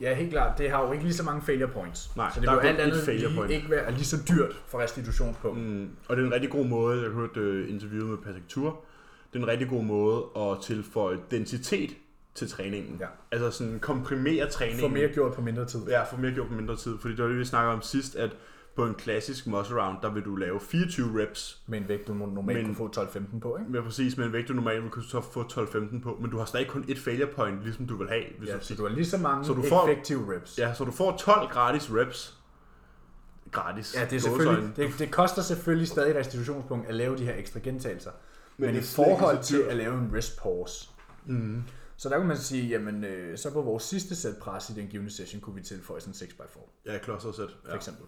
Ja, 0.00 0.14
helt 0.14 0.30
klart. 0.30 0.58
Det 0.58 0.70
har 0.70 0.86
jo 0.86 0.92
ikke 0.92 1.04
lige 1.04 1.14
så 1.14 1.22
mange 1.22 1.42
failure 1.42 1.68
points. 1.68 2.16
Nej, 2.16 2.30
så 2.34 2.40
det 2.40 2.48
der 2.48 2.54
vil 2.54 2.58
er 2.58 2.62
jo 2.62 2.68
alt 2.68 2.80
andet 2.80 3.04
failure 3.04 3.28
lige 3.28 3.38
point. 3.38 3.52
ikke 3.52 3.70
være 3.70 3.92
lige 3.92 4.04
så 4.04 4.16
dyrt 4.28 4.62
for 4.66 4.78
restitutionspunkt. 4.78 5.58
Mm. 5.58 5.88
Og 6.08 6.16
det 6.16 6.22
er 6.22 6.26
en 6.26 6.32
rigtig 6.32 6.50
god 6.50 6.64
måde, 6.64 7.02
jeg 7.02 7.10
hørte 7.10 7.40
øh, 7.40 7.70
interviewet 7.70 8.08
med 8.08 8.18
Patrick 8.18 8.48
Tour, 8.48 8.84
det 9.32 9.38
er 9.38 9.42
en 9.42 9.48
rigtig 9.48 9.68
god 9.68 9.84
måde 9.84 10.24
at 10.36 10.62
tilføje 10.62 11.18
densitet 11.30 11.90
til 12.34 12.48
træningen. 12.48 12.96
Ja. 13.00 13.06
Altså 13.30 13.50
sådan 13.50 13.78
komprimere 13.80 14.50
træningen. 14.50 14.80
Få 14.80 14.88
mere 14.88 15.08
gjort 15.08 15.34
på 15.34 15.40
mindre 15.40 15.66
tid. 15.66 15.80
Ja, 15.88 16.04
få 16.04 16.16
mere 16.16 16.32
gjort 16.32 16.48
på 16.48 16.54
mindre 16.54 16.76
tid. 16.76 16.98
Fordi 16.98 17.14
det 17.14 17.22
var 17.22 17.28
det, 17.28 17.38
vi 17.38 17.44
snakker 17.44 17.72
om 17.72 17.82
sidst, 17.82 18.16
at 18.16 18.36
på 18.76 18.86
en 18.86 18.94
klassisk 18.94 19.46
muscle 19.46 19.82
round, 19.82 19.96
der 20.02 20.10
vil 20.10 20.22
du 20.24 20.36
lave 20.36 20.60
24 20.60 21.22
reps 21.22 21.62
Med 21.66 21.78
en 21.78 21.88
vægt, 21.88 22.08
du 22.08 22.14
normalt 22.14 22.58
Men- 22.58 22.66
kunne 22.66 22.76
få 22.76 22.88
12-15 22.88 23.40
på, 23.40 23.56
ikke? 23.56 23.70
med 23.72 23.82
præcis 23.82 24.16
med 24.16 24.26
en 24.26 24.32
vægt, 24.32 24.48
du 24.48 24.52
normalt 24.54 24.90
kunne 24.90 25.04
så 25.04 25.20
få 25.20 25.42
12-15 25.42 26.00
på, 26.02 26.18
men 26.20 26.30
du 26.30 26.38
har 26.38 26.44
stadig 26.44 26.68
kun 26.68 26.84
et 26.88 26.98
failure 26.98 27.28
point, 27.36 27.62
ligesom 27.62 27.86
du 27.86 27.96
vil 27.96 28.08
have. 28.08 28.24
Hvis 28.38 28.48
Ja, 28.48 28.56
du, 28.56 28.64
så 28.64 28.74
du 28.74 28.82
har 28.82 28.94
lige 28.94 29.06
så 29.06 29.18
mange 29.18 29.44
Så 29.44 29.52
du 29.52 29.62
får- 29.68 29.88
effektive 29.88 30.34
reps. 30.36 30.58
ja, 30.58 30.74
så 30.74 30.84
du 30.84 30.90
får 30.90 31.16
12 31.16 31.48
gratis 31.50 31.90
reps. 31.90 32.38
Gratis. 33.50 33.94
Ja, 33.96 34.04
det 34.04 34.16
er 34.16 34.20
selvfølgelig, 34.20 34.76
det, 34.76 34.90
det 34.98 35.10
koster 35.10 35.42
selvfølgelig 35.42 35.88
stadig 35.88 36.14
restitutionspunkt 36.16 36.88
at 36.88 36.94
lave 36.94 37.16
de 37.16 37.24
her 37.24 37.34
ekstra 37.36 37.60
gentagelser. 37.62 38.10
Men, 38.56 38.66
Men 38.66 38.74
det 38.74 38.82
i 38.82 38.94
forhold 38.96 39.42
til 39.42 39.60
at 39.60 39.76
lave 39.76 39.94
en 39.94 40.10
rest 40.14 40.38
pause, 40.42 40.88
Mm. 41.26 41.62
så 41.96 42.08
der 42.08 42.16
kunne 42.16 42.28
man 42.28 42.36
sige, 42.36 42.68
jamen 42.68 43.04
øh, 43.04 43.38
så 43.38 43.52
på 43.52 43.62
vores 43.62 43.82
sidste 43.82 44.16
sæt 44.16 44.36
pres 44.40 44.70
i 44.70 44.72
den 44.72 44.86
givende 44.86 45.10
session, 45.10 45.40
kunne 45.40 45.54
vi 45.56 45.62
tilføje 45.62 46.00
sådan 46.00 46.10
en 46.10 46.14
6x4 46.14 46.68
Ja, 46.86 46.98
cluster 46.98 47.32
set. 47.32 47.50
for 47.64 47.70
Ja. 47.70 47.76
eksempel. 47.76 48.04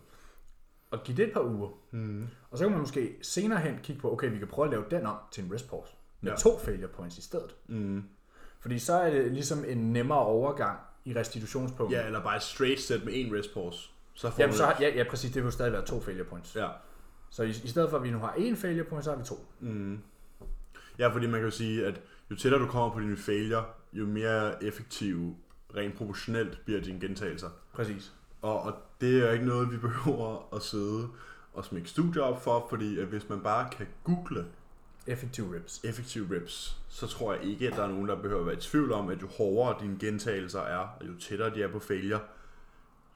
Og 0.91 1.03
give 1.05 1.17
det 1.17 1.27
et 1.27 1.33
par 1.33 1.41
uger. 1.43 1.69
Mm. 1.91 2.27
Og 2.51 2.59
så 2.59 2.65
kan 2.65 2.71
man 2.73 2.81
måske 2.81 3.17
senere 3.23 3.61
hen 3.61 3.79
kigge 3.83 4.03
på, 4.03 4.13
okay, 4.13 4.31
vi 4.33 4.39
kan 4.39 4.47
prøve 4.49 4.67
at 4.67 4.71
lave 4.71 4.85
den 4.91 5.07
om 5.07 5.17
til 5.31 5.45
en 5.45 5.55
rest 5.55 5.71
pause. 5.71 5.93
Med 6.21 6.33
Ja. 6.33 6.37
to 6.39 6.59
failure 6.59 6.89
points 6.89 7.19
i 7.19 7.23
stedet. 7.23 7.55
Mm. 7.67 8.05
Fordi 8.61 8.79
så 8.79 8.93
er 8.95 9.11
det 9.11 9.33
ligesom 9.33 9.65
en 9.69 9.93
nemmere 9.93 10.19
overgang 10.19 10.79
i 11.05 11.15
restitutionspunktet. 11.17 11.97
Ja, 11.99 12.07
eller 12.07 12.23
bare 12.23 12.37
et 12.37 12.43
straight 12.43 12.81
set 12.81 13.05
med 13.05 13.13
en 13.17 13.35
rest 13.39 13.55
pause. 13.55 13.91
Så 14.15 14.31
får 14.31 14.43
Jamen, 14.43 14.57
så 14.57 14.65
har, 14.65 14.77
ja, 14.81 14.89
ja, 14.97 15.05
præcis. 15.11 15.33
Det 15.33 15.45
vil 15.45 15.53
stadig 15.53 15.73
være 15.73 15.85
to 15.85 16.01
failure 16.01 16.25
points. 16.25 16.57
Ja. 16.57 16.69
Så 17.31 17.43
i, 17.43 17.49
i 17.49 17.53
stedet 17.69 17.91
for, 17.91 17.97
at 17.97 18.03
vi 18.03 18.11
nu 18.11 18.19
har 18.19 18.33
én 18.33 18.55
failure 18.57 18.85
point, 18.85 19.05
så 19.05 19.11
har 19.11 19.19
vi 19.19 19.25
to. 19.25 19.47
Mm. 19.61 19.99
Ja, 20.99 21.09
fordi 21.09 21.27
man 21.27 21.35
kan 21.41 21.45
jo 21.45 21.51
sige, 21.51 21.87
at 21.87 22.01
jo 22.31 22.37
tættere 22.37 22.63
du 22.63 22.67
kommer 22.67 22.95
på 22.95 23.01
dine 23.01 23.17
failure, 23.17 23.65
jo 23.93 24.07
mere 24.07 24.65
effektiv 24.65 25.37
rent 25.77 25.95
proportionelt 25.97 26.61
bliver 26.65 26.81
dine 26.81 27.01
gentagelser. 27.01 27.51
Præcis. 27.73 28.13
Og, 28.45 28.63
og 28.63 28.75
det 29.01 29.29
er 29.29 29.33
ikke 29.33 29.45
noget, 29.47 29.73
vi 29.73 29.77
behøver 29.89 30.55
at 30.55 30.63
sidde 30.63 31.09
og 31.53 31.65
smække 31.65 31.89
studier 31.89 32.23
op 32.23 32.43
for, 32.43 32.67
fordi 32.71 32.99
at 32.99 33.07
hvis 33.07 33.29
man 33.29 33.41
bare 33.41 33.71
kan 33.71 33.87
google 34.05 34.47
Effektive 35.07 35.57
reps. 35.57 35.85
effektive 35.85 36.37
reps, 36.37 36.77
så 36.89 37.07
tror 37.07 37.35
jeg 37.35 37.45
ikke, 37.45 37.67
at 37.67 37.77
der 37.77 37.83
er 37.83 37.89
nogen, 37.89 38.09
der 38.09 38.23
behøver 38.23 38.41
at 38.41 38.47
være 38.47 38.57
i 38.57 38.61
tvivl 38.61 38.93
om, 38.93 39.09
at 39.09 39.23
jo 39.23 39.27
hårdere 39.27 39.81
dine 39.81 39.99
gentagelser 39.99 40.61
er, 40.61 40.79
og 41.01 41.07
jo 41.07 41.13
tættere 41.21 41.55
de 41.55 41.63
er 41.63 41.69
på 41.69 41.79
failure, 41.79 42.21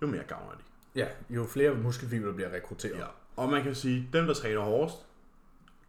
jo 0.03 0.07
mere 0.07 0.23
gavner 0.23 0.53
de. 0.53 0.63
Ja, 0.95 1.07
jo 1.31 1.45
flere 1.45 1.75
muskelfibrer 1.75 2.33
bliver 2.33 2.53
rekrutteret. 2.53 2.99
Ja. 2.99 3.07
Og 3.37 3.49
man 3.49 3.63
kan 3.63 3.75
sige, 3.75 4.09
dem 4.13 4.27
der 4.27 4.35
træner 4.35 4.61
hårdest, 4.61 4.97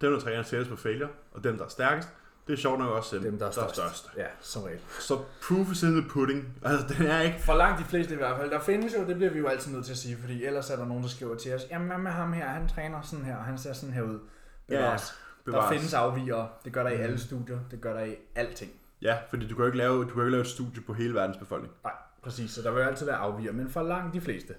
dem 0.02 0.12
der 0.12 0.20
træner 0.20 0.44
tættest 0.44 0.70
på 0.72 0.76
failure, 0.78 1.10
og 1.32 1.44
dem 1.44 1.58
der 1.58 1.66
er 1.66 1.70
stærkest, 1.70 2.10
det 2.50 2.56
er 2.58 2.62
sjovt 2.62 2.80
nok 2.80 2.90
også 2.90 3.16
dem, 3.16 3.24
Dem, 3.24 3.40
der 3.40 3.46
er 3.48 3.52
der 3.52 3.62
er 3.64 3.68
størst. 3.72 3.98
størst. 3.98 4.18
Ja, 4.18 4.26
som 4.42 4.64
regel. 4.64 4.80
Så 5.00 5.18
proof 5.48 5.72
is 5.72 5.84
in 5.84 6.02
the 6.02 6.10
pudding. 6.10 6.54
Altså, 6.64 6.96
den 6.98 7.08
er 7.08 7.22
ikke... 7.22 7.40
For 7.42 7.54
langt 7.54 7.80
de 7.80 7.84
fleste 7.86 8.14
i 8.14 8.18
hvert 8.18 8.38
fald. 8.38 8.52
Der 8.52 8.60
findes 8.60 8.94
jo, 8.94 9.08
det 9.08 9.16
bliver 9.16 9.32
vi 9.32 9.40
jo 9.40 9.48
altid 9.48 9.72
nødt 9.72 9.86
til 9.86 9.92
at 9.92 9.98
sige, 9.98 10.18
fordi 10.18 10.46
ellers 10.46 10.70
er 10.70 10.76
der 10.76 10.86
nogen, 10.86 11.04
der 11.04 11.10
skriver 11.10 11.36
til 11.36 11.56
os, 11.56 11.62
jamen 11.72 11.88
hvad 11.88 11.98
med 11.98 12.12
ham 12.12 12.34
her, 12.34 12.48
han 12.48 12.68
træner 12.68 13.02
sådan 13.02 13.26
her, 13.26 13.36
og 13.38 13.44
han 13.44 13.58
ser 13.58 13.74
sådan 13.74 13.94
her 13.94 14.02
ud. 14.02 14.20
Bevares. 14.68 15.02
Der 15.46 15.52
bevares. 15.52 15.74
findes 15.76 15.94
afvigere. 15.94 16.50
Det 16.66 16.74
gør 16.74 16.84
der 16.84 16.90
i 16.90 16.94
Mhm. 16.96 17.04
alle 17.04 17.20
studier. 17.20 17.60
Det 17.72 17.82
gør 17.82 17.94
der 17.94 18.04
i 18.06 18.16
alting. 18.36 18.72
Ja, 19.02 19.18
fordi 19.30 19.48
du 19.48 19.56
kan 19.56 19.62
jo 19.62 19.66
ikke 19.66 19.78
lave, 19.78 20.04
du 20.04 20.10
kan 20.14 20.22
ikke 20.22 20.32
lave 20.32 20.42
et 20.42 20.48
studie 20.48 20.82
på 20.84 20.94
hele 20.94 21.14
verdens 21.14 21.38
befolkning. 21.38 21.74
Nej, 21.84 21.94
præcis. 22.24 22.52
Så 22.52 22.62
der 22.62 22.72
vil 22.72 22.82
jo 22.82 22.88
altid 22.88 23.06
være 23.06 23.16
afviger. 23.18 23.52
Men 23.52 23.70
for 23.70 23.84
langt 23.84 24.14
de 24.14 24.22
fleste. 24.22 24.54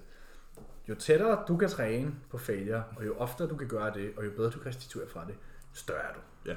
Jo 0.89 0.95
tættere 0.95 1.43
du 1.47 1.57
kan 1.57 1.69
træne 1.69 2.11
på 2.29 2.37
failure, 2.37 2.83
og 2.97 3.05
jo 3.05 3.15
oftere 3.17 3.47
du 3.47 3.55
kan 3.55 3.67
gøre 3.67 3.93
det, 3.93 4.11
og 4.17 4.25
jo 4.25 4.29
bedre 4.35 4.49
du 4.49 4.59
kan 4.59 4.67
restituere 4.67 5.07
fra 5.13 5.25
det, 5.27 5.35
større 5.73 5.99
er 6.01 6.13
du. 6.13 6.19
Ja. 6.49 6.55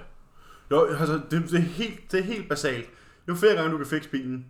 Jo, 0.70 0.84
altså, 0.86 1.14
det, 1.30 1.42
det, 1.42 1.54
er 1.54 1.58
helt, 1.58 2.12
det 2.12 2.20
er 2.20 2.24
helt 2.24 2.48
basalt. 2.48 2.90
Jo 3.28 3.34
flere 3.34 3.54
gange 3.54 3.70
du 3.72 3.76
kan 3.76 3.86
fikse 3.86 4.08
bilen, 4.10 4.46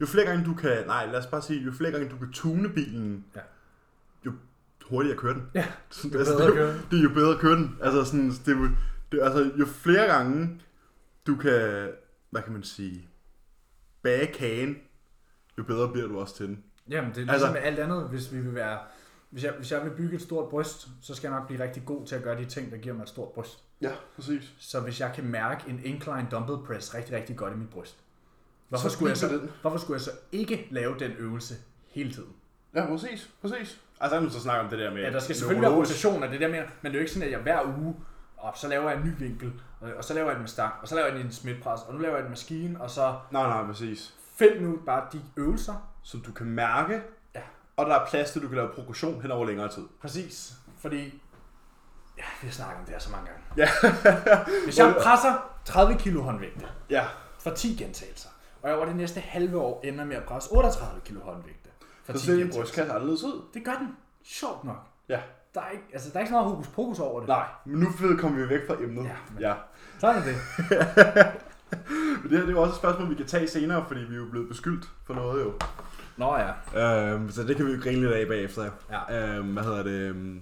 jo 0.00 0.06
flere 0.06 0.26
gange 0.26 0.44
du 0.44 0.54
kan, 0.54 0.86
nej 0.86 1.06
lad 1.06 1.18
os 1.18 1.26
bare 1.26 1.42
sige, 1.42 1.60
jo 1.64 1.72
flere 1.72 1.92
gange 1.92 2.08
du 2.08 2.16
kan 2.16 2.32
tune 2.32 2.68
bilen, 2.68 3.24
Ja. 3.36 3.40
jo 4.26 4.32
hurtigere 4.86 5.16
kører 5.18 5.32
den. 5.34 5.42
Ja, 5.54 5.66
Sådan, 5.90 6.10
jo 6.12 6.18
altså, 6.18 6.32
det, 6.38 6.56
er 6.56 6.62
jo- 6.66 6.72
det 6.90 6.98
er 6.98 7.02
jo 7.02 7.08
bedre 7.14 7.32
at 7.34 7.38
køre 7.38 7.56
den. 7.56 7.78
Altså, 7.82 8.04
sådan, 8.04 8.28
det, 8.30 8.48
er 8.48 8.58
jo- 8.58 8.68
det, 9.12 9.20
altså, 9.22 9.50
jo 9.58 9.66
flere 9.66 10.06
gange 10.06 10.60
du 11.26 11.36
kan, 11.36 11.88
hvad 12.30 12.42
kan 12.42 12.52
man 12.52 12.62
sige, 12.62 13.08
bage 14.02 14.26
kagen, 14.32 14.76
jo 15.58 15.62
bedre 15.62 15.92
bliver 15.92 16.08
du 16.08 16.18
også 16.20 16.36
til 16.36 16.46
den. 16.46 16.62
Jamen, 16.90 17.10
det 17.10 17.16
er 17.16 17.20
ligesom 17.20 17.30
Altså- 17.34 17.46
altså, 17.46 17.60
med 17.60 17.66
alt 17.70 17.78
andet, 17.78 18.08
hvis 18.08 18.32
vi 18.32 18.40
vil 18.40 18.54
være... 18.54 18.78
Hvis 19.30 19.44
jeg, 19.44 19.52
hvis 19.52 19.72
jeg 19.72 19.84
vil 19.84 19.90
bygge 19.90 20.16
et 20.16 20.22
stort 20.22 20.48
bryst, 20.50 20.88
så 21.02 21.14
skal 21.14 21.28
jeg 21.30 21.38
nok 21.38 21.46
blive 21.48 21.62
rigtig 21.62 21.84
god 21.84 22.06
til 22.06 22.14
at 22.16 22.22
gøre 22.22 22.38
de 22.38 22.44
ting, 22.44 22.70
der 22.70 22.76
giver 22.76 22.94
mig 22.94 23.02
et 23.02 23.08
stort 23.08 23.28
bryst. 23.28 23.62
Ja, 23.80 23.90
præcis. 24.14 24.52
Så 24.58 24.80
hvis 24.80 25.00
jeg 25.00 25.12
kan 25.14 25.24
mærke 25.24 25.64
en 25.68 25.80
incline 25.84 26.28
dumbbell 26.30 26.58
press 26.66 26.94
rigtig, 26.94 27.16
rigtig 27.16 27.36
godt 27.36 27.52
i 27.52 27.56
mit 27.56 27.70
bryst, 27.70 27.96
hvorfor, 28.68 28.88
Så 28.88 28.94
skulle 28.94 29.08
jeg 29.10 29.16
så, 29.16 29.28
den. 29.28 29.50
hvorfor 29.60 29.78
skulle 29.78 29.94
jeg 29.94 30.00
så 30.00 30.10
ikke 30.32 30.68
lave 30.70 30.94
den 30.98 31.12
øvelse 31.18 31.54
hele 31.88 32.12
tiden? 32.12 32.32
Ja, 32.74 32.86
præcis, 32.86 33.30
præcis. 33.40 33.80
Altså, 34.00 34.20
nu 34.20 34.30
så 34.30 34.40
snakke 34.40 34.64
om 34.64 34.70
det 34.70 34.78
der 34.78 34.90
med... 34.94 35.02
Ja, 35.02 35.10
der 35.10 35.18
skal 35.20 35.36
selvfølgelig 35.36 35.62
være 35.70 35.78
rotation 35.78 36.22
af 36.22 36.30
det 36.30 36.40
der 36.40 36.48
med, 36.48 36.58
men 36.58 36.66
det 36.82 36.88
er 36.90 36.92
jo 36.92 36.98
ikke 37.00 37.12
sådan, 37.12 37.26
at 37.28 37.32
jeg 37.32 37.40
hver 37.40 37.78
uge, 37.78 37.96
og 38.36 38.52
så 38.56 38.68
laver 38.68 38.90
jeg 38.90 38.98
en 39.00 39.04
ny 39.06 39.12
vinkel, 39.18 39.52
og 39.80 39.88
og 39.96 40.04
så 40.04 40.14
laver 40.14 40.26
jeg 40.26 40.34
den 40.34 40.42
med 40.42 40.48
stang, 40.48 40.72
og 40.82 40.88
så 40.88 40.94
laver 40.94 41.06
jeg 41.06 41.14
den 41.16 41.22
i 41.22 41.26
en 41.26 41.32
smidtpres, 41.32 41.80
og 41.88 41.94
nu 41.94 42.00
laver 42.00 42.14
jeg 42.14 42.22
den 42.22 42.30
maskine, 42.30 42.80
og 42.80 42.90
så 42.90 43.14
Nej, 43.30 43.42
nej, 43.48 43.66
præcis. 43.66 44.14
find 44.38 44.60
nu 44.60 44.78
bare 44.86 45.06
de 45.12 45.20
øvelser. 45.36 45.92
Som 46.02 46.20
du 46.20 46.32
kan 46.32 46.46
mærke. 46.46 47.00
Og 47.76 47.86
der 47.86 47.94
er 47.94 48.06
plads 48.06 48.30
til, 48.30 48.38
at 48.38 48.42
du 48.42 48.48
kan 48.48 48.56
lave 48.56 48.68
progression 48.74 49.22
hen 49.22 49.30
over 49.30 49.46
længere 49.46 49.68
tid. 49.68 49.82
Præcis, 50.00 50.52
fordi, 50.80 51.22
ja, 52.18 52.22
vi 52.42 52.46
har 52.46 52.52
snakket 52.52 52.78
om 52.78 52.84
det 52.84 52.92
her 52.94 52.98
så 53.00 53.10
mange 53.10 53.26
gange. 53.26 53.42
Ja. 53.56 53.68
Hvis 54.64 54.78
jeg 54.78 54.94
presser 55.02 55.50
30 55.64 55.98
kilo 55.98 56.22
håndvægte 56.22 56.66
Ja, 56.90 57.04
for 57.38 57.50
10 57.50 57.76
gentagelser, 57.76 58.28
og 58.62 58.68
jeg 58.68 58.76
over 58.76 58.86
det 58.86 58.96
næste 58.96 59.20
halve 59.20 59.58
år 59.60 59.80
ender 59.84 60.04
med 60.04 60.16
at 60.16 60.24
presse 60.24 60.52
38 60.52 61.00
kilo 61.04 61.20
håndvægte 61.20 61.70
for 62.04 62.12
så 62.12 62.18
10 62.18 62.24
ser 62.26 62.32
din 62.32 62.40
gentagelser. 62.40 62.60
brystkasse 62.60 62.92
anderledes 62.92 63.22
ud. 63.22 63.42
Det 63.54 63.64
gør 63.64 63.72
den. 63.74 63.96
Sjovt 64.24 64.64
nok. 64.64 64.86
Ja. 65.08 65.20
Der 65.54 65.60
er 65.60 65.70
ikke, 65.70 65.84
altså, 65.92 66.10
der 66.10 66.16
er 66.16 66.20
ikke 66.20 66.28
så 66.28 66.34
meget 66.34 66.48
hokus 66.50 66.66
pokus 66.68 66.98
over 66.98 67.20
det. 67.20 67.28
Nej, 67.28 67.46
men 67.64 67.80
nu 67.80 68.16
kommer 68.18 68.38
vi 68.38 68.48
væk 68.48 68.60
fra 68.66 68.74
emnet. 68.74 69.04
Ja, 69.04 69.16
men- 69.32 69.40
ja. 69.42 69.54
Sådan 69.98 70.22
er 70.22 70.24
det. 70.24 70.36
Men 72.22 72.30
det 72.30 72.38
her 72.38 72.40
det 72.40 72.48
er 72.48 72.52
jo 72.52 72.62
også 72.62 72.72
et 72.72 72.78
spørgsmål, 72.78 73.10
vi 73.10 73.14
kan 73.14 73.26
tage 73.26 73.48
senere, 73.48 73.84
fordi 73.88 74.00
vi 74.00 74.14
er 74.14 74.18
jo 74.18 74.26
blevet 74.30 74.48
beskyldt 74.48 74.88
for 75.06 75.14
noget 75.14 75.44
jo. 75.44 75.52
Nå 76.16 76.36
ja. 76.36 77.12
Øhm, 77.12 77.30
så 77.30 77.42
det 77.42 77.56
kan 77.56 77.66
vi 77.66 77.72
jo 77.72 77.78
grine 77.82 78.00
lidt 78.00 78.12
af 78.12 78.26
bagefter. 78.28 78.70
Ja. 78.90 79.36
Øhm, 79.36 79.52
hvad 79.52 79.62
hedder 79.62 79.82
det? 79.82 79.90
øhm, 80.00 80.40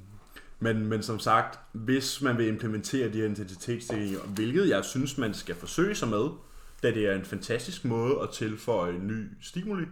Men, 0.58 0.86
men 0.86 1.02
som 1.02 1.18
sagt, 1.18 1.58
hvis 1.72 2.22
man 2.22 2.38
vil 2.38 2.46
implementere 2.48 3.08
de 3.12 3.18
her 3.18 3.26
intensitetsstigninger, 3.26 4.20
hvilket 4.20 4.68
jeg 4.68 4.84
synes, 4.84 5.18
man 5.18 5.34
skal 5.34 5.54
forsøge 5.54 5.94
sig 5.94 6.08
med, 6.08 6.28
da 6.82 6.90
det 6.90 7.06
er 7.06 7.14
en 7.14 7.24
fantastisk 7.24 7.84
måde 7.84 8.20
at 8.22 8.30
tilføje 8.30 8.92
en 8.92 9.06
ny 9.06 9.26
stimuli, 9.42 9.84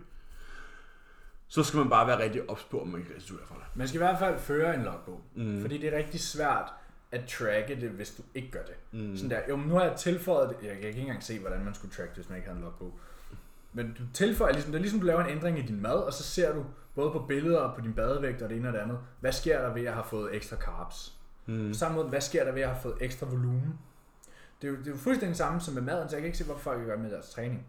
så 1.48 1.62
skal 1.62 1.78
man 1.78 1.88
bare 1.90 2.06
være 2.06 2.18
rigtig 2.22 2.50
ops 2.50 2.62
på, 2.70 2.80
om 2.80 2.88
man 2.88 3.02
kan 3.04 3.16
restituere 3.16 3.46
for 3.46 3.54
det. 3.54 3.64
Man 3.74 3.88
skal 3.88 3.96
i 4.00 4.04
hvert 4.04 4.18
fald 4.18 4.38
føre 4.38 4.74
en 4.74 4.82
logbog. 4.82 5.20
Mm. 5.34 5.60
Fordi 5.60 5.78
det 5.78 5.94
er 5.94 5.98
rigtig 5.98 6.20
svært 6.20 6.72
at 7.12 7.24
tracke 7.24 7.80
det, 7.80 7.90
hvis 7.90 8.10
du 8.10 8.22
ikke 8.34 8.50
gør 8.50 8.62
det. 8.62 8.74
Mm. 9.00 9.16
Sådan 9.16 9.30
der, 9.30 9.38
jo, 9.48 9.56
nu 9.56 9.74
har 9.74 9.84
jeg 9.84 9.96
tilføjet 9.96 10.48
det. 10.60 10.68
Jeg 10.68 10.76
kan 10.78 10.88
ikke 10.88 11.00
engang 11.00 11.22
se, 11.22 11.38
hvordan 11.38 11.64
man 11.64 11.74
skulle 11.74 11.94
track 11.94 12.08
det, 12.08 12.16
hvis 12.16 12.28
man 12.28 12.36
ikke 12.38 12.48
havde 12.48 12.58
en 12.58 12.64
logbog. 12.64 12.98
Men 13.72 13.94
du 13.98 14.02
tilføjer, 14.14 14.52
ligesom, 14.52 14.72
det 14.72 14.78
er 14.78 14.82
ligesom 14.82 15.00
du 15.00 15.06
laver 15.06 15.24
en 15.24 15.30
ændring 15.30 15.58
i 15.58 15.62
din 15.62 15.82
mad, 15.82 15.94
og 15.94 16.12
så 16.12 16.22
ser 16.22 16.54
du 16.54 16.64
både 16.94 17.10
på 17.10 17.18
billeder 17.18 17.58
og 17.58 17.74
på 17.74 17.80
din 17.80 17.94
badevægt 17.94 18.42
og 18.42 18.48
det 18.48 18.56
ene 18.56 18.68
og 18.68 18.74
det 18.74 18.80
andet, 18.80 18.98
hvad 19.20 19.32
sker 19.32 19.60
der 19.62 19.74
ved 19.74 19.84
at 19.84 19.92
have 19.92 20.04
fået 20.04 20.34
ekstra 20.36 20.56
carbs? 20.56 21.18
Mm. 21.46 21.68
På 21.68 21.74
samme 21.74 21.96
måde, 21.96 22.08
hvad 22.08 22.20
sker 22.20 22.44
der 22.44 22.52
ved 22.52 22.62
at 22.62 22.68
have 22.68 22.80
fået 22.82 22.94
ekstra 23.00 23.26
volumen? 23.26 23.78
Det 24.62 24.68
er, 24.68 24.72
jo, 24.72 24.78
det 24.78 24.86
er 24.86 24.90
jo 24.90 24.96
fuldstændig 24.96 25.36
samme 25.36 25.60
som 25.60 25.74
med 25.74 25.82
maden, 25.82 26.08
så 26.08 26.16
jeg 26.16 26.20
kan 26.20 26.26
ikke 26.26 26.38
se, 26.38 26.44
hvorfor 26.44 26.60
folk 26.60 26.86
gør 26.86 26.98
med 26.98 27.10
deres 27.10 27.30
træning. 27.30 27.66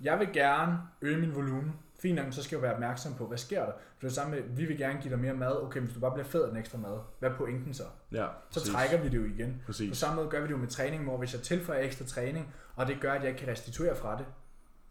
Jeg 0.00 0.18
vil 0.18 0.28
gerne 0.32 0.78
øge 1.02 1.18
min 1.18 1.34
volumen. 1.34 1.74
Fint 1.98 2.16
nok, 2.16 2.32
så 2.32 2.42
skal 2.42 2.56
jeg 2.56 2.62
være 2.62 2.72
opmærksom 2.72 3.14
på, 3.14 3.26
hvad 3.26 3.38
sker 3.38 3.64
der? 3.64 3.72
For 3.72 4.00
det 4.00 4.06
er 4.08 4.12
samme 4.12 4.34
med, 4.36 4.42
vi 4.56 4.64
vil 4.64 4.78
gerne 4.78 4.98
give 5.02 5.10
dig 5.10 5.18
mere 5.18 5.34
mad. 5.34 5.62
Okay, 5.62 5.80
hvis 5.80 5.94
du 5.94 6.00
bare 6.00 6.12
bliver 6.12 6.26
fed 6.26 6.42
af 6.42 6.48
den 6.48 6.58
ekstra 6.58 6.78
mad, 6.78 6.98
hvad 7.18 7.30
er 7.30 7.36
pointen 7.36 7.74
så? 7.74 7.82
Ja, 8.12 8.26
Så 8.50 8.60
trækker 8.72 9.00
vi 9.02 9.08
det 9.08 9.16
jo 9.16 9.24
igen. 9.24 9.62
På 9.62 9.66
Præcis. 9.66 9.98
samme 9.98 10.16
måde 10.16 10.28
gør 10.28 10.40
vi 10.40 10.46
det 10.46 10.52
jo 10.52 10.56
med 10.56 10.68
træning, 10.68 11.04
hvor 11.04 11.16
hvis 11.18 11.34
jeg 11.34 11.42
tilføjer 11.42 11.80
ekstra 11.84 12.04
træning, 12.04 12.54
og 12.76 12.86
det 12.86 13.00
gør, 13.00 13.12
at 13.12 13.20
jeg 13.20 13.28
ikke 13.28 13.40
kan 13.40 13.48
restituere 13.48 13.96
fra 13.96 14.18
det, 14.18 14.26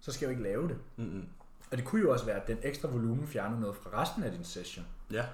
så 0.03 0.11
skal 0.11 0.25
jeg 0.25 0.27
jo 0.27 0.39
ikke 0.39 0.43
lave 0.49 0.67
det. 0.67 0.77
Mm-mm. 0.97 1.25
Og 1.71 1.77
det 1.77 1.85
kunne 1.85 2.01
jo 2.01 2.11
også 2.11 2.25
være, 2.25 2.35
at 2.41 2.47
den 2.47 2.57
ekstra 2.63 2.87
volumen 2.89 3.27
fjerner 3.27 3.59
noget 3.59 3.75
fra 3.75 4.01
resten 4.01 4.23
af 4.23 4.31
din 4.31 4.43
session. 4.43 4.85
Ja. 5.11 5.25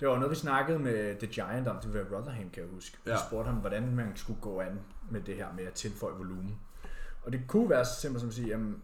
Det 0.00 0.08
var 0.08 0.14
noget, 0.14 0.30
vi 0.30 0.36
snakkede 0.36 0.78
med 0.78 1.16
The 1.16 1.26
Giant 1.26 1.68
om, 1.68 1.76
det 1.82 1.94
var 1.94 2.16
Rotherham, 2.18 2.50
kan 2.50 2.62
jeg 2.62 2.70
huske. 2.72 2.96
Vi 3.04 3.10
Ja. 3.10 3.16
spurgte 3.28 3.48
ham, 3.50 3.60
hvordan 3.60 3.94
man 3.94 4.12
skulle 4.16 4.40
gå 4.40 4.60
an 4.60 4.80
med 5.10 5.20
det 5.20 5.36
her 5.36 5.52
med 5.56 5.64
at 5.64 5.72
tilføje 5.72 6.14
volumen. 6.14 6.58
Og 7.22 7.32
det 7.32 7.40
kunne 7.48 7.70
være 7.70 7.84
så 7.84 8.00
simpelt 8.00 8.20
som 8.20 8.28
at 8.28 8.34
sige, 8.34 8.48
jamen, 8.48 8.82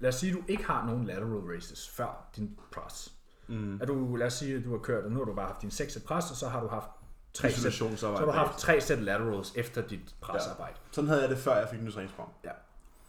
lad 0.00 0.08
os 0.08 0.14
sige, 0.14 0.32
at 0.32 0.36
du 0.38 0.42
ikke 0.48 0.64
har 0.64 0.86
nogen 0.86 1.04
lateral 1.04 1.40
raises 1.40 1.88
før 1.88 2.28
din 2.36 2.58
press. 2.72 3.12
Mm. 3.48 3.78
At 3.82 3.88
du, 3.88 4.16
lad 4.16 4.26
os 4.26 4.32
sige, 4.32 4.56
at 4.56 4.64
du 4.64 4.70
har 4.70 4.78
kørt, 4.78 5.04
og 5.04 5.10
nu 5.10 5.18
har 5.18 5.24
du 5.24 5.34
bare 5.34 5.46
haft 5.46 5.62
din 5.62 5.70
6 5.70 5.98
pres, 6.06 6.30
og 6.30 6.36
så 6.36 6.48
har 6.48 6.60
du 6.60 6.66
haft 6.68 6.90
tre 7.34 7.50
sæt, 7.52 7.72
så 7.72 8.14
har 8.16 8.24
du 8.24 8.30
haft 8.30 8.58
tre 8.58 8.80
sæt 8.80 8.98
laterals 8.98 9.52
efter 9.56 9.82
dit 9.86 10.14
presarbejde. 10.20 10.76
Sådan 10.92 11.08
havde 11.08 11.20
jeg 11.22 11.30
det, 11.30 11.38
før 11.38 11.56
jeg 11.56 11.68
fik 11.68 11.78
en 11.78 11.84
ny 11.84 11.92
træningsprogram. 11.92 12.32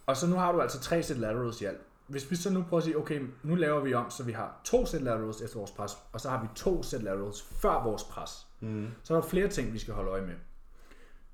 Og 0.06 0.16
så 0.16 0.26
nu 0.26 0.36
har 0.36 0.52
du 0.52 0.60
altså 0.60 0.80
tre 0.80 1.02
sæt 1.02 1.18
laterals 1.18 1.60
i 1.60 1.64
alt. 1.64 1.80
Hvis 2.06 2.30
vi 2.30 2.36
så 2.36 2.50
nu 2.50 2.62
prøver 2.62 2.78
at 2.78 2.84
sige, 2.84 2.98
okay, 2.98 3.20
nu 3.42 3.54
laver 3.54 3.80
vi 3.80 3.94
om, 3.94 4.10
så 4.10 4.22
vi 4.22 4.32
har 4.32 4.60
to 4.64 4.86
sæt 4.86 5.02
laterals 5.02 5.40
efter 5.40 5.58
vores 5.58 5.70
pres, 5.70 5.92
og 6.12 6.20
så 6.20 6.30
har 6.30 6.42
vi 6.42 6.48
to 6.54 6.82
sæt 6.82 7.02
laterals 7.02 7.42
før 7.42 7.82
vores 7.82 8.04
pres. 8.04 8.46
Mm. 8.60 8.88
Så 9.02 9.16
er 9.16 9.20
der 9.20 9.28
flere 9.28 9.48
ting, 9.48 9.72
vi 9.72 9.78
skal 9.78 9.94
holde 9.94 10.10
øje 10.10 10.22
med. 10.22 10.34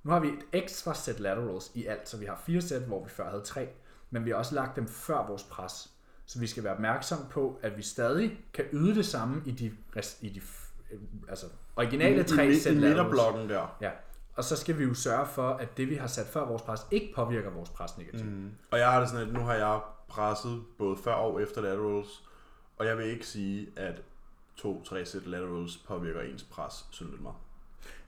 Nu 0.02 0.10
har 0.10 0.20
vi 0.20 0.28
et 0.28 0.44
ekstra 0.52 0.94
sæt 0.94 1.20
laterals 1.20 1.70
i 1.74 1.86
alt, 1.86 2.08
så 2.08 2.16
vi 2.16 2.24
har 2.24 2.42
fire 2.46 2.60
sæt, 2.60 2.82
hvor 2.82 3.04
vi 3.04 3.10
før 3.10 3.30
havde 3.30 3.42
tre, 3.42 3.68
men 4.10 4.24
vi 4.24 4.30
har 4.30 4.36
også 4.36 4.54
lagt 4.54 4.76
dem 4.76 4.88
før 4.88 5.26
vores 5.26 5.42
pres. 5.42 5.90
Så 6.26 6.38
vi 6.40 6.46
skal 6.46 6.64
være 6.64 6.72
opmærksom 6.72 7.18
på, 7.30 7.58
at 7.62 7.76
vi 7.76 7.82
stadig 7.82 8.40
kan 8.54 8.64
yde 8.72 8.94
det 8.94 9.06
samme 9.06 9.42
i 9.46 9.50
de, 9.50 9.72
i 10.20 10.28
de 10.28 10.40
altså, 11.28 11.46
originale 11.76 12.24
tre 12.24 12.54
sæt 12.54 12.72
I 12.72 12.74
laterals. 12.74 12.96
midterblokken 12.96 13.48
der. 13.48 13.76
Ja. 13.80 13.90
Og 14.38 14.44
så 14.44 14.56
skal 14.56 14.78
vi 14.78 14.84
jo 14.84 14.94
sørge 14.94 15.26
for, 15.26 15.48
at 15.50 15.76
det 15.76 15.88
vi 15.90 15.94
har 15.94 16.06
sat 16.06 16.26
før 16.26 16.46
vores 16.46 16.62
pres, 16.62 16.80
ikke 16.90 17.12
påvirker 17.14 17.50
vores 17.50 17.70
pres 17.70 17.98
negativt. 17.98 18.26
Mm. 18.32 18.50
Og 18.70 18.78
jeg 18.78 18.92
har 18.92 19.00
det 19.00 19.08
sådan, 19.08 19.28
at 19.28 19.34
nu 19.34 19.40
har 19.40 19.54
jeg 19.54 19.80
presset 20.08 20.62
både 20.78 20.96
før 21.04 21.12
og 21.12 21.42
efter 21.42 21.60
laterals, 21.62 22.24
og 22.78 22.86
jeg 22.86 22.98
vil 22.98 23.06
ikke 23.06 23.26
sige, 23.26 23.66
at 23.76 24.02
to-tre 24.56 25.04
sæt 25.06 25.26
laterals 25.26 25.76
påvirker 25.76 26.20
ens 26.20 26.42
pres 26.42 26.86
synligt 26.90 27.22
meget. 27.22 27.36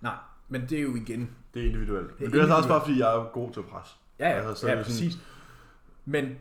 Nej, 0.00 0.14
men 0.48 0.60
det 0.60 0.78
er 0.78 0.82
jo 0.82 0.94
igen 0.94 1.30
Det 1.54 1.62
er 1.62 1.66
individuelt. 1.66 2.20
Men 2.20 2.26
er 2.26 2.30
det 2.30 2.38
er 2.38 2.42
altså 2.42 2.56
også 2.56 2.56
individuelt. 2.56 2.68
bare, 2.68 2.80
fordi 2.80 2.98
jeg 3.00 3.16
er 3.16 3.30
god 3.32 3.52
til 3.52 3.60
at 3.60 3.66
presse. 3.66 3.94
Ja, 4.18 4.28
ja, 4.28 4.34
Altså, 4.48 4.54
så 4.60 4.66
ja 4.66 4.72
er 4.72 4.76
det 4.76 4.86
sådan- 4.86 4.96
præcis. 4.98 5.18
Men 6.04 6.34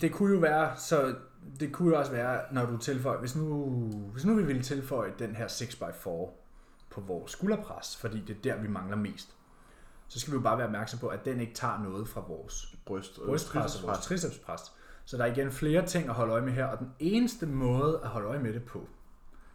det 0.00 0.12
kunne 0.12 0.32
jo 0.34 0.38
være, 0.40 0.76
så 0.76 1.14
det 1.60 1.72
kunne 1.72 1.88
jo 1.94 1.98
også 1.98 2.12
være, 2.12 2.40
når 2.52 2.66
du 2.66 2.76
tilføjer, 2.76 3.18
hvis 3.20 3.36
nu, 3.36 3.64
hvis 4.12 4.24
nu 4.24 4.34
vi 4.34 4.42
ville 4.42 4.62
tilføje 4.62 5.12
den 5.18 5.36
her 5.36 5.48
6x4 5.48 6.30
på 6.90 7.00
vores 7.00 7.32
skulderpres, 7.32 7.96
fordi 7.96 8.20
det 8.20 8.36
er 8.36 8.40
der, 8.40 8.62
vi 8.62 8.68
mangler 8.68 8.96
mest, 8.96 9.36
så 10.08 10.20
skal 10.20 10.32
vi 10.32 10.36
jo 10.36 10.42
bare 10.42 10.58
være 10.58 10.66
opmærksom 10.66 10.98
på, 10.98 11.08
at 11.08 11.24
den 11.24 11.40
ikke 11.40 11.54
tager 11.54 11.82
noget 11.82 12.08
fra 12.08 12.20
vores 12.28 12.74
Bryst, 12.84 13.18
og 13.18 13.26
brystpres 13.26 13.76
og 13.76 13.82
vores 13.86 13.98
tricepspres. 13.98 14.60
Så 15.04 15.16
der 15.16 15.24
er 15.24 15.32
igen 15.32 15.50
flere 15.50 15.86
ting 15.86 16.08
at 16.08 16.14
holde 16.14 16.32
øje 16.32 16.42
med 16.42 16.52
her, 16.52 16.66
og 16.66 16.78
den 16.78 16.92
eneste 16.98 17.46
måde 17.46 18.00
at 18.02 18.08
holde 18.08 18.28
øje 18.28 18.38
med 18.38 18.52
det 18.52 18.64
på, 18.64 18.86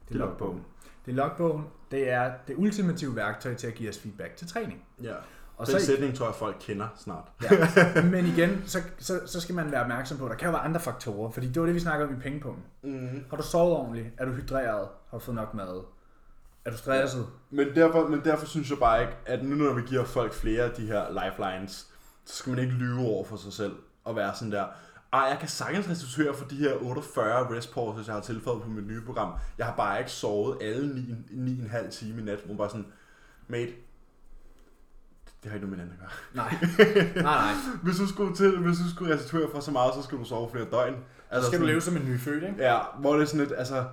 det 0.09 0.15
er 0.15 0.21
er 0.21 0.25
logbogen. 0.25 0.63
Det 1.05 1.11
er 1.11 1.15
logbogen, 1.15 1.65
det 1.91 2.09
er 2.09 2.33
det 2.47 2.55
ultimative 2.57 3.15
værktøj 3.15 3.53
til 3.53 3.67
at 3.67 3.73
give 3.73 3.89
os 3.89 3.99
feedback 3.99 4.35
til 4.35 4.47
træning. 4.47 4.85
Ja. 5.03 5.13
Og 5.57 5.67
Den 5.67 5.79
så, 5.79 5.85
sætning 5.85 6.15
tror 6.15 6.25
jeg, 6.25 6.35
folk 6.35 6.55
kender 6.59 6.87
snart. 6.95 7.31
Ja. 7.43 8.01
Men 8.13 8.25
igen, 8.25 8.63
så, 8.65 8.81
så, 8.97 9.21
så 9.25 9.41
skal 9.41 9.55
man 9.55 9.71
være 9.71 9.81
opmærksom 9.81 10.17
på, 10.17 10.25
at 10.25 10.31
der 10.31 10.37
kan 10.37 10.45
jo 10.45 10.51
være 10.51 10.61
andre 10.61 10.79
faktorer, 10.79 11.31
fordi 11.31 11.47
det 11.47 11.59
var 11.59 11.65
det, 11.65 11.75
vi 11.75 11.79
snakkede 11.79 12.09
om 12.09 12.15
i 12.15 12.19
pengepunkten. 12.19 12.63
Mm. 12.83 13.25
Har 13.29 13.37
du 13.37 13.43
sovet 13.43 13.73
ordentligt? 13.73 14.07
Er 14.17 14.25
du 14.25 14.31
hydreret? 14.31 14.87
Har 15.09 15.17
du 15.17 15.19
fået 15.19 15.35
nok 15.35 15.53
mad? 15.53 15.83
Er 16.65 16.71
du 16.71 16.77
stresset? 16.77 17.27
Men, 17.49 17.75
derfor, 17.75 18.07
men 18.07 18.21
derfor 18.25 18.45
synes 18.45 18.69
jeg 18.69 18.77
bare 18.77 19.01
ikke, 19.01 19.13
at 19.25 19.43
nu 19.43 19.55
når 19.55 19.73
vi 19.73 19.81
giver 19.81 20.03
folk 20.03 20.33
flere 20.33 20.63
af 20.63 20.71
de 20.71 20.85
her 20.85 21.25
lifelines, 21.25 21.87
så 22.25 22.35
skal 22.35 22.49
man 22.49 22.59
ikke 22.59 22.73
lyve 22.73 22.99
over 22.99 23.25
for 23.25 23.35
sig 23.35 23.53
selv 23.53 23.75
og 24.03 24.15
være 24.15 24.35
sådan 24.35 24.51
der, 24.51 24.65
ej, 25.13 25.19
jeg 25.19 25.37
kan 25.39 25.49
sagtens 25.49 25.89
restituere 25.89 26.33
for 26.33 26.45
de 26.45 26.55
her 26.55 26.73
48 26.81 27.57
rest 27.57 27.73
pauses, 27.73 28.07
jeg 28.07 28.15
har 28.15 28.21
tilføjet 28.21 28.61
på 28.61 28.69
mit 28.69 28.87
nye 28.87 29.01
program. 29.01 29.33
Jeg 29.57 29.65
har 29.65 29.75
bare 29.75 29.99
ikke 29.99 30.11
sovet 30.11 30.57
alle 30.61 31.05
9,5 31.31 31.89
timer 31.89 32.21
i 32.21 32.23
nat, 32.23 32.39
hvor 32.45 32.55
bare 32.55 32.69
sådan, 32.69 32.85
mate, 33.47 33.71
det 35.43 35.51
har 35.51 35.55
ikke 35.55 35.67
noget 35.67 35.77
med 35.77 35.85
hinanden 35.85 35.93
at 35.93 35.99
gøre. 35.99 36.09
Nej, 36.33 36.55
nej, 37.23 37.53
nej. 37.53 37.53
hvis, 37.83 37.97
du 37.97 38.07
skulle 38.07 38.35
til, 38.35 38.57
hvis 38.57 38.77
du 38.77 38.89
skulle 38.89 39.13
restituere 39.13 39.49
for 39.51 39.59
så 39.59 39.71
meget, 39.71 39.93
så 39.93 40.01
skulle 40.01 40.23
du 40.23 40.29
sove 40.29 40.49
flere 40.51 40.67
døgn. 40.71 40.93
Altså, 40.93 41.01
så 41.31 41.41
skal 41.41 41.43
sådan, 41.43 41.59
du 41.59 41.65
leve 41.65 41.81
som 41.81 41.97
en 41.97 42.05
nyfødt, 42.05 42.43
ikke? 42.43 42.55
Ja, 42.63 42.79
hvor 42.99 43.13
det 43.13 43.21
er 43.21 43.25
sådan 43.25 43.47
lidt, 43.47 43.59
altså, 43.59 43.85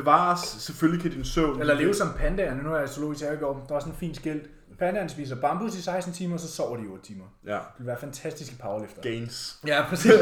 bevares, 0.00 0.40
selvfølgelig 0.40 1.02
kan 1.02 1.10
din 1.10 1.24
søvn... 1.24 1.60
Eller 1.60 1.74
leve 1.74 1.94
som 1.94 2.08
pandaerne, 2.18 2.62
nu 2.62 2.74
er 2.74 2.78
jeg 2.78 2.88
zoologisk 2.88 3.24
her 3.24 3.32
i 3.32 3.36
går, 3.36 3.66
der 3.68 3.74
er 3.74 3.80
sådan 3.80 3.92
en 3.92 3.98
fin 3.98 4.14
skilt. 4.14 4.50
Pandaerne 4.78 5.08
spiser 5.08 5.36
bambus 5.36 5.74
i 5.74 5.82
16 5.82 6.12
timer, 6.12 6.36
så 6.36 6.48
sover 6.48 6.76
de 6.76 6.84
i 6.84 6.86
8 6.86 7.04
timer. 7.04 7.24
Ja. 7.46 7.52
Det 7.52 7.62
vil 7.78 7.86
være 7.86 8.00
fantastiske 8.00 8.56
powerlifter. 8.62 9.02
Gains. 9.02 9.58
Ja, 9.66 9.84
præcis. 9.88 10.12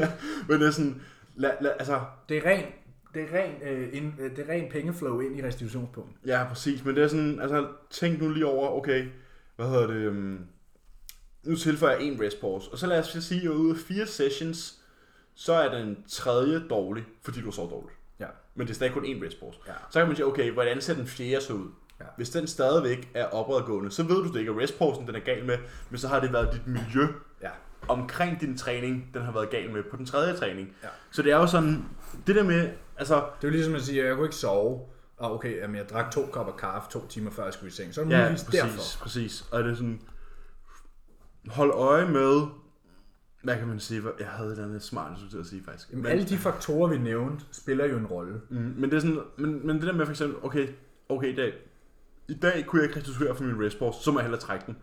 Men 0.48 0.60
det 0.60 0.66
er 0.66 0.70
sådan, 0.70 1.00
la, 1.34 1.50
la, 1.60 1.68
altså... 1.68 2.00
Det 2.28 2.36
er 2.36 2.50
ren 2.50 2.64
det 3.14 3.22
er 3.22 3.38
ren, 3.38 3.52
øh, 3.62 3.88
in, 3.92 4.14
øh, 4.20 4.36
det 4.36 4.48
er 4.48 4.52
ren 4.52 4.70
pengeflow 4.70 5.20
ind 5.20 5.38
i 5.38 5.42
restitutionspunktet. 5.42 6.16
Ja, 6.26 6.44
præcis. 6.48 6.84
Men 6.84 6.96
det 6.96 7.04
er 7.04 7.08
sådan, 7.08 7.40
altså 7.40 7.68
tænk 7.90 8.20
nu 8.20 8.30
lige 8.30 8.46
over, 8.46 8.68
okay, 8.68 9.06
hvad 9.56 9.66
hedder 9.66 9.86
det, 9.86 10.08
um, 10.08 10.46
nu 11.42 11.56
tilføjer 11.56 11.96
jeg 11.96 12.06
en 12.06 12.20
rest 12.20 12.40
pause. 12.40 12.70
Og 12.72 12.78
så 12.78 12.86
lad 12.86 12.98
os 12.98 13.24
sige, 13.24 13.42
at 13.42 13.48
ud 13.48 13.70
af 13.70 13.76
fire 13.76 14.06
sessions, 14.06 14.80
så 15.34 15.52
er 15.52 15.78
den 15.78 16.04
tredje 16.08 16.68
dårlig, 16.68 17.04
fordi 17.22 17.40
du 17.40 17.50
så 17.50 17.62
dårligt. 17.62 17.98
Men 18.54 18.66
det 18.66 18.72
er 18.72 18.74
stadig 18.74 18.92
kun 18.92 19.04
en 19.04 19.24
rest 19.24 19.40
pause. 19.40 19.58
Ja. 19.66 19.72
Så 19.90 19.98
kan 19.98 20.06
man 20.06 20.16
sige, 20.16 20.26
okay, 20.26 20.52
hvordan 20.52 20.80
ser 20.80 20.94
den 20.94 21.06
fjerde 21.06 21.44
så 21.44 21.52
ud? 21.52 21.68
Ja. 22.00 22.04
Hvis 22.16 22.30
den 22.30 22.46
stadigvæk 22.46 23.10
er 23.14 23.24
opadgående, 23.24 23.90
så 23.90 24.02
ved 24.02 24.16
du 24.16 24.28
det 24.32 24.40
ikke, 24.40 24.50
at 24.50 24.58
restposen 24.58 25.06
den 25.06 25.14
er 25.14 25.20
gal 25.20 25.44
med, 25.44 25.58
men 25.90 25.98
så 25.98 26.08
har 26.08 26.20
det 26.20 26.32
været 26.32 26.52
dit 26.52 26.66
miljø 26.66 27.06
ja. 27.42 27.50
omkring 27.88 28.40
din 28.40 28.58
træning, 28.58 29.10
den 29.14 29.22
har 29.22 29.32
været 29.32 29.50
gal 29.50 29.70
med 29.70 29.82
på 29.90 29.96
den 29.96 30.06
tredje 30.06 30.36
træning. 30.36 30.76
Ja. 30.82 30.88
Så 31.10 31.22
det 31.22 31.32
er 31.32 31.36
jo 31.36 31.46
sådan, 31.46 31.84
det 32.26 32.36
der 32.36 32.44
med, 32.44 32.70
altså... 32.96 33.14
Det 33.14 33.46
er 33.46 33.48
jo 33.48 33.50
ligesom 33.50 33.74
at 33.74 33.82
sige, 33.82 34.00
at 34.00 34.06
jeg 34.06 34.14
kunne 34.14 34.26
ikke 34.26 34.36
sove, 34.36 34.80
og 35.16 35.34
okay, 35.34 35.56
jamen 35.56 35.76
jeg 35.76 35.88
drak 35.88 36.10
to 36.10 36.28
kopper 36.32 36.52
kaffe 36.52 36.90
to 36.90 37.06
timer 37.06 37.30
før 37.30 37.44
jeg 37.44 37.52
skulle 37.52 37.68
i 37.68 37.72
seng. 37.72 37.94
Så 37.94 38.00
er 38.00 38.04
det 38.04 38.12
ja, 38.12 38.18
muligvis 38.18 38.44
præcis, 38.44 38.60
derfor. 38.60 39.02
præcis. 39.02 39.44
Og 39.52 39.64
det 39.64 39.70
er 39.70 39.74
sådan, 39.74 40.00
hold 41.48 41.70
øje 41.70 42.06
med, 42.06 42.46
hvad 43.44 43.56
kan 43.56 43.68
man 43.68 43.80
sige, 43.80 44.02
jeg 44.18 44.28
havde 44.28 44.52
et 44.52 44.58
andet 44.58 44.82
smart, 44.82 45.10
jeg 45.10 45.18
skulle 45.28 45.40
at 45.40 45.46
sige 45.46 45.62
faktisk. 45.64 45.92
Men, 45.92 46.06
alle 46.06 46.24
de 46.24 46.36
faktorer, 46.38 46.88
vi 46.88 46.98
nævnte, 46.98 47.44
spiller 47.52 47.86
jo 47.86 47.96
en 47.96 48.06
rolle. 48.06 48.40
Mm, 48.50 48.74
men 48.76 48.90
det 48.90 48.96
er 48.96 49.00
sådan, 49.00 49.20
men, 49.36 49.66
men 49.66 49.76
det 49.76 49.86
der 49.86 49.92
med 49.92 50.06
for 50.06 50.12
eksempel, 50.12 50.36
okay, 50.42 50.68
okay 51.08 51.32
i 51.32 51.36
dag, 51.36 51.52
i 52.28 52.34
dag 52.34 52.64
kunne 52.66 52.82
jeg 52.82 52.88
ikke 52.88 53.00
restituere 53.00 53.34
for 53.36 53.44
min 53.44 53.64
race 53.64 53.78
så 54.02 54.10
må 54.12 54.18
jeg 54.18 54.24
hellere 54.24 54.40
trække 54.40 54.66
den. 54.66 54.76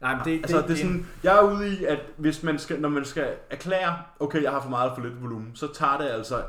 Nej, 0.00 0.14
men 0.14 0.24
det, 0.24 0.32
altså, 0.32 0.56
det, 0.56 0.68
det 0.68 0.72
er 0.72 0.76
sådan, 0.76 1.06
jeg 1.22 1.36
er 1.36 1.42
ude 1.42 1.68
i, 1.68 1.84
at 1.84 1.98
hvis 2.16 2.42
man 2.42 2.58
skal, 2.58 2.80
når 2.80 2.88
man 2.88 3.04
skal 3.04 3.34
erklære, 3.50 3.98
okay, 4.20 4.42
jeg 4.42 4.50
har 4.50 4.62
for 4.62 4.70
meget 4.70 4.92
for 4.94 5.02
lidt 5.02 5.22
volumen, 5.22 5.50
så 5.54 5.72
tager 5.74 5.98
det 5.98 6.08
altså 6.08 6.44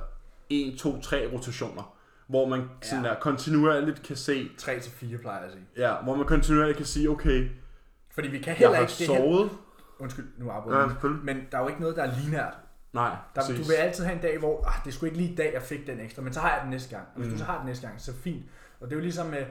1, 0.49 0.79
2, 0.79 1.01
3 1.01 1.29
rotationer, 1.33 1.95
hvor 2.27 2.47
man 2.47 2.59
ja. 2.59 2.89
sådan 2.89 3.03
der 3.03 3.15
kontinuerligt 3.19 4.03
kan 4.03 4.15
se... 4.15 4.49
3 4.57 4.79
til 4.79 4.91
4 4.91 5.17
plejer 5.17 5.37
jeg 5.37 5.45
at 5.45 5.51
sige. 5.51 5.65
Ja, 5.77 5.95
hvor 6.03 6.15
man 6.15 6.25
kontinuerligt 6.25 6.77
kan 6.77 6.85
sige, 6.85 7.09
okay, 7.09 7.49
fordi 8.11 8.27
vi 8.27 8.39
kan 8.39 8.53
heller 8.53 8.73
jeg 8.73 8.81
ikke... 8.81 9.13
har 9.13 9.19
sovet. 9.19 9.49
Undskyld, 9.99 10.27
nu 10.37 10.49
afbryder 10.49 10.79
ja, 10.79 11.07
Men 11.23 11.47
der 11.51 11.57
er 11.57 11.61
jo 11.61 11.67
ikke 11.67 11.81
noget, 11.81 11.95
der 11.95 12.03
er 12.03 12.19
linært. 12.19 12.53
Nej, 12.93 13.15
der, 13.35 13.41
Du 13.41 13.63
vil 13.63 13.73
altid 13.73 14.03
have 14.03 14.15
en 14.15 14.21
dag, 14.21 14.39
hvor 14.39 14.67
ah, 14.67 14.73
det 14.85 14.93
skulle 14.93 15.09
ikke 15.09 15.21
lige 15.21 15.33
i 15.33 15.35
dag, 15.35 15.53
jeg 15.53 15.61
fik 15.61 15.87
den 15.87 15.99
ekstra, 15.99 16.21
men 16.21 16.33
så 16.33 16.39
har 16.39 16.49
jeg 16.49 16.61
den 16.61 16.69
næste 16.69 16.89
gang. 16.95 17.07
Og 17.13 17.19
hvis 17.19 17.27
mm. 17.27 17.33
du 17.33 17.39
så 17.39 17.45
har 17.45 17.57
den 17.57 17.67
næste 17.67 17.87
gang, 17.87 18.01
så 18.01 18.13
fint. 18.13 18.45
Og 18.79 18.87
det 18.87 18.93
er 18.93 18.97
jo 18.97 19.01
ligesom 19.01 19.27
med, 19.27 19.45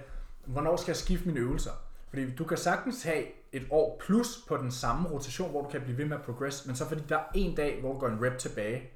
hvornår 0.44 0.76
skal 0.76 0.90
jeg 0.90 0.96
skifte 0.96 1.28
mine 1.28 1.40
øvelser? 1.40 1.70
Fordi 2.08 2.30
du 2.30 2.44
kan 2.44 2.56
sagtens 2.56 3.02
have 3.02 3.24
et 3.52 3.66
år 3.70 4.00
plus 4.06 4.44
på 4.48 4.56
den 4.56 4.70
samme 4.70 5.08
rotation, 5.08 5.50
hvor 5.50 5.62
du 5.62 5.68
kan 5.68 5.80
blive 5.80 5.98
ved 5.98 6.04
med 6.04 6.16
at 6.16 6.22
progress, 6.22 6.66
men 6.66 6.76
så 6.76 6.88
fordi 6.88 7.02
der 7.08 7.16
er 7.16 7.24
en 7.34 7.54
dag, 7.54 7.80
hvor 7.80 7.92
du 7.92 7.98
går 7.98 8.08
en 8.08 8.26
rep 8.26 8.38
tilbage, 8.38 8.90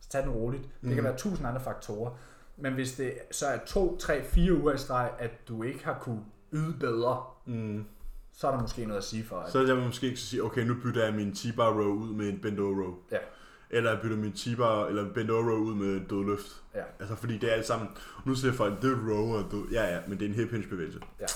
så 0.00 0.08
tag 0.08 0.22
den 0.22 0.30
roligt. 0.30 0.62
Det 0.62 0.88
mm. 0.88 0.94
kan 0.94 1.04
være 1.04 1.16
tusind 1.16 1.48
andre 1.48 1.60
faktorer. 1.60 2.10
Men 2.56 2.74
hvis 2.74 2.92
det 2.92 3.12
så 3.30 3.46
er 3.46 3.58
to, 3.66 3.96
tre, 3.96 4.24
fire 4.24 4.54
uger 4.54 4.72
i 4.72 4.78
streg, 4.78 5.10
at 5.18 5.48
du 5.48 5.62
ikke 5.62 5.84
har 5.84 5.98
kunne 6.00 6.24
yde 6.52 6.76
bedre, 6.80 7.24
mm 7.44 7.86
så 8.36 8.46
er 8.46 8.50
der 8.50 8.60
måske 8.60 8.84
noget 8.84 8.98
at 8.98 9.04
sige 9.04 9.24
for. 9.24 9.36
At... 9.36 9.52
Så 9.52 9.66
jeg 9.66 9.76
måske 9.76 10.06
ikke 10.06 10.20
sige, 10.20 10.44
okay, 10.44 10.66
nu 10.66 10.74
bytter 10.82 11.04
jeg 11.04 11.14
min 11.14 11.34
T-bar 11.34 11.70
row 11.70 11.94
ud 11.94 12.14
med 12.14 12.28
en 12.28 12.38
bend 12.38 12.58
over 12.58 12.82
row. 12.82 12.94
Ja. 13.12 13.16
Eller 13.70 13.90
jeg 13.90 14.00
bytter 14.00 14.16
min 14.16 14.32
T-bar 14.32 14.86
eller 14.86 15.12
bend 15.12 15.30
over 15.30 15.42
row 15.42 15.58
ud 15.58 15.74
med 15.74 15.86
en 15.86 16.04
dødløft. 16.04 16.62
Ja. 16.74 16.82
Altså 17.00 17.14
fordi 17.14 17.38
det 17.38 17.50
er 17.50 17.54
alt 17.54 17.66
sammen, 17.66 17.88
nu 18.24 18.34
ser 18.34 18.52
folk, 18.52 18.82
det 18.82 18.92
er 18.92 19.10
row 19.10 19.36
og 19.36 19.50
død. 19.50 19.68
Ja, 19.72 19.94
ja, 19.94 20.00
men 20.08 20.18
det 20.18 20.24
er 20.24 20.28
en 20.28 20.34
hip 20.34 20.50
hinge 20.50 20.68
bevægelse. 20.68 21.00
Ja. 21.20 21.26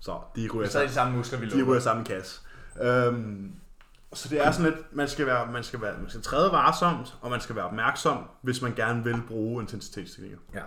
Så 0.00 0.18
de 0.36 0.48
ryger 0.54 0.68
så 0.68 0.80
er 0.80 0.86
de 0.86 0.92
samme 0.92 1.16
muskler, 1.16 1.38
vi 1.38 1.46
De 1.46 1.62
ryger 1.62 1.80
samme 1.80 2.04
kasse. 2.04 2.40
Øhm, 2.82 3.52
så 4.12 4.28
det 4.28 4.46
er 4.46 4.50
sådan 4.50 4.72
lidt, 4.72 4.96
man 4.96 5.08
skal, 5.08 5.26
være, 5.26 5.52
man, 5.52 5.64
skal 5.64 5.80
være, 5.80 5.98
man 6.00 6.10
skal 6.10 6.22
træde 6.22 6.52
varsomt, 6.52 7.16
og 7.20 7.30
man 7.30 7.40
skal 7.40 7.56
være 7.56 7.64
opmærksom, 7.64 8.24
hvis 8.42 8.62
man 8.62 8.74
gerne 8.74 9.04
vil 9.04 9.22
bruge 9.28 9.62
intensitetsteknikker. 9.62 10.38
Ja 10.54 10.62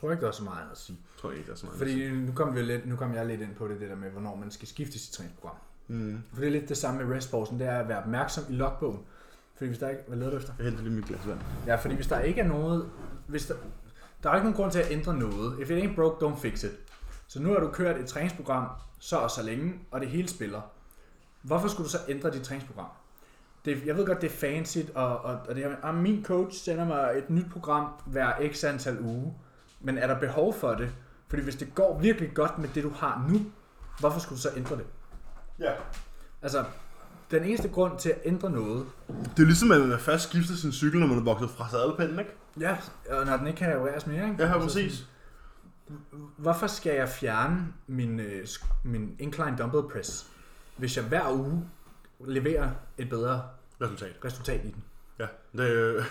tror 0.00 0.10
ikke, 0.10 0.20
der 0.20 0.28
er 0.28 0.32
så 0.32 0.44
meget 0.44 0.68
at 0.72 0.78
sige. 0.78 0.98
Jeg 1.14 1.20
tror 1.20 1.30
ikke, 1.30 1.46
der 1.46 1.52
er 1.52 1.56
så 1.56 1.66
meget 1.66 1.78
Fordi 1.78 2.10
nu 2.10 2.32
kom, 2.32 2.54
vi 2.54 2.62
lidt, 2.62 2.86
nu 2.86 2.96
kom 2.96 3.14
jeg 3.14 3.26
lidt 3.26 3.40
ind 3.40 3.54
på 3.54 3.68
det, 3.68 3.80
det 3.80 3.90
der 3.90 3.96
med, 3.96 4.10
hvornår 4.10 4.36
man 4.36 4.50
skal 4.50 4.68
skifte 4.68 4.98
sit 4.98 5.12
træningsprogram. 5.12 5.56
Mm. 5.88 6.22
For 6.32 6.40
det 6.40 6.46
er 6.46 6.52
lidt 6.52 6.68
det 6.68 6.76
samme 6.76 7.04
med 7.04 7.16
restpausen, 7.16 7.58
det 7.60 7.66
er 7.66 7.78
at 7.78 7.88
være 7.88 7.98
opmærksom 7.98 8.44
i 8.48 8.52
logbogen. 8.52 9.00
Fordi 9.56 9.68
hvis 9.68 9.78
der 9.78 9.88
ikke... 9.88 10.02
Hvad 10.06 10.18
leder 10.18 10.30
du 10.30 10.36
efter? 10.36 10.52
Jeg 10.58 10.64
henter 10.66 10.82
lige 10.82 10.94
mit 10.94 11.04
glas 11.04 11.26
vand. 11.26 11.40
Ja, 11.66 11.74
fordi 11.74 11.94
hvis 11.94 12.06
der 12.06 12.20
ikke 12.20 12.40
er 12.40 12.46
noget... 12.46 12.90
Hvis 13.26 13.46
der, 13.46 13.54
der 14.22 14.30
er 14.30 14.34
ikke 14.34 14.44
nogen 14.44 14.56
grund 14.56 14.72
til 14.72 14.78
at 14.78 14.90
ændre 14.90 15.16
noget. 15.16 15.60
If 15.60 15.70
it 15.70 15.84
ain't 15.84 15.94
broke, 15.94 16.26
don't 16.26 16.40
fix 16.40 16.64
it. 16.64 16.70
Så 17.26 17.42
nu 17.42 17.48
har 17.48 17.60
du 17.60 17.68
kørt 17.68 18.00
et 18.00 18.06
træningsprogram 18.06 18.68
så 18.98 19.16
og 19.16 19.30
så 19.30 19.42
længe, 19.42 19.74
og 19.90 20.00
det 20.00 20.08
hele 20.08 20.28
spiller. 20.28 20.60
Hvorfor 21.42 21.68
skulle 21.68 21.84
du 21.84 21.90
så 21.90 21.98
ændre 22.08 22.30
dit 22.30 22.42
træningsprogram? 22.42 22.88
Det, 23.64 23.86
jeg 23.86 23.96
ved 23.96 24.06
godt, 24.06 24.20
det 24.20 24.26
er 24.26 24.34
fancy, 24.34 24.78
og, 24.94 25.18
og, 25.18 25.38
og 25.48 25.54
det 25.54 25.64
er, 25.82 25.92
min 25.92 26.24
coach 26.24 26.64
sender 26.64 26.84
mig 26.84 27.14
et 27.16 27.30
nyt 27.30 27.50
program 27.52 27.88
hver 28.06 28.52
x 28.52 28.64
antal 28.64 29.00
uge. 29.00 29.34
Men 29.84 29.98
er 29.98 30.06
der 30.06 30.20
behov 30.20 30.54
for 30.54 30.74
det? 30.74 30.90
Fordi 31.28 31.42
hvis 31.42 31.56
det 31.56 31.74
går 31.74 31.98
virkelig 32.00 32.34
godt 32.34 32.58
med 32.58 32.68
det, 32.74 32.84
du 32.84 32.90
har 32.90 33.26
nu, 33.28 33.40
hvorfor 34.00 34.20
skulle 34.20 34.36
du 34.36 34.42
så 34.42 34.50
ændre 34.56 34.76
det? 34.76 34.84
Ja. 35.58 35.72
Altså, 36.42 36.64
den 37.30 37.44
eneste 37.44 37.68
grund 37.68 37.98
til 37.98 38.08
at 38.08 38.18
ændre 38.24 38.50
noget... 38.50 38.86
Det 39.08 39.42
er 39.42 39.46
ligesom, 39.46 39.72
at 39.72 39.80
man 39.80 39.98
først 39.98 40.28
skifter 40.28 40.54
sin 40.54 40.72
cykel, 40.72 41.00
når 41.00 41.06
man 41.06 41.18
er 41.18 41.22
vokset 41.22 41.50
fra 41.50 41.70
sadelpinden, 41.70 42.18
ikke? 42.18 42.30
Ja, 42.60 42.76
og 43.10 43.26
når 43.26 43.36
den 43.36 43.46
ikke 43.46 43.58
kan 43.58 43.76
repareres 43.76 44.06
mere, 44.06 44.28
ikke? 44.30 44.42
Ja, 44.42 44.52
altså, 44.52 44.68
præcis. 44.68 45.06
Hvorfor 46.36 46.66
skal 46.66 46.94
jeg 46.94 47.08
fjerne 47.08 47.66
min, 47.86 48.20
øh, 48.20 48.46
min 48.82 49.16
incline 49.18 49.56
dumbbell 49.58 49.82
press, 49.92 50.26
hvis 50.76 50.96
jeg 50.96 51.04
hver 51.04 51.32
uge 51.32 51.68
leverer 52.26 52.70
et 52.98 53.08
bedre 53.08 53.42
resultat, 53.80 54.16
resultat 54.24 54.64
i 54.64 54.70
den? 54.70 54.84
Ja, 55.18 55.26
det, 55.56 56.04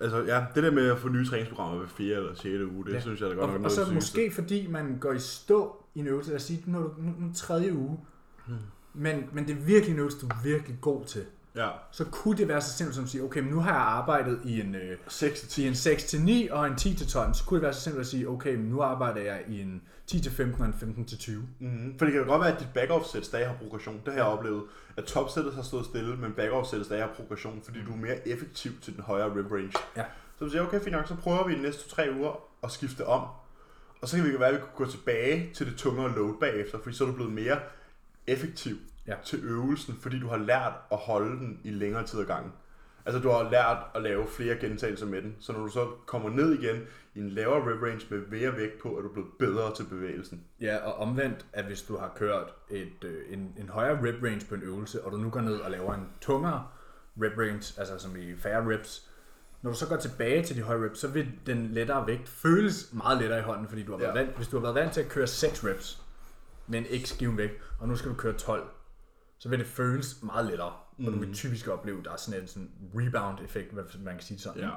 Altså, 0.00 0.24
ja, 0.24 0.44
det 0.54 0.62
der 0.62 0.70
med 0.70 0.90
at 0.90 0.98
få 0.98 1.08
nye 1.08 1.26
træningsprogrammer 1.26 1.78
hver 1.78 1.88
4. 1.88 2.16
eller 2.16 2.34
6. 2.34 2.44
uge, 2.46 2.84
det 2.84 2.92
ja. 2.92 3.00
synes 3.00 3.20
jeg 3.20 3.30
da 3.30 3.34
godt 3.34 3.50
og, 3.50 3.56
nok 3.56 3.64
Og 3.64 3.70
så 3.70 3.84
det 3.84 3.94
måske 3.94 4.30
fordi 4.34 4.66
man 4.66 4.96
går 5.00 5.12
i 5.12 5.18
stå 5.18 5.84
i 5.94 6.00
en 6.00 6.06
øvelse, 6.06 6.30
lad 6.30 6.36
os 6.36 6.42
sige, 6.42 6.62
nu 6.66 6.78
er 6.78 6.82
du 6.82 6.94
nu, 6.98 7.14
nu 7.18 7.32
tredje 7.34 7.74
uge, 7.74 7.98
hmm. 8.46 8.56
men, 8.94 9.24
men 9.32 9.46
det 9.46 9.56
er 9.56 9.60
virkelig 9.60 9.92
en 9.92 9.98
øvelse, 9.98 10.18
du 10.20 10.26
er 10.26 10.42
virkelig 10.44 10.78
god 10.80 11.04
til. 11.04 11.22
Ja. 11.56 11.68
Så 11.90 12.04
kunne 12.04 12.38
det 12.38 12.48
være 12.48 12.60
så 12.60 12.72
simpelt 12.72 12.94
som 12.94 13.04
at 13.04 13.10
sige, 13.10 13.24
okay, 13.24 13.40
men 13.40 13.50
nu 13.50 13.60
har 13.60 13.70
jeg 13.70 13.80
arbejdet 13.80 14.40
i 14.44 14.60
en, 14.60 14.74
øh, 14.74 14.96
6 15.08 15.58
i 15.58 15.66
en 15.66 15.72
6-9 15.72 16.52
og 16.52 16.66
en 16.66 16.72
10-12, 16.72 17.34
så 17.34 17.44
kunne 17.46 17.56
det 17.56 17.62
være 17.62 17.72
så 17.72 17.80
simpelt 17.80 18.00
at 18.00 18.06
sige, 18.06 18.28
okay, 18.28 18.54
men 18.54 18.66
nu 18.66 18.80
arbejder 18.80 19.20
jeg 19.20 19.42
i 19.48 19.60
en 19.60 19.82
10-15 20.10 20.60
og 20.60 20.66
en 20.66 20.74
15-20. 21.08 21.30
Mm-hmm. 21.58 21.98
For 21.98 22.04
det 22.04 22.12
kan 22.12 22.22
jo 22.22 22.28
godt 22.28 22.40
være, 22.40 22.52
at 22.52 22.60
dit 22.60 22.68
back-off-sæt 22.74 23.26
stadig 23.26 23.46
har 23.46 23.54
progression. 23.54 24.00
Det 24.04 24.12
har 24.12 24.20
jeg 24.20 24.24
oplevet. 24.24 24.62
At 24.96 25.04
topsættet 25.04 25.54
har 25.54 25.62
stået 25.62 25.84
stille, 25.84 26.16
men 26.16 26.32
back-off-sættet 26.32 26.86
stadig 26.86 27.02
har 27.02 27.12
progression, 27.14 27.60
fordi 27.64 27.78
du 27.84 27.92
er 27.92 27.96
mere 27.96 28.28
effektiv 28.28 28.72
til 28.82 28.94
den 28.94 29.02
højere 29.02 29.30
rep 29.30 29.52
range. 29.52 29.72
Ja. 29.96 30.04
Så 30.38 30.44
du 30.44 30.50
siger, 30.50 30.66
okay, 30.66 30.80
fint 30.80 30.92
nok, 30.92 31.08
så 31.08 31.14
prøver 31.14 31.46
vi 31.46 31.54
de 31.54 31.62
næste 31.62 31.90
tre 31.90 32.08
uger 32.18 32.40
at 32.62 32.70
skifte 32.70 33.06
om. 33.06 33.28
Og 34.00 34.08
så 34.08 34.16
kan 34.16 34.24
vi 34.24 34.40
være, 34.40 34.48
at 34.48 34.54
vi 34.54 34.58
kan 34.58 34.68
gå 34.76 34.86
tilbage 34.86 35.50
til 35.54 35.66
det 35.66 35.76
tungere 35.76 36.14
load 36.14 36.34
bagefter, 36.40 36.78
fordi 36.82 36.96
så 36.96 37.04
er 37.04 37.08
du 37.08 37.14
blevet 37.14 37.32
mere 37.32 37.58
effektiv 38.26 38.76
ja. 39.06 39.14
til 39.24 39.40
øvelsen, 39.44 39.96
fordi 40.00 40.18
du 40.18 40.28
har 40.28 40.36
lært 40.36 40.72
at 40.92 40.98
holde 40.98 41.38
den 41.38 41.60
i 41.64 41.70
længere 41.70 42.06
tid 42.06 42.20
ad 42.20 42.26
gangen. 42.26 42.52
Altså 43.06 43.20
du 43.22 43.28
har 43.28 43.50
lært 43.50 43.76
at 43.94 44.02
lave 44.02 44.26
flere 44.26 44.56
gentagelser 44.56 45.06
med 45.06 45.22
den, 45.22 45.36
så 45.40 45.52
når 45.52 45.60
du 45.60 45.68
så 45.68 45.86
kommer 46.06 46.30
ned 46.30 46.58
igen 46.58 46.76
i 47.14 47.18
en 47.18 47.30
lavere 47.30 47.72
rep 47.72 47.82
range 47.82 48.06
med 48.10 48.26
mere 48.26 48.56
vægt 48.56 48.82
på, 48.82 48.98
er 48.98 49.02
du 49.02 49.08
blevet 49.08 49.30
bedre 49.38 49.74
til 49.74 49.84
bevægelsen. 49.84 50.44
Ja, 50.60 50.76
og 50.76 50.94
omvendt, 50.94 51.46
at 51.52 51.64
hvis 51.64 51.82
du 51.82 51.96
har 51.96 52.12
kørt 52.16 52.54
et, 52.70 53.04
øh, 53.04 53.32
en, 53.32 53.54
en 53.58 53.68
højere 53.68 54.08
rep 54.08 54.22
range 54.22 54.46
på 54.48 54.54
en 54.54 54.62
øvelse, 54.62 55.04
og 55.04 55.12
du 55.12 55.16
nu 55.16 55.30
går 55.30 55.40
ned 55.40 55.56
og 55.56 55.70
laver 55.70 55.94
en 55.94 56.08
tungere 56.20 56.66
rep 57.22 57.38
range, 57.38 57.80
altså 57.80 57.98
som 57.98 58.16
i 58.16 58.36
færre 58.36 58.74
reps, 58.74 59.10
når 59.62 59.70
du 59.70 59.76
så 59.76 59.88
går 59.88 59.96
tilbage 59.96 60.42
til 60.42 60.56
de 60.56 60.62
høje 60.62 60.84
reps, 60.84 60.98
så 60.98 61.08
vil 61.08 61.32
den 61.46 61.66
lettere 61.66 62.06
vægt 62.06 62.28
føles 62.28 62.92
meget 62.92 63.18
lettere 63.18 63.38
i 63.38 63.42
hånden, 63.42 63.68
fordi 63.68 63.82
du 63.82 63.92
har 63.92 63.98
været 63.98 64.16
ja. 64.16 64.22
vant, 64.22 64.36
hvis 64.36 64.48
du 64.48 64.56
har 64.56 64.62
været 64.62 64.74
vant 64.74 64.92
til 64.92 65.00
at 65.00 65.08
køre 65.08 65.26
6 65.26 65.64
reps 65.64 66.02
med 66.66 66.78
en 66.78 67.00
x 67.04 67.18
given 67.18 67.36
vægt, 67.36 67.54
og 67.78 67.88
nu 67.88 67.96
skal 67.96 68.10
du 68.10 68.16
køre 68.16 68.32
12, 68.32 68.70
så 69.38 69.48
vil 69.48 69.58
det 69.58 69.66
føles 69.66 70.22
meget 70.22 70.46
lettere. 70.46 70.72
Mm. 70.98 71.06
Og 71.06 71.12
du 71.12 71.18
vil 71.18 71.28
mm. 71.28 71.34
typisk 71.34 71.68
opleve, 71.68 71.98
at 71.98 72.04
der 72.04 72.12
er 72.12 72.16
sådan 72.16 72.40
en 72.40 72.48
sådan 72.48 72.70
rebound-effekt, 72.94 73.72
hvad 73.72 73.84
man 73.98 74.14
kan 74.14 74.22
sige 74.22 74.34
det 74.34 74.42
sådan. 74.42 74.62
Ja. 74.62 74.70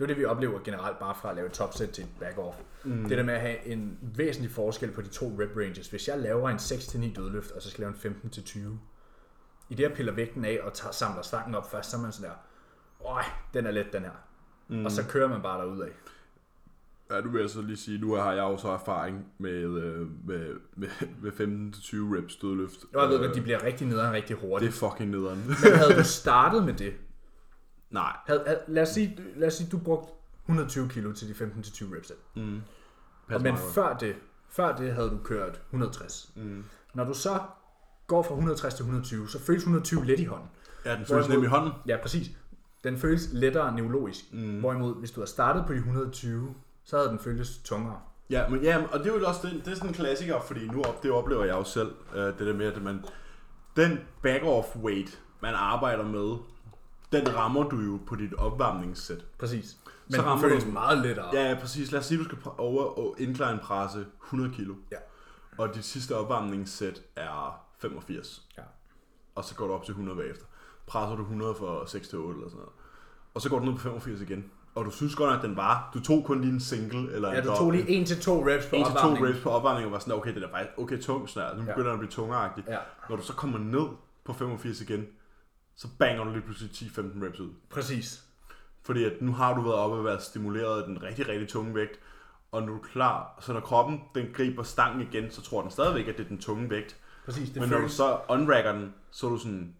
Det 0.00 0.04
er 0.04 0.14
det, 0.14 0.18
vi 0.18 0.24
oplever 0.24 0.60
generelt 0.64 0.98
bare 0.98 1.14
fra 1.14 1.30
at 1.30 1.36
lave 1.36 1.46
et 1.46 1.52
topset 1.52 1.90
til 1.90 2.04
et 2.04 2.10
back-off. 2.20 2.54
Mm. 2.84 3.08
Det 3.08 3.18
der 3.18 3.24
med 3.24 3.34
at 3.34 3.40
have 3.40 3.66
en 3.66 3.98
væsentlig 4.16 4.50
forskel 4.50 4.90
på 4.90 5.02
de 5.02 5.08
to 5.08 5.26
rep 5.40 5.56
ranges. 5.56 5.88
Hvis 5.88 6.08
jeg 6.08 6.18
laver 6.18 6.48
en 6.50 6.56
6-9 6.56 7.14
dødløft, 7.16 7.50
og 7.50 7.62
så 7.62 7.70
skal 7.70 7.82
jeg 7.82 7.92
lave 8.02 8.14
en 8.14 8.30
15-20, 8.32 8.58
i 9.68 9.74
det 9.74 9.88
her 9.88 9.94
piller 9.94 10.12
vægten 10.12 10.44
af 10.44 10.58
og 10.62 10.72
tager, 10.72 10.92
samler 10.92 11.22
stangen 11.22 11.54
op 11.54 11.70
først, 11.70 11.90
så 11.90 11.96
er 11.96 12.00
man 12.00 12.12
sådan 12.12 12.30
der, 12.30 12.36
øj, 13.06 13.22
den 13.54 13.66
er 13.66 13.70
let 13.70 13.92
den 13.92 14.02
her. 14.02 14.10
Mm. 14.68 14.84
Og 14.84 14.90
så 14.92 15.04
kører 15.08 15.28
man 15.28 15.42
bare 15.42 15.60
derud 15.60 15.80
af. 15.80 15.88
Ja, 17.10 17.20
nu 17.20 17.30
vil 17.30 17.40
jeg 17.40 17.50
så 17.50 17.62
lige 17.62 17.76
sige, 17.76 17.98
nu 17.98 18.12
har 18.14 18.32
jeg 18.32 18.42
også 18.42 18.68
erfaring 18.68 19.26
med, 19.38 19.50
øh, 19.82 20.26
med, 20.26 20.54
med, 20.76 20.88
med 21.22 21.30
15-20 21.72 22.18
reps 22.18 22.36
dødløft. 22.36 22.78
Jeg 22.92 23.08
ved 23.08 23.18
godt, 23.18 23.34
de 23.34 23.40
bliver 23.40 23.64
rigtig 23.64 23.86
nederen 23.86 24.12
rigtig 24.12 24.36
Det 24.36 24.42
er 24.44 24.48
hurtigt. 24.48 24.72
fucking 24.72 25.10
nederen. 25.10 25.38
Men 25.46 25.72
havde 25.74 25.94
du 25.98 26.04
startet 26.22 26.64
med 26.64 26.74
det, 26.74 26.94
Nej. 27.90 28.16
havde, 28.26 28.42
havde, 28.46 28.60
lad, 28.68 28.82
os 28.82 28.88
sige, 28.88 29.18
lad 29.36 29.48
os 29.48 29.54
sige, 29.54 29.68
du 29.70 29.78
brugte 29.78 30.12
120 30.42 30.88
kilo 30.88 31.12
til 31.12 31.28
de 31.28 31.32
15-20 31.32 31.96
reps. 31.96 32.12
Mm. 32.36 32.60
Og 33.34 33.42
men 33.42 33.56
før 33.74 33.96
det, 33.96 34.16
før 34.48 34.76
det 34.76 34.94
havde 34.94 35.10
du 35.10 35.18
kørt 35.24 35.60
160. 35.66 36.32
Mm. 36.36 36.64
Når 36.94 37.04
du 37.04 37.14
så 37.14 37.40
går 38.06 38.22
fra 38.22 38.34
160 38.34 38.74
til 38.74 38.82
120, 38.82 39.28
så 39.28 39.40
føles 39.40 39.62
120 39.62 40.04
let 40.04 40.20
i 40.20 40.24
hånden. 40.24 40.48
Ja, 40.84 40.96
den 40.96 41.06
føles 41.06 41.28
nemlig 41.28 41.46
i 41.46 41.50
hånden. 41.50 41.72
Ja, 41.86 41.96
præcis. 42.02 42.30
Den 42.84 42.98
føles 42.98 43.28
lettere 43.32 43.76
neurologisk. 43.76 44.32
Mm. 44.32 44.60
Hvorimod, 44.60 44.94
hvis 44.98 45.10
du 45.10 45.20
havde 45.20 45.30
startet 45.30 45.66
på 45.66 45.72
de 45.72 45.78
120, 45.78 46.54
så 46.84 46.96
havde 46.96 47.08
den 47.08 47.18
føltes 47.18 47.58
tungere. 47.64 48.00
Ja, 48.30 48.48
men, 48.48 48.62
ja, 48.62 48.82
og 48.92 48.98
det 48.98 49.06
er 49.06 49.18
jo 49.18 49.26
også 49.26 49.40
det, 49.48 49.64
det 49.64 49.70
er 49.70 49.74
sådan 49.74 49.90
en 49.90 49.94
klassiker, 49.94 50.40
fordi 50.40 50.68
nu 50.68 50.82
op, 50.82 51.02
det 51.02 51.10
oplever 51.10 51.44
jeg 51.44 51.54
jo 51.54 51.64
selv, 51.64 51.92
øh, 52.14 52.22
det 52.22 52.38
der 52.38 52.54
med, 52.54 52.66
at 52.66 52.82
man, 52.82 53.04
den 53.76 53.98
back-off 54.26 54.78
weight, 54.78 55.20
man 55.40 55.54
arbejder 55.54 56.04
med, 56.04 56.36
den 57.12 57.36
rammer 57.36 57.68
du 57.68 57.80
jo 57.80 57.98
på 58.06 58.16
dit 58.16 58.34
opvarmningssæt. 58.34 59.24
Præcis. 59.38 59.76
Men 60.06 60.14
Så 60.14 60.20
den 60.20 60.26
rammer 60.30 60.48
føles 60.48 60.64
du- 60.64 60.70
meget 60.70 60.98
lettere. 60.98 61.26
Ja, 61.32 61.48
ja, 61.48 61.54
præcis. 61.60 61.92
Lad 61.92 62.00
os 62.00 62.06
sige, 62.06 62.18
du 62.18 62.24
skal 62.24 62.38
over 62.58 62.82
og 62.98 63.16
incline 63.18 63.58
presse 63.62 64.06
100 64.24 64.50
kilo, 64.54 64.74
Ja. 64.92 64.96
og 65.58 65.74
dit 65.74 65.84
sidste 65.84 66.16
opvarmningssæt 66.16 67.02
er 67.16 67.60
85, 67.78 68.42
ja. 68.58 68.62
og 69.34 69.44
så 69.44 69.54
går 69.54 69.66
du 69.66 69.72
op 69.72 69.84
til 69.84 69.92
100 69.92 70.18
bagefter. 70.18 70.44
Presser 70.86 71.16
du 71.16 71.22
100 71.22 71.54
for 71.54 71.84
6 71.86 72.08
til 72.08 72.18
8 72.18 72.36
eller 72.38 72.48
sådan 72.48 72.56
noget. 72.58 72.72
Og 73.34 73.40
så 73.40 73.50
går 73.50 73.58
du 73.58 73.64
ned 73.64 73.72
på 73.72 73.78
85 73.80 74.20
igen. 74.20 74.44
Og 74.74 74.84
du 74.84 74.90
synes 74.90 75.14
godt, 75.14 75.36
at 75.36 75.42
den 75.42 75.56
var, 75.56 75.90
du 75.94 76.00
tog 76.02 76.24
kun 76.24 76.40
lige 76.40 76.52
en 76.52 76.60
single 76.60 77.12
eller 77.12 77.32
Ja, 77.32 77.38
en 77.38 77.44
du 77.46 77.54
tog 77.56 77.70
lige 77.70 77.84
1-2 78.02 78.46
reps 78.46 78.66
på 78.66 78.76
1 78.76 78.84
til 78.86 78.92
2 78.94 78.98
opvarmning. 78.98 79.26
reps 79.26 79.40
på 79.40 79.50
opvarmning 79.50 79.86
og 79.86 79.92
var 79.92 79.98
sådan, 79.98 80.14
okay, 80.14 80.34
det 80.34 80.42
er 80.44 80.50
faktisk 80.50 80.78
okay 80.78 80.98
tung 81.00 81.28
snart. 81.28 81.56
Nu 81.58 81.62
Ja. 81.64 81.68
begynder 81.72 81.90
den 81.90 81.92
at 81.92 81.98
blive 81.98 82.10
tungeragtig. 82.10 82.64
Ja, 82.68 82.78
Når 83.08 83.16
du 83.16 83.22
så 83.22 83.32
kommer 83.32 83.58
ned 83.58 83.86
på 84.24 84.32
85 84.32 84.80
igen, 84.80 85.06
så 85.80 85.88
banger 85.98 86.24
du 86.24 86.30
lige 86.30 86.42
pludselig 86.42 86.70
10-15 86.70 87.24
reps 87.26 87.40
ud. 87.40 87.50
præcis. 87.70 88.24
Fordi 88.82 89.04
at 89.04 89.12
nu 89.20 89.32
har 89.32 89.54
du 89.54 89.62
været 89.62 89.74
oppe 89.76 89.96
og 89.96 90.04
været 90.04 90.22
stimuleret 90.22 90.80
af 90.80 90.86
den 90.86 91.02
rigtig, 91.02 91.28
rigtig 91.28 91.48
tunge 91.48 91.74
vægt, 91.74 92.00
og 92.52 92.62
nu 92.62 92.72
er 92.72 92.76
du 92.76 92.82
klar. 92.82 93.38
Så 93.40 93.52
når 93.52 93.60
kroppen 93.60 94.00
den 94.14 94.26
griber 94.32 94.62
stangen 94.62 95.00
igen, 95.00 95.30
så 95.30 95.42
tror 95.42 95.62
den 95.62 95.70
stadigvæk, 95.70 96.08
at 96.08 96.18
det 96.18 96.24
er 96.24 96.28
den 96.28 96.38
tunge 96.38 96.70
vægt. 96.70 96.96
præcis. 97.24 97.50
Det, 97.50 97.60
Men 97.60 97.68
når 97.68 97.76
du 97.76 97.80
føles, 97.80 97.92
så 97.92 98.18
unracker 98.28 98.72
den, 98.72 98.94
så 99.10 99.26
er 99.26 99.30
du 99.30 99.38
sådan, 99.38 99.74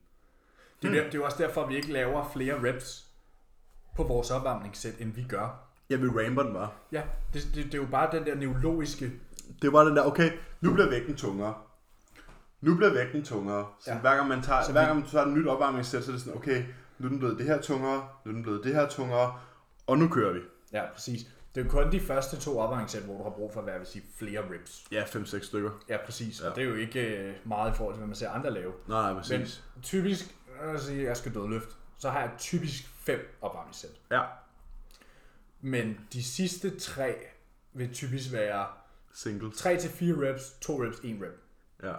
det, 0.82 0.88
er, 0.90 1.05
det 1.05 1.14
er 1.14 1.18
jo 1.18 1.24
også 1.24 1.42
derfor, 1.42 1.62
at 1.62 1.68
vi 1.68 1.76
ikke 1.76 1.92
laver 1.92 2.30
flere 2.32 2.68
reps 2.68 3.07
på 3.96 4.03
vores 4.03 4.30
opvarmningssæt, 4.30 4.94
end 4.98 5.12
vi 5.12 5.24
gør. 5.28 5.68
jeg 5.90 6.01
vil 6.01 6.11
ramper 6.11 6.42
den 6.42 6.55
bare. 6.55 6.70
Ja, 6.92 7.03
det, 7.32 7.42
det, 7.55 7.64
det 7.64 7.74
er 7.74 7.78
jo 7.78 7.88
bare 7.90 8.09
den 8.12 8.26
der 8.26 8.34
neurologiske... 8.34 9.12
Det 9.62 9.72
var 9.72 9.84
den 9.84 9.96
der, 9.96 10.03
okay, 10.03 10.32
nu 10.61 10.72
bliver 10.72 10.90
vægten 10.90 11.16
tungere. 11.16 11.55
Nu 12.61 12.76
bliver 12.76 12.92
vægten 12.92 13.24
tungere. 13.24 13.66
Så 13.80 13.90
Ja. 13.90 13.98
hver 13.98 14.16
gang 14.16 14.28
man 14.28 14.42
tager, 14.42 14.62
Så 14.62 14.72
hver 14.72 14.86
gang 14.86 14.98
man 15.00 15.08
tager 15.08 15.26
et 15.26 15.32
nyt 15.32 15.46
opvarmningssæt, 15.46 16.04
så 16.04 16.11
er 16.11 16.12
det 16.12 16.22
sådan, 16.24 16.36
okay, 16.38 16.64
nu 16.98 17.06
er 17.06 17.08
den 17.11 17.18
blevet 17.18 17.38
det 17.38 17.46
her 17.46 17.61
tungere, 17.61 18.08
nu 18.24 18.30
er 18.30 18.34
den 18.34 18.42
blevet 18.42 18.64
det 18.64 18.74
her 18.74 18.88
tungere, 18.88 19.38
og 19.86 19.98
nu 19.98 20.08
kører 20.08 20.32
vi. 20.32 20.40
Ja, 20.72 20.82
præcis. 20.94 21.20
Det 21.54 21.61
er 21.61 21.64
jo 21.64 21.70
kun 21.70 21.92
de 21.92 22.00
første 22.00 22.36
to 22.36 22.58
opvarmningssæt, 22.58 23.02
hvor 23.02 23.16
du 23.16 23.22
har 23.22 23.30
brug 23.30 23.52
for, 23.52 23.62
hvad 23.62 23.72
jeg 23.72 23.80
vil 23.80 23.86
sige, 23.88 24.04
flere 24.18 24.40
reps. 24.40 24.84
Ja, 24.92 25.04
5-6 25.04 25.46
stykker. 25.46 25.70
Ja, 25.88 25.96
præcis. 26.04 26.40
Ja. 26.42 26.48
Og 26.50 26.56
det 26.56 26.64
er 26.64 26.68
jo 26.68 26.74
ikke 26.74 27.00
øh, 27.16 27.34
meget 27.44 27.72
i 27.72 27.74
forhold 27.76 27.94
til, 27.94 27.98
hvad 27.98 28.06
man 28.06 28.16
ser 28.16 28.30
andre 28.30 28.50
lave. 28.50 28.72
Nej, 28.88 29.00
nej, 29.02 29.12
Men 29.12 29.20
præcis. 29.22 29.64
typisk, 29.82 30.34
lad 30.62 30.74
os 30.74 30.82
sige, 30.82 31.04
jeg 31.04 31.16
skal 31.16 31.34
dødløft, 31.34 31.68
så 31.98 32.11
har 32.11 32.20
jeg 32.20 32.30
typisk 32.38 32.88
fem 32.88 33.36
opvarmningssæt. 33.40 33.90
Ja, 34.11 34.22
Men 35.61 36.00
de 36.12 36.22
sidste 36.22 36.78
tre 36.78 37.14
vil 37.72 37.92
typisk 37.94 38.32
være 38.32 38.66
singles. 39.14 39.56
3 39.58 39.76
til 39.76 39.90
4 39.90 40.14
reps, 40.28 40.42
2 40.61 40.82
reps, 40.84 40.98
1 41.04 41.22
rep. 41.22 41.40
Ja. 41.82 41.92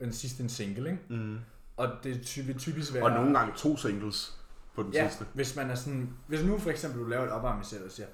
Den 0.00 0.12
sidste 0.12 0.42
en 0.42 0.48
single, 0.48 0.90
ikke? 0.90 1.02
Mm. 1.08 1.38
Og 1.76 1.88
det 2.02 2.22
ty- 2.22 2.40
vil 2.46 2.58
typisk 2.58 2.94
være... 2.94 3.02
Og 3.02 3.10
nogle 3.10 3.38
gange 3.38 3.52
to 3.56 3.76
singles 3.76 4.38
på 4.74 4.82
den 4.82 4.92
Ja, 4.92 5.08
sidste. 5.08 5.24
hvis 5.34 5.56
man 5.56 5.70
er 5.70 5.74
sådan... 5.74 6.10
Hvis 6.26 6.44
nu 6.44 6.58
for 6.58 6.70
eksempel 6.70 7.00
du 7.00 7.06
laver 7.08 7.24
et 7.24 7.30
opvarmningssæt 7.30 7.82
og 7.82 7.90
siger, 7.90 8.06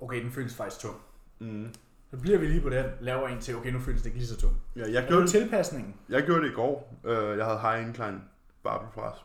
okay, 0.00 0.22
den 0.24 0.32
føles 0.32 0.54
faktisk 0.54 0.80
tung. 0.80 0.96
Mm. 1.38 1.68
Så 2.10 2.16
bliver 2.16 2.38
vi 2.38 2.46
lige 2.46 2.60
på 2.60 2.70
det, 2.70 2.92
laver 3.00 3.28
en 3.28 3.40
til, 3.40 3.56
okay, 3.56 3.70
nu 3.72 3.80
føles 3.80 4.00
det 4.02 4.06
ikke 4.06 4.18
lige 4.18 4.28
så 4.28 4.36
tung. 4.36 4.54
Ja, 4.76 4.80
jeg 4.80 4.88
er 5.02 5.06
gjorde 5.06 5.14
jo 5.14 5.20
det, 5.22 5.30
tilpasningen. 5.30 5.94
jeg 6.08 6.22
gjorde 6.22 6.42
det 6.42 6.50
i 6.50 6.54
går. 6.54 6.94
Uh, 7.04 7.10
jeg 7.38 7.44
havde 7.46 7.60
high 7.60 7.86
incline 7.88 8.20
barbell 8.62 8.90
press. 8.94 9.20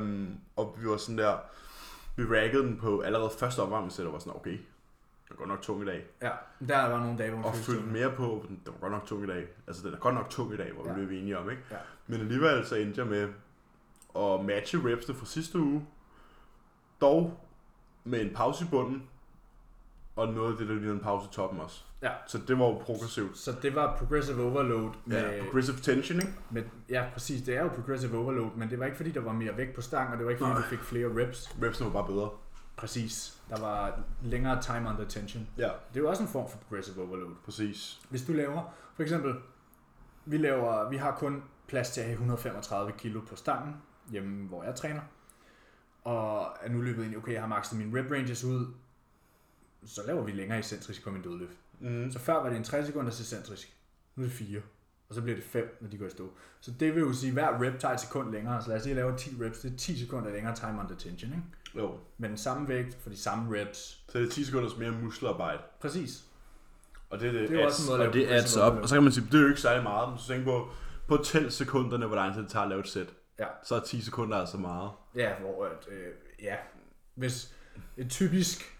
Um, 0.00 0.38
og 0.56 0.76
vi 0.80 0.88
var 0.88 0.96
sådan 0.96 1.18
der, 1.18 1.36
vi 2.16 2.22
raggede 2.24 2.62
den 2.62 2.76
på 2.76 3.00
allerede 3.00 3.30
første 3.38 3.60
opvarmningssæt, 3.62 4.06
og 4.06 4.12
var 4.12 4.18
sådan, 4.18 4.32
okay, 4.36 4.58
det 5.28 5.32
er 5.34 5.36
godt 5.36 5.48
nok 5.48 5.62
tung 5.62 5.82
i 5.82 5.86
dag. 5.86 6.04
Ja, 6.22 6.30
der 6.68 6.88
var 6.88 7.00
nogle 7.00 7.18
dage, 7.18 7.30
hvor 7.30 7.38
den 7.38 7.44
Og 7.48 7.54
følte 7.54 7.82
mere 7.86 8.10
på, 8.12 8.44
den 8.48 8.60
det 8.64 8.72
var 8.72 8.78
godt 8.80 8.92
nok 8.92 9.06
tung 9.06 9.24
i 9.24 9.26
dag. 9.26 9.46
Altså, 9.66 9.86
den 9.86 9.94
er 9.94 9.98
godt 9.98 10.14
nok 10.14 10.30
tung 10.30 10.54
i 10.54 10.56
dag, 10.56 10.72
hvor 10.72 10.86
Ja. 10.88 10.92
vi 10.94 11.06
blev 11.06 11.18
enige 11.18 11.38
om, 11.38 11.50
ikke? 11.50 11.62
Ja. 11.70 11.76
Men 12.06 12.20
alligevel 12.20 12.66
så 12.66 12.74
endte 12.76 13.00
jeg 13.00 13.06
med 13.10 13.28
at 14.18 14.44
matche 14.44 14.92
repsene 14.92 15.14
fra 15.18 15.26
sidste 15.26 15.58
uge, 15.58 15.86
dog 17.00 17.40
med 18.04 18.20
en 18.20 18.34
pause 18.34 18.64
i 18.64 18.68
bunden, 18.70 19.02
og 20.16 20.28
noget 20.28 20.52
af 20.52 20.58
det, 20.58 20.68
der 20.68 20.74
lignede 20.74 20.94
en 20.94 21.00
pause 21.00 21.28
i 21.32 21.34
toppen 21.34 21.60
også. 21.60 21.82
Ja. 22.02 22.10
Så 22.26 22.38
det 22.48 22.58
var 22.58 22.64
jo 22.64 22.72
progressivt. 22.78 23.38
Så 23.38 23.52
det 23.62 23.74
var 23.74 23.96
progressive 23.96 24.42
overload 24.42 24.90
med, 25.04 25.34
Ja, 25.36 25.42
progressive 25.44 25.76
tension, 25.76 26.16
ikke? 26.20 26.32
med, 26.50 26.62
ja, 26.88 27.04
præcis, 27.12 27.42
det 27.42 27.56
er 27.56 27.62
jo 27.62 27.68
progressive 27.68 28.18
overload, 28.18 28.50
men 28.56 28.70
det 28.70 28.78
var 28.78 28.84
ikke 28.84 28.96
fordi, 28.96 29.10
der 29.10 29.20
var 29.20 29.32
mere 29.32 29.56
vægt 29.56 29.74
på 29.74 29.80
stang, 29.80 30.10
og 30.12 30.16
det 30.16 30.24
var 30.24 30.30
ikke 30.30 30.38
fordi, 30.38 30.52
Nej. 30.52 30.60
du 30.62 30.66
fik 30.66 30.78
flere 30.78 31.06
reps. 31.22 31.56
Repsene 31.62 31.86
var 31.94 32.02
bare 32.02 32.12
bedre. 32.12 32.30
Præcis. 32.76 33.40
Der 33.50 33.60
var 33.60 34.00
længere 34.22 34.62
time 34.62 34.88
under 34.88 35.04
tension. 35.08 35.48
Ja, 35.58 35.62
Det 35.62 35.96
er 35.96 36.00
jo 36.00 36.08
også 36.08 36.22
en 36.22 36.28
form 36.28 36.50
for 36.50 36.58
progressive 36.58 37.02
overload. 37.08 37.34
præcis. 37.44 38.00
Hvis 38.10 38.22
du 38.24 38.32
laver, 38.32 38.74
for 38.94 39.02
eksempel, 39.02 39.34
vi, 40.24 40.36
laver, 40.38 40.88
vi 40.90 40.96
har 40.96 41.16
kun 41.16 41.42
plads 41.68 41.90
til 41.90 42.00
at 42.00 42.06
have 42.06 42.12
135 42.12 42.92
kilo 42.98 43.20
på 43.20 43.36
stangen, 43.36 43.76
hjemme 44.10 44.48
hvor 44.48 44.64
jeg 44.64 44.74
træner. 44.74 45.00
Og 46.04 46.56
er 46.62 46.68
nu 46.68 46.80
løbet 46.80 47.04
ind 47.04 47.16
okay, 47.16 47.32
jeg 47.32 47.40
har 47.40 47.48
maxet 47.48 47.78
mine 47.78 48.00
rep 48.00 48.10
ranges 48.10 48.44
ud, 48.44 48.66
så 49.86 50.00
laver 50.06 50.22
vi 50.24 50.32
længere 50.32 50.58
eccentrisk 50.58 51.04
på 51.04 51.10
min 51.10 51.22
dødløft. 51.22 51.58
Mm. 51.80 52.10
Så 52.12 52.18
før 52.18 52.34
var 52.34 52.48
det 52.48 52.56
en 52.56 52.64
3 52.64 52.86
sekunders 52.86 53.20
eccentrisk, 53.20 53.76
nu 54.16 54.22
er 54.22 54.26
det 54.26 54.36
4. 54.36 54.60
Og 55.08 55.14
så 55.14 55.22
bliver 55.22 55.36
det 55.36 55.44
5, 55.44 55.78
når 55.80 55.88
de 55.88 55.98
går 55.98 56.06
i 56.06 56.10
stå. 56.10 56.30
Så 56.60 56.70
det 56.70 56.94
vil 56.94 57.00
jo 57.00 57.12
sige, 57.12 57.28
at 57.28 57.32
hver 57.34 57.62
rep 57.62 57.78
tager 57.80 57.94
et 57.94 58.00
sekund 58.00 58.32
længere. 58.32 58.62
Så 58.62 58.68
lad 58.68 58.76
os 58.76 58.82
sige, 58.82 58.92
at 58.92 58.96
jeg 58.96 59.04
laver 59.04 59.16
10 59.16 59.36
reps, 59.40 59.58
det 59.58 59.72
er 59.72 59.76
10 59.76 59.98
sekunder 59.98 60.30
længere 60.30 60.54
time 60.54 60.80
under 60.80 60.96
tension. 60.96 61.30
Ikke? 61.32 61.44
Jo. 61.76 61.98
Men 62.18 62.30
den 62.30 62.38
samme 62.38 62.68
vægt 62.68 62.96
for 63.02 63.10
de 63.10 63.16
samme 63.18 63.60
reps. 63.60 63.78
Så 64.08 64.18
det 64.18 64.26
er 64.26 64.30
10 64.30 64.44
sekunders 64.44 64.76
mere 64.76 64.90
muskelarbejde. 64.90 65.62
Præcis. 65.80 66.22
Og 67.10 67.20
det, 67.20 67.34
det, 67.34 67.48
Det 67.48 67.60
er 67.60 67.64
adds- 67.64 67.66
også 67.66 67.92
en 67.92 67.98
måde 67.98 68.08
og 68.08 68.14
det 68.14 68.26
adds 68.28 68.56
overload. 68.56 68.82
Og 68.82 68.88
så 68.88 68.94
kan 68.94 69.02
man 69.02 69.12
sige, 69.12 69.26
det 69.26 69.34
er 69.34 69.42
jo 69.42 69.48
ikke 69.48 69.60
særlig 69.60 69.82
meget, 69.82 70.08
men 70.08 70.18
så 70.18 70.28
tænk 70.28 70.44
på, 70.44 70.68
på 71.08 71.16
tæl 71.16 71.52
sekunderne, 71.52 72.06
hvor 72.06 72.16
lang 72.16 72.34
tid 72.34 72.42
det 72.42 72.50
tager 72.50 72.62
at 72.62 72.68
lave 72.68 72.80
et 72.80 72.88
sæt. 72.88 73.06
Ja. 73.38 73.46
Så 73.64 73.74
er 73.74 73.80
10 73.80 74.00
sekunder 74.00 74.36
altså 74.38 74.56
meget. 74.56 74.90
Ja, 75.14 75.32
hvor 75.40 75.64
at, 75.64 75.88
øh, 75.90 76.08
ja, 76.42 76.54
hvis 77.14 77.54
et 77.96 78.10
typisk 78.10 78.76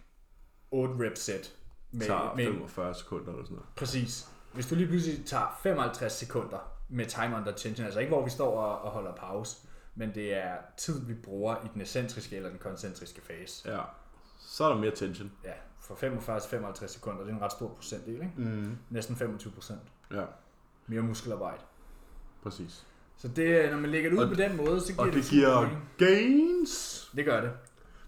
8 0.70 0.94
rep 0.94 1.16
sæt 1.16 1.53
med, 1.92 2.07
tager 2.07 2.34
med 2.36 2.44
45 2.44 2.94
sekunder 2.94 3.32
eller 3.32 3.44
sådan 3.44 3.55
noget. 3.55 3.68
præcis. 3.76 4.28
Hvis 4.55 4.66
du 4.66 4.74
lige 4.74 4.86
pludselig 4.88 5.26
tager 5.26 5.59
55 5.62 6.12
sekunder 6.12 6.59
med 6.88 7.07
time 7.07 7.36
under 7.36 7.53
tension, 7.53 7.84
altså 7.84 8.01
ikke 8.01 8.12
hvor 8.12 8.24
vi 8.24 8.30
står 8.30 8.61
og, 8.61 8.82
og 8.82 8.90
holder 8.90 9.12
pause, 9.14 9.57
men 9.97 10.14
det 10.14 10.34
er 10.34 10.53
tid, 10.76 11.07
vi 11.07 11.14
bruger 11.14 11.57
i 11.64 11.68
den 11.74 11.80
excentriske 11.82 12.36
eller 12.36 12.49
den 12.49 12.59
koncentriske 12.59 13.20
fase. 13.22 13.70
Ja. 13.72 13.80
Så 14.40 14.64
er 14.64 14.68
der 14.68 14.80
mere 14.80 14.90
tension. 14.90 15.32
Ja, 15.44 15.53
fra 15.80 15.94
45 15.94 16.40
til 16.40 16.51
55 16.51 16.90
sekunder, 16.90 17.22
det 17.22 17.30
er 17.30 17.34
en 17.36 17.42
ret 17.42 17.53
stor 17.53 17.68
procentdel, 17.68 18.14
ikke? 18.14 18.32
Mm. 18.36 18.76
Næsten 18.90 19.16
25 19.16 19.53
procent. 19.53 19.80
Ja, 20.12 20.24
Mere 20.86 21.03
muskelarbejde. 21.03 21.62
præcis. 22.42 22.86
Så 23.18 23.28
det, 23.28 23.70
når 23.70 23.78
man 23.78 23.90
lægger 23.90 24.11
det 24.11 24.16
ud 24.16 24.22
Og- 24.22 24.28
på 24.28 24.34
den 24.34 24.57
måde, 24.57 24.80
så 24.80 24.92
giver 24.92 25.07
Og 25.07 25.12
det 25.12 25.24
super 25.24 25.36
giver 25.36 25.61
mening. 25.61 25.88
gains. 25.99 27.11
Det 27.16 27.24
gør 27.24 27.40
det. 27.40 27.51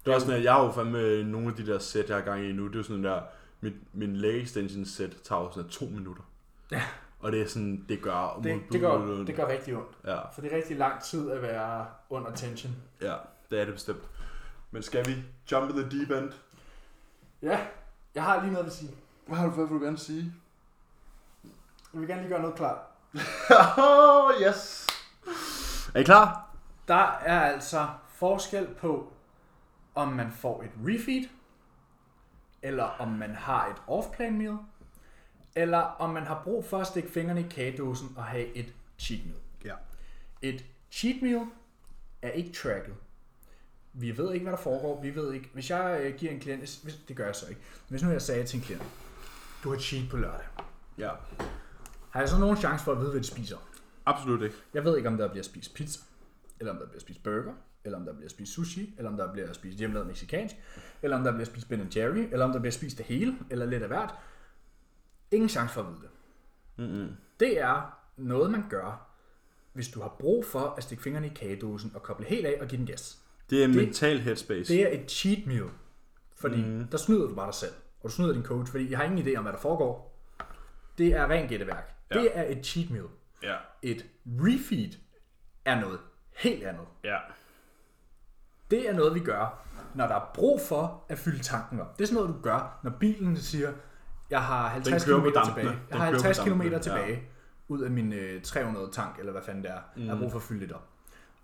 Det 0.05 0.11
er 0.11 0.15
også 0.15 0.25
sådan, 0.27 0.39
at 0.39 0.45
jeg 0.45 0.53
har 0.53 0.65
jo 0.65 0.71
fandme 0.71 1.23
nogle 1.23 1.47
af 1.47 1.53
de 1.53 1.65
der 1.65 1.79
sæt, 1.79 2.09
jeg 2.09 2.17
har 2.17 2.23
gang 2.23 2.45
i 2.45 2.51
nu. 2.51 2.67
Det 2.67 2.79
er 2.79 2.83
sådan 2.83 3.03
der, 3.03 3.21
mit, 3.61 3.73
min 3.93 4.15
leg 4.15 4.41
extension 4.41 4.85
sæt 4.85 5.09
tager 5.23 5.41
jo 5.41 5.51
sådan 5.51 5.69
to 5.69 5.85
minutter. 5.85 6.23
Ja. 6.71 6.81
Og 7.19 7.31
det 7.31 7.41
er 7.41 7.47
sådan, 7.47 7.85
det 7.89 8.01
gør... 8.01 8.39
Det, 8.43 8.61
det, 8.71 8.81
gør, 8.81 8.97
det 9.07 9.35
gør 9.35 9.47
rigtig 9.47 9.75
ondt. 9.77 9.97
Ja, 10.05 10.29
For 10.29 10.41
det 10.41 10.53
er 10.53 10.57
rigtig 10.57 10.77
lang 10.77 11.03
tid 11.03 11.31
at 11.31 11.41
være 11.41 11.85
under 12.09 12.31
tension. 12.31 12.73
ja, 13.01 13.15
det 13.49 13.61
er 13.61 13.65
det 13.65 13.73
bestemt. 13.73 14.03
Men 14.71 14.83
skal 14.83 15.07
vi 15.07 15.15
jump 15.51 15.69
in 15.69 15.75
the 15.83 15.99
deep 15.99 16.11
end? 16.23 16.31
Ja, 17.41 17.59
jeg 18.15 18.23
har 18.23 18.41
lige 18.41 18.53
noget 18.53 18.65
at 18.65 18.73
sige. 18.73 18.91
Hvad 19.27 19.37
har 19.37 19.45
du, 19.45 19.51
hvad 19.51 19.65
vil 19.65 19.79
du 19.79 19.83
gerne 19.83 19.97
sige? 19.97 20.33
Jeg 21.93 22.01
vil 22.01 22.07
gerne 22.09 22.21
lige 22.21 22.29
gøre 22.29 22.41
noget 22.41 22.55
klart. 22.55 22.77
oh, 23.77 24.31
yes. 24.47 24.87
Er 25.95 25.99
I 25.99 26.03
klar? 26.03 26.49
Der 26.87 27.17
er 27.25 27.39
altså 27.41 27.87
forskel 28.07 28.67
på, 28.81 29.13
om 29.95 30.07
man 30.07 30.31
får 30.31 30.63
et 30.63 30.71
refeed, 30.87 31.29
eller 32.61 32.83
om 32.83 33.07
man 33.07 33.35
har 33.35 33.67
et 33.67 33.75
off-plan 33.87 34.37
meal, 34.37 34.57
eller 35.55 35.77
om 35.77 36.09
man 36.09 36.23
har 36.23 36.41
brug 36.43 36.65
for 36.65 36.77
at 36.77 36.87
stikke 36.87 37.09
fingrene 37.09 37.39
i 37.39 37.45
kagedåsen 37.49 38.13
og 38.15 38.23
have 38.23 38.55
et 38.55 38.73
cheat 38.97 39.21
meal. 39.25 39.37
Ja. 39.65 39.73
Et 40.41 40.65
cheat 40.91 41.21
meal 41.21 41.45
er 42.21 42.29
ikke 42.29 42.53
tracket. 42.53 42.95
Vi 43.93 44.17
ved 44.17 44.33
ikke, 44.33 44.43
hvad 44.43 44.53
der 44.53 44.63
foregår. 44.63 45.01
Vi 45.01 45.15
ved 45.15 45.33
ikke. 45.33 45.49
Hvis 45.53 45.69
jeg 45.69 45.99
øh, 46.01 46.15
giver 46.15 46.31
en 46.31 46.39
klient, 46.39 46.59
hvis, 46.59 46.99
det 47.07 47.15
gør 47.15 47.25
jeg 47.25 47.35
så 47.35 47.49
ikke. 47.49 47.61
Hvis 47.87 48.03
nu 48.03 48.09
jeg 48.09 48.21
sagde 48.21 48.45
til 48.45 48.57
en 48.57 48.63
klient, 48.63 48.83
du 49.63 49.71
har 49.71 49.79
cheat 49.79 50.09
på 50.09 50.17
lørdag. 50.17 50.47
Ja. 50.97 51.11
Har 52.09 52.19
jeg 52.19 52.29
så 52.29 52.39
nogen 52.39 52.57
chance 52.57 52.85
for 52.85 52.91
at 52.91 52.99
vide, 52.99 53.11
hvad 53.11 53.21
de 53.21 53.27
spiser? 53.27 53.57
Absolut 54.05 54.41
ikke. 54.41 54.55
Jeg 54.73 54.83
ved 54.85 54.97
ikke, 54.97 55.09
om 55.09 55.17
der 55.17 55.27
bliver 55.27 55.43
spist 55.43 55.73
pizza, 55.73 55.99
eller 56.59 56.71
om 56.71 56.79
der 56.79 56.85
bliver 56.85 56.99
spist 56.99 57.23
burger, 57.23 57.53
eller 57.83 57.97
om 57.97 58.05
der 58.05 58.13
bliver 58.13 58.29
spist 58.29 58.53
sushi, 58.53 58.93
eller 58.97 59.11
om 59.11 59.17
der 59.17 59.33
bliver 59.33 59.53
spist 59.53 59.77
hjemmelavet 59.77 60.07
mexicansk, 60.07 60.55
eller 61.01 61.17
om 61.17 61.23
der 61.23 61.31
bliver 61.31 61.45
spist 61.45 61.69
Ben 61.69 61.91
Jerry, 61.95 62.27
eller 62.31 62.45
om 62.45 62.51
der 62.51 62.59
bliver 62.59 62.71
spist 62.71 62.97
det 62.97 63.05
hele, 63.05 63.37
eller 63.49 63.65
lidt 63.65 63.81
af 63.83 63.87
hvert. 63.87 64.15
Ingen 65.31 65.49
chance 65.49 65.73
for 65.73 65.81
at 65.81 65.87
vide 65.87 66.01
det. 66.01 66.09
Mm-hmm. 66.77 67.15
Det 67.39 67.61
er 67.61 67.97
noget, 68.17 68.51
man 68.51 68.63
gør, 68.69 69.09
hvis 69.73 69.87
du 69.87 70.01
har 70.01 70.15
brug 70.19 70.45
for 70.45 70.59
at 70.77 70.83
stikke 70.83 71.03
fingrene 71.03 71.27
i 71.27 71.33
kagedåsen 71.35 71.91
og 71.95 72.03
koble 72.03 72.25
helt 72.25 72.45
af 72.45 72.57
og 72.61 72.67
give 72.67 72.77
den 72.77 72.87
gas. 72.87 73.19
Det 73.49 73.61
er 73.61 73.65
en 73.65 73.75
mental 73.75 74.19
headspace. 74.19 74.73
Det 74.73 74.83
er 74.83 74.99
et 74.99 75.11
cheat 75.11 75.47
meal. 75.47 75.69
Fordi 76.39 76.61
mm. 76.61 76.87
der 76.87 76.97
snyder 76.97 77.27
du 77.27 77.35
bare 77.35 77.45
dig 77.45 77.53
selv. 77.53 77.73
Og 78.01 78.09
du 78.09 78.15
snyder 78.15 78.33
din 78.33 78.43
coach, 78.43 78.71
fordi 78.71 78.89
jeg 78.89 78.97
har 78.97 79.05
ingen 79.05 79.27
idé 79.27 79.37
om, 79.37 79.43
hvad 79.43 79.53
der 79.53 79.59
foregår. 79.59 80.19
Det 80.97 81.07
er 81.07 81.29
ren 81.29 81.47
gætteværk. 81.47 81.95
Ja. 82.13 82.19
Det 82.19 82.37
er 82.37 82.43
et 82.43 82.65
cheat 82.65 82.89
meal. 82.89 83.05
Ja. 83.43 83.55
Et 83.81 84.05
refeed 84.25 84.91
er 85.65 85.81
noget 85.81 85.99
helt 86.35 86.63
andet. 86.63 86.85
Ja. 87.03 87.17
Det 88.71 88.89
er 88.89 88.93
noget, 88.93 89.15
vi 89.15 89.19
gør, 89.19 89.65
når 89.95 90.07
der 90.07 90.15
er 90.15 90.31
brug 90.33 90.61
for 90.61 91.05
at 91.09 91.19
fylde 91.19 91.39
tanken 91.39 91.79
op. 91.79 91.97
Det 91.97 92.03
er 92.03 92.07
sådan 92.07 92.23
noget, 92.23 92.35
du 92.35 92.41
gør, 92.41 92.79
når 92.83 92.91
bilen 92.99 93.37
siger, 93.37 93.73
jeg 94.29 94.41
har 94.43 94.67
50 94.67 95.05
km 95.05 95.25
tilbage. 95.45 95.79
Jeg 95.89 95.97
har 95.97 96.05
50 96.05 96.39
km 96.39 96.61
tilbage 96.81 97.13
ja. 97.13 97.19
ud 97.67 97.81
af 97.81 97.91
min 97.91 98.13
øh, 98.13 98.41
300 98.41 98.89
tank, 98.91 99.19
eller 99.19 99.31
hvad 99.31 99.41
fanden 99.41 99.63
det 99.63 99.71
er. 99.71 99.79
Mm. 99.95 100.03
Jeg 100.03 100.11
har 100.11 100.19
brug 100.19 100.31
for 100.31 100.39
at 100.39 100.43
fylde 100.43 100.59
lidt 100.59 100.71
op. 100.71 100.87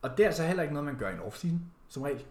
Og 0.02 0.18
det 0.18 0.24
er 0.24 0.28
altså 0.28 0.44
heller 0.44 0.64
ikke 0.64 0.74
noget, 0.74 0.86
man 0.86 0.98
gør 0.98 1.10
i 1.10 1.14
en 1.14 1.20
off-season, 1.20 1.60
som 1.88 2.04
regel. 2.04 2.26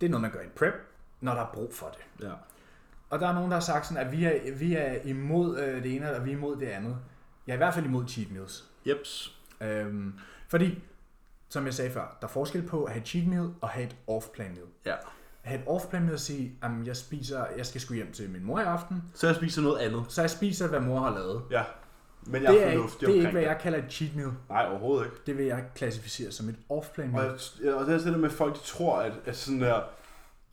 Det 0.00 0.06
er 0.06 0.10
noget, 0.10 0.22
man 0.22 0.30
gør 0.30 0.40
i 0.40 0.44
en 0.44 0.50
prep, 0.56 0.74
når 1.20 1.34
der 1.34 1.42
er 1.42 1.50
brug 1.54 1.74
for 1.74 1.86
det. 1.86 2.26
Ja. 2.26 2.32
Og 3.10 3.20
der 3.20 3.28
er 3.28 3.32
nogen, 3.32 3.50
der 3.50 3.56
har 3.56 3.60
sagt 3.60 3.86
sådan, 3.86 4.06
at 4.06 4.12
vi 4.12 4.24
er, 4.24 4.54
vi 4.54 4.74
er 4.74 4.98
imod 5.04 5.58
øh, 5.58 5.82
det 5.82 5.96
ene, 5.96 6.16
og 6.16 6.24
vi 6.24 6.30
er 6.30 6.36
imod 6.36 6.56
det 6.56 6.66
andet. 6.66 6.96
Jeg 7.46 7.52
er 7.52 7.56
i 7.56 7.58
hvert 7.58 7.74
fald 7.74 7.86
imod 7.86 8.08
cheat 8.08 8.30
meals. 8.32 8.64
Jeps. 8.86 9.38
Øhm, 9.60 10.14
fordi, 10.48 10.82
som 11.48 11.64
jeg 11.66 11.74
sagde 11.74 11.90
før, 11.90 12.16
der 12.20 12.26
er 12.26 12.30
forskel 12.30 12.62
på 12.62 12.84
at 12.84 12.92
have 12.92 13.04
cheat 13.04 13.26
meal 13.26 13.50
og 13.60 13.68
have 13.68 13.86
et 13.86 13.96
off-plan 14.06 14.50
meal. 14.50 14.66
Ja. 14.86 14.94
At 15.48 15.52
have 15.52 15.62
et 15.62 15.68
off-plan 15.68 16.02
meal 16.02 16.14
og 16.14 16.20
sige, 16.20 16.52
at 16.62 16.70
jeg 16.86 16.96
spiser, 16.96 17.44
jeg 17.56 17.66
skal 17.66 17.80
sgu 17.80 17.94
hjem 17.94 18.12
til 18.12 18.30
min 18.30 18.44
mor 18.44 18.60
i 18.60 18.62
aften. 18.62 19.02
Så 19.14 19.26
jeg 19.26 19.36
spiser 19.36 19.62
noget 19.62 19.78
andet. 19.78 20.04
Så 20.08 20.20
jeg 20.20 20.30
spiser, 20.30 20.68
hvad 20.68 20.80
mor 20.80 21.00
har 21.00 21.14
lavet. 21.14 21.42
Ja. 21.50 21.62
Men 22.22 22.42
jeg 22.42 22.52
det 22.52 22.62
er, 22.62 22.66
er, 22.66 22.70
ikke, 22.70 22.82
det 23.00 23.08
er 23.08 23.14
ikke, 23.14 23.30
hvad 23.30 23.42
jeg 23.42 23.58
kalder 23.60 23.78
et 23.78 23.92
cheat 23.92 24.16
meal. 24.16 24.30
Nej, 24.48 24.66
overhovedet 24.70 25.04
ikke. 25.04 25.16
Det 25.26 25.38
vil 25.38 25.46
jeg 25.46 25.64
klassificere 25.74 26.32
som 26.32 26.48
et 26.48 26.56
off-plan 26.68 27.06
Og, 27.08 27.12
meal. 27.12 27.40
jeg, 27.64 27.74
og 27.74 27.86
det 27.86 27.94
er 27.94 27.98
sådan 27.98 28.12
der 28.12 28.18
med, 28.18 28.28
at 28.28 28.34
folk 28.34 28.54
de 28.54 28.60
tror, 28.60 29.00
at, 29.00 29.12
at 29.26 29.36
sådan 29.36 29.60
der, 29.60 29.80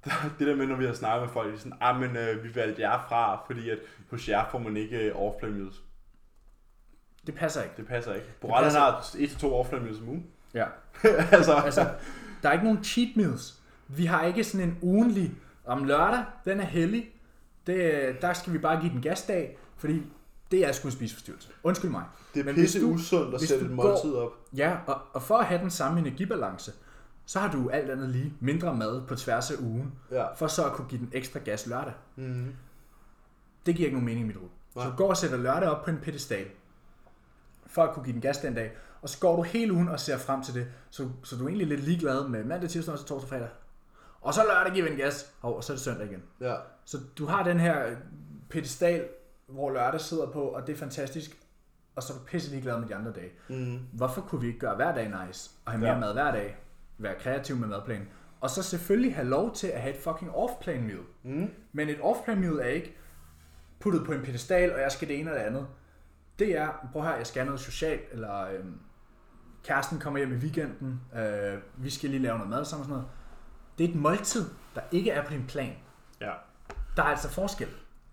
det 0.40 0.48
der 0.48 0.56
med, 0.56 0.66
når 0.68 0.76
vi 0.76 0.86
har 0.86 0.94
snakket 0.94 1.22
med 1.22 1.34
folk, 1.34 1.50
de 1.50 1.54
er 1.54 1.58
sådan, 1.58 1.78
ah, 1.82 2.00
men 2.00 2.18
øh, 2.18 2.44
vi 2.44 2.56
valgte 2.56 2.82
jer 2.82 3.06
fra, 3.10 3.44
fordi 3.48 3.70
at 3.70 3.78
hos 4.10 4.30
jer 4.30 4.46
får 4.52 4.60
man 4.60 4.78
ikke 4.78 4.98
øh, 4.98 5.16
off-plan 5.16 5.52
meals. 5.54 5.76
Det 7.28 7.36
passer 7.36 7.64
ikke. 7.64 7.74
Det 7.78 7.88
passer 7.88 8.14
ikke. 8.14 8.28
Borrell 8.42 8.72
har 8.72 9.00
1-2 9.02 9.46
off-plan 9.46 9.82
meals 9.82 10.00
om 10.00 10.08
ugen. 10.10 10.26
Ja. 10.54 10.66
altså, 11.32 11.54
Altså, 11.54 11.90
der 12.44 12.50
er 12.50 12.54
ikke 12.54 12.66
nogen 12.66 12.84
cheat 12.84 13.10
meals. 13.16 13.62
Vi 13.88 14.06
har 14.06 14.24
ikke 14.26 14.44
sådan 14.44 14.68
en 14.70 14.78
ugenlig, 14.82 15.34
om 15.66 15.84
lørdag, 15.84 16.24
den 16.46 16.60
er 16.60 16.66
hellig, 16.66 17.10
det, 17.68 18.02
der 18.22 18.34
skal 18.34 18.54
vi 18.54 18.58
bare 18.58 18.82
give 18.82 18.92
den 18.94 19.02
gasdag, 19.02 19.58
fordi 19.78 20.04
det 20.52 20.68
er 20.68 20.72
sgu 20.72 20.88
en 20.88 20.92
spiseforstyrrelse. 20.92 21.50
Undskyld 21.64 21.92
mig. 21.92 22.04
det 22.34 22.40
er 22.40 22.44
Men 22.46 22.56
pisse 22.56 22.82
du- 22.82 22.88
usundt 22.92 23.36
at 23.36 23.42
sætte 23.42 23.66
et 23.66 23.72
måltid 23.72 24.14
op. 24.14 24.32
Ja, 24.58 24.78
og, 24.88 25.02
og 25.14 25.22
for 25.22 25.38
at 25.38 25.46
have 25.46 25.62
den 25.62 25.70
samme 25.70 26.00
energibalance, 26.00 26.72
så 27.26 27.40
har 27.40 27.52
du 27.52 27.70
alt 27.70 27.90
andet 27.90 28.10
lige 28.10 28.34
mindre 28.40 28.76
mad 28.76 29.02
på 29.08 29.16
tværs 29.16 29.52
af 29.52 29.56
ugen, 29.62 29.92
Ja. 30.12 30.34
for 30.34 30.48
så 30.48 30.66
at 30.66 30.72
kunne 30.74 30.88
give 30.90 31.02
den 31.02 31.10
ekstra 31.14 31.40
gas 31.40 31.68
lørdag. 31.68 31.94
Mm-hmm. 32.16 32.56
Det 33.66 33.76
giver 33.76 33.88
ikke 33.88 33.96
nogen 33.96 34.06
mening 34.06 34.24
i 34.26 34.28
mit 34.28 34.36
hoved. 34.38 34.50
Så 34.74 34.90
du 34.90 34.96
går 34.96 35.10
og 35.10 35.18
sætter 35.18 35.38
lørdag 35.38 35.70
op 35.70 35.84
på 35.86 35.90
en 35.92 35.98
pedestal, 36.04 36.46
for 37.68 37.84
at 37.84 37.94
kunne 37.94 38.04
give 38.06 38.14
den 38.14 38.22
gas 38.22 38.38
den 38.38 38.54
dag, 38.54 38.72
og 39.02 39.10
så 39.10 39.20
går 39.20 39.36
du 39.36 39.42
hele 39.42 39.74
ugen 39.74 39.88
og 39.90 40.00
ser 40.00 40.18
frem 40.18 40.44
til 40.44 40.54
det, 40.54 40.68
så, 40.90 41.10
så 41.24 41.36
du 41.36 41.44
er 41.44 41.48
egentlig 41.48 41.68
lidt 41.68 41.84
ligeglad 41.84 42.28
med 42.28 42.44
mandag, 42.44 42.70
tirsdag, 42.70 42.92
onsdag, 42.92 43.08
torsdag, 43.08 43.30
fredag. 43.30 43.48
Og 44.26 44.34
så 44.34 44.42
lørdag 44.44 44.74
giver 44.74 44.86
vi 44.86 44.92
en 44.92 44.98
gas, 44.98 45.34
og 45.42 45.64
så 45.64 45.74
er 45.74 45.76
det 45.76 45.84
søndag 45.84 46.06
igen. 46.08 46.24
Ja. 46.42 46.56
Så 46.86 46.98
du 47.18 47.26
har 47.26 47.44
den 47.44 47.60
her 47.60 47.96
pedestal, 48.50 49.08
hvor 49.48 49.72
lørdag 49.72 50.02
sidder 50.02 50.32
på, 50.32 50.42
og 50.42 50.68
det 50.68 50.74
er 50.74 50.78
fantastisk, 50.78 51.38
og 51.96 52.04
så 52.04 52.14
er 52.14 52.18
du 52.18 52.24
pisse 52.24 52.52
ligeglad 52.52 52.80
med 52.80 52.88
de 52.88 52.96
andre 52.96 53.12
dage. 53.14 53.32
Mm. 53.50 53.80
Hvorfor 53.94 54.22
kunne 54.22 54.42
vi 54.42 54.48
ikke 54.48 54.60
gøre 54.60 54.76
hver 54.76 54.96
dag 54.96 55.26
nice, 55.28 55.52
og 55.66 55.72
have 55.72 55.82
mere 55.82 55.94
Ja. 55.94 56.00
mad 56.00 56.14
hver 56.14 56.32
dag, 56.32 56.58
være 56.98 57.16
kreativ 57.20 57.56
med 57.56 57.68
madplanen, 57.68 58.08
og 58.42 58.50
så 58.50 58.64
selvfølgelig 58.64 59.16
have 59.16 59.28
lov 59.28 59.54
til 59.56 59.68
at 59.68 59.82
have 59.82 59.96
et 59.96 60.02
fucking 60.02 60.32
off-plan 60.36 60.84
meal. 60.84 61.00
Mm. 61.24 61.50
Men 61.72 61.90
et 61.90 61.98
off-plan 62.02 62.40
meal 62.40 62.54
er 62.60 62.66
ikke 62.66 62.96
puttet 63.80 64.06
på 64.06 64.12
en 64.12 64.22
pedestal, 64.22 64.74
og 64.74 64.80
jeg 64.82 64.92
skal 64.92 65.08
det 65.08 65.20
ene 65.20 65.32
og 65.32 65.36
det 65.40 65.44
andet. 65.46 65.68
Det 66.40 66.58
er, 66.58 66.88
prøv 66.92 67.04
her, 67.04 67.16
jeg 67.16 67.28
skal 67.28 67.40
have 67.40 67.46
noget 67.46 67.60
socialt, 67.60 68.02
eller 68.12 68.48
øhm, 68.48 68.80
kæresten 69.64 70.00
kommer 70.00 70.20
hjem 70.20 70.32
i 70.34 70.36
weekenden, 70.36 71.02
øh, 71.18 71.58
vi 71.78 71.90
skal 71.90 72.10
lige 72.10 72.22
lave 72.22 72.36
noget 72.38 72.50
mad 72.50 72.66
sammen 72.66 72.82
og 72.82 72.86
sådan 72.86 72.90
noget. 72.90 73.06
Det 73.78 73.84
er 73.84 73.90
et 73.90 73.96
måltid, 73.96 74.46
der 74.76 74.82
ikke 74.92 75.12
er 75.12 75.26
på 75.26 75.34
din 75.34 75.46
plan. 75.48 75.74
Ja. 76.22 76.32
Der 76.98 77.04
er 77.04 77.08
altså 77.08 77.30
forskel. 77.30 77.68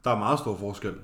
Der 0.05 0.11
er 0.11 0.19
meget 0.19 0.39
stor 0.39 0.57
forskel. 0.57 0.95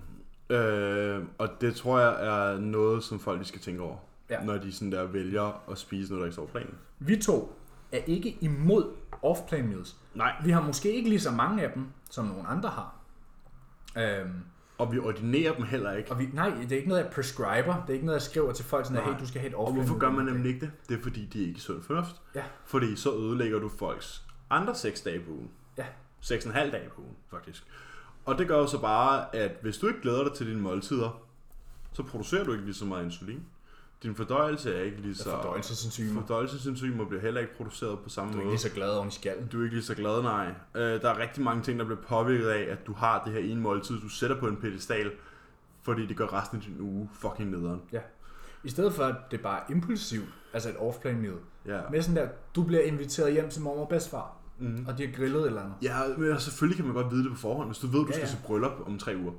Øh, 0.50 1.22
og 1.38 1.48
det 1.60 1.74
tror 1.76 1.98
jeg 1.98 2.26
er 2.26 2.58
noget, 2.58 3.04
som 3.04 3.20
folk 3.20 3.46
skal 3.46 3.60
tænke 3.60 3.82
over. 3.82 3.96
Ja. 4.30 4.44
Når 4.44 4.58
de 4.58 4.72
sådan 4.72 4.92
der 4.92 5.04
vælger 5.04 5.62
at 5.70 5.78
spise 5.78 6.10
noget, 6.12 6.20
der 6.20 6.26
ikke 6.26 6.34
står 6.34 6.44
på 6.46 6.50
planen. 6.52 6.74
Vi 6.98 7.16
to 7.16 7.58
er 7.92 7.98
ikke 8.06 8.36
imod 8.40 8.92
off-plan 9.22 9.68
meals. 9.68 9.96
Nej. 10.14 10.32
Vi 10.44 10.50
har 10.50 10.60
måske 10.62 10.92
ikke 10.92 11.08
lige 11.08 11.20
så 11.20 11.30
mange 11.30 11.62
af 11.62 11.72
dem, 11.72 11.86
som 12.10 12.24
nogle 12.24 12.46
andre 12.48 12.68
har. 12.68 12.94
Øhm, 13.98 14.40
Og 14.78 14.92
vi 14.92 14.98
ordinerer 14.98 15.54
dem 15.54 15.64
heller 15.64 15.92
ikke. 15.92 16.10
og 16.12 16.18
vi, 16.18 16.28
nej, 16.32 16.50
det 16.50 16.72
er 16.72 16.76
ikke 16.76 16.88
noget, 16.88 17.02
jeg 17.04 17.12
prescriber. 17.12 17.74
Det 17.82 17.88
er 17.88 17.92
ikke 17.94 18.06
noget, 18.06 18.16
jeg 18.18 18.22
skriver 18.22 18.52
til 18.52 18.64
folk, 18.64 18.86
sådan 18.86 18.98
at, 18.98 19.04
hey, 19.04 19.20
du 19.20 19.26
skal 19.26 19.40
have 19.40 19.48
et 19.48 19.54
Og 19.54 19.60
off-plan 19.64 19.84
hvorfor 19.86 19.98
gør 20.00 20.10
man 20.10 20.24
nemlig 20.24 20.46
ikke 20.54 20.60
det? 20.60 20.70
Det 20.88 20.98
er 20.98 21.02
fordi, 21.02 21.26
de 21.26 21.42
er 21.44 21.48
ikke 21.48 21.60
sund 21.60 21.82
fornuft. 21.82 22.16
Ja. 22.34 22.42
Fordi 22.64 22.96
så 22.96 23.14
ødelægger 23.16 23.58
du 23.58 23.68
folks 23.78 24.24
andre 24.50 24.74
6 24.74 25.00
dage 25.00 25.20
på 25.20 25.30
ugen. 25.30 25.50
Ja. 25.78 25.84
6,5 26.22 26.52
dage 26.52 26.88
på 26.94 27.00
ugen, 27.00 27.16
faktisk. 27.30 27.64
Og 28.24 28.38
det 28.38 28.48
gør 28.48 28.58
jo 28.58 28.66
så 28.66 28.80
bare, 28.80 29.36
at 29.36 29.52
hvis 29.62 29.78
du 29.78 29.88
ikke 29.88 30.00
glæder 30.00 30.24
dig 30.24 30.32
til 30.32 30.46
dine 30.46 30.60
måltider, 30.60 31.22
så 31.92 32.02
producerer 32.02 32.44
du 32.44 32.52
ikke 32.52 32.64
lige 32.64 32.74
så 32.74 32.84
meget 32.84 33.04
insulin. 33.04 33.42
Din 34.02 34.14
fordøjelse 34.14 34.74
er 34.74 34.82
ikke 34.82 35.00
lige 35.00 35.14
så... 35.14 35.30
Fordøjelsesenzymer. 35.30 36.20
Fordøjelsesenzymer 36.20 37.04
bliver 37.04 37.20
heller 37.22 37.40
ikke 37.40 37.56
produceret 37.56 37.98
på 37.98 38.08
samme 38.08 38.32
Du 38.32 38.36
er 38.36 38.40
ikke 38.40 38.44
måde. 38.46 38.52
lige 38.52 38.60
så 38.60 38.70
glad 38.74 38.90
oven 38.90 39.08
i 39.08 39.10
skallen. 39.10 39.46
Du 39.46 39.60
er 39.60 39.64
ikke 39.64 39.76
lige 39.76 39.84
så 39.86 39.94
glad, 39.94 40.22
nej. 40.22 40.46
Øh, 40.74 41.02
der 41.02 41.10
er 41.10 41.18
rigtig 41.18 41.42
mange 41.42 41.62
ting, 41.62 41.78
der 41.78 41.84
bliver 41.84 42.00
påvirket 42.00 42.48
af, 42.48 42.72
at 42.72 42.86
du 42.86 42.92
har 42.92 43.24
det 43.24 43.32
her 43.32 43.40
ene 43.40 43.60
måltid, 43.60 44.00
du 44.00 44.08
sætter 44.08 44.40
på 44.40 44.46
en 44.48 44.56
pedestal, 44.56 45.10
fordi 45.82 46.06
det 46.06 46.16
gør 46.16 46.40
resten 46.40 46.58
af 46.58 46.64
din 46.64 46.80
uge 46.80 47.08
fucking 47.12 47.50
nederen. 47.50 47.82
I 48.64 48.68
stedet 48.70 48.92
for, 48.92 49.04
at 49.04 49.14
det 49.30 49.40
bare 49.40 49.58
er 49.60 49.64
impulsivt, 49.72 50.28
altså 50.52 50.68
et 50.68 50.76
off-plan 50.76 51.16
meal. 51.20 51.36
Ja. 51.66 51.80
Med 51.90 52.02
sådan 52.02 52.16
der, 52.16 52.28
du 52.54 52.62
bliver 52.62 52.82
inviteret 52.82 53.32
hjem 53.32 53.50
til 53.50 53.62
mormor 53.62 53.82
og 53.82 53.88
bedstfar, 53.88 54.36
Mm. 54.58 54.84
og 54.88 54.98
de 54.98 55.06
har 55.06 55.12
grillet 55.16 55.46
eller 55.46 55.60
andet. 55.62 55.74
Ja, 55.82 55.94
men 56.18 56.40
selvfølgelig 56.40 56.76
kan 56.76 56.86
man 56.86 56.94
godt 57.02 57.12
vide 57.12 57.22
det 57.24 57.32
på 57.32 57.38
forhånd, 57.38 57.68
hvis 57.68 57.78
du 57.78 57.86
ved, 57.86 58.00
du 58.00 58.06
Ja, 58.06 58.12
skal 58.12 58.20
ja. 58.22 58.26
til 58.28 58.38
bryllup 58.46 58.72
om 58.86 58.98
tre 58.98 59.16
uger. 59.22 59.32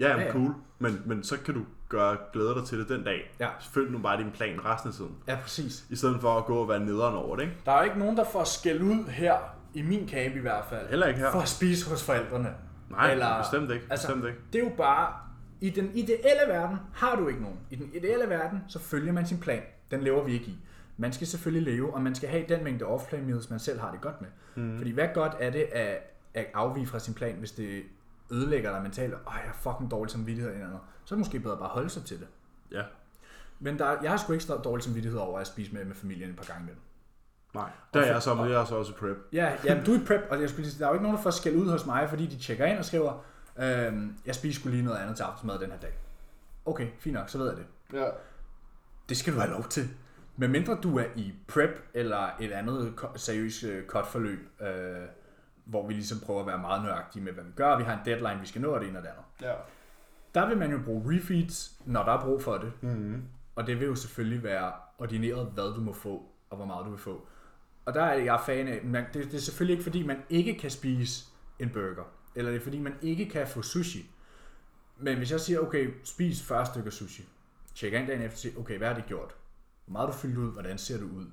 Ja, 0.00 0.08
ja, 0.08 0.16
Ja, 0.18 0.24
ja. 0.26 0.32
cool. 0.32 0.54
Men, 0.78 1.02
men 1.06 1.22
så 1.24 1.36
kan 1.44 1.54
du 1.54 1.60
gøre 1.88 2.16
glæde 2.32 2.54
dig 2.54 2.64
til 2.64 2.78
det 2.78 2.88
den 2.88 3.04
dag. 3.04 3.34
Ja. 3.40 3.48
Følg 3.72 3.90
nu 3.92 3.98
bare 3.98 4.18
din 4.22 4.30
plan 4.30 4.64
resten 4.64 4.88
af 4.88 4.94
tiden. 4.94 5.14
Ja, 5.28 5.38
præcis. 5.42 5.84
I 5.90 5.96
stedet 5.96 6.20
for 6.20 6.38
at 6.38 6.44
gå 6.44 6.56
og 6.56 6.68
være 6.68 6.80
nederen 6.80 7.14
over 7.14 7.36
det, 7.36 7.42
ikke? 7.42 7.54
Der 7.66 7.72
er 7.72 7.82
ikke 7.82 7.98
nogen, 7.98 8.16
der 8.16 8.24
får 8.32 8.44
skæld 8.44 8.82
ud 8.82 9.04
her, 9.08 9.34
i 9.74 9.82
min 9.82 10.08
camp 10.08 10.36
i 10.36 10.38
hvert 10.38 10.64
fald, 10.70 10.88
Heller 10.88 11.06
ikke 11.06 11.20
her. 11.20 11.32
for 11.32 11.40
at 11.40 11.48
spise 11.48 11.90
hos 11.90 12.04
forældrene. 12.04 12.48
Nej, 12.90 13.12
Eller- 13.12 13.38
bestemt 13.38 13.70
ikke. 13.70 13.86
altså- 13.90 14.06
Bestemt 14.06 14.26
ikke. 14.26 14.38
Det 14.52 14.60
er 14.60 14.64
jo 14.64 14.72
bare, 14.76 15.12
i 15.60 15.70
den 15.70 15.90
ideelle 15.94 16.42
verden 16.48 16.76
har 16.94 17.16
du 17.16 17.28
ikke 17.28 17.42
nogen. 17.42 17.58
I 17.70 17.76
den 17.76 17.90
ideelle 17.94 18.28
verden, 18.28 18.58
så 18.68 18.78
følger 18.78 19.12
man 19.12 19.26
sin 19.26 19.38
plan. 19.38 19.62
Den 19.90 20.00
lever 20.00 20.24
vi 20.24 20.32
ikke 20.32 20.46
i. 20.46 20.56
Man 20.96 21.12
skal 21.12 21.26
selvfølgelig 21.26 21.74
leve, 21.74 21.94
og 21.94 22.02
man 22.02 22.14
skal 22.14 22.28
have 22.28 22.44
den 22.48 22.64
mængde 22.64 22.84
meals, 23.26 23.50
man 23.50 23.58
selv 23.58 23.80
har 23.80 23.90
det 23.90 24.00
godt 24.00 24.20
med. 24.20 24.28
Mm. 24.56 24.76
Fordi 24.76 24.90
hvad 24.90 25.08
godt 25.14 25.32
er 25.40 25.50
det 25.50 25.62
at, 25.62 25.98
at 26.34 26.46
afvige 26.54 26.86
fra 26.86 26.98
sin 26.98 27.14
plan, 27.14 27.34
hvis 27.34 27.52
det 27.52 27.82
ødelægger 28.30 28.72
dig 28.72 28.82
mentalt, 28.82 29.14
og 29.14 29.32
jeg 29.34 29.48
er 29.48 29.52
fucking 29.52 29.90
dårlig 29.90 30.10
samvittighed 30.10 30.52
eller 30.52 30.66
noget. 30.66 30.80
Så 31.04 31.14
er 31.14 31.16
det 31.16 31.18
måske 31.18 31.40
bedre 31.40 31.56
bare 31.56 31.68
holde 31.68 31.90
sig 31.90 32.04
til 32.04 32.18
det. 32.18 32.28
Ja. 32.72 32.82
Men 33.60 33.78
der, 33.78 33.96
jeg 34.02 34.10
har 34.10 34.16
sgu 34.16 34.32
ikke 34.32 34.46
dårlig 34.46 34.84
samvittighed 34.84 35.18
over 35.20 35.38
at 35.38 35.46
spise 35.46 35.74
med, 35.74 35.84
med 35.84 35.94
familien 35.94 36.30
et 36.30 36.36
par 36.36 36.44
gange 36.44 36.62
imellem. 36.62 36.80
Nej. 37.54 37.70
Der 37.94 38.00
er 38.00 38.12
jeg 38.12 38.22
så, 38.22 38.34
men 38.34 38.48
jeg 38.48 38.60
er 38.60 38.64
så 38.64 38.74
også 38.74 38.94
prep. 38.94 39.16
Ja, 39.32 39.56
ja 39.64 39.82
du 39.86 39.94
er 39.94 40.06
prep, 40.06 40.20
og 40.30 40.40
jeg 40.40 40.50
skulle, 40.50 40.70
der 40.78 40.84
er 40.84 40.88
jo 40.88 40.94
ikke 40.94 41.02
nogen, 41.02 41.16
der 41.16 41.22
får 41.22 41.30
skæld 41.30 41.56
ud 41.56 41.70
hos 41.70 41.86
mig, 41.86 42.08
fordi 42.08 42.26
de 42.26 42.38
tjekker 42.38 42.66
ind 42.66 42.78
og 42.78 42.84
skriver, 42.84 43.24
øhm, 43.58 44.16
jeg 44.26 44.34
spiser 44.34 44.60
skulle 44.60 44.76
lige 44.76 44.84
noget 44.84 44.98
andet 44.98 45.16
til 45.16 45.22
aftensmad 45.22 45.58
den 45.58 45.70
her 45.70 45.78
dag. 45.78 45.92
Okay, 46.66 46.88
fint 46.98 47.14
nok, 47.14 47.28
så 47.28 47.38
ved 47.38 47.46
jeg 47.48 47.56
det. 47.56 47.66
Ja. 47.92 48.10
Det 49.08 49.16
skal 49.16 49.34
du 49.34 49.38
have 49.38 49.52
lov 49.52 49.64
til. 49.64 49.88
Med 50.36 50.48
mindre 50.48 50.78
du 50.82 50.98
er 50.98 51.04
i 51.16 51.34
prep 51.46 51.88
eller 51.94 52.30
et 52.40 52.52
andet 52.52 52.94
seriøst 53.16 53.64
øh, 53.64 53.86
cut-forløb, 53.86 54.48
øh, 54.60 55.08
hvor 55.64 55.86
vi 55.86 55.92
ligesom 55.92 56.18
prøver 56.20 56.40
at 56.40 56.46
være 56.46 56.58
meget 56.58 56.82
nøjagtige 56.82 57.22
med, 57.22 57.32
hvad 57.32 57.44
vi 57.44 57.50
gør. 57.56 57.78
Vi 57.78 57.84
har 57.84 57.92
en 57.92 58.04
deadline, 58.04 58.40
vi 58.40 58.46
skal 58.46 58.60
nå, 58.60 58.70
og 58.70 58.80
det 58.80 58.88
ene 58.88 58.98
og 58.98 59.02
det 59.02 59.10
andet. 59.10 59.24
Ja. 59.42 59.54
Der 60.34 60.48
vil 60.48 60.58
man 60.58 60.70
jo 60.70 60.78
bruge 60.84 61.16
refeeds, 61.16 61.80
når 61.84 62.02
der 62.02 62.12
er 62.12 62.20
brug 62.20 62.42
for 62.42 62.58
det. 62.58 62.72
Mm-hmm. 62.80 63.22
Og 63.54 63.66
det 63.66 63.80
vil 63.80 63.86
jo 63.86 63.94
selvfølgelig 63.94 64.42
være 64.42 64.72
ordineret, 64.98 65.50
hvad 65.54 65.74
du 65.74 65.80
må 65.80 65.92
få, 65.92 66.28
og 66.50 66.56
hvor 66.56 66.66
meget 66.66 66.86
du 66.86 66.90
vil 66.90 66.98
få. 66.98 67.26
Og 67.84 67.94
der 67.94 68.02
er 68.02 68.14
jeg 68.14 68.40
fan 68.46 68.68
af, 68.68 68.80
man, 68.84 69.04
det, 69.14 69.24
det 69.24 69.34
er 69.34 69.38
selvfølgelig 69.38 69.72
ikke 69.72 69.84
fordi, 69.84 70.02
man 70.02 70.22
ikke 70.28 70.58
kan 70.58 70.70
spise 70.70 71.26
en 71.58 71.70
burger, 71.70 72.04
eller 72.34 72.50
det 72.50 72.60
er 72.60 72.64
fordi, 72.64 72.80
man 72.80 72.94
ikke 73.02 73.28
kan 73.28 73.46
få 73.46 73.62
sushi. 73.62 74.10
Men 74.98 75.16
hvis 75.16 75.32
jeg 75.32 75.40
siger, 75.40 75.60
okay, 75.60 75.90
spis 76.04 76.42
40 76.42 76.66
stykker 76.66 76.90
sushi, 76.90 77.24
tjek 77.74 77.92
ind 77.92 78.06
dagen 78.06 78.22
efter, 78.22 78.38
siger, 78.38 78.58
okay, 78.58 78.78
hvad 78.78 78.88
har 78.88 78.94
det 78.94 79.06
gjort? 79.06 79.34
Hvor 79.86 79.92
meget 79.92 80.08
du 80.08 80.12
fyldt 80.12 80.38
ud? 80.38 80.52
Hvordan 80.52 80.78
ser 80.78 80.98
du 80.98 81.04
ud? 81.04 81.24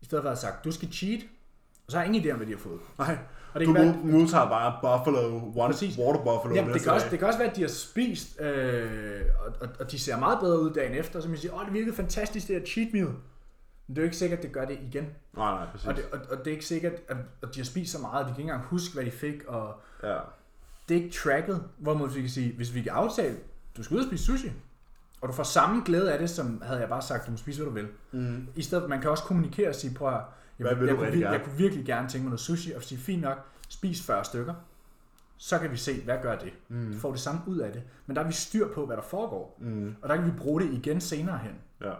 I 0.00 0.04
stedet 0.04 0.22
for 0.22 0.30
at 0.30 0.36
have 0.36 0.40
sagt, 0.40 0.64
du 0.64 0.72
skal 0.72 0.92
cheat, 0.92 1.20
og 1.86 1.92
så 1.92 1.96
har 1.98 2.04
jeg 2.04 2.14
ingen 2.14 2.28
idé 2.28 2.32
om, 2.32 2.36
hvad 2.36 2.46
de 2.46 2.52
har 2.52 2.58
fået. 2.58 2.80
Nej, 2.98 3.18
Og 3.54 3.60
det 3.60 3.68
du 3.68 3.72
være, 3.72 3.96
modtager 4.04 4.48
bare 4.48 4.98
Buffalo, 4.98 5.36
one 5.36 5.72
Præcis. 5.72 5.98
water 5.98 6.24
buffalo. 6.24 6.54
Jamen, 6.54 6.74
det, 6.74 6.82
kan 6.82 6.92
også, 6.92 7.04
dag. 7.04 7.10
det 7.10 7.18
kan 7.18 7.28
også 7.28 7.38
være, 7.38 7.50
at 7.50 7.56
de 7.56 7.60
har 7.60 7.68
spist, 7.68 8.40
øh, 8.40 9.22
og, 9.46 9.52
og, 9.60 9.68
og, 9.80 9.90
de 9.90 9.98
ser 9.98 10.18
meget 10.18 10.38
bedre 10.40 10.60
ud 10.60 10.70
dagen 10.70 10.94
efter, 10.94 11.20
så 11.20 11.28
man 11.28 11.38
siger, 11.38 11.54
åh, 11.54 11.64
det 11.64 11.72
virkede 11.72 11.96
fantastisk, 11.96 12.48
det 12.48 12.56
her 12.60 12.66
cheat 12.66 12.88
meal. 12.92 13.06
Men 13.06 13.96
det 13.96 13.98
er 13.98 14.02
jo 14.02 14.04
ikke 14.04 14.16
sikkert, 14.16 14.38
at 14.38 14.42
det 14.44 14.52
gør 14.52 14.64
det 14.64 14.78
igen. 14.92 15.04
Nej, 15.36 15.50
nej, 15.54 15.66
præcis. 15.72 15.86
Og 15.88 15.96
det, 15.96 16.04
og, 16.12 16.18
og 16.30 16.38
det 16.38 16.46
er 16.46 16.50
ikke 16.52 16.66
sikkert, 16.66 16.92
at, 17.08 17.16
at 17.42 17.54
de 17.54 17.60
har 17.60 17.64
spist 17.64 17.92
så 17.92 17.98
meget, 17.98 18.20
at 18.20 18.26
de 18.28 18.32
kan 18.34 18.40
ikke 18.40 18.52
engang 18.52 18.64
huske, 18.68 18.94
hvad 18.94 19.04
de 19.04 19.10
fik, 19.10 19.44
og 19.46 19.74
Ja. 20.02 20.16
det 20.88 20.96
er 20.96 21.02
ikke 21.02 21.16
tracket. 21.16 21.62
Hvorimod 21.78 22.08
vi 22.10 22.20
kan 22.20 22.30
sige, 22.30 22.52
hvis 22.56 22.74
vi 22.74 22.82
kan 22.82 22.92
aftale, 22.92 23.36
du 23.76 23.82
skal 23.82 23.96
ud 23.96 24.00
og 24.00 24.06
spise 24.08 24.24
sushi, 24.24 24.52
og 25.20 25.28
du 25.28 25.32
får 25.32 25.42
samme 25.42 25.82
glæde 25.84 26.12
af 26.12 26.18
det, 26.18 26.30
som 26.30 26.62
havde 26.62 26.80
jeg 26.80 26.88
bare 26.88 27.02
sagt, 27.02 27.26
du 27.26 27.30
må 27.30 27.36
spise, 27.36 27.62
hvad 27.62 27.66
du 27.66 27.74
vil. 27.74 27.88
Mm. 28.12 28.48
I 28.56 28.62
stedet, 28.62 28.88
man 28.88 29.00
kan 29.00 29.10
også 29.10 29.24
kommunikere 29.24 29.68
og 29.68 29.74
sige, 29.74 29.94
prøv 29.94 30.08
at, 30.08 30.14
jeg, 30.58 30.66
Hvad 30.66 30.74
vil 30.74 30.86
jeg, 30.86 30.96
du 30.96 31.00
kunne, 31.00 31.10
gerne? 31.10 31.30
jeg 31.30 31.44
kunne 31.44 31.56
virkelig 31.56 31.86
gerne 31.86 32.08
tænke 32.08 32.22
mig 32.22 32.30
noget 32.30 32.40
sushi, 32.40 32.72
og 32.72 32.82
sige, 32.82 32.98
fint 32.98 33.22
nok, 33.22 33.38
spis 33.68 34.02
40 34.06 34.24
stykker. 34.24 34.54
Så 35.36 35.58
kan 35.58 35.70
vi 35.70 35.76
se, 35.76 36.04
hvad 36.04 36.18
gør 36.22 36.38
det. 36.38 36.52
Mm. 36.68 36.92
Du 36.92 36.98
får 36.98 37.10
det 37.10 37.20
samme 37.20 37.40
ud 37.46 37.58
af 37.58 37.72
det. 37.72 37.82
Men 38.06 38.16
der 38.16 38.22
er 38.22 38.26
vi 38.26 38.32
styr 38.32 38.74
på, 38.74 38.86
hvad 38.86 38.96
der 38.96 39.02
foregår. 39.02 39.58
Mm. 39.60 39.96
Og 40.02 40.08
der 40.08 40.16
kan 40.16 40.24
vi 40.26 40.30
bruge 40.38 40.60
det 40.60 40.72
igen 40.72 41.00
senere 41.00 41.38
hen. 41.38 41.52
Ja. 41.80 41.92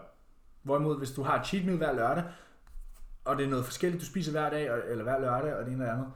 Hvorimod, 0.63 0.97
hvis 0.97 1.11
du 1.11 1.23
har 1.23 1.39
et 1.39 1.47
cheat 1.47 1.65
meal 1.65 1.77
hver 1.77 1.93
lørdag, 1.93 2.23
og 3.25 3.37
det 3.37 3.45
er 3.45 3.49
noget 3.49 3.65
forskelligt, 3.65 4.01
du 4.01 4.05
spiser 4.05 4.31
hver 4.31 4.49
dag, 4.49 4.69
eller 4.89 5.03
hver 5.03 5.19
lørdag, 5.19 5.55
og 5.55 5.65
det 5.65 5.73
ene 5.73 5.83
eller 5.83 5.93
andet, 5.93 6.07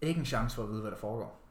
ikke 0.00 0.18
en 0.18 0.26
chance 0.26 0.56
for 0.56 0.62
at 0.62 0.70
vide, 0.70 0.80
hvad 0.80 0.90
der 0.90 0.96
foregår. 0.96 1.43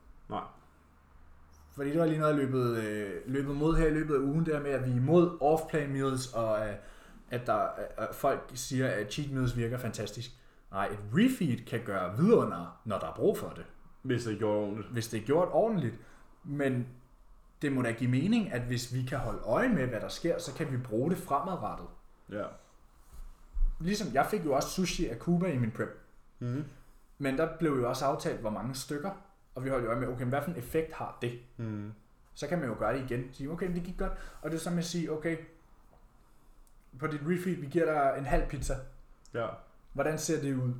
Fordi 1.75 1.89
det 1.89 1.99
var 1.99 2.05
lige 2.05 2.19
noget, 2.19 2.33
jeg 2.33 2.45
løbet, 2.45 2.77
øh, 2.77 3.11
løbet 3.25 3.55
mod 3.55 3.77
her 3.77 3.87
i 3.87 3.93
løbet 3.93 4.15
af 4.15 4.19
ugen, 4.19 4.45
der 4.45 4.59
med, 4.59 4.71
at 4.71 4.85
vi 4.85 4.91
er 4.91 4.95
imod 4.95 5.37
off-plan 5.41 5.89
meals, 5.89 6.33
og 6.33 6.67
øh, 6.67 6.73
at 7.31 7.47
der, 7.47 7.67
at 7.97 8.15
folk 8.15 8.51
siger, 8.53 8.87
at 8.87 9.13
cheat 9.13 9.31
meals 9.31 9.57
virker 9.57 9.77
fantastisk. 9.77 10.31
Nej, 10.71 10.85
et 10.85 10.99
refeed 11.13 11.65
kan 11.65 11.81
gøre 11.85 12.17
vidunder, 12.17 12.81
når 12.85 12.99
der 12.99 13.07
er 13.07 13.13
brug 13.13 13.37
for 13.37 13.49
det, 13.49 13.65
Hvis 14.01 14.23
det 14.23 14.37
gjorde 14.37 14.57
ordentligt. 14.57 14.87
hvis 14.87 15.07
det 15.07 15.21
er 15.21 15.25
gjort 15.25 15.47
ordentligt. 15.51 15.95
Men 16.43 16.87
det 17.61 17.71
må 17.71 17.81
da 17.81 17.91
give 17.91 18.09
mening, 18.11 18.51
at 18.53 18.61
hvis 18.61 18.93
vi 18.93 19.03
kan 19.03 19.17
holde 19.17 19.39
øje 19.39 19.69
med, 19.69 19.87
hvad 19.87 19.99
der 19.99 20.07
sker, 20.07 20.39
så 20.39 20.53
kan 20.53 20.71
vi 20.71 20.77
bruge 20.77 21.09
det 21.09 21.17
fremadrettet. 21.17 21.87
Ja. 22.31 22.43
Ligesom 23.79 24.07
jeg 24.13 24.25
fik 24.31 24.45
jo 24.45 24.53
også 24.53 24.69
sushi 24.69 25.07
af 25.07 25.17
Cuba 25.17 25.45
i 25.47 25.57
min 25.57 25.71
prep. 25.71 25.99
Mm. 26.39 26.63
Men 27.17 27.37
der 27.37 27.57
blev 27.57 27.71
jo 27.71 27.89
også 27.89 28.05
aftalt, 28.05 28.39
hvor 28.39 28.49
mange 28.49 28.75
stykker. 28.75 29.11
Og 29.55 29.63
vi 29.63 29.69
holdt 29.69 29.85
jo 29.85 29.89
øje 29.89 29.99
med, 29.99 30.07
okay, 30.07 30.21
men 30.21 30.29
hvad 30.29 30.41
for 30.41 30.51
en 30.51 30.57
effekt 30.57 30.93
har 30.93 31.17
det? 31.21 31.39
Mm. 31.57 31.93
Så 32.33 32.47
kan 32.47 32.59
man 32.59 32.67
jo 32.69 32.75
gøre 32.79 32.93
det 32.93 33.11
igen. 33.11 33.29
Sige, 33.33 33.49
okay, 33.51 33.73
det 33.73 33.83
gik 33.83 33.97
godt. 33.97 34.11
Og 34.41 34.51
det 34.51 34.57
er 34.57 34.61
som 34.61 34.77
at 34.77 34.85
sige, 34.85 35.11
okay, 35.11 35.37
på 36.99 37.07
dit 37.07 37.21
refeed, 37.27 37.55
vi 37.55 37.65
giver 37.65 37.85
dig 37.85 38.15
en 38.17 38.25
halv 38.25 38.47
pizza. 38.49 38.73
Ja. 39.33 39.47
Hvordan 39.93 40.17
ser 40.17 40.41
det 40.41 40.55
ud? 40.55 40.73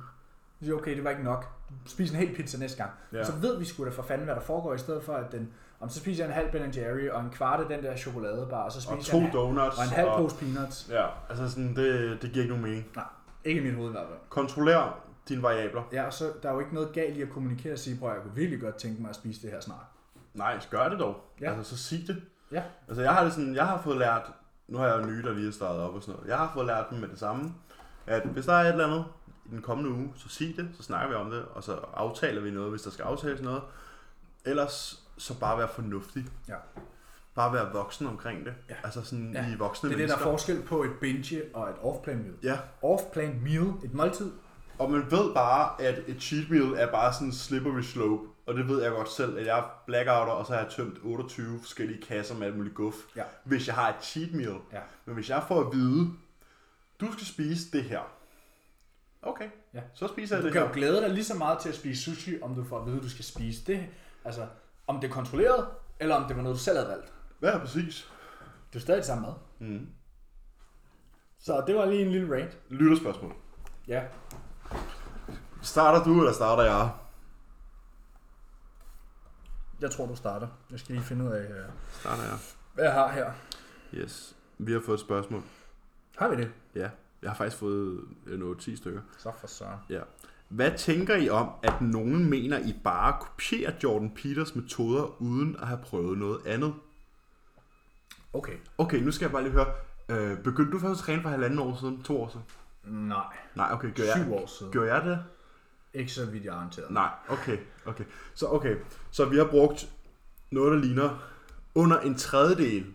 Vi 0.60 0.66
siger, 0.66 0.76
okay, 0.76 0.96
det 0.96 1.04
var 1.04 1.10
ikke 1.10 1.22
nok. 1.22 1.46
Spis 1.86 2.10
en 2.10 2.16
hel 2.16 2.34
pizza 2.34 2.58
næste 2.58 2.78
gang. 2.78 2.90
Ja. 3.12 3.24
Så 3.24 3.32
ved 3.32 3.58
vi 3.58 3.64
sgu 3.64 3.84
da 3.84 3.90
for 3.90 4.02
fanden, 4.02 4.24
hvad 4.24 4.34
der 4.34 4.40
foregår, 4.40 4.74
i 4.74 4.78
stedet 4.78 5.02
for 5.02 5.14
at 5.14 5.32
den, 5.32 5.52
om 5.80 5.88
så 5.88 6.00
spiser 6.00 6.24
jeg 6.24 6.30
en 6.30 6.34
halv 6.34 6.52
Ben 6.52 6.72
Jerry, 6.76 7.08
og 7.08 7.20
en 7.20 7.30
kvart 7.30 7.60
af 7.60 7.68
den 7.68 7.82
der 7.84 7.96
chokoladebar, 7.96 8.62
og 8.62 8.72
så 8.72 8.80
spiser 8.80 8.96
Og 8.96 9.04
to 9.04 9.16
jeg 9.18 9.26
en, 9.26 9.32
donuts. 9.32 9.78
og 9.78 9.84
en 9.84 9.90
halv 9.90 10.08
pose 10.08 10.36
peanuts. 10.36 10.88
Ja, 10.90 11.06
altså 11.28 11.50
sådan, 11.50 11.76
det, 11.76 12.22
det 12.22 12.32
giver 12.32 12.42
ikke 12.42 12.54
nogen 12.54 12.62
mening. 12.64 12.86
Ikke 13.44 13.60
i 13.60 13.64
mit 13.64 13.74
hoved 13.74 13.88
i 13.88 13.92
hvert 13.92 14.06
fald. 14.08 14.18
Kontroller 14.28 15.03
dine 15.28 15.42
variabler. 15.42 15.82
Ja, 15.92 16.02
og 16.06 16.12
så 16.12 16.32
der 16.42 16.48
er 16.48 16.52
jo 16.52 16.60
ikke 16.60 16.74
noget 16.74 16.92
galt 16.92 17.16
i 17.16 17.22
at 17.22 17.30
kommunikere 17.30 17.72
og 17.72 17.78
sige, 17.78 17.98
prøv 17.98 18.10
jeg 18.12 18.22
kunne 18.22 18.34
virkelig 18.34 18.60
godt 18.60 18.76
tænke 18.76 19.02
mig 19.02 19.08
at 19.10 19.16
spise 19.16 19.42
det 19.42 19.50
her 19.50 19.60
snart. 19.60 19.86
Nej, 20.34 20.60
gør 20.70 20.88
det 20.88 20.98
dog. 20.98 21.16
Ja. 21.40 21.54
Altså, 21.54 21.76
så 21.76 21.82
sig 21.84 22.04
det. 22.06 22.22
Ja. 22.52 22.62
Altså, 22.88 23.02
jeg 23.02 23.14
har 23.14 23.24
det 23.24 23.32
sådan, 23.32 23.54
jeg 23.54 23.66
har 23.66 23.82
fået 23.82 23.96
lært, 23.98 24.32
nu 24.68 24.78
har 24.78 24.86
jeg 24.86 25.00
jo 25.00 25.06
nye, 25.06 25.22
der 25.22 25.32
lige 25.32 25.48
er 25.48 25.52
startet 25.52 25.82
op 25.82 25.94
og 25.94 26.02
sådan 26.02 26.14
noget. 26.14 26.28
Jeg 26.28 26.38
har 26.38 26.50
fået 26.54 26.66
lært 26.66 26.86
dem 26.90 26.98
med 26.98 27.08
det 27.08 27.18
samme, 27.18 27.54
at 28.06 28.22
hvis 28.22 28.44
der 28.44 28.52
er 28.52 28.60
et 28.60 28.68
eller 28.68 28.86
andet 28.86 29.04
i 29.46 29.50
den 29.50 29.62
kommende 29.62 29.90
uge, 29.90 30.12
så 30.16 30.28
sig 30.28 30.54
det, 30.56 30.68
så 30.76 30.82
snakker 30.82 31.08
vi 31.08 31.14
om 31.14 31.30
det, 31.30 31.42
og 31.54 31.62
så 31.64 31.78
aftaler 31.94 32.40
vi 32.40 32.50
noget, 32.50 32.70
hvis 32.70 32.82
der 32.82 32.90
skal 32.90 33.02
aftales 33.02 33.42
noget. 33.42 33.62
Ellers 34.44 35.04
så 35.18 35.38
bare 35.40 35.58
være 35.58 35.68
fornuftig. 35.68 36.26
Ja. 36.48 36.54
Bare 37.34 37.52
være 37.52 37.72
voksen 37.72 38.06
omkring 38.06 38.44
det. 38.46 38.54
Ja. 38.70 38.74
Altså 38.84 39.02
sådan 39.02 39.32
Ja. 39.32 39.46
i 39.54 39.56
voksne 39.58 39.88
Det 39.88 39.94
er 39.94 39.98
det, 39.98 40.08
der 40.08 40.14
er 40.14 40.18
mennesker. 40.18 40.30
forskel 40.30 40.62
på 40.62 40.82
et 40.82 40.90
binge 41.00 41.42
og 41.54 41.70
et 41.70 41.76
off-plan 41.82 42.16
meal. 42.18 42.34
Ja, 42.42 42.58
Off-plan 42.82 43.40
meal, 43.42 43.72
et 43.84 43.94
måltid, 43.94 44.32
Og 44.78 44.90
man 44.90 45.10
ved 45.10 45.34
bare, 45.34 45.82
at 45.82 46.02
et 46.06 46.22
cheat 46.22 46.50
meal 46.50 46.62
er 46.76 46.90
bare 46.92 47.12
sådan 47.12 47.26
en 47.28 47.32
slippery 47.34 47.80
slope. 47.80 48.28
Og 48.46 48.54
det 48.54 48.68
ved 48.68 48.82
jeg 48.82 48.90
godt 48.90 49.10
selv, 49.12 49.38
at 49.38 49.46
jeg 49.46 49.58
er 49.58 49.82
blackouter, 49.86 50.32
og 50.32 50.46
så 50.46 50.52
har 50.52 50.60
jeg 50.60 50.70
tømt 50.70 50.98
28 51.02 51.58
forskellige 51.60 52.02
kasser 52.02 52.34
med 52.34 52.46
alt 52.46 52.56
muligt 52.56 52.74
guf. 52.74 52.94
Ja. 53.16 53.22
Hvis 53.44 53.66
jeg 53.66 53.74
har 53.74 53.88
et 53.88 54.04
cheat 54.04 54.32
meal. 54.32 54.56
Ja. 54.72 54.80
Men 55.04 55.14
hvis 55.14 55.30
jeg 55.30 55.44
får 55.48 55.60
at 55.60 55.72
vide, 55.76 56.10
du 57.00 57.12
skal 57.12 57.26
spise 57.26 57.70
det 57.72 57.84
her. 57.84 58.00
Okay, 59.22 59.48
Ja. 59.74 59.80
så 59.94 60.08
spiser 60.08 60.36
jeg 60.36 60.42
Du 60.42 60.46
det 60.46 60.52
kan 60.52 60.62
jo 60.62 60.66
her. 60.66 60.74
glæde 60.74 61.00
dig 61.00 61.10
lige 61.10 61.24
så 61.24 61.34
meget 61.34 61.58
til 61.58 61.68
at 61.68 61.74
spise 61.74 62.02
sushi, 62.02 62.40
om 62.42 62.54
du 62.54 62.64
får 62.64 62.80
at 62.80 62.86
vide, 62.86 62.96
at 62.96 63.02
du 63.02 63.10
skal 63.10 63.24
spise 63.24 63.64
det. 63.64 63.86
Altså, 64.24 64.46
om 64.86 65.00
det 65.00 65.08
er 65.08 65.12
kontrolleret, 65.12 65.66
eller 66.00 66.14
om 66.14 66.24
det 66.28 66.36
var 66.36 66.42
noget, 66.42 66.56
du 66.56 66.60
selv 66.62 66.76
havde 66.78 66.88
valgt. 66.88 67.12
Ja, 67.42 67.58
præcis. 67.58 68.08
Det 68.72 68.76
er 68.78 68.80
stadig 68.80 68.98
det 68.98 69.06
samme 69.06 69.22
mad. 69.26 69.34
Mm. 69.68 69.86
Så 71.38 71.64
det 71.66 71.74
var 71.74 71.84
lige 71.86 72.02
en 72.02 72.10
lille 72.10 72.36
rant. 72.36 72.58
Lytterspørgsmål. 72.68 73.32
Ja. 73.88 74.02
Starter 75.64 76.04
du, 76.04 76.18
eller 76.18 76.32
starter 76.32 76.62
jeg? 76.62 76.90
Jeg 79.80 79.90
tror, 79.90 80.06
du 80.06 80.16
starter. 80.16 80.48
Jeg 80.70 80.78
skal 80.80 80.94
lige 80.94 81.04
finde 81.04 81.24
ud 81.24 81.30
af, 81.30 81.40
øh, 81.42 81.64
Starter 81.90 82.22
jeg. 82.22 82.38
hvad 82.74 82.84
jeg 82.84 82.92
har 82.92 83.12
her. 83.12 83.32
Yes. 83.94 84.36
Vi 84.58 84.72
har 84.72 84.80
fået 84.86 84.94
et 84.94 85.00
spørgsmål. 85.00 85.42
Har 86.16 86.28
vi 86.28 86.36
det? 86.36 86.52
Ja. 86.74 86.90
Jeg 87.22 87.30
har 87.30 87.34
faktisk 87.36 87.56
fået 87.56 88.00
øh, 88.26 88.38
noget 88.38 88.58
10 88.58 88.76
stykker. 88.76 89.00
Så 89.18 89.32
for 89.40 89.46
så. 89.46 89.64
Hvad 90.48 90.70
tænker 90.78 91.16
I 91.16 91.28
om, 91.28 91.50
at 91.62 91.80
nogen 91.80 92.30
mener, 92.30 92.58
I 92.58 92.80
bare 92.84 93.16
kopierer 93.20 93.72
Jordan 93.82 94.10
Peters 94.14 94.54
metoder, 94.54 95.22
uden 95.22 95.56
at 95.60 95.66
have 95.66 95.80
prøvet 95.82 96.18
noget 96.18 96.46
andet? 96.46 96.74
Okay. 98.32 98.56
Okay, 98.78 98.98
nu 98.98 99.10
skal 99.12 99.24
jeg 99.24 99.32
bare 99.32 99.42
lige 99.42 99.52
høre. 99.52 99.74
Øh, 100.08 100.38
begyndte 100.42 100.72
du 100.72 100.78
først 100.78 101.00
at 101.00 101.04
træne 101.04 101.22
for 101.22 101.28
halvanden 101.28 101.58
år 101.58 101.76
siden? 101.80 102.02
To 102.02 102.22
år 102.22 102.28
siden? 102.28 102.44
Nej. 103.08 103.24
Nej, 103.54 103.68
okay. 103.72 103.94
Gør 103.94 104.04
jeg, 104.04 104.24
Syv 104.24 104.32
år 104.34 104.46
siden. 104.46 104.72
gør 104.72 104.94
jeg 104.94 105.04
det? 105.04 105.24
Ikke 105.94 106.12
så 106.12 106.26
vidt 106.26 106.44
jeg 106.44 106.50
er 106.50 106.56
orienteret. 106.56 106.90
Nej, 106.90 107.08
okay. 107.28 107.58
okay. 107.86 108.04
Så 108.34 108.46
okay. 108.46 108.76
Så 109.10 109.24
vi 109.24 109.36
har 109.36 109.44
brugt 109.44 109.88
noget, 110.50 110.72
der 110.72 110.78
ligner 110.78 111.18
under 111.74 112.00
en 112.00 112.14
tredjedel 112.14 112.86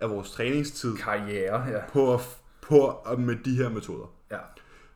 af 0.00 0.10
vores 0.10 0.30
træningstid 0.30 0.96
Karriere, 0.96 1.68
ja. 1.68 1.80
på, 1.92 2.14
at, 2.14 2.20
på 2.60 2.88
at, 2.88 3.18
med 3.18 3.36
de 3.36 3.56
her 3.56 3.68
metoder. 3.68 4.06
Ja. 4.30 4.38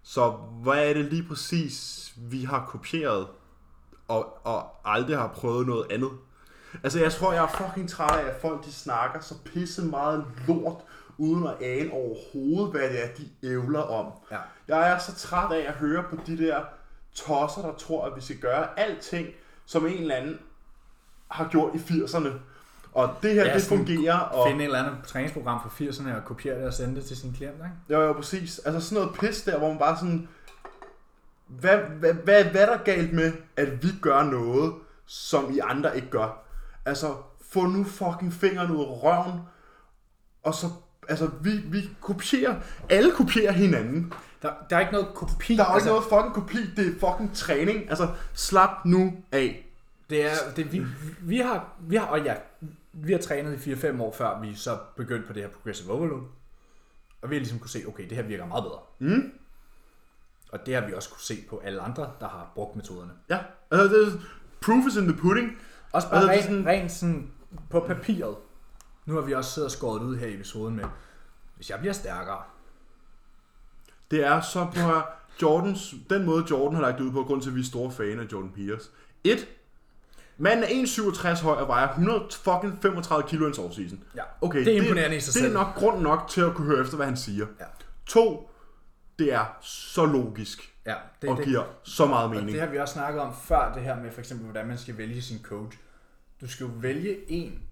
Så 0.03 0.31
hvad 0.63 0.89
er 0.89 0.95
det 0.95 1.05
lige 1.05 1.29
præcis, 1.29 2.13
vi 2.17 2.45
har 2.45 2.67
kopieret, 2.67 3.27
og, 4.09 4.47
og 4.47 4.71
aldrig 4.85 5.19
har 5.19 5.29
prøvet 5.29 5.67
noget 5.67 5.87
andet? 5.91 6.11
Altså, 6.83 7.01
jeg 7.01 7.13
tror, 7.13 7.33
jeg 7.33 7.45
er 7.45 7.49
fucking 7.49 7.89
træt 7.89 8.21
af, 8.21 8.29
at 8.29 8.41
folk 8.41 8.65
de 8.65 8.73
snakker 8.73 9.21
så 9.21 9.35
pisse 9.45 9.85
meget 9.85 10.25
lort, 10.49 10.77
uden 11.19 11.47
at 11.47 11.57
ane 11.63 11.93
overhovedet, 11.93 12.71
hvad 12.71 12.89
det 12.91 13.05
er, 13.05 13.09
de 13.15 13.29
ævler 13.43 13.81
om. 13.81 14.13
Ja. 14.31 14.39
Jeg 14.69 14.91
er 14.91 14.99
så 14.99 15.15
træt 15.15 15.53
af 15.53 15.69
at 15.69 15.75
høre 15.75 16.05
på 16.11 16.17
de 16.27 16.39
der 16.39 16.65
tosser, 17.15 17.63
der 17.63 17.75
tror, 17.75 18.07
at 18.07 18.17
vi 18.17 18.21
skal 18.21 18.37
gøre 18.37 18.79
alting, 18.81 19.29
som 19.67 19.87
en 19.87 19.93
eller 19.93 20.15
anden 20.15 20.39
har 21.29 21.49
gjort 21.49 21.75
i 21.75 21.79
80'erne. 21.79 22.29
Og 22.93 23.15
det 23.23 23.35
her, 23.35 23.45
Ja, 23.45 23.55
det 23.55 23.63
fungerer. 23.63 24.19
Og... 24.19 24.49
Finde 24.49 24.65
et 24.65 24.67
eller 24.67 24.85
andet 24.85 25.05
træningsprogram 25.07 25.61
fra 25.63 25.85
80'erne 25.85 26.17
og 26.17 26.25
kopiere 26.25 26.59
det 26.59 26.67
og 26.67 26.75
sende 26.75 26.97
det 26.97 27.05
til 27.05 27.17
sin 27.17 27.33
klient, 27.33 27.55
ikke? 27.55 27.71
Jo, 27.91 28.07
jo, 28.07 28.13
præcis. 28.13 28.59
Altså 28.59 28.89
sådan 28.89 29.03
noget 29.05 29.19
pis 29.21 29.43
der, 29.43 29.59
hvor 29.59 29.69
man 29.69 29.79
bare 29.79 29.97
sådan... 29.97 30.29
Hvad, 31.47 31.77
hvad, 31.77 32.15
hvad, 32.15 32.45
hvad 32.45 32.63
er 32.63 32.67
der 32.67 32.85
galt 32.85 33.13
med, 33.13 33.33
at 33.57 33.83
vi 33.83 33.89
gør 34.03 34.23
noget, 34.23 34.75
som 35.07 35.55
I 35.55 35.59
andre 35.59 35.97
ikke 35.97 36.11
gør? 36.11 36.45
Altså, 36.85 37.15
få 37.51 37.67
nu 37.67 37.85
fucking 37.85 38.33
fingeren 38.33 38.71
ud 38.71 38.81
af 38.81 39.03
røven, 39.03 39.41
og 40.43 40.55
så... 40.55 40.67
Altså, 41.09 41.31
vi, 41.41 41.51
vi 41.57 41.91
kopierer... 42.01 42.61
Alle 42.91 43.13
kopierer 43.13 43.53
hinanden. 43.53 44.13
Der, 44.43 44.53
der 44.71 44.77
er 44.77 44.81
ikke 44.81 44.93
noget 44.93 45.09
kopi. 45.15 45.57
Der 45.57 45.63
er 45.63 45.67
altså, 45.67 45.89
ikke 45.89 46.11
noget 46.11 46.25
fucking 46.27 46.35
kopi, 46.35 46.71
det 46.83 46.87
er 46.89 46.93
fucking 47.09 47.35
træning. 47.35 47.89
Altså, 47.91 48.09
slap 48.35 48.71
nu 48.85 49.13
af. 49.33 49.67
Det 50.11 50.25
er, 50.25 50.35
det, 50.57 50.73
vi, 50.73 50.83
vi, 51.21 51.39
har, 51.39 51.73
vi 51.81 51.97
har, 51.97 52.07
og 52.07 52.23
ja, 52.25 52.35
vi 52.93 53.13
har 53.13 53.19
trænet 53.19 53.67
i 53.67 53.73
4-5 53.73 54.03
år, 54.03 54.13
før 54.13 54.41
vi 54.41 54.55
så 54.55 54.79
begyndte 54.97 55.27
på 55.27 55.33
det 55.33 55.43
her 55.43 55.49
progressive 55.51 55.93
overload. 55.93 56.23
Og 57.23 57.31
vi 57.31 57.35
har 57.35 57.41
ligesom 57.41 57.59
kunne 57.59 57.71
se, 57.71 57.83
okay, 57.89 58.09
det 58.09 58.17
her 58.17 58.25
virker 58.25 58.47
meget 58.47 58.65
bedre. 58.65 58.79
Mm? 58.99 59.33
Og 60.53 60.67
det 60.67 60.75
har 60.75 60.87
vi 60.87 60.93
også 60.93 61.09
kunne 61.11 61.21
se 61.23 61.37
på 61.51 61.63
alle 61.65 61.81
andre, 61.81 62.11
der 62.21 62.29
har 62.29 62.53
brugt 62.55 62.77
metoderne. 62.77 63.11
Ja, 63.31 63.39
altså, 63.71 63.97
det 63.97 64.07
er, 64.07 64.11
proof 64.61 64.87
is 64.89 64.97
in 64.97 65.03
the 65.09 65.17
pudding. 65.17 65.59
Også 65.93 66.11
bare 66.11 66.21
Altså, 66.21 66.33
rent, 66.33 66.45
sådan- 66.45 66.67
rent 66.67 66.93
sådan 66.93 67.31
på 67.71 67.81
papiret. 67.81 68.35
Nu 69.07 69.15
har 69.15 69.21
vi 69.21 69.33
også 69.35 69.51
siddet 69.51 69.67
og 69.67 69.73
skåret 69.73 70.03
ud 70.03 70.17
her 70.17 70.27
i 70.27 70.35
episoden 70.35 70.77
med, 70.77 70.85
hvis 71.57 71.71
jeg 71.71 71.79
bliver 71.79 71.93
stærkere. 71.93 72.43
Det 74.11 74.27
er 74.27 74.41
så 74.41 74.67
på 74.75 75.03
Jordans, 75.43 75.95
den 76.11 76.25
måde 76.25 76.45
Jordan 76.51 76.75
har 76.75 76.83
lagt 76.83 76.99
det 76.99 77.05
ud 77.05 77.13
på, 77.13 77.23
grund 77.25 77.43
til 77.43 77.49
at 77.51 77.55
vi 77.55 77.61
er 77.61 77.65
store 77.65 77.91
fan 77.93 78.21
af 78.21 78.25
Jordan 78.33 78.51
Peters. 78.53 78.91
Et, 79.25 79.49
Manden 80.39 80.65
er 80.65 80.69
1,67 80.69 81.43
høj 81.43 81.57
og 81.57 81.69
vejer 81.69 81.89
135 81.89 83.29
kilo 83.29 83.45
i 83.47 83.49
en 83.49 83.65
offseason. 83.65 84.05
Ja, 84.17 84.23
Okay, 84.41 84.65
det 84.65 84.77
er 84.77 84.83
imponerende 84.83 85.17
i 85.17 85.21
sig 85.21 85.35
det, 85.35 85.43
det 85.43 85.49
selv. 85.49 85.57
er 85.57 85.61
nok 85.65 85.75
grund 85.75 86.01
nok 86.03 86.29
til 86.29 86.41
at 86.41 86.55
kunne 86.55 86.67
høre 86.67 86.81
efter, 86.81 86.97
hvad 86.97 87.07
han 87.07 87.17
siger. 87.17 87.47
Ja. 87.61 87.65
To, 88.07 88.51
det 89.19 89.33
er 89.33 89.45
så 89.61 90.07
logisk 90.07 90.75
Ja, 90.87 90.95
det, 91.23 91.31
og 91.31 91.37
det, 91.37 91.45
giver 91.45 91.65
så 91.83 92.07
meget 92.07 92.25
og 92.25 92.31
mening. 92.31 92.53
det 92.53 92.61
har 92.61 92.69
vi 92.69 92.79
også 92.79 92.95
snakket 92.95 93.21
om 93.23 93.35
før, 93.43 93.73
det 93.75 93.83
her 93.83 94.01
med 94.01 94.11
for 94.13 94.21
eksempel, 94.21 94.45
hvordan 94.45 94.67
man 94.67 94.79
skal 94.79 94.99
vælge 94.99 95.23
sin 95.23 95.39
coach. 95.43 95.79
Du 96.41 96.49
skal 96.49 96.65
jo 96.65 96.71
vælge 96.77 97.31
en, 97.31 97.63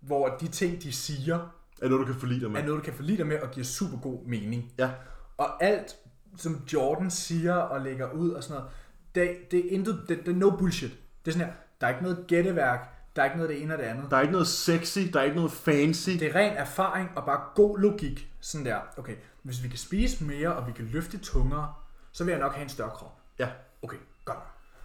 hvor 0.00 0.28
de 0.40 0.48
ting, 0.48 0.82
de 0.82 0.92
siger, 0.92 1.54
Er 1.82 1.88
noget, 1.88 2.06
du 2.06 2.12
kan 2.12 2.20
forlide 2.20 2.40
dig 2.40 2.50
med. 2.50 2.60
er 2.60 2.64
noget, 2.66 2.78
du 2.78 2.84
kan 2.84 2.94
forlide 2.94 3.18
dig 3.18 3.26
med 3.26 3.40
og 3.40 3.50
giver 3.50 3.64
super 3.64 3.98
god 3.98 4.26
mening. 4.26 4.72
Ja. 4.78 4.90
Og 5.38 5.64
alt, 5.64 5.96
som 6.36 6.62
Jordan 6.72 7.10
siger 7.10 7.54
og 7.54 7.80
lægger 7.80 8.10
ud 8.12 8.30
og 8.30 8.42
sådan 8.42 8.54
noget, 8.56 8.70
det, 9.14 9.50
det 9.50 9.66
er 9.66 9.70
intet, 9.70 10.04
det, 10.08 10.18
det 10.26 10.28
er 10.28 10.36
no 10.38 10.50
bullshit. 10.50 10.90
Det 11.24 11.30
er 11.30 11.32
sådan 11.32 11.46
her, 11.46 11.54
der 11.80 11.86
er 11.86 11.90
ikke 11.90 12.02
noget 12.02 12.24
gætteværk, 12.26 12.88
der 13.16 13.22
er 13.22 13.26
ikke 13.26 13.36
noget 13.36 13.50
det 13.50 13.62
ene 13.62 13.74
og 13.74 13.78
det 13.78 13.84
andet. 13.84 14.10
Der 14.10 14.16
er 14.16 14.20
ikke 14.20 14.32
noget 14.32 14.46
sexy, 14.46 14.98
der 15.12 15.20
er 15.20 15.24
ikke 15.24 15.36
noget 15.36 15.52
fancy. 15.52 16.10
Det 16.10 16.22
er 16.22 16.34
ren 16.34 16.52
erfaring 16.56 17.10
og 17.16 17.24
bare 17.24 17.40
god 17.54 17.78
logik. 17.78 18.28
Sådan 18.40 18.66
der, 18.66 18.78
okay, 18.96 19.14
hvis 19.42 19.62
vi 19.62 19.68
kan 19.68 19.78
spise 19.78 20.24
mere, 20.24 20.54
og 20.56 20.66
vi 20.66 20.72
kan 20.72 20.84
løfte 20.92 21.18
tungere, 21.18 21.72
så 22.12 22.24
vil 22.24 22.30
jeg 22.32 22.40
nok 22.40 22.52
have 22.52 22.62
en 22.62 22.68
større 22.68 22.90
krop. 22.90 23.18
Ja. 23.38 23.48
Okay, 23.82 23.96
godt. 24.24 24.38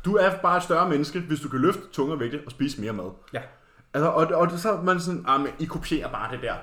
Du 0.06 0.16
er 0.16 0.38
bare 0.42 0.58
et 0.58 0.64
større 0.64 0.90
menneske, 0.90 1.20
hvis 1.20 1.40
du 1.40 1.50
kan 1.50 1.60
løfte 1.60 1.82
tungere 1.94 2.20
vægte 2.20 2.42
og 2.46 2.52
spise 2.52 2.82
mere 2.82 2.94
mad. 2.94 3.12
Ja. 3.34 3.42
Altså, 3.96 4.10
og, 4.10 4.28
og 4.28 4.50
det, 4.50 4.60
så 4.62 4.72
er 4.72 4.82
man 4.82 5.00
sådan, 5.00 5.26
ah, 5.28 5.40
men 5.40 5.50
I 5.60 5.66
kopierer 5.66 6.10
bare 6.12 6.32
det 6.32 6.42
der. 6.42 6.54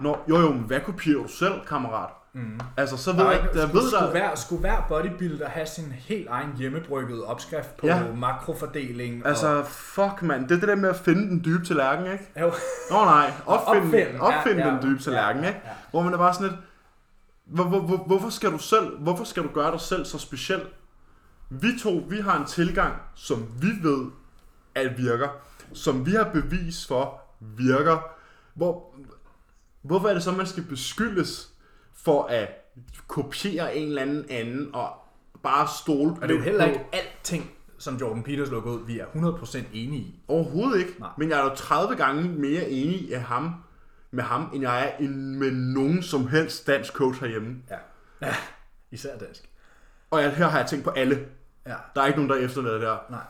Nå, 0.00 0.18
jo 0.28 0.40
jo, 0.40 0.52
men 0.52 0.60
hvad 0.62 0.80
kopierer 0.80 1.22
du 1.22 1.28
selv, 1.28 1.52
kammerat? 1.68 2.08
Mm. 2.32 2.60
Altså, 2.76 2.96
så 2.96 3.12
ved 3.12 3.20
er 3.20 3.30
jeg, 3.30 3.40
ikke, 3.42 3.54
der 3.54 3.66
skulle, 3.66 3.82
ved 3.82 3.90
skulle, 3.90 4.04
der, 4.06 4.10
hver, 4.10 4.34
skulle 4.34 4.60
hver 4.60 4.84
bodybuilder 4.88 5.48
have 5.48 5.66
sin 5.66 5.84
helt 5.92 6.28
egen 6.30 6.52
hjemmebrygget 6.58 7.24
opskrift 7.24 7.76
på 7.76 7.86
Ja. 7.86 8.02
makrofordeling? 8.14 9.26
altså, 9.26 9.64
fuck 9.64 10.22
mand, 10.22 10.48
det 10.48 10.54
er 10.56 10.60
det 10.60 10.68
der 10.68 10.74
med 10.76 10.88
at 10.88 10.96
finde 10.96 11.22
den 11.22 11.44
dybe 11.44 11.64
tallerken, 11.66 12.06
ikke? 12.12 12.24
og, 12.34 12.40
jo, 12.40 12.46
Nå 12.90 13.04
nej, 13.04 13.32
opfinde, 13.46 13.86
Opfinde, 13.86 14.20
opfinde 14.20 14.62
ja, 14.62 14.70
den 14.70 14.76
ja, 14.82 14.82
dybe 14.88 15.02
tallerken, 15.02 15.42
ja, 15.42 15.48
ikke? 15.48 15.60
ja. 15.64 15.70
Hvor 15.90 16.02
man 16.02 16.12
er 16.14 16.18
bare 16.18 16.34
sådan 16.34 16.48
lidt, 16.48 16.60
hvor, 17.46 17.64
hvor, 17.64 17.80
hvor, 17.80 17.96
hvorfor 17.96 18.30
skal 18.30 18.52
du 18.52 18.58
selv, 18.58 18.98
hvorfor 18.98 19.24
skal 19.24 19.42
du 19.42 19.48
gøre 19.54 19.72
dig 19.72 19.80
selv 19.80 20.04
så 20.04 20.18
speciel? 20.18 20.60
Vi 21.50 21.68
to, 21.82 22.04
vi 22.08 22.20
har 22.20 22.38
en 22.38 22.44
tilgang, 22.46 22.94
som 23.14 23.46
vi 23.60 23.68
ved, 23.82 24.06
at 24.74 24.98
virker, 24.98 25.28
som 25.72 26.06
vi 26.06 26.10
har 26.10 26.30
bevis 26.32 26.86
for, 26.86 27.20
virker. 27.40 27.98
Hvor, 28.54 28.94
hvorfor 29.82 30.08
er 30.08 30.14
det 30.14 30.22
så, 30.22 30.32
man 30.32 30.46
skal 30.46 30.62
beskyldes 30.62 31.52
for 31.94 32.24
at 32.24 32.48
kopiere 33.06 33.76
en 33.76 33.88
eller 33.88 34.02
anden 34.02 34.26
anden 34.30 34.74
og 34.74 34.92
bare 35.42 35.68
stole 35.84 36.14
på 36.14 36.20
og 36.22 36.28
det 36.28 36.34
er 36.34 36.38
jo 36.38 36.44
heller 36.44 36.64
ikke 36.64 36.80
alting, 36.92 37.50
som 37.78 37.96
Jordan 37.96 38.22
Peters 38.22 38.50
lukker 38.50 38.70
ud, 38.70 38.86
vi 38.86 38.98
er 38.98 39.06
100% 39.06 39.58
enige 39.72 40.00
i. 40.00 40.20
Overhovedet 40.28 40.78
ikke. 40.78 40.94
Nej. 40.98 41.10
Men 41.18 41.30
jeg 41.30 41.40
er 41.40 41.44
jo 41.44 41.54
30 41.54 41.96
gange 41.96 42.28
mere 42.28 42.70
enig 42.70 43.14
af 43.14 43.22
ham, 43.22 43.54
med 44.10 44.24
ham, 44.24 44.50
end 44.54 44.62
jeg 44.62 44.96
er 44.98 45.08
med 45.08 45.50
nogen 45.50 46.02
som 46.02 46.28
helst 46.28 46.66
dansk 46.66 46.92
coach 46.92 47.20
herhjemme. 47.20 47.56
Ja. 47.70 47.76
ja. 48.26 48.34
Især 48.90 49.18
dansk. 49.18 49.50
Og 50.10 50.22
jeg, 50.22 50.36
her 50.36 50.48
har 50.48 50.58
jeg 50.58 50.66
tænkt 50.66 50.84
på 50.84 50.90
alle. 50.90 51.26
Ja. 51.66 51.74
Der 51.94 52.02
er 52.02 52.06
ikke 52.06 52.18
nogen, 52.18 52.30
der 52.30 52.36
er 52.36 52.40
efterlader 52.40 52.78
der. 52.78 52.96
Nej. 53.10 53.20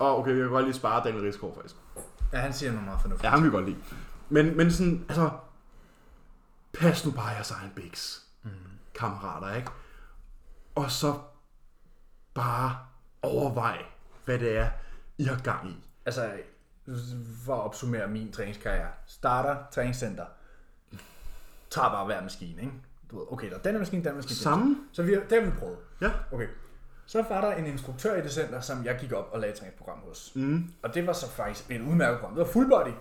Og 0.00 0.18
okay, 0.18 0.30
jeg 0.30 0.38
kan 0.38 0.48
godt 0.48 0.64
lige 0.64 0.74
spare 0.74 1.04
Daniel 1.04 1.22
Rigsgaard 1.22 1.54
faktisk. 1.54 1.76
Ja, 2.32 2.38
han 2.38 2.52
siger 2.52 2.72
noget 2.72 2.84
meget 2.84 3.00
fornuftigt. 3.00 3.24
Ja, 3.24 3.30
ham 3.30 3.38
kan 3.38 3.46
vi 3.46 3.56
godt 3.56 3.64
lide. 3.64 3.78
Men, 4.28 4.56
men 4.56 4.70
sådan, 4.70 5.04
altså, 5.08 5.30
pas 6.72 7.06
nu 7.06 7.12
bare 7.12 7.28
jeres 7.28 7.50
egen 7.50 7.72
biks, 7.76 8.26
mm. 8.42 8.50
kammerater, 8.94 9.54
ikke? 9.54 9.70
Og 10.74 10.90
så 10.90 11.18
bare 12.34 12.78
overvej, 13.22 13.84
hvad 14.24 14.38
det 14.38 14.56
er, 14.56 14.70
I 15.18 15.24
har 15.24 15.38
gang 15.38 15.70
i. 15.70 15.84
Altså, 16.06 16.32
for 17.44 17.54
at 17.54 17.60
opsummere 17.60 18.08
min 18.08 18.32
træningskarriere. 18.32 18.90
Starter, 19.06 19.56
træningscenter. 19.72 20.26
Tager 21.70 21.88
bare 21.88 22.06
hver 22.06 22.22
maskine, 22.22 22.62
ikke? 22.62 22.72
Du 23.10 23.18
ved, 23.18 23.26
okay, 23.30 23.50
der 23.50 23.56
er 23.56 23.62
den 23.62 23.72
her 23.72 23.78
maskine, 23.78 24.04
den 24.04 24.10
her 24.10 24.16
maskine. 24.16 24.36
Samme? 24.36 24.76
Så 24.92 25.02
vi, 25.02 25.14
det 25.14 25.42
har 25.42 25.50
vi 25.50 25.58
prøvet. 25.58 25.78
Ja. 26.00 26.10
Okay. 26.32 26.48
Så 27.10 27.24
var 27.28 27.40
der 27.40 27.52
en 27.52 27.66
instruktør 27.66 28.16
i 28.16 28.22
det 28.22 28.32
center, 28.32 28.60
som 28.60 28.84
jeg 28.84 28.98
gik 29.00 29.12
op 29.12 29.28
og 29.32 29.40
lagde 29.40 29.52
et 29.52 29.58
træningsprogram 29.58 29.98
hos. 30.08 30.32
Mm. 30.34 30.72
Og 30.82 30.94
det 30.94 31.06
var 31.06 31.12
så 31.12 31.30
faktisk 31.30 31.70
en 31.70 31.88
udmærket 31.88 32.18
program. 32.18 32.36
Det 32.36 32.46
var 32.46 32.52
full 32.52 32.68
body. 32.68 32.92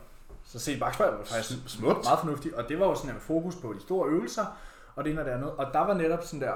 Så 0.43 0.60
se 0.60 0.80
bagspejl 0.80 1.12
var 1.12 1.24
faktisk 1.24 1.60
Smukt. 1.68 2.03
meget 2.03 2.20
fornuftigt. 2.20 2.55
Og 2.55 2.70
det 2.70 2.80
var 2.80 2.86
jo 2.86 2.95
sådan 2.95 3.16
en 3.16 3.22
fokus 3.22 3.55
på 3.55 3.74
de 3.74 3.82
store 3.82 4.10
øvelser, 4.10 4.57
og 4.95 5.03
det 5.03 5.12
ene 5.12 5.22
og 5.22 5.26
det 5.26 5.32
andet. 5.32 5.51
Og 5.51 5.74
der 5.74 5.80
var 5.80 5.93
netop 5.93 6.24
sådan 6.24 6.41
der, 6.41 6.53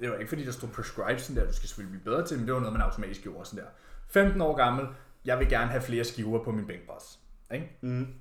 det 0.00 0.10
var 0.10 0.16
ikke 0.16 0.28
fordi 0.28 0.44
der 0.44 0.52
stod 0.52 0.68
prescribed 0.68 1.18
sådan 1.18 1.36
der, 1.42 1.46
du 1.46 1.52
skal 1.52 1.68
selvfølgelig 1.68 2.00
blive 2.00 2.14
bedre 2.14 2.26
til, 2.26 2.38
men 2.38 2.46
det 2.46 2.54
var 2.54 2.60
noget, 2.60 2.72
man 2.72 2.82
automatisk 2.82 3.22
gjorde 3.22 3.44
sådan 3.44 3.64
der. 3.64 3.70
15 4.08 4.40
år 4.40 4.56
gammel, 4.56 4.86
jeg 5.24 5.38
vil 5.38 5.48
gerne 5.48 5.70
have 5.70 5.82
flere 5.82 6.04
skiver 6.04 6.44
på 6.44 6.52
min 6.52 6.66
bænkpres. 6.66 7.18
Ikke? 7.54 7.78
Mm. 7.80 8.14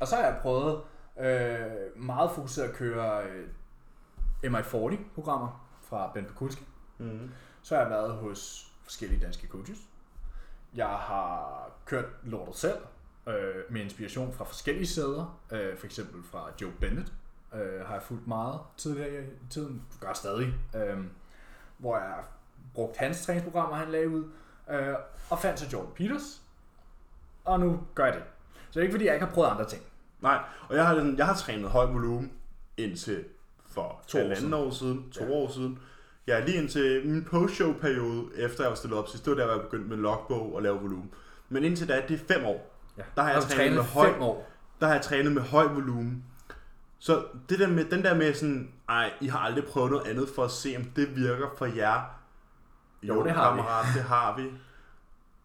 Og 0.00 0.08
så 0.08 0.16
har 0.16 0.22
jeg 0.22 0.38
prøvet 0.42 0.80
øh, 1.20 1.96
meget 1.96 2.30
fokuseret 2.34 2.68
at 2.68 2.74
køre 2.74 3.22
øh, 3.22 3.46
MI40-programmer 4.44 5.68
fra 5.82 6.10
Ben 6.14 6.24
Pekulski. 6.24 6.62
Mm. 6.98 7.30
Så 7.68 7.74
har 7.74 7.82
jeg 7.82 7.90
været 7.90 8.12
hos 8.12 8.72
forskellige 8.82 9.20
danske 9.20 9.46
coaches. 9.46 9.78
Jeg 10.74 10.86
har 10.86 11.70
kørt 11.84 12.04
lortet 12.24 12.56
selv 12.56 12.78
øh, 13.26 13.54
med 13.70 13.80
inspiration 13.80 14.32
fra 14.32 14.44
forskellige 14.44 14.86
steder. 14.86 15.40
Øh, 15.52 15.76
for 15.76 15.86
eksempel 15.86 16.22
fra 16.22 16.50
Joe 16.60 16.72
Bennett 16.80 17.12
øh, 17.54 17.86
har 17.86 17.94
jeg 17.94 18.02
fulgt 18.02 18.26
meget 18.26 18.60
tidligere 18.76 19.24
i 19.24 19.26
tiden. 19.50 19.82
Gør 20.00 20.12
stadig. 20.12 20.54
Øh, 20.76 20.98
hvor 21.78 21.96
jeg 21.96 22.06
har 22.06 22.28
brugt 22.74 22.96
hans 22.96 23.26
træningsprogrammer, 23.26 23.76
han 23.76 23.88
lagde 23.88 24.08
ud. 24.08 24.30
Øh, 24.70 24.94
og 25.30 25.38
fandt 25.38 25.60
så 25.60 25.66
Jordan 25.72 25.92
Peters. 25.94 26.42
Og 27.44 27.60
nu 27.60 27.80
gør 27.94 28.04
jeg 28.04 28.14
det. 28.14 28.22
Så 28.54 28.60
det 28.72 28.76
er 28.76 28.82
ikke 28.82 28.94
fordi, 28.94 29.04
jeg 29.04 29.14
ikke 29.14 29.26
har 29.26 29.34
prøvet 29.34 29.48
andre 29.48 29.68
ting. 29.68 29.82
Nej, 30.20 30.42
og 30.68 30.76
jeg 30.76 30.86
har, 30.86 31.14
jeg 31.16 31.26
har 31.26 31.34
trænet 31.34 31.70
høj 31.70 31.86
volumen 31.86 32.32
indtil 32.76 33.24
for 33.66 34.02
To 34.06 34.18
år 34.18 34.34
siden. 34.34 34.54
år 34.54 34.70
siden, 34.70 35.10
to 35.10 35.24
ja. 35.24 35.30
år 35.30 35.48
siden. 35.48 35.78
Ja, 36.28 36.44
lige 36.44 36.56
indtil 36.62 37.06
min 37.06 37.24
post-show-periode, 37.24 38.24
efter 38.36 38.62
jeg 38.64 38.70
var 38.70 38.76
stillet 38.76 38.98
op 38.98 39.08
sidst, 39.08 39.24
det 39.24 39.30
var 39.30 39.36
der, 39.36 39.44
hvor 39.46 39.54
jeg 39.54 39.62
begyndte 39.62 39.88
med 39.88 39.96
logbog 39.96 40.54
og 40.54 40.62
lave 40.62 40.80
volumen. 40.80 41.10
Men 41.48 41.64
indtil 41.64 41.88
da, 41.88 42.02
det 42.08 42.20
er 42.20 42.34
fem 42.34 42.44
år. 42.44 42.74
Ja. 42.98 43.02
Der 43.16 43.22
har 43.22 43.30
jeg 43.30 43.42
du 43.42 43.48
trænet 43.48 43.74
med 43.74 43.82
høj- 43.82 44.14
år. 44.20 44.50
Der 44.80 44.86
har 44.86 44.94
jeg 44.94 45.02
trænet 45.02 45.32
med 45.32 45.42
høj 45.42 45.66
volumen. 45.66 46.24
Så 46.98 47.24
det 47.48 47.58
der 47.58 47.68
med, 47.68 47.84
den 47.84 48.02
der 48.04 48.14
med 48.14 48.34
sådan, 48.34 48.72
ej, 48.88 49.12
I 49.20 49.26
har 49.26 49.38
aldrig 49.38 49.64
prøvet 49.64 49.90
noget 49.90 50.06
andet 50.06 50.28
for 50.34 50.44
at 50.44 50.50
se, 50.50 50.74
om 50.76 50.84
det 50.84 51.16
virker 51.16 51.46
for 51.58 51.66
jer. 51.66 52.00
Jo, 53.02 53.24
det 53.24 53.32
har 53.32 53.52
vi. 53.52 53.56
kammerat, 53.56 53.84
det 53.94 54.02
har 54.02 54.36
vi. 54.36 54.44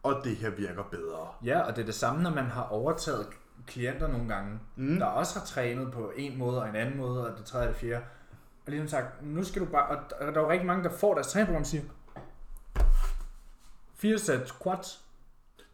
Og 0.03 0.21
det 0.23 0.35
her 0.35 0.49
virker 0.49 0.83
bedre. 0.83 1.27
Ja, 1.43 1.59
og 1.59 1.75
det 1.75 1.81
er 1.81 1.85
det 1.85 1.95
samme, 1.95 2.23
når 2.23 2.29
man 2.29 2.45
har 2.45 2.63
overtaget 2.63 3.27
klienter 3.67 4.07
nogle 4.07 4.27
gange, 4.27 4.59
mm. 4.75 4.99
der 4.99 5.05
også 5.05 5.39
har 5.39 5.45
trænet 5.45 5.91
på 5.91 6.11
en 6.15 6.37
måde 6.37 6.61
og 6.61 6.69
en 6.69 6.75
anden 6.75 6.97
måde, 6.97 7.27
og 7.31 7.37
det 7.37 7.45
tredje 7.45 7.67
og 7.67 7.73
det 7.73 7.79
fjerde. 7.81 8.03
Og 8.65 8.71
ligesom 8.71 8.87
sagt, 8.87 9.25
nu 9.25 9.43
skal 9.43 9.61
du 9.61 9.65
bare... 9.65 9.87
Og 9.97 10.03
der 10.09 10.31
der 10.31 10.39
er 10.39 10.43
jo 10.43 10.51
rigtig 10.51 10.67
mange, 10.67 10.83
der 10.83 10.89
får 10.89 11.13
deres 11.13 11.27
træningsprogram 11.27 11.61
og 11.61 11.67
siger, 11.67 11.83
fire 13.93 14.19
sæt 14.19 14.47
squats. 14.47 14.99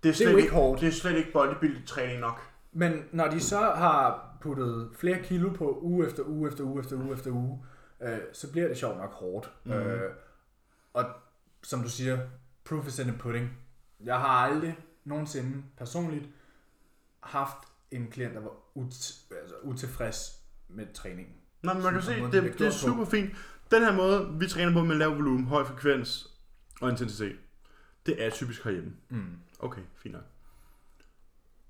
Det 0.04 0.10
er, 0.10 0.14
slet 0.14 0.32
jo 0.32 0.38
ikke 0.38 0.52
hårdt. 0.52 0.82
Det 0.82 0.88
er 0.88 0.92
slet 0.92 1.16
ikke 1.18 1.32
bodybuilding 1.34 1.88
træning 1.88 2.20
nok. 2.20 2.42
Men 2.72 3.04
når 3.12 3.28
de 3.28 3.40
så 3.40 3.60
har 3.60 4.30
puttet 4.42 4.92
flere 4.96 5.24
kilo 5.24 5.50
på 5.54 5.80
uge 5.82 6.08
efter 6.08 6.24
uge 6.24 6.50
efter 6.50 6.64
uge 6.64 6.80
efter 6.80 6.96
uge 6.96 7.14
efter 7.14 7.32
uge, 7.32 7.64
øh, 8.02 8.20
så 8.34 8.52
bliver 8.52 8.68
det 8.68 8.78
sjovt 8.78 8.98
nok 8.98 9.12
hårdt. 9.14 9.54
Mm. 9.64 9.72
Øh, 9.72 10.14
og 10.94 11.06
som 11.64 11.82
du 11.82 11.90
siger, 11.90 12.20
proof 12.66 12.88
is 12.88 13.00
in 13.00 13.06
the 13.08 13.18
pudding. 13.18 13.58
Jeg 14.04 14.20
har 14.20 14.28
aldrig 14.28 14.78
nogensinde 15.06 15.64
personligt 15.78 16.30
haft 17.20 17.58
en 17.92 18.08
klient, 18.12 18.34
der 18.36 18.42
var 18.42 18.52
ut- 18.76 19.34
altså, 19.42 19.56
utilfreds 19.64 20.42
med 20.68 20.94
træningen. 20.94 21.34
Nå, 21.62 21.74
men 21.74 21.84
man 21.84 21.94
kan 21.94 22.02
se, 22.02 22.12
det, 22.22 22.32
det 22.44 22.60
det 22.60 22.68
er 22.68 22.72
super 22.72 23.06
fint. 23.06 23.32
Den 23.72 23.84
her 23.84 23.92
måde, 23.94 24.30
vi 24.40 24.48
træner 24.48 24.74
på 24.74 24.84
med 24.84 24.96
lav 24.96 25.16
volumen, 25.16 25.46
høj 25.46 25.64
frekvens 25.66 26.28
og 26.82 26.90
intensitet, 26.90 27.36
det 28.06 28.26
er 28.26 28.30
typisk 28.30 28.64
herhjemme. 28.64 28.92
Mm. 29.10 29.26
Okay, 29.60 29.82
fint 30.04 30.14
nok. 30.14 30.24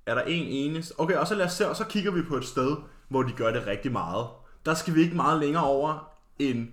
Er 0.06 0.16
der 0.16 0.22
en 0.22 0.46
eneste... 0.46 1.00
Okay, 1.00 1.16
og 1.16 1.28
så 1.28 1.36
lad 1.36 1.46
os 1.46 1.54
se, 1.54 1.70
og 1.70 1.76
så 1.76 1.86
kigger 1.86 2.12
vi 2.12 2.22
på 2.22 2.36
et 2.36 2.46
sted, 2.46 2.76
hvor 3.08 3.24
de 3.24 3.32
gør 3.32 3.52
det 3.52 3.68
rigtig 3.68 3.92
meget. 3.92 4.28
Der 4.66 4.74
skal 4.74 4.96
vi 4.96 5.02
ikke 5.02 5.16
meget 5.16 5.40
længere 5.40 5.64
over 5.64 6.12
end 6.40 6.68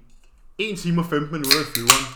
1 0.59 0.79
time 0.79 1.01
og 1.01 1.07
15 1.07 1.33
minutter 1.33 1.61
i 1.61 1.65
flyveren 1.75 2.07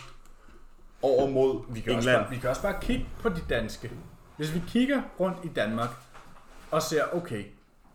over 1.01 1.29
mod 1.29 1.73
Vi 1.73 1.79
kan, 1.79 1.95
også 1.95 2.09
England. 2.09 2.25
bare, 2.25 2.33
vi 2.35 2.39
kan 2.39 2.49
også 2.49 2.61
bare 2.61 2.77
kigge 2.81 3.05
på 3.19 3.29
de 3.29 3.41
danske. 3.49 3.91
Hvis 4.37 4.53
vi 4.53 4.61
kigger 4.67 5.01
rundt 5.19 5.37
i 5.43 5.47
Danmark 5.47 5.89
og 6.71 6.81
ser, 6.81 7.03
okay, 7.15 7.43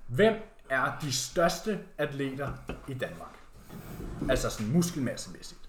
hvem 0.07 0.35
er 0.71 0.93
de 1.01 1.13
største 1.13 1.81
atleter 1.99 2.53
i 2.89 2.95
Danmark? 2.95 3.35
Altså 4.31 4.51
sådan 4.51 4.73
muskelmassemæssigt. 4.73 5.61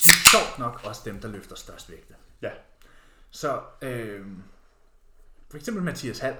Det 0.00 0.08
er 0.08 0.30
sjovt 0.30 0.58
nok 0.58 0.80
også 0.84 1.02
dem, 1.04 1.20
der 1.20 1.28
løfter 1.28 1.56
størst 1.56 1.90
vægte. 1.90 2.14
Ja. 2.42 2.50
Så 3.30 3.60
øh, 3.82 4.26
for 5.50 5.56
eksempel 5.56 5.82
Mathias 5.82 6.18
Hall. 6.18 6.36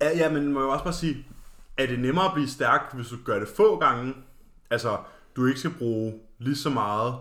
ja. 0.00 0.16
Ja, 0.16 0.30
men 0.30 0.52
må 0.52 0.60
jeg 0.60 0.68
også 0.68 0.84
bare 0.84 0.94
sige, 0.94 1.26
er 1.76 1.86
det 1.86 1.98
nemmere 1.98 2.26
at 2.26 2.32
blive 2.34 2.48
stærk, 2.48 2.94
hvis 2.94 3.08
du 3.08 3.16
gør 3.24 3.38
det 3.38 3.48
få 3.48 3.78
gange, 3.78 4.14
altså, 4.70 4.98
du 5.36 5.46
ikke 5.46 5.58
skal 5.58 5.74
bruge 5.78 6.20
lige 6.38 6.56
så 6.56 6.70
meget, 6.70 7.14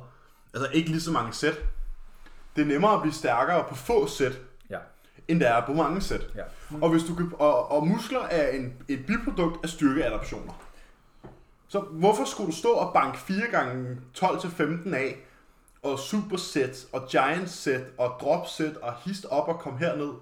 altså 0.53 0.69
ikke 0.71 0.89
lige 0.89 1.01
så 1.01 1.11
mange 1.11 1.33
sæt. 1.33 1.57
Det 2.55 2.61
er 2.61 2.65
nemmere 2.65 2.93
at 2.93 3.01
blive 3.01 3.13
stærkere 3.13 3.65
på 3.69 3.75
få 3.75 4.07
sæt. 4.07 4.33
End 5.27 5.39
det 5.39 5.49
er 5.49 5.65
på 5.65 5.73
mange 5.73 6.01
sæt. 6.01 6.21
Ja. 6.35 6.43
Og, 6.81 6.89
hvis 6.89 7.03
du 7.03 7.15
kan, 7.15 7.31
og, 7.33 7.71
og 7.71 7.87
muskler 7.87 8.19
er 8.19 8.49
en, 8.49 8.73
et 8.87 9.05
biprodukt 9.05 9.63
af 9.63 9.69
styrkeadaptioner. 9.69 10.53
Så 11.67 11.79
hvorfor 11.79 12.25
skulle 12.25 12.51
du 12.51 12.55
stå 12.55 12.69
og 12.69 12.93
banke 12.93 13.17
4 13.17 13.47
gange 13.51 13.97
12-15 14.17 14.95
af, 14.95 15.17
og 15.83 15.99
supersæt, 15.99 16.87
og 16.91 17.07
giant 17.09 17.49
set, 17.49 17.85
og 17.97 18.17
drop 18.21 18.47
set, 18.47 18.77
og 18.77 18.93
hist 19.05 19.25
op 19.25 19.47
og 19.47 19.59
kom 19.59 19.77
herned, 19.77 20.13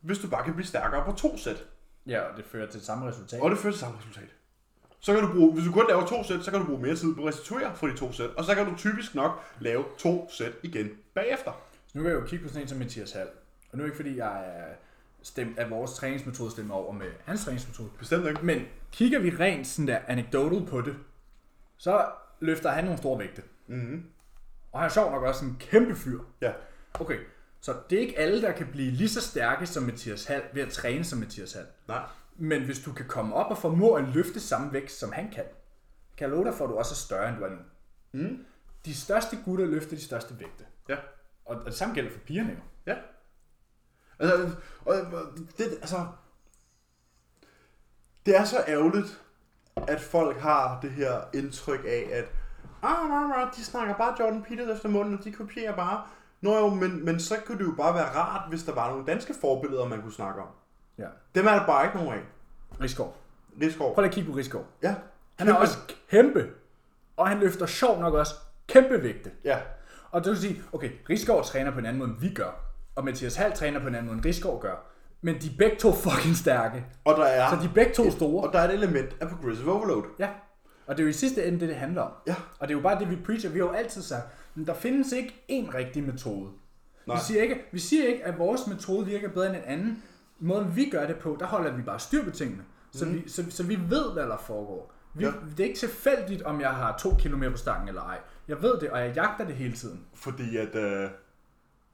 hvis 0.00 0.18
du 0.18 0.28
bare 0.28 0.44
kan 0.44 0.54
blive 0.54 0.66
stærkere 0.66 1.04
på 1.04 1.12
to 1.12 1.36
sæt. 1.36 1.64
Ja, 2.06 2.20
og 2.20 2.36
det 2.36 2.44
fører 2.44 2.70
til 2.70 2.84
samme 2.84 3.08
resultat. 3.08 3.40
Og 3.40 3.50
det 3.50 3.58
fører 3.58 3.72
til 3.72 3.80
samme 3.80 3.98
resultat. 3.98 4.28
Så 5.00 5.12
kan 5.12 5.22
du 5.22 5.32
bruge, 5.32 5.52
hvis 5.52 5.64
du 5.64 5.72
kun 5.72 5.84
laver 5.88 6.06
to 6.06 6.24
sæt, 6.24 6.44
så 6.44 6.50
kan 6.50 6.60
du 6.60 6.66
bruge 6.66 6.82
mere 6.82 6.96
tid 6.96 7.14
på 7.14 7.20
at 7.20 7.26
restituere 7.26 7.76
for 7.76 7.86
de 7.86 7.96
to 7.96 8.12
sæt, 8.12 8.30
og 8.30 8.44
så 8.44 8.54
kan 8.54 8.66
du 8.66 8.76
typisk 8.76 9.14
nok 9.14 9.44
lave 9.60 9.84
to 9.98 10.30
sæt 10.30 10.52
igen 10.62 10.90
bagefter. 11.14 11.52
Så 11.86 11.98
nu 11.98 12.02
vil 12.02 12.10
jeg 12.10 12.20
jo 12.20 12.26
kigge 12.26 12.42
på 12.42 12.48
sådan 12.48 12.62
en 12.62 12.68
som 12.68 12.78
Mathias 12.78 13.12
Hall. 13.12 13.28
Og 13.74 13.78
nu 13.78 13.84
er 13.84 13.86
det 13.86 13.92
ikke 13.92 13.96
fordi, 13.96 14.16
jeg 14.16 14.46
er 14.46 14.74
stemt, 15.22 15.58
at 15.58 15.70
vores 15.70 15.94
træningsmetode 15.94 16.50
stemmer 16.50 16.74
over 16.74 16.92
med 16.92 17.06
hans 17.24 17.44
træningsmetode. 17.44 17.90
Bestemt 17.98 18.26
ikke. 18.26 18.46
Men 18.46 18.62
kigger 18.92 19.18
vi 19.18 19.30
rent 19.30 19.66
sådan 19.66 19.88
der 19.88 19.98
anecdotal 20.08 20.66
på 20.66 20.80
det, 20.80 20.96
så 21.76 22.06
løfter 22.40 22.70
han 22.70 22.84
nogle 22.84 22.98
store 22.98 23.18
vægte. 23.18 23.42
Mm-hmm. 23.66 24.04
Og 24.72 24.80
han 24.80 24.86
er 24.86 24.92
sjov 24.92 25.10
nok 25.10 25.22
også 25.22 25.44
en 25.44 25.56
kæmpe 25.60 25.94
fyr. 25.94 26.20
Ja. 26.40 26.52
Okay, 27.00 27.18
så 27.60 27.74
det 27.90 27.96
er 27.96 28.00
ikke 28.00 28.18
alle, 28.18 28.42
der 28.42 28.52
kan 28.52 28.66
blive 28.66 28.90
lige 28.90 29.08
så 29.08 29.20
stærke 29.20 29.66
som 29.66 29.82
Mathias 29.82 30.24
Hall 30.24 30.42
ved 30.52 30.62
at 30.62 30.68
træne 30.68 31.04
som 31.04 31.18
Mathias 31.18 31.52
Hall. 31.52 31.66
Nej. 31.88 32.02
Men 32.36 32.64
hvis 32.64 32.80
du 32.80 32.92
kan 32.92 33.06
komme 33.08 33.34
op 33.34 33.50
og 33.50 33.58
formå 33.58 33.94
at 33.94 34.08
løfte 34.08 34.40
samme 34.40 34.72
vægt, 34.72 34.90
som 34.90 35.12
han 35.12 35.30
kan, 35.30 35.44
kan 36.16 36.28
jeg 36.28 36.30
love 36.30 36.44
dig 36.44 36.54
for, 36.54 36.64
at 36.64 36.70
du 36.70 36.74
også 36.74 36.92
er 36.92 37.06
større, 37.06 37.28
end 37.28 37.38
du 37.38 37.44
er 37.44 37.50
nu. 37.50 37.56
Mm. 38.12 38.44
De 38.84 38.94
største 38.94 39.36
gutter 39.44 39.66
løfter 39.66 39.96
de 39.96 40.02
største 40.02 40.40
vægte. 40.40 40.64
Ja. 40.88 40.96
Og 41.44 41.56
og 41.56 41.66
det 41.66 41.74
samme 41.74 41.94
gælder 41.94 42.10
for 42.10 42.18
pigerne 42.18 42.50
jo. 42.50 42.92
Ja. 42.92 42.96
Altså, 44.30 44.56
og, 44.84 44.94
det, 45.58 45.64
altså, 45.80 46.06
det 48.26 48.36
er 48.36 48.44
så 48.44 48.64
ærgerligt, 48.68 49.20
at 49.76 50.00
folk 50.00 50.40
har 50.40 50.78
det 50.82 50.90
her 50.90 51.20
indtryk 51.34 51.84
af, 51.84 52.08
at 52.12 52.24
ah, 52.82 53.48
de 53.56 53.64
snakker 53.64 53.94
bare 53.94 54.16
Jordan 54.20 54.42
Peters 54.42 54.76
efter 54.76 54.88
munden, 54.88 55.18
og 55.18 55.24
de 55.24 55.32
kopierer 55.32 55.76
bare. 55.76 56.02
Nå 56.40 56.58
jo, 56.58 56.68
men, 56.68 57.04
men 57.04 57.20
så 57.20 57.36
kunne 57.46 57.58
det 57.58 57.64
jo 57.64 57.74
bare 57.76 57.94
være 57.94 58.16
rart, 58.16 58.48
hvis 58.48 58.62
der 58.62 58.74
var 58.74 58.90
nogle 58.90 59.06
danske 59.06 59.34
forbilleder, 59.40 59.88
man 59.88 60.02
kunne 60.02 60.12
snakke 60.12 60.42
om. 60.42 60.48
Ja. 60.98 61.06
Dem 61.34 61.46
er 61.46 61.50
der 61.50 61.66
bare 61.66 61.84
ikke 61.84 61.96
nogen 61.96 62.12
af. 62.12 62.22
Rigskov. 62.80 63.16
Rigskov. 63.60 63.94
Prøv 63.94 64.02
lige 64.02 64.08
at 64.08 64.14
kigge 64.14 64.30
på 64.30 64.36
Rigskov. 64.36 64.66
Ja. 64.82 64.94
Han 65.36 65.48
er 65.48 65.54
også 65.54 65.78
kæmpe. 66.10 66.50
Og 67.16 67.28
han 67.28 67.38
løfter 67.38 67.66
sjov 67.66 68.00
nok 68.00 68.14
også 68.14 68.34
kæmpe 68.66 69.02
vægte. 69.02 69.30
Ja. 69.44 69.58
Og 70.10 70.24
det 70.24 70.30
vil 70.30 70.38
sige, 70.38 70.62
okay, 70.72 70.90
Rigskov 71.10 71.44
træner 71.44 71.70
på 71.70 71.78
en 71.78 71.86
anden 71.86 71.98
måde, 71.98 72.10
end 72.10 72.20
vi 72.20 72.34
gør. 72.34 72.50
Og 72.96 73.04
Mathias 73.04 73.34
Hall 73.36 73.52
træner 73.52 73.80
på 73.80 73.86
en 73.88 73.94
anden 73.94 74.06
måde, 74.06 74.16
end 74.16 74.24
Rigskov 74.26 74.60
gør. 74.60 74.90
Men 75.22 75.34
de 75.40 75.46
er 75.46 75.50
begge 75.58 75.76
to 75.76 75.92
fucking 75.92 76.36
stærke. 76.36 76.84
Og 77.04 77.14
der 77.16 77.24
er, 77.24 77.50
Så 77.50 77.56
de 77.62 77.68
er 77.68 77.74
begge 77.74 77.92
to 77.94 78.10
store. 78.10 78.46
og 78.46 78.52
der 78.52 78.58
er 78.58 78.68
et 78.68 78.74
element 78.74 79.16
af 79.20 79.28
progressive 79.28 79.72
overload. 79.72 80.02
Ja. 80.18 80.28
Og 80.86 80.96
det 80.96 81.02
er 81.02 81.04
jo 81.04 81.10
i 81.10 81.12
sidste 81.12 81.44
ende 81.44 81.60
det, 81.60 81.68
det 81.68 81.76
handler 81.76 82.02
om. 82.02 82.12
Ja. 82.26 82.34
Og 82.58 82.68
det 82.68 82.74
er 82.74 82.78
jo 82.78 82.82
bare 82.82 82.98
det, 83.00 83.10
vi 83.10 83.16
preacher. 83.16 83.50
Vi 83.50 83.58
har 83.58 83.66
jo 83.66 83.72
altid 83.72 84.02
sagt, 84.02 84.22
men 84.54 84.66
der 84.66 84.74
findes 84.74 85.12
ikke 85.12 85.44
én 85.50 85.74
rigtig 85.74 86.02
metode. 86.04 86.50
Nej. 87.06 87.16
Vi 87.16 87.22
siger, 87.26 87.42
ikke, 87.42 87.56
vi 87.72 87.78
siger 87.78 88.06
ikke, 88.06 88.24
at 88.24 88.38
vores 88.38 88.66
metode 88.66 89.06
virker 89.06 89.28
bedre 89.28 89.46
end 89.46 89.56
en 89.56 89.62
anden. 89.66 90.02
Måden 90.38 90.76
vi 90.76 90.88
gør 90.90 91.06
det 91.06 91.16
på, 91.16 91.36
der 91.40 91.46
holder 91.46 91.72
vi 91.72 91.82
bare 91.82 91.98
styr 91.98 92.24
på 92.24 92.30
tingene. 92.30 92.62
Så, 92.92 93.06
vi, 93.06 93.28
så, 93.28 93.44
så 93.50 93.62
vi 93.62 93.78
ved, 93.88 94.12
hvad 94.12 94.22
der 94.26 94.36
foregår. 94.36 94.92
Vi, 95.14 95.24
Ja. 95.24 95.32
Det 95.56 95.60
er 95.60 95.64
ikke 95.68 95.78
tilfældigt, 95.78 96.42
om 96.42 96.60
jeg 96.60 96.70
har 96.70 96.96
to 96.98 97.14
kilo 97.18 97.36
mere 97.36 97.50
på 97.50 97.56
stangen 97.56 97.88
eller 97.88 98.02
ej. 98.02 98.18
Jeg 98.48 98.62
ved 98.62 98.80
det, 98.80 98.90
og 98.90 99.00
jeg 99.00 99.12
jagter 99.16 99.44
det 99.46 99.54
hele 99.54 99.72
tiden. 99.72 100.00
Fordi 100.14 100.56
at 100.56 100.74
øh, 100.74 101.08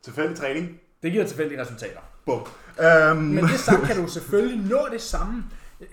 tilfældig 0.03 0.36
træning, 0.36 0.80
Det 1.03 1.12
giver 1.12 1.26
tilfældige 1.26 1.61
resultater. 1.61 2.01
bum. 2.26 2.40
Um, 2.40 3.16
Men 3.16 3.44
det 3.44 3.61
sagt 3.61 3.82
kan 3.86 3.96
du 3.96 4.09
selvfølgelig 4.09 4.70
nå 4.70 4.88
det 4.92 5.03
samme. 5.03 5.44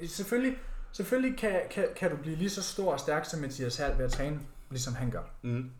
Selvfølgelig, 0.08 0.58
selvfølgelig 0.92 1.38
kan, 1.38 1.62
kan, 1.72 1.86
kan 1.96 2.12
du 2.12 2.18
blive 2.18 2.36
lige 2.36 2.50
så 2.50 2.64
stor 2.64 2.94
og 2.94 3.00
stærk 3.00 3.26
som 3.26 3.40
Mathias 3.40 3.78
Hall 3.78 3.98
ved 3.98 4.06
at 4.06 4.12
træne, 4.12 4.40
ligesom 4.70 4.96
han 4.96 5.12
gør. 5.12 5.24
Mm. 5.42 5.72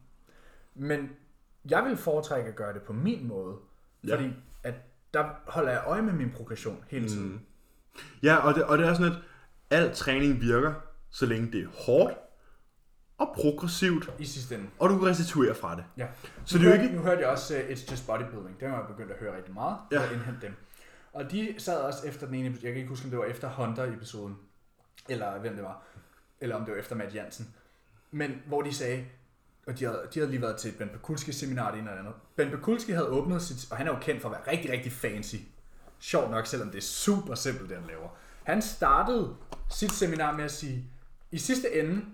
Men 0.76 1.10
jeg 1.70 1.86
vil 1.86 1.98
foretrække 1.98 2.50
at 2.50 2.56
gøre 2.56 2.74
det 2.74 2.82
på 2.82 2.94
min 2.94 3.28
måde. 3.28 3.56
Ja. 4.08 4.16
Fordi 4.16 4.34
at 4.64 4.74
der 5.14 5.24
holder 5.48 5.72
jeg 5.72 5.82
øje 5.86 6.02
med 6.02 6.14
min 6.14 6.32
progression 6.32 6.84
hele 6.88 7.10
tiden. 7.10 7.32
Mm. 7.32 7.40
Ja, 8.24 8.36
og 8.36 8.56
det, 8.56 8.64
og 8.64 8.78
det 8.78 8.88
er 8.88 8.94
sådan, 8.94 9.12
at 9.12 9.18
al 9.70 9.96
træning 9.96 10.42
virker, 10.42 10.74
så 11.12 11.26
længe 11.26 11.52
det 11.52 11.64
er 11.64 11.68
hårdt 11.86 12.14
og 13.18 13.34
progressivt, 13.36 14.10
I 14.20 14.26
sidste 14.26 14.56
ende. 14.56 14.68
og 14.80 14.90
du 14.90 14.98
kan 14.98 15.08
restituere 15.08 15.56
fra 15.56 15.76
det. 15.76 15.84
Ja. 15.98 16.08
Så 16.46 16.58
nu 16.58 16.64
det 16.64 16.72
er 16.72 16.78
jo 16.78 16.84
ikke... 16.84 16.96
Nu 16.96 17.02
hørte 17.02 17.22
jeg 17.22 17.30
også 17.30 17.56
uh, 17.56 17.60
It's 17.60 17.92
Just 17.92 18.08
Bodybuilding. 18.08 18.60
Den 18.60 18.70
har 18.70 18.78
jeg 18.78 18.88
begyndt 18.88 19.12
at 19.12 19.18
høre 19.18 19.38
rigtig 19.38 19.54
meget. 19.54 19.78
Ja. 19.92 20.04
At 20.04 20.12
indhente 20.12 20.48
dem. 20.48 20.54
Og 21.14 21.32
de 21.32 21.56
sad 21.58 21.78
også 21.78 22.08
efter 22.08 22.26
den 22.26 22.36
ene. 22.36 22.46
Jeg 22.46 22.72
kan 22.72 22.76
ikke 22.76 22.90
huske, 22.90 23.06
om 23.06 23.10
det 23.10 23.20
var 23.20 23.26
efter 23.26 23.50
Hunter-episoden. 23.50 24.38
Eller 25.10 25.40
hvem 25.40 25.56
det 25.56 25.64
var. 25.64 25.84
Eller 26.42 26.56
om 26.56 26.66
det 26.66 26.74
var 26.74 26.80
efter 26.80 26.96
Matt 26.96 27.16
Jansen. 27.16 27.54
Men 28.12 28.42
hvor 28.46 28.62
de 28.62 28.74
sagde, 28.74 29.06
og 29.68 29.80
de 29.80 29.86
havde, 29.86 30.08
de 30.14 30.20
havde 30.20 30.32
lige 30.32 30.42
været 30.42 30.58
til 30.58 30.72
et 30.72 30.78
Ben 30.78 30.90
Pekulski 30.90 31.32
seminar 31.32 31.72
det 31.72 31.80
ene 31.80 31.90
eller 31.90 32.02
andet. 32.02 32.14
Ben 32.36 32.52
Pekulski 32.52 32.92
havde 32.92 33.08
åbnet 33.08 33.42
sit, 33.42 33.72
og 33.72 33.78
han 33.78 33.88
er 33.88 33.92
jo 33.92 34.00
kendt 34.02 34.22
for 34.22 34.30
at 34.30 34.36
være 34.38 34.54
rigtig, 34.56 34.72
rigtig 34.72 34.92
fancy. 34.92 35.36
Sjovt 36.00 36.32
nok, 36.32 36.46
selvom 36.46 36.70
det 36.70 36.78
er 36.78 36.82
super 36.82 37.36
simpelt, 37.36 37.70
det 37.70 37.78
han 37.78 37.88
laver. 37.88 38.10
Han 38.44 38.62
startede 38.62 39.36
sit 39.70 39.92
seminar 39.92 40.32
med 40.32 40.44
at 40.44 40.52
sige, 40.52 40.86
i 41.32 41.38
sidste 41.38 41.80
ende 41.80 42.06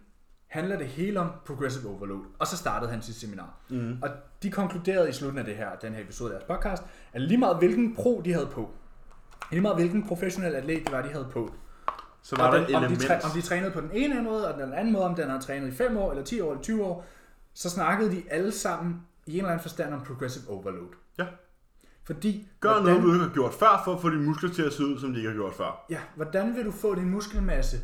handler 0.54 0.78
det 0.78 0.88
hele 0.88 1.20
om 1.20 1.32
progressive 1.46 1.90
overload. 1.90 2.22
Og 2.40 2.48
så 2.48 2.58
startede 2.58 2.92
han 2.92 3.02
sit 3.02 3.16
seminar. 3.16 3.54
Mm. 3.70 3.98
Og 4.02 4.10
de 4.44 4.52
konkluderede 4.52 5.10
i 5.10 5.12
slutningen 5.12 5.40
af 5.40 5.46
det 5.46 5.56
her, 5.56 5.76
den 5.76 5.94
her 5.94 6.04
episode 6.04 6.34
af 6.34 6.40
deres 6.40 6.58
podcast, 6.58 6.84
at 7.14 7.22
lige 7.22 7.38
meget 7.38 7.58
hvilken 7.58 7.96
pro 7.96 8.22
de 8.26 8.34
havde 8.34 8.48
på, 8.48 8.70
lige 9.52 9.62
meget 9.62 9.78
hvilken 9.78 10.08
professionel 10.08 10.56
atlet 10.56 10.84
det 10.86 10.92
var, 10.92 11.02
de 11.02 11.10
havde 11.10 11.28
på, 11.32 11.54
Så 12.22 12.36
var 12.36 12.52
der 12.52 12.60
den, 12.60 12.70
et 12.70 12.76
om, 12.76 12.84
de 12.84 12.96
træ, 12.96 13.20
om 13.24 13.32
de 13.36 13.42
trænede 13.42 13.72
på 13.72 13.82
den 13.82 13.90
ene 13.94 14.24
måde, 14.24 14.54
og 14.54 14.62
den 14.62 14.74
anden 14.74 14.94
måde, 14.94 15.06
om 15.06 15.16
den 15.16 15.30
har 15.30 15.40
trænet 15.40 15.68
i 15.68 15.76
5 15.76 15.98
år, 15.98 16.12
eller 16.12 16.24
10 16.24 16.42
år, 16.42 16.52
eller 16.52 16.64
20 16.64 16.84
år, 16.86 17.06
så 17.54 17.70
snakkede 17.70 18.12
de 18.12 18.24
alle 18.30 18.52
sammen 18.52 19.02
i 19.26 19.32
en 19.32 19.38
eller 19.38 19.50
anden 19.50 19.62
forstand 19.62 19.94
om 19.94 20.02
progressive 20.02 20.50
overload. 20.50 20.90
Ja. 21.18 21.26
Fordi, 22.04 22.48
Gør 22.60 22.70
hvordan, 22.70 22.86
noget, 22.86 23.04
du 23.04 23.14
ikke 23.14 23.26
har 23.26 23.34
gjort 23.34 23.54
før, 23.54 23.82
for 23.86 23.96
at 23.96 24.02
få 24.02 24.10
dine 24.10 24.24
muskler 24.24 24.50
til 24.50 24.64
at 24.64 24.74
se 24.74 24.86
ud, 24.86 25.00
som 25.00 25.14
de 25.14 25.18
ikke 25.18 25.30
har 25.30 25.36
gjort 25.36 25.54
før. 25.54 25.86
Ja, 25.90 26.00
hvordan 26.16 26.56
vil 26.56 26.66
du 26.66 26.72
få 26.72 26.96
din 26.96 27.10
muskelmasse 27.10 27.78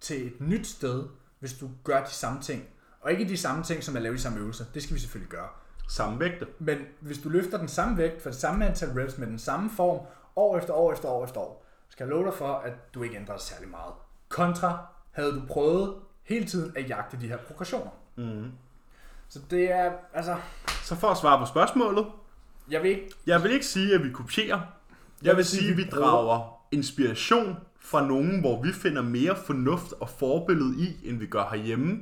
til 0.00 0.26
et 0.26 0.40
nyt 0.40 0.66
sted, 0.66 1.04
hvis 1.40 1.52
du 1.52 1.70
gør 1.84 2.04
de 2.04 2.10
samme 2.10 2.40
ting? 2.40 2.64
Og 3.00 3.12
ikke 3.12 3.28
de 3.28 3.36
samme 3.36 3.64
ting, 3.64 3.84
som 3.84 3.96
at 3.96 4.02
lave 4.02 4.14
de 4.14 4.20
samme 4.20 4.38
øvelser. 4.38 4.64
Det 4.74 4.82
skal 4.82 4.94
vi 4.94 5.00
selvfølgelig 5.00 5.30
gøre. 5.30 5.48
Samme 5.88 6.20
vægte. 6.20 6.46
Men 6.58 6.78
hvis 7.00 7.18
du 7.18 7.28
løfter 7.28 7.58
den 7.58 7.68
samme 7.68 7.96
vægt 7.96 8.22
for 8.22 8.30
det 8.30 8.38
samme 8.38 8.66
antal 8.66 8.88
reps 8.88 9.18
med 9.18 9.26
den 9.26 9.38
samme 9.38 9.70
form, 9.70 10.06
år 10.36 10.58
efter 10.58 10.74
år 10.74 10.92
efter 10.92 11.08
år 11.08 11.24
efter 11.24 11.40
år, 11.40 11.66
skal 11.88 12.04
jeg 12.04 12.10
love 12.10 12.26
dig 12.26 12.34
for, 12.34 12.54
at 12.54 12.94
du 12.94 13.02
ikke 13.02 13.16
ændrer 13.16 13.34
dig 13.36 13.42
særlig 13.42 13.68
meget. 13.68 13.92
Kontra 14.28 14.86
havde 15.10 15.32
du 15.32 15.42
prøvet 15.48 15.94
hele 16.22 16.46
tiden 16.46 16.72
at 16.76 16.88
jagte 16.88 17.20
de 17.20 17.28
her 17.28 17.36
progressioner. 17.36 17.90
Mm. 18.16 18.52
Så 19.28 19.40
det 19.50 19.72
er, 19.72 19.92
altså, 20.14 20.36
Så 20.82 20.94
for 20.94 21.08
at 21.08 21.16
svare 21.16 21.38
på 21.38 21.44
spørgsmålet, 21.44 22.06
jeg 22.70 22.82
vil 22.82 22.90
ikke, 22.90 23.10
jeg 23.26 23.42
vil 23.42 23.50
ikke 23.52 23.66
sige, 23.66 23.94
at 23.94 24.04
vi 24.04 24.10
kopierer. 24.10 24.60
Jeg 25.22 25.36
vil 25.36 25.44
sige, 25.44 25.70
at 25.70 25.76
vi 25.76 25.84
drager 25.84 26.60
inspiration 26.72 27.56
fra 27.80 28.06
nogen, 28.06 28.40
hvor 28.40 28.62
vi 28.62 28.72
finder 28.72 29.02
mere 29.02 29.36
fornuft 29.46 29.92
og 30.00 30.08
forbillede 30.08 30.74
i, 30.78 31.08
end 31.08 31.18
vi 31.18 31.26
gør 31.26 31.48
herhjemme. 31.50 31.98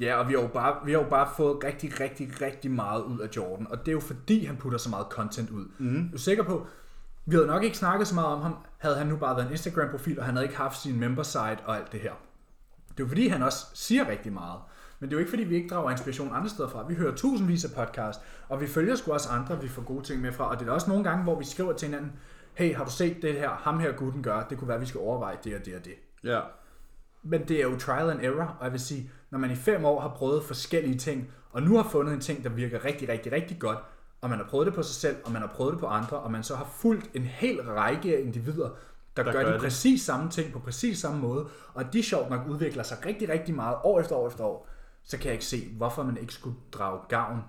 ja, 0.00 0.14
og 0.16 0.28
vi 0.28 0.34
har, 0.34 0.40
jo 0.40 0.48
bare, 0.48 0.74
vi 0.84 0.92
har 0.92 0.98
jo 0.98 1.08
bare 1.08 1.28
fået 1.36 1.64
rigtig, 1.64 2.00
rigtig, 2.00 2.40
rigtig 2.40 2.70
meget 2.70 3.02
ud 3.02 3.18
af 3.18 3.28
Jordan, 3.36 3.66
og 3.70 3.78
det 3.78 3.88
er 3.88 3.92
jo 3.92 4.00
fordi, 4.00 4.44
han 4.44 4.56
putter 4.56 4.78
så 4.78 4.90
meget 4.90 5.06
content 5.10 5.50
ud. 5.50 5.64
Mm. 5.78 6.08
Du 6.08 6.14
er 6.14 6.20
sikker 6.20 6.42
på, 6.44 6.66
vi 7.26 7.34
havde 7.36 7.46
nok 7.46 7.62
ikke 7.62 7.76
snakket 7.76 8.08
så 8.08 8.14
meget 8.14 8.28
om 8.28 8.42
ham, 8.42 8.56
havde 8.78 8.96
han 8.96 9.06
nu 9.06 9.16
bare 9.16 9.36
været 9.36 9.46
en 9.46 9.52
Instagram-profil, 9.52 10.18
og 10.18 10.24
han 10.24 10.34
havde 10.34 10.44
ikke 10.46 10.56
haft 10.56 10.82
sin 10.82 11.00
member 11.00 11.22
site 11.22 11.58
og 11.64 11.76
alt 11.76 11.92
det 11.92 12.00
her. 12.00 12.12
Det 12.88 13.00
er 13.00 13.04
jo 13.04 13.08
fordi, 13.08 13.28
han 13.28 13.42
også 13.42 13.66
siger 13.74 14.08
rigtig 14.08 14.32
meget. 14.32 14.58
Men 15.00 15.10
det 15.10 15.14
er 15.14 15.16
jo 15.16 15.20
ikke 15.20 15.30
fordi, 15.30 15.44
vi 15.44 15.54
ikke 15.54 15.68
drager 15.68 15.90
inspiration 15.90 16.30
andre 16.34 16.48
steder 16.48 16.68
fra. 16.68 16.86
Vi 16.88 16.94
hører 16.94 17.14
tusindvis 17.14 17.64
af 17.64 17.86
podcast, 17.86 18.20
og 18.48 18.60
vi 18.60 18.66
følger 18.66 18.96
sgu 18.96 19.12
også 19.12 19.28
andre, 19.28 19.60
vi 19.62 19.68
får 19.68 19.82
gode 19.82 20.04
ting 20.04 20.20
med 20.20 20.32
fra. 20.32 20.50
Og 20.50 20.60
det 20.60 20.68
er 20.68 20.72
også 20.72 20.90
nogle 20.90 21.04
gange, 21.04 21.22
hvor 21.22 21.38
vi 21.38 21.44
skriver 21.44 21.72
til 21.72 21.88
hinanden, 21.88 22.12
hey, 22.54 22.74
har 22.76 22.84
du 22.84 22.90
set 22.90 23.22
det 23.22 23.34
her, 23.34 23.50
ham 23.50 23.80
her 23.80 23.92
gutten 23.92 24.22
gør, 24.22 24.42
det 24.42 24.58
kunne 24.58 24.68
være, 24.68 24.80
vi 24.80 24.86
skal 24.86 25.00
overveje 25.00 25.36
det 25.44 25.54
og 25.54 25.64
det 25.64 25.74
og 25.74 25.84
det. 25.84 25.94
Ja. 26.24 26.40
Men 27.22 27.48
det 27.48 27.56
er 27.58 27.62
jo 27.62 27.78
trial 27.78 28.10
and 28.10 28.20
error, 28.20 28.56
og 28.58 28.64
jeg 28.64 28.72
vil 28.72 28.80
sige, 28.80 29.10
når 29.30 29.38
man 29.38 29.50
i 29.50 29.54
fem 29.54 29.84
år 29.84 30.00
har 30.00 30.08
prøvet 30.08 30.44
forskellige 30.44 30.98
ting, 30.98 31.30
og 31.52 31.62
nu 31.62 31.76
har 31.76 31.88
fundet 31.90 32.14
en 32.14 32.20
ting, 32.20 32.44
der 32.44 32.50
virker 32.50 32.84
rigtig, 32.84 33.08
rigtig, 33.08 33.32
rigtig 33.32 33.58
godt, 33.60 33.78
og 34.20 34.30
man 34.30 34.38
har 34.38 34.46
prøvet 34.46 34.66
det 34.66 34.74
på 34.74 34.82
sig 34.82 34.94
selv, 34.94 35.16
og 35.24 35.32
man 35.32 35.42
har 35.42 35.48
prøvet 35.48 35.72
det 35.72 35.80
på 35.80 35.86
andre, 35.86 36.18
og 36.18 36.30
man 36.32 36.42
så 36.42 36.56
har 36.56 36.64
fulgt 36.64 37.10
en 37.14 37.22
hel 37.22 37.62
række 37.62 38.16
af 38.16 38.20
individer, 38.20 38.70
der, 39.16 39.22
der 39.22 39.32
gør, 39.32 39.40
gør 39.40 39.46
de 39.46 39.52
det. 39.52 39.60
præcis 39.60 40.02
samme 40.02 40.30
ting 40.30 40.52
på 40.52 40.58
præcis 40.58 40.98
samme 40.98 41.20
måde, 41.20 41.46
og 41.74 41.80
at 41.80 41.92
de 41.92 42.02
sjovt 42.02 42.30
nok 42.30 42.46
udvikler 42.48 42.82
sig 42.82 43.06
rigtig, 43.06 43.28
rigtig 43.28 43.54
meget 43.54 43.76
år 43.84 44.00
efter 44.00 44.16
år 44.16 44.28
efter 44.28 44.44
år, 44.44 44.68
så 45.02 45.16
kan 45.16 45.24
jeg 45.26 45.32
ikke 45.32 45.44
se, 45.44 45.68
hvorfor 45.76 46.02
man 46.02 46.16
ikke 46.16 46.32
skulle 46.32 46.56
drage 46.72 47.00
gavn 47.08 47.40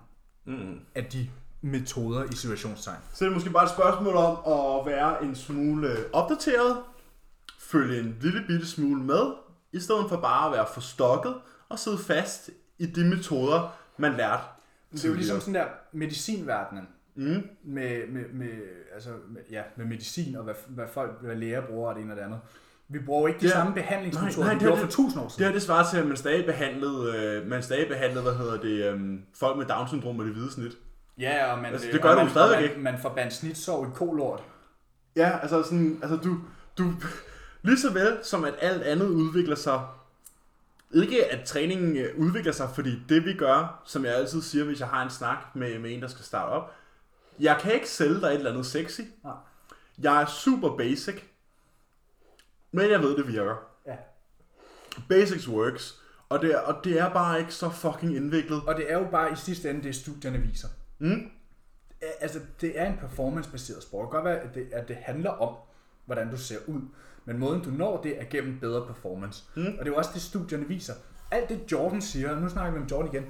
Mm. 0.47 0.79
af 0.95 1.05
de 1.05 1.29
metoder 1.65 2.23
i 2.23 2.35
situationstegn. 2.35 2.97
Så 3.13 3.25
det 3.25 3.31
er 3.31 3.33
måske 3.33 3.49
bare 3.49 3.63
et 3.63 3.69
spørgsmål 3.69 4.15
om 4.15 4.37
at 4.53 4.85
være 4.85 5.23
en 5.23 5.35
smule 5.35 5.89
opdateret, 6.13 6.77
følge 7.59 7.99
en 7.99 8.17
lille 8.21 8.43
bitte 8.47 8.67
smule 8.67 9.03
med, 9.03 9.33
i 9.71 9.79
stedet 9.79 10.05
for 10.09 10.17
bare 10.17 10.45
at 10.45 10.51
være 10.51 10.65
forstokket 10.73 11.35
og 11.69 11.79
sidde 11.79 11.97
fast 11.97 12.49
i 12.79 12.85
de 12.85 13.05
metoder, 13.05 13.77
man 13.97 14.13
lærte. 14.13 14.43
Det 14.91 15.05
er 15.05 15.09
jo 15.09 15.15
ligesom 15.15 15.39
sådan 15.39 15.53
der 15.53 15.65
medicinverdenen. 15.91 16.87
Mm. 17.15 17.43
Med, 17.63 18.07
med, 18.07 18.23
med, 18.33 18.51
altså, 18.93 19.09
med, 19.29 19.41
ja, 19.51 19.61
med 19.75 19.85
medicin 19.85 20.35
og 20.35 20.43
hvad, 20.43 20.53
hvad 20.67 20.85
folk, 20.93 21.21
hvad 21.21 21.35
læger 21.35 21.67
bruger 21.67 21.89
og 21.89 21.95
det 21.95 22.01
ene 22.01 22.13
og 22.13 22.17
det 22.17 22.23
andet. 22.23 22.39
Vi 22.87 22.99
bruger 22.99 23.27
ikke 23.27 23.39
de 23.39 23.45
ja. 23.45 23.51
samme 23.51 23.73
behandlingsmetoder, 23.73 24.47
nej, 24.47 24.53
nej, 24.53 24.53
vi 24.53 24.65
gjorde 24.65 24.81
for 24.81 24.87
tusind 24.87 25.21
år 25.21 25.27
siden. 25.27 25.39
Det 25.39 25.45
her 25.45 25.53
det 25.53 25.61
svarer 25.61 25.89
til, 25.91 25.97
at 25.97 26.07
man 26.07 26.17
stadig 26.17 26.45
behandlede, 26.45 27.17
øh, 27.17 27.47
man 27.47 27.63
stadig 27.63 27.87
behandlede 27.87 28.23
hvad 28.23 28.35
hedder 28.35 28.61
det, 28.61 28.93
øh, 28.93 29.19
folk 29.33 29.57
med 29.57 29.65
Down-syndrom 29.65 30.15
med 30.15 30.25
det 30.25 30.33
hvide 30.33 30.51
snit. 30.51 30.77
Ja, 31.17 31.53
og 31.53 31.61
man, 31.61 31.71
altså, 31.71 31.87
det 31.91 32.01
gør 32.01 32.15
man, 32.15 32.29
stadigvæk 32.29 32.69
ikke. 32.69 32.81
Man 32.81 32.99
forbandt 33.01 33.33
snitsår 33.33 33.85
i 33.85 33.89
kolort. 33.95 34.43
Ja, 35.15 35.39
altså 35.41 35.63
sådan, 35.63 35.99
altså 36.01 36.17
du, 36.17 36.37
du, 36.77 36.93
lige 37.61 37.79
så 37.79 37.93
vel 37.93 38.17
som 38.23 38.43
at 38.43 38.53
alt 38.59 38.83
andet 38.83 39.07
udvikler 39.07 39.55
sig, 39.55 39.87
ikke 40.93 41.31
at 41.31 41.45
træningen 41.45 41.97
øh, 41.97 42.17
udvikler 42.17 42.51
sig, 42.51 42.69
fordi 42.75 42.99
det 43.09 43.25
vi 43.25 43.33
gør, 43.33 43.81
som 43.85 44.05
jeg 44.05 44.15
altid 44.15 44.41
siger, 44.41 44.65
hvis 44.65 44.79
jeg 44.79 44.87
har 44.87 45.03
en 45.03 45.09
snak 45.09 45.37
med, 45.55 45.79
med 45.79 45.93
en, 45.93 46.01
der 46.01 46.07
skal 46.07 46.25
starte 46.25 46.49
op, 46.49 46.73
jeg 47.39 47.57
kan 47.61 47.73
ikke 47.73 47.89
sælge 47.89 48.21
dig 48.21 48.27
et 48.27 48.33
eller 48.33 48.51
andet 48.51 48.65
sexy. 48.65 49.01
Nej. 49.23 49.33
Jeg 49.99 50.21
er 50.21 50.25
super 50.25 50.77
basic, 50.77 51.23
men 52.71 52.89
jeg 52.89 53.01
ved, 53.01 53.17
det 53.17 53.27
virker. 53.27 53.55
Ja. 53.85 53.95
Basics 55.09 55.47
works. 55.47 56.01
Og 56.29 56.41
det, 56.41 56.53
er, 56.53 56.59
og 56.59 56.83
det 56.83 56.99
er 56.99 57.09
bare 57.09 57.39
ikke 57.39 57.53
så 57.53 57.69
fucking 57.69 58.15
indviklet. 58.15 58.61
Og 58.67 58.75
det 58.75 58.91
er 58.91 58.97
jo 58.97 59.07
bare 59.11 59.31
i 59.31 59.35
sidste 59.35 59.69
ende, 59.69 59.83
det 59.83 59.95
studierne 59.95 60.37
viser. 60.37 60.67
Mm. 60.99 61.29
Altså, 62.19 62.39
det 62.61 62.79
er 62.79 62.85
en 62.85 62.97
performance-baseret 62.97 63.83
sport. 63.83 64.05
Det 64.05 64.11
kan 64.11 64.17
godt 64.17 64.25
være, 64.25 64.39
at 64.39 64.55
det, 64.55 64.67
at 64.71 64.87
det 64.87 64.95
handler 64.95 65.29
om, 65.29 65.55
hvordan 66.05 66.31
du 66.31 66.37
ser 66.37 66.57
ud. 66.67 66.81
Men 67.25 67.37
måden 67.39 67.61
du 67.61 67.69
når 67.69 68.01
det, 68.01 68.21
er 68.21 68.25
gennem 68.25 68.59
bedre 68.59 68.87
performance. 68.87 69.43
Mm. 69.55 69.65
Og 69.65 69.71
det 69.71 69.81
er 69.81 69.85
jo 69.85 69.95
også 69.95 70.09
det, 70.13 70.21
studierne 70.21 70.67
viser. 70.67 70.93
Alt 71.31 71.49
det 71.49 71.71
Jordan 71.71 72.01
siger, 72.01 72.39
nu 72.39 72.49
snakker 72.49 72.73
vi 72.73 72.79
om 72.79 72.87
Jordan 72.91 73.13
igen, 73.13 73.25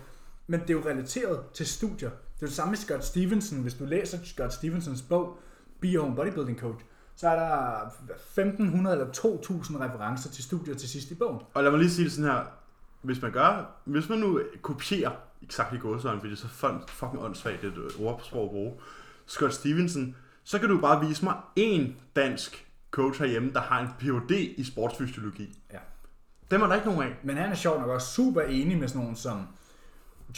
men 0.47 0.59
det 0.59 0.69
er 0.69 0.73
jo 0.73 0.83
relateret 0.85 1.43
til 1.53 1.65
studier. 1.65 2.09
Det 2.09 2.41
er 2.41 2.45
det 2.45 2.55
samme 2.55 2.71
med 2.71 2.77
Scott 2.77 3.03
Stevenson. 3.03 3.59
Hvis 3.59 3.73
du 3.73 3.85
læser 3.85 4.17
Scott 4.23 4.53
Stevensons 4.53 5.01
bog, 5.01 5.37
Be 5.81 5.87
Your 5.87 6.05
Own 6.05 6.15
Bodybuilding 6.15 6.59
Coach, 6.59 6.85
så 7.15 7.29
er 7.29 7.35
der 7.35 7.85
1500 8.09 8.95
eller 8.95 9.11
2000 9.11 9.77
referencer 9.79 10.29
til 10.29 10.43
studier 10.43 10.75
til 10.75 10.89
sidst 10.89 11.11
i 11.11 11.15
bogen. 11.15 11.39
Og 11.53 11.63
lad 11.63 11.71
mig 11.71 11.79
lige 11.79 11.91
sige 11.91 12.05
det 12.05 12.11
sådan 12.11 12.31
her. 12.31 12.43
Hvis 13.01 13.21
man 13.21 13.31
gør, 13.31 13.75
hvis 13.85 14.09
man 14.09 14.19
nu 14.19 14.41
kopierer 14.61 15.11
exakt 15.45 15.73
i 15.73 15.77
gåsøjne, 15.77 16.19
fordi 16.19 16.31
det 16.31 16.43
er 16.43 16.47
så 16.47 16.83
fucking 16.87 17.23
åndssvagt, 17.23 17.61
det 17.61 17.73
er 17.77 17.81
et 17.81 17.95
ordsprog 17.99 18.43
at 18.43 18.49
bruge, 18.49 18.73
Scott 19.25 19.53
Stevenson, 19.53 20.15
så 20.43 20.59
kan 20.59 20.69
du 20.69 20.79
bare 20.79 21.07
vise 21.07 21.23
mig 21.23 21.35
en 21.55 21.97
dansk 22.15 22.67
coach 22.91 23.19
herhjemme, 23.19 23.53
der 23.53 23.59
har 23.59 23.79
en 23.79 23.87
Ph.D. 23.99 24.31
i 24.57 24.63
sportsfysiologi. 24.63 25.59
Ja. 25.73 25.79
Dem 26.51 26.61
er 26.61 26.67
der 26.67 26.75
ikke 26.75 26.87
nogen 26.87 27.03
af. 27.03 27.15
Men 27.23 27.37
han 27.37 27.51
er 27.51 27.55
sjov 27.55 27.79
nok 27.79 27.89
også 27.89 28.07
super 28.07 28.41
enig 28.41 28.77
med 28.77 28.87
sådan 28.87 29.01
nogen 29.01 29.15
som 29.15 29.47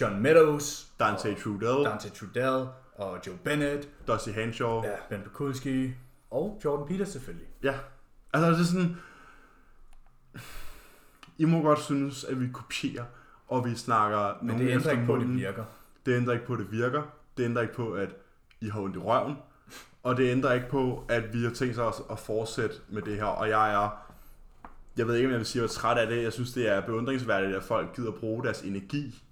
John 0.02 0.22
Meadows, 0.22 0.88
Dante 1.00 1.36
Trudell, 1.36 1.86
Dante 1.86 2.10
Trudell 2.10 2.68
og 2.96 3.20
Joe 3.28 3.38
Bennett, 3.44 3.90
Dusty 4.08 4.30
Hanshaw, 4.30 4.84
ja, 4.84 4.96
Ben 5.10 5.22
Pekulski 5.22 5.94
og 6.32 6.62
Jordan 6.66 6.88
Peters 6.88 7.10
selvfølgelig. 7.10 7.48
Ja, 7.64 7.74
altså 8.34 8.52
det 8.52 8.60
er 8.60 8.64
sådan, 8.64 8.98
I 11.38 11.46
må 11.46 11.62
godt 11.62 11.80
synes, 11.80 12.24
at 12.24 12.42
vi 12.42 12.48
kopierer, 12.54 13.06
og 13.48 13.66
vi 13.66 13.76
snakker 13.76 14.38
Men 14.42 14.60
det 14.60 14.70
ændrer 14.70 14.92
ikke 14.92 15.06
på, 15.06 15.14
at 15.14 15.22
det 15.22 15.36
virker. 15.36 15.64
Det 16.06 16.16
ændrer 16.18 16.34
ikke 16.34 16.46
på, 16.46 16.54
at 16.54 16.60
det 16.60 16.72
virker. 16.72 17.02
Det 17.38 17.44
ændrer 17.44 17.62
ikke 17.62 17.74
på, 17.74 17.92
at 17.92 18.10
I 18.62 18.70
har 18.70 18.82
ondt 18.82 18.96
i 18.96 19.00
røven. 19.00 19.36
Og 20.04 20.18
det 20.18 20.32
ændrer 20.32 20.54
ikke 20.54 20.70
på, 20.70 21.04
at 21.10 21.34
vi 21.34 21.44
har 21.44 21.52
tænkt 21.52 21.80
os 21.80 22.02
at 22.12 22.20
fortsætte 22.20 22.76
med 22.90 23.02
det 23.02 23.16
her. 23.16 23.26
Og 23.26 23.50
jeg 23.50 23.74
er, 23.74 24.08
jeg 24.98 25.08
ved 25.08 25.16
ikke, 25.16 25.28
om 25.28 25.32
jeg 25.32 25.40
vil 25.40 25.46
sige, 25.46 25.64
at 25.64 25.70
jeg 25.70 25.76
er 25.76 25.80
træt 25.80 25.98
af 25.98 26.08
det. 26.08 26.24
Jeg 26.24 26.34
synes, 26.34 26.54
det 26.54 26.70
er 26.70 26.82
beundringsværdigt, 26.82 27.56
at 27.56 27.64
folk 27.64 27.96
gider 27.96 28.12
bruge 28.12 28.44
deres 28.44 28.62
energi 28.62 29.24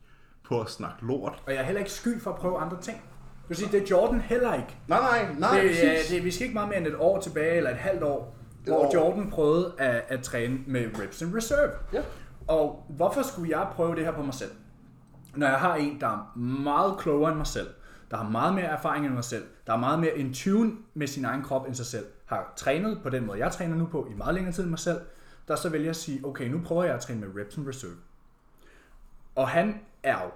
på 0.44 0.62
at 0.62 0.70
snakke 0.70 1.06
lort. 1.06 1.44
Og 1.46 1.54
jeg 1.54 1.60
er 1.60 1.64
heller 1.64 1.80
ikke 1.80 1.92
sky 1.92 2.22
for 2.22 2.32
at 2.32 2.38
prøve 2.38 2.60
andre 2.60 2.78
ting. 2.82 2.98
Du 3.44 3.48
vil 3.48 3.58
sige, 3.58 3.72
det 3.72 3.82
er 3.82 3.88
Jordan 3.92 4.20
heller 4.20 4.54
ikke. 4.54 4.78
Nej, 4.88 5.00
nej, 5.00 5.36
nej. 5.40 5.62
Det, 5.62 5.76
ja, 5.76 5.98
det, 6.10 6.24
vi 6.24 6.32
skal 6.32 6.44
ikke 6.44 6.54
meget 6.54 6.70
mere 6.70 6.78
end 6.78 6.88
et 6.88 6.96
år 7.00 7.22
tilbage, 7.22 7.58
eller 7.58 7.70
et 7.70 7.78
halvt 7.78 8.04
år, 8.04 8.38
hvor 8.66 8.76
år. 8.76 8.92
Jordan 8.94 9.30
prøvede 9.30 9.74
at, 9.78 10.04
at 10.08 10.22
træne 10.22 10.60
med 10.68 10.90
reps 11.00 11.22
in 11.22 11.36
reserve. 11.36 11.72
Ja. 11.94 12.02
Og 12.48 12.86
hvorfor 12.90 13.22
skulle 13.22 13.58
jeg 13.60 13.68
prøve 13.72 13.96
det 13.96 14.06
her 14.06 14.12
på 14.12 14.24
mig 14.24 14.34
selv? 14.34 14.52
Når 15.36 15.48
jeg 15.48 15.60
har 15.60 15.76
en, 15.76 16.00
der 16.02 16.08
er 16.08 16.38
meget 16.40 16.98
klogere 16.98 17.32
end 17.32 17.38
mig 17.38 17.48
selv, 17.48 17.68
der 18.12 18.18
har 18.18 18.30
meget 18.30 18.54
mere 18.54 18.66
erfaring 18.66 19.06
end 19.06 19.14
mig 19.14 19.24
selv, 19.24 19.44
der 19.68 19.74
er 19.74 19.78
meget 19.78 20.00
mere 20.00 20.18
in 20.18 20.34
tune 20.34 20.72
med 20.94 21.08
sin 21.08 21.26
egen 21.26 21.44
krop 21.44 21.68
end 21.68 21.76
sig 21.76 21.86
selv, 21.86 22.06
har 22.26 22.54
trænet 22.56 23.00
på 23.04 23.10
den 23.10 23.26
måde, 23.26 23.40
jeg 23.40 23.52
træner 23.52 23.76
nu 23.76 23.86
på 23.86 24.08
i 24.12 24.14
meget 24.14 24.36
længere 24.36 24.54
tid 24.54 24.64
end 24.64 24.70
mig 24.70 24.80
selv, 24.80 25.02
der 25.48 25.56
så 25.56 25.70
vælger 25.70 25.90
at 25.90 25.96
sige, 25.96 26.26
okay, 26.26 26.48
nu 26.48 26.62
prøver 26.66 26.84
jeg 26.84 26.96
at 26.96 27.02
træne 27.02 27.20
med 27.20 27.42
reps 27.42 27.58
in 27.58 27.68
reserve. 27.68 27.94
Og 29.36 29.48
han 29.48 29.80
er 30.04 30.24
jo 30.24 30.32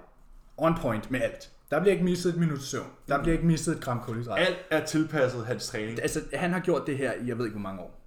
on 0.56 0.74
point 0.74 1.10
med 1.10 1.20
alt. 1.20 1.50
Der 1.70 1.80
bliver 1.80 1.92
ikke 1.92 2.04
mistet 2.04 2.34
et 2.34 2.40
minut 2.40 2.62
søvn. 2.62 2.86
Der 3.08 3.22
bliver 3.22 3.32
ikke 3.32 3.46
mistet 3.46 3.76
et 3.76 3.82
gram 3.82 4.00
kulhydrat. 4.00 4.46
Alt 4.46 4.58
er 4.70 4.84
tilpasset 4.84 5.46
hans 5.46 5.68
træning. 5.68 6.02
Altså, 6.02 6.20
han 6.34 6.52
har 6.52 6.60
gjort 6.60 6.86
det 6.86 6.98
her 6.98 7.12
i, 7.12 7.26
jeg 7.26 7.38
ved 7.38 7.44
ikke 7.44 7.58
hvor 7.58 7.68
mange 7.68 7.82
år. 7.82 8.00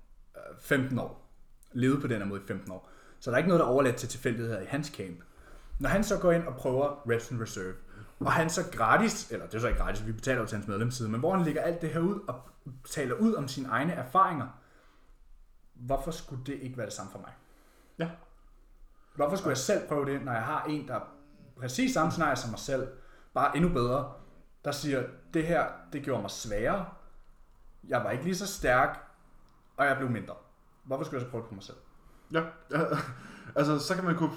15 0.62 0.98
øh, 0.98 1.04
år. 1.04 1.30
Levet 1.72 2.02
på 2.02 2.08
den 2.08 2.18
her 2.18 2.26
måde 2.26 2.42
i 2.42 2.48
15 2.48 2.72
år. 2.72 2.90
Så 3.24 3.32
der 3.32 3.36
er 3.36 3.38
ikke 3.38 3.48
noget, 3.48 3.60
der 3.60 3.66
er 3.66 3.72
overladt 3.72 3.96
til 3.96 4.10
tilfældigheder 4.10 4.62
i 4.62 4.66
hans 4.66 4.88
camp. 4.88 5.24
Når 5.80 5.90
han 5.90 6.04
så 6.04 6.20
går 6.20 6.32
ind 6.32 6.48
og 6.48 6.56
prøver 6.56 7.10
reps 7.10 7.32
in 7.32 7.42
reserve, 7.42 7.74
og 8.20 8.32
han 8.32 8.50
så 8.50 8.62
gratis, 8.72 9.32
eller 9.32 9.46
det 9.46 9.56
er 9.56 9.60
så 9.60 9.68
ikke 9.68 9.80
gratis, 9.80 10.08
vi 10.08 10.12
betaler 10.12 10.42
jo 10.42 10.48
til 10.48 10.56
hans 10.56 10.68
medlemsside, 10.68 11.10
men 11.10 11.20
hvor 11.20 11.36
han 11.36 11.46
lægger 11.46 11.62
alt 11.62 11.82
det 11.82 11.90
her 11.90 12.00
ud 12.00 12.20
og 12.28 12.42
taler 12.86 13.16
ud 13.16 13.34
om 13.34 13.48
sine 13.48 13.70
egne 13.70 13.94
erfaringer, 13.94 14.48
hvorfor 15.74 16.12
skulle 16.12 16.44
det 16.46 16.54
ikke 16.54 16.78
være 16.78 16.86
det 16.86 16.94
samme 16.94 17.12
for 17.12 17.20
mig? 17.20 17.32
Ja. 18.00 18.10
Hvorfor 19.16 19.36
skulle 19.36 19.50
jeg 19.50 19.58
selv 19.58 19.88
prøve 19.88 20.06
det, 20.06 20.26
når 20.26 20.32
jeg 20.32 20.44
har 20.44 20.64
en, 20.64 20.88
der 20.88 20.96
er 20.96 21.02
præcis 21.58 21.94
samme 21.94 22.12
scenarie 22.12 22.36
som 22.36 22.50
mig 22.50 22.60
selv, 22.60 22.88
bare 23.34 23.58
endnu 23.58 23.70
bedre, 23.70 24.14
der 24.66 24.72
siger, 24.72 25.04
det 25.34 25.48
her, 25.48 25.68
det 25.94 26.04
gjorde 26.04 26.22
mig 26.22 26.32
sværere, 26.32 26.86
jeg 27.88 28.04
var 28.04 28.12
ikke 28.12 28.24
lige 28.24 28.36
så 28.36 28.48
stærk, 28.48 29.00
og 29.78 29.86
jeg 29.86 29.98
blev 29.98 30.10
mindre. 30.10 30.36
Hvorfor 30.84 31.04
skulle 31.04 31.20
jeg 31.20 31.28
så 31.28 31.32
prøve 31.32 31.42
det 31.42 31.50
på 31.50 31.56
mig 31.56 31.64
selv? 31.64 31.78
Ja, 32.34 32.42
altså 33.60 33.80
så 33.80 33.96
kan 33.96 34.04
man 34.04 34.16
kunne... 34.16 34.32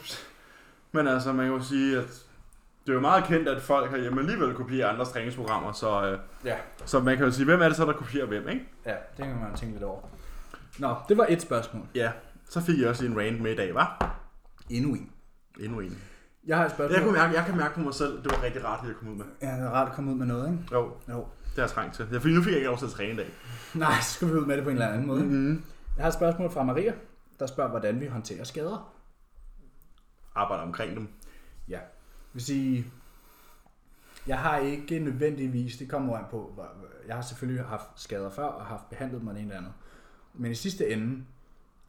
Men 0.92 1.06
altså, 1.06 1.32
man 1.32 1.46
kan 1.46 1.54
jo 1.54 1.62
sige, 1.62 1.98
at 1.98 2.26
det 2.86 2.92
er 2.92 2.94
jo 2.94 3.00
meget 3.00 3.24
kendt, 3.24 3.48
at 3.48 3.62
folk 3.62 3.90
har 3.90 3.96
hjemme 3.96 4.20
alligevel 4.20 4.54
kopierer 4.54 4.88
andres 4.88 5.08
træningsprogrammer, 5.08 5.72
så, 5.72 6.06
øh, 6.06 6.18
ja. 6.44 6.56
så 6.84 7.00
man 7.00 7.16
kan 7.16 7.26
jo 7.26 7.32
sige, 7.32 7.44
hvem 7.44 7.60
er 7.60 7.68
det 7.68 7.76
så, 7.76 7.84
der 7.84 7.92
kopierer 7.92 8.26
hvem, 8.26 8.48
ikke? 8.48 8.68
Ja, 8.86 8.94
det 9.16 9.24
kan 9.24 9.36
man 9.36 9.56
tænke 9.56 9.74
lidt 9.74 9.84
over. 9.84 10.00
Nå, 10.78 10.94
det 11.08 11.18
var 11.18 11.26
et 11.28 11.42
spørgsmål. 11.42 11.86
Ja, 11.94 12.12
så 12.48 12.60
fik 12.60 12.80
jeg 12.80 12.88
også 12.88 13.06
en 13.06 13.18
rant 13.18 13.40
med 13.40 13.52
i 13.52 13.56
dag, 13.56 13.74
var? 13.74 14.16
Endnu 14.70 14.94
en. 14.94 15.10
Endnu 15.60 15.80
en. 15.80 15.98
Jeg 16.46 16.56
har 16.56 16.64
et 16.64 16.70
spørgsmål. 16.70 16.94
Jeg, 16.94 17.04
kunne 17.04 17.18
mærke, 17.18 17.34
jeg 17.34 17.44
kan 17.46 17.56
mærke 17.56 17.74
på 17.74 17.80
mig 17.80 17.94
selv, 17.94 18.22
det 18.22 18.32
var 18.32 18.42
rigtig 18.42 18.64
rart, 18.64 18.80
at 18.82 18.88
jeg 18.88 18.96
kom 18.96 19.08
ud 19.08 19.14
med. 19.16 19.24
Ja, 19.42 19.46
det 19.46 19.62
er 19.62 19.70
rart 19.70 19.88
at 19.88 19.94
komme 19.94 20.10
ud 20.10 20.16
med 20.16 20.26
noget, 20.26 20.52
ikke? 20.52 20.64
Jo, 20.72 20.92
jo. 21.08 21.26
det 21.56 21.64
er 21.64 21.68
trængt 21.68 21.94
til. 21.94 22.06
Ja, 22.12 22.18
fordi 22.18 22.34
nu 22.34 22.42
fik 22.42 22.50
jeg 22.50 22.58
ikke 22.58 22.68
lov 22.68 22.78
til 22.78 22.86
at 22.86 22.90
træne 22.90 23.12
i 23.12 23.16
dag. 23.16 23.26
Nej, 23.74 24.00
så 24.02 24.12
skal 24.12 24.28
vi 24.28 24.32
ud 24.32 24.46
med 24.46 24.56
det 24.56 24.64
på 24.64 24.70
en 24.70 24.76
eller 24.76 24.88
anden 24.88 25.06
måde. 25.06 25.22
Mm-hmm. 25.22 25.64
Jeg 25.96 26.04
har 26.04 26.08
et 26.08 26.14
spørgsmål 26.14 26.50
fra 26.50 26.62
Maria, 26.62 26.92
der 27.40 27.46
spørger, 27.46 27.70
hvordan 27.70 28.00
vi 28.00 28.06
håndterer 28.06 28.44
skader. 28.44 28.92
Arbejder 30.34 30.62
omkring 30.64 30.96
dem. 30.96 31.08
Ja. 31.68 31.78
vil 32.32 32.42
sige, 32.42 32.84
jeg 34.26 34.38
har 34.38 34.58
ikke 34.58 34.98
nødvendigvis, 34.98 35.76
det 35.76 35.88
kommer 35.88 36.16
an 36.16 36.24
på, 36.30 36.64
jeg 37.06 37.14
har 37.14 37.22
selvfølgelig 37.22 37.64
haft 37.64 37.88
skader 37.96 38.30
før 38.30 38.44
og 38.44 38.66
haft 38.66 38.90
behandlet 38.90 39.22
mig 39.22 39.30
en 39.30 39.38
eller 39.38 39.56
andet. 39.56 39.72
Men 40.34 40.52
i 40.52 40.54
sidste 40.54 40.88
ende 40.90 41.24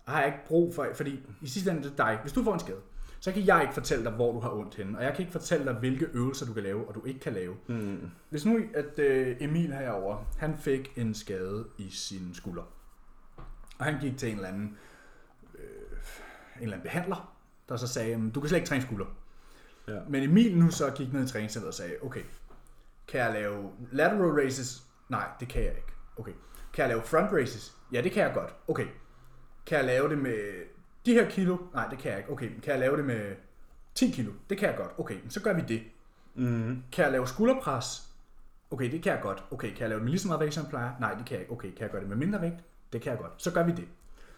har 0.08 0.20
jeg 0.20 0.28
ikke 0.28 0.48
brug 0.48 0.76
for, 0.76 0.88
fordi 0.96 1.20
i 1.42 1.48
sidste 1.48 1.72
ende 1.72 1.84
det 1.84 1.92
er 1.92 2.06
dig. 2.06 2.20
Hvis 2.22 2.34
du 2.34 2.44
får 2.44 2.54
en 2.54 2.60
skade, 2.60 2.82
så 3.20 3.32
kan 3.32 3.46
jeg 3.46 3.62
ikke 3.62 3.74
fortælle 3.74 4.04
dig, 4.04 4.14
hvor 4.14 4.32
du 4.32 4.40
har 4.40 4.50
ondt 4.50 4.76
henne. 4.76 4.98
Og 4.98 5.04
jeg 5.04 5.14
kan 5.14 5.20
ikke 5.20 5.32
fortælle 5.32 5.66
dig, 5.66 5.74
hvilke 5.74 6.06
øvelser 6.14 6.46
du 6.46 6.54
kan 6.54 6.64
lave, 6.64 6.88
og 6.88 6.96
du 6.96 7.04
ikke 7.06 7.20
kan 7.20 7.34
lave. 7.34 7.56
Mm. 7.68 8.10
Hvis 8.30 8.46
nu, 8.46 8.60
at 8.74 8.86
uh, 8.86 9.44
Emil 9.44 9.74
herovre, 9.74 10.26
han 10.38 10.58
fik 10.58 10.94
en 10.96 11.14
skade 11.14 11.68
i 11.78 11.90
sin 11.90 12.34
skulder. 12.34 12.64
Og 13.80 13.86
han 13.86 14.00
gik 14.02 14.18
til 14.18 14.30
en 14.30 14.36
eller 14.36 14.48
anden, 14.50 14.64
øh, 14.64 14.70
en 14.70 14.78
eller 16.62 16.76
anden 16.76 16.84
behandler, 16.84 17.38
der 17.70 17.78
så 17.78 17.88
sagde, 17.88 18.32
du 18.32 18.40
kan 18.40 18.50
slet 18.50 18.58
ikke 18.58 18.68
træne 18.68 18.82
skulder. 18.82 19.06
Ja. 19.88 20.00
Men 20.10 20.24
Emil 20.24 20.58
nu 20.58 20.72
så 20.72 20.92
gik 20.92 21.14
ned 21.14 21.26
i 21.26 21.28
træningscenteret 21.28 21.68
og 21.68 21.74
sagde, 21.74 21.94
okay, 22.02 22.24
kan 23.08 23.20
jeg 23.20 23.34
lave 23.34 23.72
lateral 23.92 24.46
races? 24.46 24.84
Nej, 25.10 25.28
det 25.40 25.48
kan 25.48 25.64
jeg 25.64 25.72
ikke. 25.72 25.94
Okay. 26.18 26.34
Kan 26.74 26.82
jeg 26.82 26.90
lave 26.90 27.02
front 27.02 27.32
races? 27.32 27.76
Ja, 27.92 28.02
det 28.02 28.12
kan 28.12 28.24
jeg 28.24 28.34
godt. 28.34 28.56
Okay. 28.68 28.88
Kan 29.66 29.78
jeg 29.78 29.86
lave 29.86 30.10
det 30.10 30.18
med 30.18 30.38
de 31.06 31.14
her 31.14 31.30
kilo? 31.30 31.58
Nej, 31.74 31.88
det 31.90 32.00
kan 32.00 32.12
jeg 32.12 32.20
ikke. 32.20 32.32
Okay, 32.32 32.50
kan 32.62 32.72
jeg 32.72 32.80
lave 32.80 32.98
det 32.98 33.06
med 33.06 33.36
10 33.96 34.12
kilo? 34.12 34.32
Det 34.50 34.58
kan 34.58 34.70
jeg 34.70 34.78
godt. 34.78 34.92
Okay, 34.98 35.18
så 35.30 35.42
gør 35.42 35.54
vi 35.54 35.62
det. 35.62 35.84
Mm. 36.36 36.84
Kan 36.92 37.04
jeg 37.04 37.12
lave 37.12 37.28
skulderpres? 37.28 38.04
Okay, 38.72 38.92
det 38.92 39.04
kan 39.04 39.14
jeg 39.14 39.22
godt. 39.22 39.44
Okay, 39.52 39.70
kan 39.70 39.80
jeg 39.80 39.90
lave 39.90 40.00
det 40.00 40.04
med 40.04 40.12
lige 40.12 40.20
så 40.20 40.28
meget 40.28 40.40
vægt, 40.40 40.54
som 40.54 40.64
jeg 40.64 40.70
plejer? 40.70 40.92
Nej, 41.00 41.14
det 41.14 41.26
kan 41.26 41.34
jeg 41.34 41.42
ikke. 41.42 41.54
Okay, 41.54 41.72
kan 41.72 41.82
jeg 41.82 41.90
gøre 41.90 42.02
det 42.02 42.10
med 42.10 42.18
mindre 42.18 42.42
vægt? 42.42 42.64
Det 42.94 43.02
kan 43.02 43.12
jeg 43.12 43.20
godt. 43.20 43.32
Så 43.38 43.52
gør 43.52 43.64
vi 43.64 43.72
det. 43.72 43.88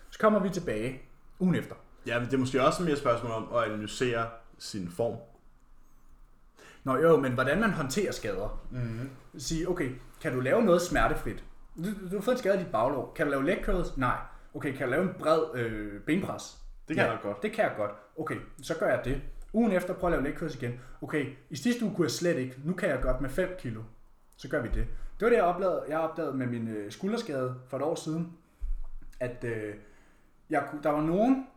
Så 0.09 0.19
kommer 0.19 0.39
vi 0.39 0.49
tilbage 0.49 1.01
ugen 1.39 1.55
efter. 1.55 1.75
Ja, 2.07 2.19
men 2.19 2.27
det 2.27 2.33
er 2.33 2.37
måske 2.37 2.63
også 2.65 2.83
mere 2.83 2.95
spørgsmål 2.95 3.31
om 3.31 3.47
at 3.55 3.63
analysere 3.63 4.27
sin 4.59 4.89
form. 4.91 5.15
Nå 6.83 6.97
jo, 6.97 7.17
men 7.17 7.31
hvordan 7.33 7.59
man 7.59 7.71
håndterer 7.71 8.11
skader. 8.11 8.67
Mm-hmm. 8.71 9.09
Sige, 9.37 9.69
okay, 9.69 9.91
kan 10.21 10.33
du 10.33 10.39
lave 10.39 10.61
noget 10.63 10.81
smertefrit? 10.81 11.43
Du, 11.77 11.83
du 12.11 12.15
har 12.15 12.21
fået 12.21 12.35
en 12.35 12.39
skade 12.39 12.55
i 12.55 12.63
dit 12.63 12.71
baglov. 12.71 13.13
Kan 13.15 13.25
du 13.25 13.31
lave 13.31 13.45
leg 13.45 13.59
curls? 13.63 13.97
Nej. 13.97 14.17
Okay, 14.53 14.71
kan 14.71 14.79
jeg 14.81 14.89
lave 14.89 15.03
en 15.03 15.09
bred 15.19 15.41
øh, 15.55 16.01
benpres? 16.01 16.57
Det 16.87 16.95
kan 16.95 17.05
ja, 17.05 17.11
jeg 17.11 17.19
godt. 17.23 17.41
Det 17.43 17.51
kan 17.51 17.63
jeg 17.65 17.73
godt. 17.77 17.91
Okay, 18.19 18.35
så 18.61 18.75
gør 18.79 18.87
jeg 18.87 19.01
det. 19.05 19.21
Ugen 19.53 19.71
efter 19.71 19.93
prøver 19.93 20.09
jeg 20.13 20.17
at 20.17 20.23
lave 20.23 20.31
leg 20.33 20.39
curls 20.39 20.55
igen. 20.55 20.79
Okay, 21.01 21.25
i 21.49 21.55
sidste 21.55 21.85
uge 21.85 21.95
kunne 21.95 22.05
jeg 22.05 22.11
slet 22.11 22.37
ikke. 22.37 22.55
Nu 22.63 22.73
kan 22.73 22.89
jeg 22.89 22.99
godt 23.01 23.21
med 23.21 23.29
5 23.29 23.49
kilo. 23.59 23.81
Så 24.37 24.49
gør 24.49 24.61
vi 24.61 24.67
det. 24.67 24.87
Det 25.19 25.21
var 25.25 25.29
det, 25.29 25.35
jeg 25.35 25.43
opdagede, 25.43 25.83
jeg 25.89 25.99
opdagede 25.99 26.33
med 26.33 26.47
min 26.47 26.67
øh, 26.67 26.91
skulderskade 26.91 27.55
for 27.67 27.77
et 27.77 27.83
år 27.83 27.95
siden. 27.95 28.33
At 29.19 29.43
øh, 29.43 29.73
jeg, 30.49 30.67
kunne- 30.71 30.83
der 30.83 30.89
var 30.89 31.01
nogen 31.01 31.47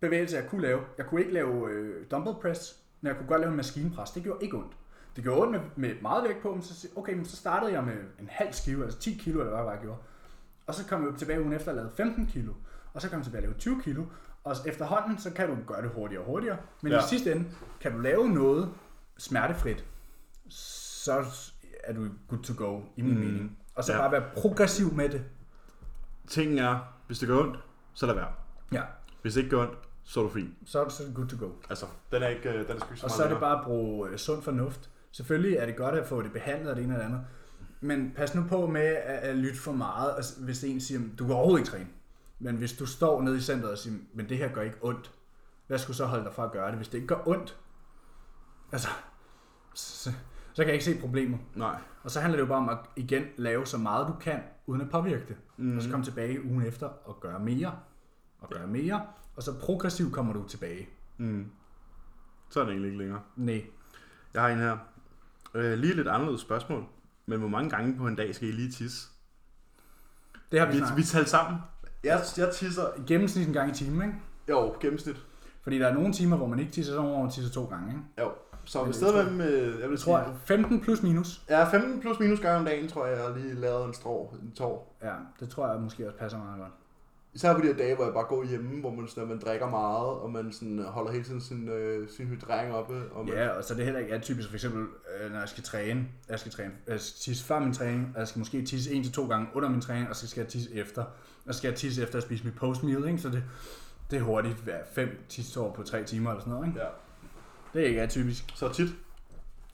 bevægelser, 0.00 0.40
jeg 0.40 0.48
kunne 0.48 0.62
lave. 0.62 0.80
Jeg 0.98 1.06
kunne 1.06 1.20
ikke 1.20 1.32
lave 1.32 1.70
øh, 1.70 2.06
dumbbell 2.10 2.36
press, 2.42 2.76
men 3.00 3.08
jeg 3.08 3.16
kunne 3.16 3.28
godt 3.28 3.40
lave 3.40 3.50
en 3.50 3.56
maskinpres. 3.56 4.10
Det 4.10 4.22
gjorde 4.22 4.44
ikke 4.44 4.56
ondt. 4.56 4.72
Det 5.16 5.24
gjorde 5.24 5.40
ondt 5.40 5.52
med, 5.52 5.60
med 5.76 6.00
meget 6.02 6.24
vægt 6.24 6.42
på, 6.42 6.52
men 6.52 6.62
så, 6.62 6.88
okay, 6.96 7.14
men 7.14 7.24
så 7.24 7.36
startede 7.36 7.72
jeg 7.72 7.84
med 7.84 7.96
en 8.20 8.28
halv 8.30 8.52
skive, 8.52 8.84
altså 8.84 8.98
10 8.98 9.14
kilo, 9.14 9.40
eller 9.40 9.62
hvad 9.62 9.72
jeg 9.72 9.82
gjorde. 9.82 9.98
Og 10.66 10.74
så 10.74 10.86
kom 10.86 11.06
jeg 11.06 11.14
tilbage 11.18 11.40
ugen 11.40 11.52
efter 11.52 11.70
og 11.70 11.76
lavede 11.76 11.92
15 11.96 12.26
kilo. 12.26 12.52
Og 12.94 13.02
så 13.02 13.08
kom 13.08 13.18
jeg 13.18 13.24
tilbage 13.24 13.40
og 13.40 13.42
lavede 13.42 13.58
20 13.58 13.82
kilo. 13.82 14.04
Og 14.44 14.56
efterhånden, 14.66 15.18
så 15.18 15.32
kan 15.32 15.48
du 15.48 15.56
gøre 15.66 15.82
det 15.82 15.90
hurtigere 15.90 16.22
og 16.22 16.26
hurtigere. 16.26 16.56
Men 16.82 16.92
ja. 16.92 16.98
I 16.98 17.02
sidste 17.08 17.32
ende, 17.32 17.44
kan 17.80 17.92
du 17.92 17.98
lave 17.98 18.28
noget 18.28 18.70
smertefrit, 19.18 19.84
så 20.48 21.24
er 21.84 21.92
du 21.92 22.08
good 22.28 22.42
to 22.42 22.54
go, 22.56 22.80
i 22.96 23.02
min 23.02 23.14
mm. 23.14 23.20
mening. 23.20 23.58
Og 23.74 23.84
så. 23.84 23.92
Ja. 23.92 23.98
bare 23.98 24.12
være 24.12 24.24
progressiv 24.36 24.94
med 24.94 25.08
det. 25.08 25.24
Tingen 26.26 26.58
er, 26.58 26.78
hvis 27.06 27.18
det 27.18 27.28
gør 27.28 27.38
ondt, 27.38 27.58
så 27.94 28.06
lad 28.06 28.14
være. 28.14 28.32
Ja, 28.72 28.82
Hvis 29.22 29.34
det 29.34 29.40
ikke 29.40 29.56
gør 29.56 29.62
ondt, 29.62 29.78
så 30.08 30.20
er 30.20 30.24
du 30.24 30.30
fint. 30.30 30.54
så 30.64 30.80
er 30.80 30.84
du 30.84 30.90
så 30.90 31.04
det 31.04 31.14
good 31.14 31.26
to 31.26 31.36
go. 31.46 31.50
Altså, 31.70 31.86
den 32.12 32.22
er 32.22 32.28
ikke, 32.28 32.48
øh, 32.48 32.68
den 32.68 32.76
er 32.76 32.80
sgu 32.80 32.88
ikke 32.90 33.00
så 33.00 33.06
Og 33.06 33.10
så 33.10 33.24
er 33.24 33.28
det 33.28 33.40
bare 33.40 33.58
at 33.58 33.64
bruge 33.64 34.08
øh, 34.08 34.18
sund 34.18 34.42
fornuft. 34.42 34.90
Selvfølgelig 35.12 35.56
er 35.56 35.66
det 35.66 35.76
godt 35.76 35.94
at 35.94 36.06
få 36.06 36.22
det 36.22 36.32
behandlet 36.32 36.70
af 36.70 36.76
det 36.76 36.84
ene 36.84 36.94
eller 36.94 37.06
det 37.06 37.14
andet. 37.14 37.26
Men 37.80 38.12
pas 38.16 38.34
nu 38.34 38.44
på 38.48 38.66
med 38.66 38.80
at, 38.86 39.18
at 39.18 39.36
lytte 39.36 39.58
for 39.58 39.72
meget, 39.72 40.34
hvis 40.38 40.64
en 40.64 40.80
siger, 40.80 41.00
du 41.18 41.26
kan 41.26 41.34
overhovedet 41.34 41.60
ikke 41.60 41.70
træne. 41.70 41.88
Men 42.38 42.56
hvis 42.56 42.72
du 42.72 42.86
står 42.86 43.22
nede 43.22 43.36
i 43.36 43.40
centret 43.40 43.70
og 43.70 43.78
siger, 43.78 43.96
men 44.14 44.28
det 44.28 44.38
her 44.38 44.48
gør 44.52 44.62
ikke 44.62 44.76
ondt, 44.82 45.12
hvad 45.66 45.78
skulle 45.78 45.96
så 45.96 46.06
holde 46.06 46.24
dig 46.24 46.34
fra 46.34 46.44
at 46.44 46.52
gøre 46.52 46.68
det, 46.68 46.76
hvis 46.76 46.88
det 46.88 46.94
ikke 46.94 47.06
gør 47.08 47.28
ondt? 47.28 47.58
Altså, 48.72 48.88
så, 49.74 50.10
så 50.52 50.62
kan 50.62 50.66
jeg 50.66 50.74
ikke 50.74 50.84
se 50.84 51.00
problemet. 51.00 51.40
Nej. 51.54 51.80
Og 52.02 52.10
så 52.10 52.20
handler 52.20 52.36
det 52.36 52.42
jo 52.42 52.48
bare 52.48 52.58
om 52.58 52.68
at 52.68 52.78
igen 52.96 53.24
lave 53.36 53.66
så 53.66 53.78
meget 53.78 54.08
du 54.08 54.14
kan, 54.20 54.40
uden 54.66 54.80
at 54.80 54.90
påvirke 54.90 55.24
det. 55.28 55.36
Mm. 55.56 55.64
Mhm. 55.64 55.76
Og 55.76 55.82
så 55.82 55.90
komme 55.90 56.04
tilbage 56.04 56.44
ugen 56.44 56.62
efter 56.66 56.86
og 56.86 57.20
gøre 57.20 57.40
mere, 57.40 57.72
og 58.40 58.48
gøre 58.50 58.66
mere, 58.66 59.06
og 59.38 59.44
så 59.44 59.58
progressivt 59.60 60.12
kommer 60.12 60.32
du 60.32 60.48
tilbage. 60.48 60.88
Mm. 61.18 61.46
Så 62.50 62.60
er 62.60 62.64
det 62.64 62.70
egentlig 62.70 62.88
ikke 62.88 62.98
længere. 62.98 63.20
Nej. 63.36 63.64
Jeg 64.34 64.42
har 64.42 64.48
en 64.48 64.58
her. 64.58 64.76
Øh, 65.54 65.78
lige 65.78 65.94
lidt 65.94 66.08
anderledes 66.08 66.40
spørgsmål. 66.40 66.84
Men 67.26 67.38
hvor 67.38 67.48
mange 67.48 67.70
gange 67.70 67.96
på 67.96 68.06
en 68.06 68.16
dag 68.16 68.34
skal 68.34 68.48
I 68.48 68.52
lige 68.52 68.70
tisse? 68.72 69.08
Det 70.52 70.60
har 70.60 70.66
vi, 70.66 70.72
Vi, 70.72 70.78
snakket. 70.78 70.96
vi 70.96 71.02
talte 71.02 71.30
sammen. 71.30 71.60
Jeg, 72.04 72.20
jeg 72.38 72.50
tisser... 72.54 72.84
Gennemsnit 73.06 73.46
en 73.46 73.52
gang 73.52 73.70
i 73.70 73.74
timen, 73.74 74.02
ikke? 74.02 74.14
Jo, 74.48 74.74
gennemsnit. 74.80 75.16
Fordi 75.62 75.78
der 75.78 75.86
er 75.86 75.94
nogle 75.94 76.12
timer, 76.12 76.36
hvor 76.36 76.46
man 76.46 76.58
ikke 76.58 76.72
tisser, 76.72 76.92
så 76.92 77.00
hvor 77.00 77.22
man 77.22 77.30
tisser 77.30 77.52
to 77.52 77.64
gange, 77.64 77.88
ikke? 77.88 78.00
Jo. 78.18 78.32
Så 78.64 78.80
Jeg 78.80 78.88
et 78.88 78.94
sted 78.94 79.12
tror- 79.12 79.22
mellem... 79.22 79.40
øh, 79.40 79.80
Jeg 79.80 79.90
vil 79.90 79.98
tror, 79.98 80.24
sige... 80.24 80.36
15 80.44 80.80
plus 80.80 81.02
minus. 81.02 81.42
Ja, 81.48 81.64
15 81.70 82.00
plus 82.00 82.18
minus 82.18 82.40
gange 82.40 82.58
om 82.58 82.64
dagen, 82.64 82.88
tror 82.88 83.06
jeg, 83.06 83.18
jeg 83.18 83.42
lige 83.42 83.54
lavet 83.54 83.86
en 83.86 83.94
strå, 83.94 84.34
en 84.42 84.52
tår. 84.52 84.96
Ja, 85.02 85.14
det 85.40 85.48
tror 85.50 85.72
jeg 85.72 85.80
måske 85.80 86.06
også 86.06 86.18
passer 86.18 86.38
meget 86.38 86.60
godt. 86.60 86.72
Især 87.34 87.54
på 87.54 87.60
de 87.60 87.66
her 87.66 87.74
dage, 87.74 87.94
hvor 87.94 88.04
jeg 88.04 88.14
bare 88.14 88.24
går 88.24 88.44
hjemme, 88.44 88.80
hvor 88.80 88.90
man, 88.90 89.08
sådan, 89.08 89.28
man 89.28 89.38
drikker 89.38 89.70
meget, 89.70 90.08
og 90.08 90.32
man 90.32 90.52
sådan, 90.52 90.78
holder 90.78 91.12
hele 91.12 91.24
tiden 91.24 91.40
sin, 91.40 91.68
øh, 91.68 92.08
sin 92.08 92.26
hydrering 92.26 92.74
oppe. 92.74 93.02
Og 93.12 93.24
man, 93.24 93.34
Ja, 93.34 93.48
og 93.48 93.64
så 93.64 93.74
er 93.74 93.76
det 93.76 93.84
heller 93.84 94.00
ikke 94.00 94.14
atypisk, 94.14 94.48
for 94.48 94.56
eksempel, 94.56 94.86
øh, 95.20 95.32
når 95.32 95.38
jeg 95.38 95.48
skal 95.48 95.64
træne. 95.64 96.06
Jeg 96.28 96.38
skal 96.38 96.52
træne, 96.52 96.72
jeg 96.86 97.00
skal 97.00 97.20
tisse 97.20 97.44
før 97.44 97.58
min 97.60 97.72
træning, 97.72 98.12
og 98.14 98.20
jeg 98.20 98.28
skal 98.28 98.38
måske 98.38 98.64
tisse 98.64 98.92
en 98.92 99.02
til 99.02 99.12
to 99.12 99.28
gange 99.28 99.46
under 99.54 99.68
min 99.68 99.80
træning, 99.80 100.08
og 100.08 100.16
så 100.16 100.28
skal 100.28 100.40
jeg 100.40 100.48
tisse 100.48 100.74
efter. 100.74 101.02
Og 101.46 101.54
så 101.54 101.58
skal 101.58 101.68
jeg 101.68 101.76
tisse 101.76 102.02
efter 102.02 102.18
at 102.18 102.22
spise 102.24 102.44
mit 102.44 102.54
postmeal, 102.54 103.06
ikke? 103.06 103.18
Så 103.18 103.28
det, 103.28 103.44
det 104.10 104.18
er 104.18 104.22
hurtigt, 104.22 104.56
hver 104.56 104.78
fem 104.92 105.24
tisseår 105.28 105.72
på 105.72 105.82
tre 105.82 106.04
timer 106.04 106.30
eller 106.30 106.40
sådan 106.40 106.52
noget, 106.52 106.68
ikke? 106.68 106.80
ja. 106.80 106.86
Det 107.72 107.82
er 107.82 107.86
ikke 107.88 108.02
atypisk. 108.02 108.44
Så 108.54 108.72
tit. 108.72 108.88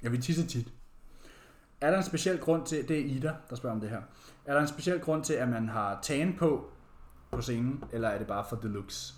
Jeg 0.03 0.13
vil 0.13 0.23
tisse 0.23 0.47
tit. 0.47 0.69
Er 1.81 1.91
der 1.91 1.99
en 1.99 2.05
speciel 2.05 2.39
grund 2.39 2.67
til, 2.67 2.89
det 2.89 3.01
er 3.01 3.05
Ida, 3.05 3.33
der 3.51 3.57
spørger 3.57 3.75
om 3.75 3.81
det 3.81 3.91
her. 3.91 4.01
Er 4.45 4.55
der 4.55 4.61
en 4.61 4.69
speciel 4.69 5.01
grund 5.01 5.25
til, 5.25 5.35
at 5.35 5.49
man 5.49 5.69
har 5.69 5.99
tan 6.03 6.37
på 6.39 6.71
på 7.35 7.43
scenen, 7.43 7.85
eller 7.93 8.09
er 8.09 8.19
det 8.19 8.27
bare 8.27 8.45
for 8.49 8.59
looks? 8.63 9.15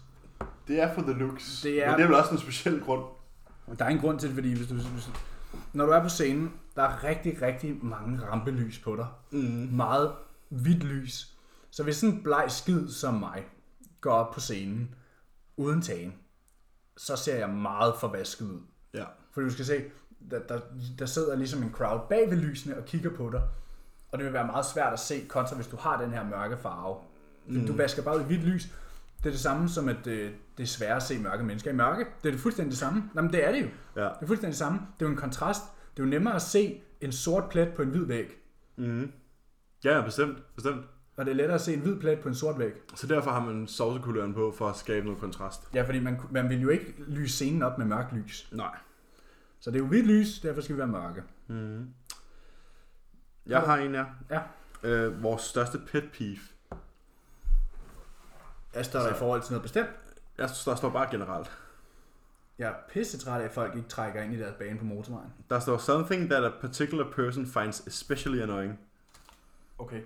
Det 0.69 0.81
er 0.83 0.95
for 0.95 1.03
the 1.03 1.13
looks. 1.13 1.61
Det 1.63 1.85
er- 1.85 1.91
Men 1.91 1.97
det 1.99 2.03
er 2.05 2.07
vel 2.09 2.17
også 2.17 2.31
en 2.31 2.39
speciel 2.39 2.81
grund. 2.81 3.05
Der 3.79 3.85
er 3.85 3.89
en 3.89 3.99
grund 3.99 4.19
til 4.19 4.29
det, 4.29 4.35
fordi 4.35 4.55
hvis 4.57 4.69
du, 4.69 4.75
hvis, 4.75 5.11
når 5.73 5.87
du 5.87 5.93
er 5.93 6.03
på 6.03 6.09
scenen, 6.09 6.53
der 6.77 6.83
er 6.83 7.05
rigtig, 7.05 7.43
rigtig 7.43 7.85
mange 7.85 8.21
rampelys 8.27 8.79
på 8.79 8.97
dig. 8.97 9.07
Mm. 9.31 9.69
Meget 9.73 10.13
hvidt 10.49 10.85
lys. 10.85 11.37
Så 11.71 11.83
hvis 11.83 11.97
sådan 11.97 12.15
en 12.15 12.23
bleg 12.23 12.45
skid 12.49 12.89
som 12.89 13.15
mig 13.15 13.47
går 14.01 14.13
op 14.13 14.35
på 14.35 14.41
scenen 14.41 14.95
uden 15.57 15.83
tagen, 15.83 16.15
så 16.97 17.17
ser 17.17 17.37
jeg 17.39 17.49
meget 17.51 17.95
forvasket 18.01 18.45
ud. 18.47 18.61
Ja. 18.95 19.05
For 19.33 19.41
du 19.41 19.51
skal 19.51 19.65
se, 19.65 19.85
der, 20.31 20.39
der, 20.49 20.61
der 20.99 21.07
sidder 21.07 21.37
ligesom 21.37 21.63
en 21.63 21.73
crowd 21.73 22.01
bag 22.09 22.31
ved 22.31 22.37
lysene 22.37 22.77
og 22.79 22.85
kigger 22.85 23.11
på 23.11 23.31
dig. 23.31 23.43
Og 24.13 24.19
det 24.19 24.25
vil 24.27 24.33
være 24.33 24.47
meget 24.47 24.67
svært 24.67 24.93
at 24.93 24.99
se 25.01 25.25
kontra, 25.29 25.57
hvis 25.57 25.67
du 25.67 25.77
har 25.77 26.01
den 26.03 26.11
her 26.11 26.25
mørke 26.25 26.57
farve. 26.57 26.97
Mm. 27.49 27.67
Du 27.67 27.73
vasker 27.73 28.03
bare 28.03 28.17
ud 28.17 28.23
i 28.23 28.27
hvidt 28.27 28.45
lys. 28.45 28.69
Det 29.19 29.27
er 29.27 29.31
det 29.31 29.41
samme 29.41 29.69
som, 29.69 29.89
at 29.89 30.07
øh, 30.07 30.31
det 30.57 30.63
er 30.63 30.67
svært 30.67 30.97
at 30.97 31.03
se 31.03 31.19
mørke 31.19 31.45
mennesker 31.45 31.71
i 31.71 31.75
mørke. 31.75 32.07
Det 32.23 32.29
er 32.29 32.33
det 32.33 32.41
fuldstændig 32.41 32.71
det 32.71 32.79
samme. 32.79 33.11
Nå, 33.15 33.23
men 33.23 33.33
det 33.33 33.47
er 33.47 33.53
det 33.53 33.63
jo. 33.63 33.67
Ja. 33.97 34.05
Det 34.05 34.23
er 34.23 34.27
fuldstændig 34.27 34.53
det 34.53 34.59
samme. 34.59 34.79
Det 34.79 35.05
er 35.05 35.09
jo 35.09 35.15
en 35.15 35.21
kontrast. 35.21 35.63
Det 35.97 36.03
er 36.03 36.07
jo 36.07 36.11
nemmere 36.11 36.35
at 36.35 36.43
se 36.43 36.81
en 37.01 37.13
sort 37.13 37.45
plet 37.51 37.69
på 37.69 37.83
en 37.83 37.89
hvid 37.89 38.05
væg. 38.05 38.27
Mm. 38.77 39.13
Ja, 39.85 40.03
bestemt. 40.05 40.55
bestemt. 40.55 40.85
Og 41.17 41.25
det 41.25 41.31
er 41.31 41.35
lettere 41.35 41.55
at 41.55 41.61
se 41.61 41.75
en 41.75 41.81
hvid 41.81 42.01
plet 42.01 42.21
på 42.21 42.29
en 42.29 42.35
sort 42.35 42.59
væg. 42.59 42.73
Så 42.95 43.07
derfor 43.07 43.31
har 43.31 43.41
man 43.41 43.67
sovsekuløren 43.67 44.35
på, 44.35 44.55
for 44.59 44.69
at 44.69 44.77
skabe 44.77 45.07
noget 45.07 45.21
kontrast. 45.21 45.61
Ja, 45.75 45.83
fordi 45.83 45.99
man, 45.99 46.21
man 46.31 46.49
vil 46.49 46.61
jo 46.61 46.69
ikke 46.69 46.95
lyse 47.07 47.33
scenen 47.35 47.63
op 47.63 47.79
med 47.79 47.87
mørkt 47.87 48.13
lys. 48.13 48.49
Nej. 48.53 48.77
Så 49.61 49.71
det 49.71 49.77
er 49.77 49.81
jo 49.81 49.87
hvidt 49.87 50.07
lys, 50.07 50.41
derfor 50.41 50.61
skal 50.61 50.75
vi 50.75 50.79
være 50.79 50.89
mørke. 50.89 51.23
Mm. 51.47 51.89
Jeg 53.47 53.61
har 53.61 53.77
en 53.77 53.95
her. 53.95 54.05
Ja. 54.31 54.41
Øh, 54.83 55.23
vores 55.23 55.43
største 55.43 55.79
pet 55.79 56.05
peeve. 56.13 56.39
Jeg 58.77 58.85
står 58.85 59.01
der 59.01 59.15
i 59.15 59.19
forhold 59.19 59.43
til 59.43 59.53
noget 59.53 59.63
bestemt. 59.63 59.89
Jeg, 60.39 60.49
der 60.65 60.75
står 60.75 60.91
bare 60.91 61.11
generelt. 61.11 61.51
Jeg 62.59 62.69
er 62.71 62.75
pissetræt 62.93 63.41
af, 63.41 63.45
at 63.45 63.53
folk 63.53 63.77
ikke 63.77 63.89
trækker 63.89 64.23
ind 64.23 64.35
i 64.35 64.39
deres 64.39 64.55
bane 64.59 64.79
på 64.79 64.85
motorvejen. 64.85 65.33
Der 65.51 65.61
står 65.61 65.79
something 65.79 66.31
that 66.31 66.45
a 66.45 66.51
particular 66.61 67.11
person 67.13 67.47
finds 67.47 67.87
especially 67.87 68.41
annoying. 68.43 68.79
Okay. 69.79 70.03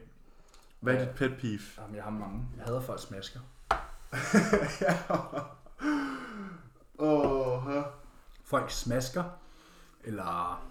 Hvad 0.81 0.95
er 0.95 0.99
Ja. 0.99 1.05
dit 1.05 1.15
pet 1.15 1.37
peeve? 1.41 1.61
Jamen, 1.79 1.97
jeg 1.97 2.05
har 2.05 2.11
mange. 2.11 2.49
Jeg 2.57 2.65
hader 2.65 2.81
folk 2.81 3.01
smasker. 3.01 3.41
Åh, 6.99 7.67
oh, 7.67 7.75
ja. 7.75 7.83
Folk 8.45 8.71
smasker, 8.71 9.25
eller... 10.05 10.63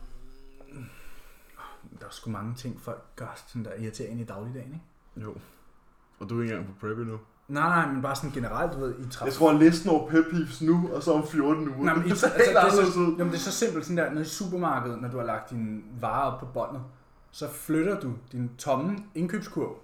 Der 1.99 2.05
er 2.05 2.09
sgu 2.09 2.29
mange 2.29 2.55
ting, 2.55 2.81
folk 2.81 3.03
gør, 3.15 3.43
sådan 3.47 3.65
der 3.65 3.73
irriterer 3.73 4.09
ind 4.09 4.19
i 4.19 4.23
dagligdagen, 4.23 4.73
ikke? 4.73 5.25
Jo. 5.27 5.35
Og 6.19 6.29
du 6.29 6.37
er 6.37 6.41
ikke 6.43 6.55
engang 6.55 6.75
på 6.79 6.87
prep 6.87 6.97
endnu. 6.97 7.19
Nej, 7.49 7.69
nej, 7.69 7.91
men 7.93 8.01
bare 8.01 8.15
sådan 8.15 8.31
generelt, 8.31 8.73
du 8.73 8.79
ved, 8.79 8.99
i 8.99 9.09
trafik. 9.09 9.25
Jeg 9.25 9.33
tror, 9.33 9.53
listen 9.53 9.89
over 9.89 10.09
pet 10.09 10.25
peeves 10.31 10.61
nu, 10.61 10.89
og 10.93 11.03
så 11.03 11.13
om 11.13 11.27
14 11.27 11.69
uger. 11.69 11.83
Nej, 11.83 11.93
men 11.93 12.03
i, 12.03 12.05
det 12.05 12.11
altså, 12.11 12.27
er 12.27 12.37
det, 12.37 12.79
er 12.79 12.91
så, 12.91 12.99
jamen, 12.99 13.27
det 13.27 13.33
er 13.33 13.37
så 13.37 13.51
simpelt 13.51 13.85
sådan 13.85 13.97
der, 13.97 14.09
nede 14.09 14.21
i 14.21 14.27
supermarkedet, 14.27 15.01
når 15.01 15.09
du 15.09 15.17
har 15.17 15.25
lagt 15.25 15.49
dine 15.49 15.81
varer 15.99 16.31
op 16.31 16.39
på 16.39 16.45
båndet, 16.45 16.81
så 17.31 17.49
flytter 17.49 17.99
du 17.99 18.13
din 18.31 18.51
tomme 18.57 18.97
indkøbskurv 19.15 19.75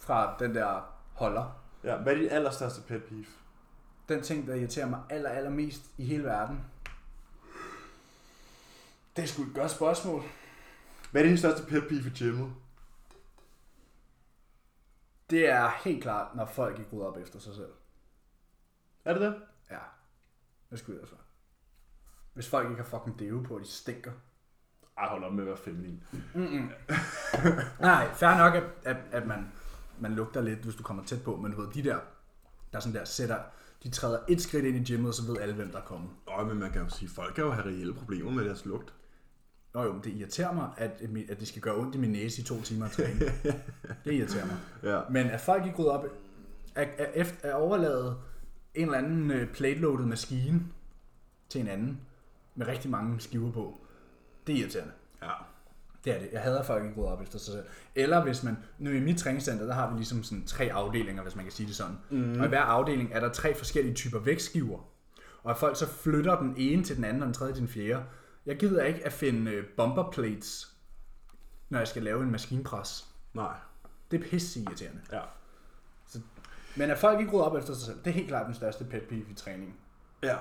fra 0.00 0.34
den 0.38 0.54
der 0.54 0.84
holder. 1.12 1.44
Ja, 1.84 1.96
hvad 1.96 2.12
er 2.12 2.18
dit 2.18 2.28
allerstørste 2.32 2.80
pet 2.80 3.02
peeve? 3.02 3.24
Den 4.08 4.22
ting, 4.22 4.46
der 4.46 4.54
irriterer 4.54 4.88
mig 4.88 5.00
aller, 5.10 5.30
allermest 5.30 5.82
i 5.98 6.04
hele 6.04 6.24
verden. 6.24 6.60
Det 9.16 9.22
er 9.22 9.26
sgu 9.26 9.42
et 9.42 9.54
godt 9.54 9.70
spørgsmål. 9.70 10.22
Hvad 11.10 11.22
er 11.22 11.26
din 11.26 11.38
største 11.38 11.62
pet 11.62 11.84
peeve 11.88 12.06
i 12.06 12.18
gymmet? 12.18 12.50
Det 15.30 15.48
er 15.48 15.70
helt 15.84 16.02
klart, 16.02 16.34
når 16.36 16.46
folk 16.46 16.78
ikke 16.78 16.90
rydder 16.92 17.06
op 17.06 17.16
efter 17.16 17.38
sig 17.38 17.54
selv. 17.54 17.72
Er 19.04 19.12
det 19.12 19.22
det? 19.22 19.34
Ja, 19.70 19.78
det 20.70 20.78
skulle 20.78 21.00
jeg 21.00 21.08
så. 21.08 21.14
Hvis 22.34 22.48
folk 22.48 22.70
ikke 22.70 22.82
har 22.82 22.98
fucking 22.98 23.18
deo 23.18 23.42
på, 23.42 23.54
og 23.54 23.60
de 23.60 23.66
stinker. 23.66 24.12
Ej, 24.98 25.08
hold 25.08 25.24
op 25.24 25.32
med 25.32 25.42
at 25.42 25.48
være 25.48 25.56
feminin. 25.56 26.02
Mm-mm. 26.34 26.70
Nej, 27.80 28.14
fair 28.14 28.38
nok, 28.38 28.54
at, 28.54 28.64
at, 28.84 28.96
at 29.12 29.26
man, 29.26 29.52
man 29.98 30.12
lugter 30.12 30.40
lidt, 30.40 30.58
hvis 30.58 30.74
du 30.74 30.82
kommer 30.82 31.04
tæt 31.04 31.22
på, 31.24 31.36
men 31.36 31.52
du 31.52 31.60
ved, 31.60 31.72
de 31.72 31.82
der, 31.84 31.98
der 32.72 32.80
sådan 32.80 32.94
der 32.94 33.04
sætter, 33.04 33.38
de 33.82 33.90
træder 33.90 34.18
et 34.28 34.42
skridt 34.42 34.64
ind 34.64 34.76
i 34.76 34.84
gymmet, 34.92 35.08
og 35.08 35.14
så 35.14 35.26
ved 35.26 35.40
alle, 35.40 35.54
hvem 35.54 35.70
der 35.70 35.78
er 35.78 35.84
kommet. 35.84 36.10
Nå, 36.26 36.44
men 36.44 36.58
man 36.58 36.72
kan 36.72 36.82
jo 36.82 36.88
sige, 36.88 37.08
folk 37.08 37.34
kan 37.34 37.44
jo 37.44 37.50
have 37.50 37.66
reelle 37.66 37.94
problemer 37.94 38.30
med 38.30 38.44
deres 38.44 38.64
lugt. 38.64 38.94
Nå 39.74 39.82
jo, 39.82 39.92
men 39.92 40.02
det 40.04 40.12
irriterer 40.12 40.52
mig, 40.52 40.70
at, 40.76 40.90
at 41.28 41.40
det 41.40 41.48
skal 41.48 41.62
gøre 41.62 41.76
ondt 41.76 41.94
i 41.94 41.98
min 41.98 42.10
næse 42.10 42.42
i 42.42 42.44
to 42.44 42.62
timer 42.62 42.86
at 42.86 42.92
træne. 42.92 43.20
det 44.04 44.12
irriterer 44.12 44.46
mig. 44.46 44.56
Ja. 44.82 45.00
Men 45.10 45.26
at 45.26 45.40
folk 45.40 45.66
ikke 45.66 45.78
rydder 45.78 45.90
op, 45.90 46.04
at, 46.74 46.88
at, 46.98 47.34
at, 47.42 47.52
overlade 47.54 48.16
en 48.74 48.84
eller 48.84 48.98
anden 48.98 49.30
øh, 49.30 49.52
plate-loaded 49.52 50.06
maskine 50.06 50.62
til 51.48 51.60
en 51.60 51.68
anden, 51.68 52.00
med 52.54 52.66
rigtig 52.66 52.90
mange 52.90 53.20
skiver 53.20 53.52
på, 53.52 53.80
det 54.46 54.54
er 54.54 54.58
irriterende. 54.58 54.92
Ja. 55.22 55.30
Det 56.04 56.14
er 56.14 56.18
det. 56.18 56.28
Jeg 56.32 56.40
hader 56.40 56.62
folk 56.62 56.84
ikke 56.84 57.00
rydder 57.00 57.10
op 57.10 57.22
efter 57.22 57.38
sig 57.38 57.52
selv. 57.52 57.64
Eller 57.94 58.24
hvis 58.24 58.42
man, 58.42 58.56
nu 58.78 58.90
i 58.90 59.00
mit 59.00 59.18
træningscenter, 59.18 59.66
der 59.66 59.74
har 59.74 59.90
vi 59.90 59.96
ligesom 59.96 60.22
sådan 60.22 60.44
tre 60.44 60.70
afdelinger, 60.72 61.22
hvis 61.22 61.36
man 61.36 61.44
kan 61.44 61.52
sige 61.52 61.66
det 61.66 61.76
sådan. 61.76 61.96
Mm. 62.10 62.40
Og 62.40 62.46
i 62.46 62.48
hver 62.48 62.60
afdeling 62.60 63.10
er 63.12 63.20
der 63.20 63.32
tre 63.32 63.54
forskellige 63.54 63.94
typer 63.94 64.18
vægtskiver. 64.18 64.78
Og 65.42 65.50
at 65.50 65.56
folk 65.56 65.76
så 65.78 65.86
flytter 65.86 66.40
den 66.40 66.54
ene 66.56 66.84
til 66.84 66.96
den 66.96 67.04
anden, 67.04 67.22
og 67.22 67.26
den 67.26 67.34
tredje 67.34 67.54
til 67.54 67.60
den 67.60 67.68
fjerde. 67.68 68.02
Jeg 68.46 68.58
gider 68.58 68.84
ikke 68.84 69.06
at 69.06 69.12
finde 69.12 69.50
øh, 69.50 69.66
bumper 69.76 70.10
plates, 70.10 70.76
når 71.68 71.78
jeg 71.78 71.88
skal 71.88 72.02
lave 72.02 72.22
en 72.22 72.30
maskinpres. 72.30 73.06
Nej. 73.34 73.56
Det 74.10 74.24
er 74.24 74.28
pisse 74.30 74.60
irriterende. 74.60 75.00
Ja. 75.12 75.20
Så, 76.06 76.20
men 76.76 76.90
at 76.90 76.98
folk 76.98 77.20
ikke 77.20 77.32
rydder 77.32 77.44
op 77.44 77.56
efter 77.56 77.74
sig 77.74 77.86
selv, 77.86 77.98
det 77.98 78.06
er 78.06 78.14
helt 78.14 78.28
klart 78.28 78.46
den 78.46 78.54
største 78.54 78.84
pet 78.84 79.02
peeve 79.02 79.30
i 79.30 79.34
træningen. 79.34 79.76
Ja. 80.22 80.36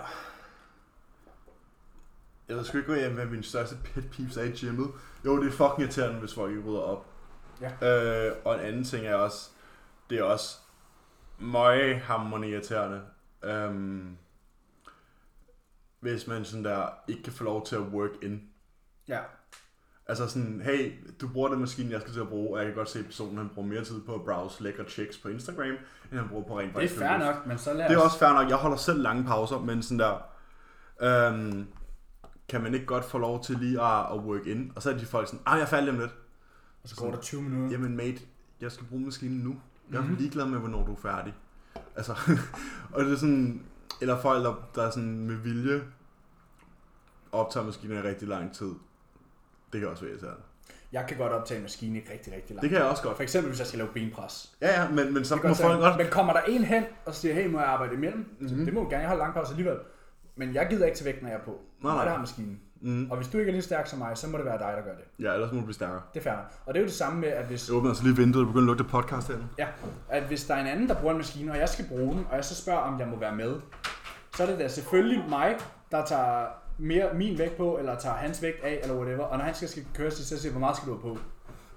Jeg 2.48 2.58
ved 2.58 2.64
sgu 2.64 2.78
ikke, 2.78 3.10
hvad, 3.10 3.26
min 3.26 3.44
største 3.44 3.78
pet 3.84 4.10
peeves 4.12 4.38
er 4.38 4.44
i 4.44 4.52
gymmet. 4.52 4.90
Jo, 5.26 5.42
det 5.44 5.48
er 5.48 5.52
fucking 5.52 5.80
irriterende, 5.80 6.20
hvis 6.20 6.34
folk 6.34 6.52
ikke 6.52 6.70
rydder 6.70 6.82
op. 6.82 7.06
Ja. 7.62 8.28
Øh, 8.28 8.36
og 8.46 8.56
en 8.56 8.60
anden 8.60 8.84
ting 8.84 9.06
er 9.06 9.16
også, 9.16 9.50
det 10.10 10.20
er 10.20 10.24
også 10.24 10.58
hammerende 12.04 12.50
irriterende. 12.50 13.02
Øhm, 13.44 14.18
hvis 16.00 16.28
man 16.28 16.46
sådan 16.46 16.66
der 16.66 16.86
ikke 17.08 17.24
kan 17.24 17.34
få 17.34 17.44
lov 17.44 17.66
til 17.66 17.76
at 17.76 17.82
work 17.82 18.10
in. 18.22 18.42
Ja. 19.08 19.20
Altså 20.10 20.28
sådan, 20.28 20.62
hey, 20.64 20.92
du 21.22 21.28
bruger 21.28 21.50
den 21.50 21.60
maskine, 21.60 21.92
jeg 21.92 22.02
skal 22.02 22.14
til 22.14 22.20
at 22.20 22.28
bruge, 22.28 22.52
og 22.54 22.58
jeg 22.58 22.66
kan 22.66 22.76
godt 22.76 22.90
se, 22.90 23.00
at 23.00 23.06
personen 23.06 23.38
han 23.38 23.50
bruger 23.54 23.68
mere 23.70 23.84
tid 23.84 24.02
på 24.02 24.16
at 24.16 24.22
browse 24.22 24.64
lækre 24.64 24.84
checks 24.84 25.18
på 25.18 25.28
Instagram, 25.30 25.66
end 26.12 26.20
han 26.20 26.30
bruger 26.30 26.44
på 26.44 26.60
rent 26.60 26.76
Det 26.76 26.84
er 26.84 26.88
faktisk 26.88 27.00
fair 27.00 27.18
nok, 27.18 27.48
men 27.48 27.58
så 27.58 27.74
lad 27.74 27.90
Det 27.90 27.94
er 27.96 27.98
os... 28.00 28.04
også 28.04 28.20
fair 28.20 28.34
nok. 28.34 28.50
Jeg 28.50 28.58
holder 28.58 28.78
selv 28.78 29.02
lange 29.02 29.24
pauser, 29.24 29.60
men 29.60 29.84
sådan 29.84 30.00
der... 30.00 30.18
Øhm, 31.02 31.68
kan 32.50 32.64
man 32.64 32.74
ikke 32.74 32.86
godt 32.86 33.06
få 33.06 33.18
lov 33.18 33.44
til 33.44 33.58
lige 33.58 33.82
at, 33.82 34.00
at 34.14 34.18
work 34.20 34.46
in? 34.46 34.72
Og 34.76 34.82
så 34.82 34.92
er 34.92 34.98
de 34.98 35.06
folk 35.06 35.28
sådan, 35.28 35.40
ah, 35.46 35.56
jeg 35.58 35.62
er 35.64 35.68
færdig 35.68 35.90
om 35.90 36.00
lidt. 36.00 36.12
Og 36.84 36.90
så 36.90 36.96
går 36.96 37.12
der 37.12 37.18
20 37.22 37.42
minutter. 37.42 37.72
Jamen 37.78 37.98
mate, 37.98 38.22
jeg 38.62 38.72
skal 38.72 38.86
bruge 38.88 39.02
maskinen 39.06 39.38
nu. 39.40 39.56
Jeg 39.92 39.98
er 39.98 40.02
Mhm. 40.04 40.16
ligeglad 40.16 40.46
med, 40.46 40.60
hvornår 40.60 40.86
du 40.86 40.92
er 40.92 40.98
færdig. 41.02 41.34
Altså, 41.96 42.12
og 42.94 43.04
det 43.06 43.14
er 43.14 43.18
sådan... 43.18 43.62
Eller 44.02 44.20
folk, 44.22 44.44
der, 44.44 44.70
der 44.76 44.84
er 44.84 44.90
sådan 44.90 45.20
med 45.20 45.36
vilje 45.36 45.84
optager 47.32 47.66
maskinen 47.66 47.98
i 47.98 48.02
rigtig 48.02 48.28
lang 48.28 48.54
tid. 48.56 48.74
Det 49.74 49.80
kan 49.80 49.90
også 49.90 50.04
være 50.04 50.12
irriterende. 50.12 50.42
Jeg 50.92 51.06
kan 51.08 51.18
godt 51.18 51.34
optage 51.34 51.58
en 51.58 51.64
maskine 51.64 52.00
i 52.00 52.02
rigtig, 52.12 52.34
rigtig 52.34 52.56
lang 52.56 52.62
Det 52.62 52.70
kan 52.70 52.80
jeg 52.80 52.88
også 52.88 53.04
godt. 53.04 53.16
For 53.16 53.24
eksempel, 53.24 53.50
hvis 53.50 53.60
jeg 53.60 53.68
skal 53.68 53.78
lave 53.78 53.90
benpres. 53.94 54.52
Ja, 54.62 54.82
ja, 54.82 54.90
men, 54.90 55.14
men 55.14 55.26
så 55.26 55.36
Det 55.36 55.42
kan 55.42 55.50
må 55.50 55.56
godt 55.56 55.62
folk 55.62 55.80
godt... 55.80 55.98
Men 55.98 56.08
kommer 56.08 56.34
der 56.34 56.42
en 56.42 56.64
hen 56.64 56.84
og 57.06 57.16
siger, 57.16 57.34
hey, 57.34 57.48
må 57.48 57.60
jeg 57.60 57.68
arbejde 57.68 57.94
imellem? 57.94 58.20
Mm-hmm. 58.40 58.56
Mhm. 58.56 58.66
Det 58.66 58.74
må 58.74 58.84
du 58.84 58.90
gerne, 58.90 59.02
jeg 59.02 59.10
har 59.10 59.16
lang 59.18 59.34
pause 59.34 59.52
alligevel. 59.52 59.78
Men 60.36 60.54
jeg 60.54 60.68
gider 60.70 60.86
ikke 60.86 60.98
til 60.98 61.06
vægt, 61.06 61.22
når 61.22 61.30
jeg 61.30 61.38
er 61.38 61.44
på. 61.44 61.60
Nej, 61.84 61.94
Nej, 61.94 62.04
der 62.04 62.12
har 62.12 62.20
maskinen. 62.20 62.62
Mm, 62.82 63.12
Og 63.12 63.18
hvis 63.18 63.28
du 63.28 63.38
ikke 63.38 63.50
er 63.50 63.54
lige 63.54 63.62
stærk 63.62 63.88
som 63.88 64.00
mig, 64.00 64.18
så 64.18 64.28
må 64.28 64.38
det 64.38 64.46
være 64.46 64.58
dig, 64.58 64.74
der 64.78 64.82
gør 64.84 64.92
det. 64.96 65.24
ja, 65.26 65.34
ellers 65.34 65.52
må 65.52 65.60
du 65.60 65.66
blive 65.66 65.74
stærkere. 65.74 66.02
Det 66.14 66.20
er 66.20 66.24
fair. 66.24 66.34
Og 66.66 66.74
det 66.74 66.76
er 66.80 66.82
jo 66.82 66.88
det 66.88 66.94
samme 66.96 67.20
med, 67.22 67.28
at 67.30 67.46
hvis, 67.46 67.68
Jeg 67.70 67.76
åbner 67.78 67.90
altså 67.90 68.04
lige 68.04 68.16
vinduet 68.18 68.42
og 68.48 68.54
begynder 68.54 68.74
at 68.74 68.78
lugte 68.78 68.84
podcast 68.92 69.28
herinde. 69.28 69.48
ja, 69.58 69.68
at 70.10 70.24
hvis 70.24 70.46
der 70.46 70.54
er 70.56 70.62
en 70.62 70.68
anden, 70.68 70.88
der 70.90 70.96
bruger 70.96 71.12
en 71.14 71.18
maskine, 71.18 71.52
og 71.52 71.58
jeg 71.58 71.70
skal 71.70 71.86
bruge 71.90 72.16
den, 72.16 72.26
og 72.30 72.36
jeg 72.36 72.46
så 72.46 72.56
spørger, 72.56 72.80
om 72.80 73.00
jeg 73.00 73.08
må 73.08 73.20
være 73.20 73.36
med, 73.36 73.56
så 74.36 74.44
er 74.44 74.48
det 74.48 74.60
da 74.60 74.68
selvfølgelig 74.68 75.26
mig, 75.30 75.56
der 75.92 76.06
tager 76.06 76.46
mere 76.78 77.14
min 77.14 77.38
vægt 77.38 77.58
på, 77.58 77.78
eller 77.78 77.96
tager 77.96 78.16
hans 78.16 78.42
vægt 78.42 78.64
af, 78.64 78.80
eller 78.84 78.96
whatever. 78.96 79.24
Og 79.24 79.38
når 79.38 79.46
han 79.46 79.56
skal, 79.56 79.68
skal 79.70 79.86
køre 79.96 80.12
sig, 80.12 80.26
så 80.26 80.30
siger 80.38 80.42
jeg, 80.44 80.52
hvor 80.52 80.60
meget 80.60 80.78
skal 80.78 80.90
du 80.90 80.94
have 80.94 81.16
på? 81.16 81.20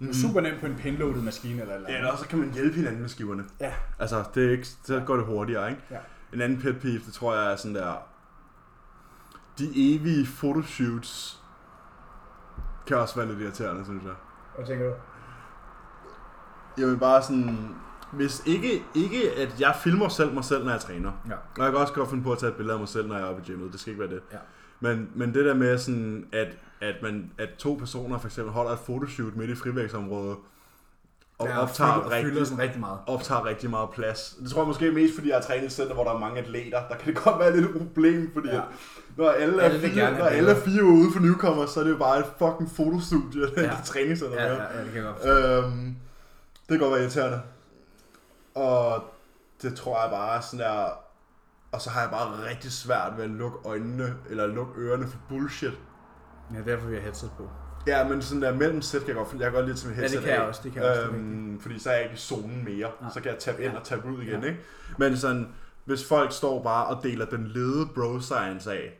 Det 0.00 0.08
er 0.08 0.14
super 0.14 0.40
nemt 0.40 0.60
på 0.60 0.66
en 0.66 0.74
pinloaded 0.76 1.22
maskine 1.22 1.62
eller 1.62 1.74
eller 1.74 1.88
Ja, 1.88 1.94
andet. 1.94 1.98
eller 1.98 2.10
også 2.12 2.22
så 2.24 2.28
kan 2.30 2.38
man 2.38 2.52
hjælpe 2.52 2.76
hinanden 2.76 3.00
med 3.00 3.08
skiverne. 3.08 3.44
Ja. 3.60 3.72
Altså, 3.98 4.24
det 4.34 4.46
er 4.46 4.50
ikke, 4.50 4.66
så 4.84 5.02
går 5.06 5.16
det 5.16 5.24
hurtigere, 5.24 5.70
ikke? 5.70 5.82
Ja. 5.90 5.96
En 6.34 6.40
anden 6.40 6.60
pet 6.60 6.80
peeve, 6.80 6.98
det 7.06 7.12
tror 7.14 7.34
jeg 7.34 7.52
er 7.52 7.56
sådan 7.56 7.74
der... 7.74 8.06
De 9.60 9.94
evige 9.94 10.26
photoshoots 10.26 11.40
kan 12.86 12.96
også 12.96 13.16
være 13.16 13.28
lidt 13.28 13.40
irriterende, 13.40 13.84
synes 13.84 14.04
jeg. 14.04 14.12
Hvad 14.56 14.66
tænker 14.66 14.86
du? 14.86 14.94
Jeg 16.78 16.86
vil 16.88 16.96
bare 16.96 17.22
sådan... 17.22 17.74
Hvis 18.12 18.42
ikke, 18.46 18.82
ikke 18.94 19.32
at 19.36 19.60
jeg 19.60 19.74
filmer 19.82 20.08
selv 20.08 20.32
mig 20.34 20.44
selv, 20.44 20.64
når 20.64 20.70
jeg 20.70 20.80
træner. 20.80 21.12
Ja. 21.28 21.34
Og 21.34 21.64
jeg 21.64 21.72
kan 21.72 21.80
også 21.80 21.92
godt 21.94 22.10
finde 22.10 22.22
på 22.24 22.32
at 22.32 22.38
tage 22.38 22.50
et 22.50 22.56
billede 22.56 22.72
af 22.74 22.78
mig 22.78 22.88
selv, 22.88 23.08
når 23.08 23.14
jeg 23.14 23.24
er 23.24 23.28
oppe 23.28 23.42
i 23.42 23.44
gymmet. 23.46 23.72
Det 23.72 23.80
skal 23.80 23.90
ikke 23.90 24.00
være 24.00 24.10
det. 24.10 24.22
Ja. 24.32 24.38
Men, 24.80 25.10
men 25.14 25.34
det 25.34 25.44
der 25.44 25.54
med 25.54 25.78
sådan, 25.78 26.26
at, 26.32 26.48
at, 26.80 26.94
man, 27.02 27.32
at 27.38 27.48
to 27.58 27.74
personer 27.74 28.18
for 28.18 28.28
eksempel 28.28 28.52
holder 28.52 28.72
et 28.72 28.78
photoshoot 28.78 29.36
midt 29.36 29.50
i 29.50 29.54
frivægtsområdet, 29.54 30.36
og 31.38 31.46
ja, 31.46 31.62
optager, 31.62 31.94
fylder, 31.94 32.10
rigtig, 32.10 32.46
sådan 32.46 32.62
rigtig 32.62 32.80
meget. 32.80 32.98
optager 33.06 33.44
rigtig 33.44 33.70
meget 33.70 33.90
plads. 33.90 34.36
Det 34.42 34.50
tror 34.50 34.60
jeg 34.60 34.66
måske 34.66 34.92
mest, 34.92 35.14
fordi 35.14 35.28
jeg 35.28 35.36
har 35.36 35.42
trænet 35.42 35.64
et 35.64 35.72
center, 35.72 35.94
hvor 35.94 36.04
der 36.04 36.14
er 36.14 36.18
mange 36.18 36.40
atleter. 36.40 36.88
Der 36.88 36.96
kan 36.96 37.14
det 37.14 37.22
godt 37.24 37.38
være 37.38 37.56
lidt 37.56 37.70
et 37.70 37.76
problem, 37.76 38.30
fordi 38.32 38.48
Ja. 38.48 38.60
Når 39.16 39.30
alle, 39.30 39.62
Alle 39.62 39.80
fire, 39.80 39.90
gerne 40.04 40.18
når 40.18 40.24
alle 40.24 40.50
er 40.50 40.60
fire 40.60 40.84
ude 40.84 41.12
for 41.12 41.20
newcomer, 41.20 41.66
så 41.66 41.80
er 41.80 41.84
det 41.84 41.90
jo 41.90 41.96
bare 41.96 42.18
et 42.18 42.26
fucking 42.38 42.70
fotostudie, 42.70 43.46
ja. 43.56 43.62
Et 43.78 43.84
træningscenter. 43.84 44.42
Ja, 44.42 44.52
Ja, 44.54 44.62
ja, 44.78 44.84
det 44.84 44.92
kan 44.92 45.04
jeg 45.04 45.14
godt. 45.22 45.64
Øhm, 45.64 45.96
det 46.68 46.68
kan 46.68 46.78
godt 46.78 46.92
være 46.92 47.00
irriterende. 47.02 47.40
Og 48.54 49.04
det 49.62 49.74
tror 49.76 50.02
jeg 50.02 50.10
bare 50.10 50.42
sådan 50.42 50.58
der... 50.60 50.84
Og 51.72 51.80
så 51.80 51.90
har 51.90 52.00
jeg 52.00 52.10
bare 52.10 52.48
rigtig 52.50 52.72
svært 52.72 53.12
ved 53.16 53.24
at 53.24 53.30
lukke 53.30 53.58
øjnene, 53.68 54.14
eller 54.30 54.46
lukke 54.46 54.72
ørerne 54.80 55.06
for 55.08 55.18
bullshit. 55.28 55.72
Ja, 56.54 56.70
derfor 56.72 56.86
vil 56.86 56.94
jeg 56.94 57.02
headset 57.02 57.30
på. 57.36 57.48
Ja, 57.86 58.08
men 58.08 58.22
sådan 58.22 58.42
der 58.42 58.54
mellem 58.54 58.82
sæt 58.82 59.00
kan 59.00 59.08
jeg 59.08 59.16
godt, 59.16 59.28
jeg 59.32 59.40
kan 59.40 59.52
godt 59.52 59.66
lide 59.66 59.76
til 59.76 59.88
mit 59.88 59.96
Ja, 59.96 60.02
det 60.02 60.10
headset 60.10 60.24
kan 60.28 60.34
jeg 60.38 60.42
også, 60.48 60.60
det 60.64 60.72
kan 60.72 60.82
jeg 60.82 60.90
også, 60.90 61.02
Øhm, 61.02 61.60
fordi 61.60 61.78
så 61.78 61.90
er 61.90 61.94
jeg 61.94 62.02
ikke 62.02 62.14
i 62.14 62.18
zonen 62.18 62.64
mere. 62.64 62.90
Nej. 63.00 63.10
Så 63.14 63.20
kan 63.20 63.30
jeg 63.32 63.38
tabe 63.38 63.62
ind 63.64 63.72
Ja. 63.72 63.78
og 63.78 63.84
tabe 63.84 64.08
ud 64.08 64.22
igen, 64.22 64.40
Ja. 64.42 64.46
ikke? 64.48 64.60
Men 64.98 65.16
sådan, 65.16 65.48
hvis 65.84 66.08
folk 66.08 66.32
står 66.32 66.62
bare 66.62 66.86
og 66.86 67.02
deler 67.02 67.24
den 67.26 67.46
lede 67.46 67.86
bro 67.94 68.20
science 68.20 68.72
af, 68.72 68.99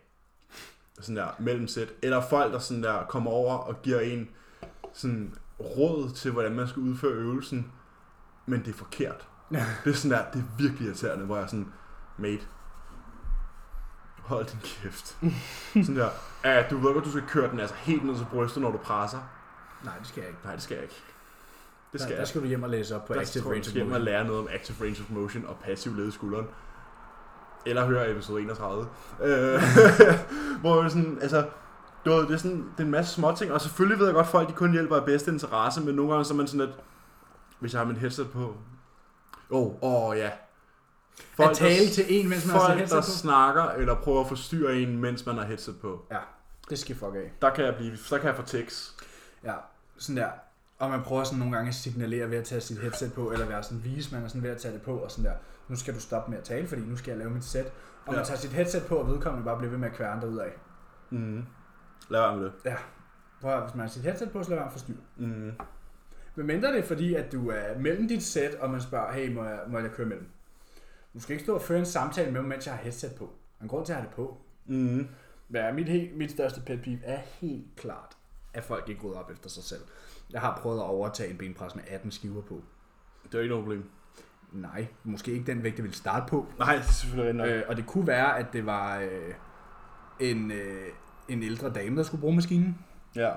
sådan 1.01 1.17
der 1.17 1.29
mellem 1.39 1.69
sæt, 1.69 1.89
eller 2.03 2.21
folk, 2.21 2.53
der 2.53 2.59
sådan 2.59 2.83
der 2.83 3.03
kommer 3.09 3.31
over 3.31 3.55
og 3.57 3.83
giver 3.83 4.01
en 4.01 4.29
sådan 4.93 5.35
råd 5.61 6.11
til, 6.11 6.31
hvordan 6.31 6.53
man 6.55 6.69
skal 6.69 6.83
udføre 6.83 7.13
øvelsen, 7.13 7.73
men 8.47 8.61
det 8.61 8.69
er 8.69 8.79
forkert. 8.79 9.29
Ja. 9.53 9.67
Det 9.85 9.91
er 9.91 9.95
sådan 9.95 10.19
der, 10.19 10.31
det 10.31 10.39
er 10.41 10.63
virkelig 10.63 10.87
irriterende, 10.87 11.25
hvor 11.25 11.37
jeg 11.37 11.43
er 11.43 11.47
sådan, 11.49 11.73
mate, 12.19 12.43
hold 14.19 14.47
din 14.47 14.59
kæft. 14.65 15.17
sådan 15.87 15.97
der, 15.97 16.09
ja, 16.45 16.65
du 16.71 16.79
ved 16.79 16.93
godt, 16.95 17.05
du 17.05 17.11
skal 17.11 17.23
køre 17.29 17.51
den 17.51 17.61
altså 17.61 17.75
helt 17.77 18.05
ned 18.05 18.17
til 18.17 18.27
brystet, 18.31 18.63
når 18.63 18.71
du 18.71 18.79
presser. 18.79 19.19
Nej, 19.85 19.99
det 19.99 20.07
skal 20.07 20.21
jeg 20.21 20.29
ikke. 20.29 20.41
Nej, 20.45 20.55
det 20.55 20.63
skal 20.63 20.75
jeg 20.75 20.83
ikke. 20.83 20.95
Det 21.93 22.01
Der, 22.01 22.05
skal 22.05 22.11
der 22.13 22.19
jeg. 22.21 22.29
skal 22.29 22.41
du 22.41 22.47
hjem 22.47 22.63
og 22.63 22.71
læse 22.71 22.97
op 22.97 23.05
på 23.07 23.15
Der 23.15 23.21
Active 23.21 23.45
Range 23.45 23.59
of 23.61 23.65
skal 23.65 23.75
hjem 23.75 23.87
og 23.87 23.91
Motion. 23.91 24.05
lære 24.05 24.25
noget 24.25 24.41
om 24.41 24.49
active 24.53 24.77
range 24.87 25.01
of 25.03 25.11
motion 25.11 25.47
og 25.47 25.57
passiv 25.65 25.95
led 25.95 26.09
i 26.09 26.11
skulderen. 26.11 26.47
Eller 27.67 27.87
høre 27.87 28.11
episode 28.11 28.43
31. 28.43 28.89
Øh, 29.23 29.63
hvor 30.61 30.83
det 30.83 30.93
sådan, 30.93 31.19
altså, 31.23 31.47
du 32.05 32.11
ved, 32.11 32.27
det 32.27 32.35
er 32.35 32.37
sådan, 32.37 32.59
det 32.59 32.81
er 32.81 32.85
en 32.85 32.91
masse 32.91 33.15
små 33.15 33.35
ting, 33.35 33.53
og 33.53 33.61
selvfølgelig 33.61 33.99
ved 33.99 34.07
jeg 34.07 34.15
godt, 34.15 34.27
at 34.27 34.31
folk 34.31 34.49
de 34.49 34.53
kun 34.53 34.73
hjælper 34.73 34.97
af 34.97 35.05
bedste 35.05 35.31
interesse, 35.31 35.81
men 35.81 35.95
nogle 35.95 36.11
gange 36.11 36.25
så 36.25 36.35
er 36.35 36.37
man 36.37 36.47
sådan 36.47 36.67
lidt, 36.67 36.77
hvis 37.59 37.73
jeg 37.73 37.81
har 37.81 37.87
mit 37.87 37.99
headset 37.99 38.31
på, 38.31 38.55
åh, 39.51 39.67
oh, 39.67 40.09
oh, 40.09 40.17
ja. 40.17 40.31
At 41.39 41.57
tale 41.57 41.89
til 41.89 42.05
en, 42.09 42.29
mens 42.29 42.47
man 42.47 42.57
har 42.57 42.67
folk, 42.67 42.79
headset 42.79 42.97
der 42.97 43.03
på. 43.03 43.11
snakker 43.11 43.65
eller 43.65 43.95
prøver 43.95 44.21
at 44.21 44.29
forstyrre 44.29 44.75
en, 44.75 44.99
mens 44.99 45.27
man 45.27 45.37
har 45.37 45.45
headset 45.45 45.81
på. 45.81 46.07
Ja, 46.11 46.19
det 46.71 46.79
skal 46.79 46.97
fuck 46.97 47.15
af. 47.15 47.33
Der 47.43 47.51
kan 47.51 47.65
jeg 47.65 47.75
blive, 47.75 47.97
så 47.97 48.19
kan 48.19 48.27
jeg 48.27 48.37
få 48.37 48.43
tics. 48.43 48.95
Ja, 49.45 49.55
sådan 49.99 50.17
der. 50.17 50.31
Og 50.81 50.91
man 50.91 51.03
prøver 51.03 51.25
sådan 51.25 51.39
nogle 51.39 51.57
gange 51.57 51.69
at 51.69 51.75
signalere 51.75 52.31
ved 52.31 52.39
at 52.39 52.45
tage 52.45 52.61
sit 52.61 52.79
headset 52.81 53.13
på, 53.13 53.33
eller 53.33 53.47
være 53.47 53.63
sådan 53.63 53.85
vise, 53.85 54.15
man 54.15 54.25
er 54.25 54.29
sådan 54.29 54.43
ved 54.43 54.51
at 54.51 54.59
tage 54.59 54.75
det 54.75 54.83
på, 54.83 54.97
og 54.97 55.11
sådan 55.11 55.25
der. 55.25 55.37
Nu 55.69 55.77
skal 55.77 55.95
du 55.95 56.01
stoppe 56.01 56.31
med 56.31 56.39
at 56.39 56.45
tale, 56.45 56.69
fordi 56.69 56.83
nu 56.83 56.97
skal 56.97 57.11
jeg 57.11 57.19
lave 57.19 57.31
mit 57.31 57.45
sæt. 57.45 57.67
Og 58.07 58.13
man 58.13 58.19
Ja. 58.19 58.25
tager 58.25 58.39
sit 58.39 58.51
headset 58.51 58.83
på, 58.89 58.97
og 58.97 59.09
vedkommende 59.09 59.45
bare 59.45 59.57
bliver 59.59 59.71
ved 59.71 59.79
med 59.79 59.91
at 60.01 60.25
ud 60.25 60.39
af. 60.39 60.53
Mm. 61.11 61.45
Lad 62.11 62.21
være 62.21 62.37
med 62.37 62.45
det. 62.65 62.77
Prøv 63.41 63.53
at, 63.57 63.63
hvis 63.63 63.75
man 63.75 63.81
har 63.81 63.89
sit 63.89 64.03
headset 64.03 64.31
på, 64.31 64.43
så 64.43 64.51
lad 64.51 64.57
være 64.59 64.65
med 64.67 64.73
at 64.73 64.79
forstyrre. 64.79 64.99
Mm. 65.17 65.53
Men 66.35 66.47
mindre 66.47 66.73
det 66.73 66.79
er 66.79 66.83
fordi, 66.87 67.15
at 67.15 67.33
du 67.33 67.49
er 67.51 67.79
mellem 67.79 68.09
dit 68.09 68.23
sæt, 68.23 68.55
og 68.55 68.71
man 68.71 68.81
spørger, 68.81 69.13
hey, 69.13 69.35
må 69.35 69.45
jeg, 69.45 69.61
må 69.69 69.79
jeg 69.79 69.91
køre 69.91 70.07
mellem? 70.07 70.29
Du 71.15 71.21
skal 71.21 71.33
ikke 71.33 71.45
stå 71.45 71.55
og 71.55 71.63
føre 71.63 71.79
en 71.79 71.87
samtale 71.87 72.33
med 72.33 72.41
mig, 72.41 72.49
mens 72.49 72.67
jeg 72.67 72.75
har 72.75 72.83
headset 72.83 73.15
på. 73.19 73.31
En 73.63 73.69
grund 73.69 73.87
til 73.87 73.93
at 73.93 73.97
have 73.99 74.07
det 74.09 74.15
på. 74.17 74.39
Mm. 74.67 75.09
Ja, 75.55 75.73
mit, 75.73 75.89
helt, 75.89 76.17
mit 76.17 76.31
største 76.31 76.61
pet 76.61 76.83
peeve 76.83 76.99
er 77.05 77.19
helt 77.41 77.67
klart, 77.77 78.17
at 78.55 78.65
folk 78.65 78.89
ikke 78.89 79.03
rydder 79.03 79.19
op 79.19 79.31
efter 79.31 79.49
sig 79.49 79.65
selv. 79.65 79.81
Jeg 80.33 80.41
har 80.41 80.59
prøvet 80.63 80.79
at 80.79 80.85
overtage 80.85 81.31
en 81.31 81.39
benpres 81.39 81.75
med 81.75 81.85
18 81.89 82.11
skiver 82.11 82.43
på. 82.43 82.63
Det 83.25 83.35
er 83.35 83.39
ikke 83.43 83.49
noget 83.55 83.65
problem. 83.65 83.85
Nej, 84.53 84.87
måske 85.05 85.33
ikke 85.33 85.47
den 85.47 85.63
vægt, 85.63 85.77
jeg 85.77 85.83
ville 85.85 85.97
starte 85.97 86.27
på. 86.31 86.47
Nej, 86.59 86.73
det 86.75 86.81
er 86.83 86.93
selvfølgelig 86.93 87.35
nok. 87.35 87.49
Øh, 87.49 87.63
og 87.69 87.77
det 87.77 87.87
kunne 87.87 88.07
være, 88.07 88.39
at 88.39 88.47
det 88.53 88.67
var 88.67 88.99
øh, 88.99 89.35
en, 90.21 90.51
øh, 90.51 90.87
en 91.29 91.43
ældre 91.43 91.71
dame, 91.71 91.97
der 91.97 92.03
skulle 92.03 92.21
bruge 92.21 92.35
maskinen. 92.35 92.79
Ja, 93.17 93.31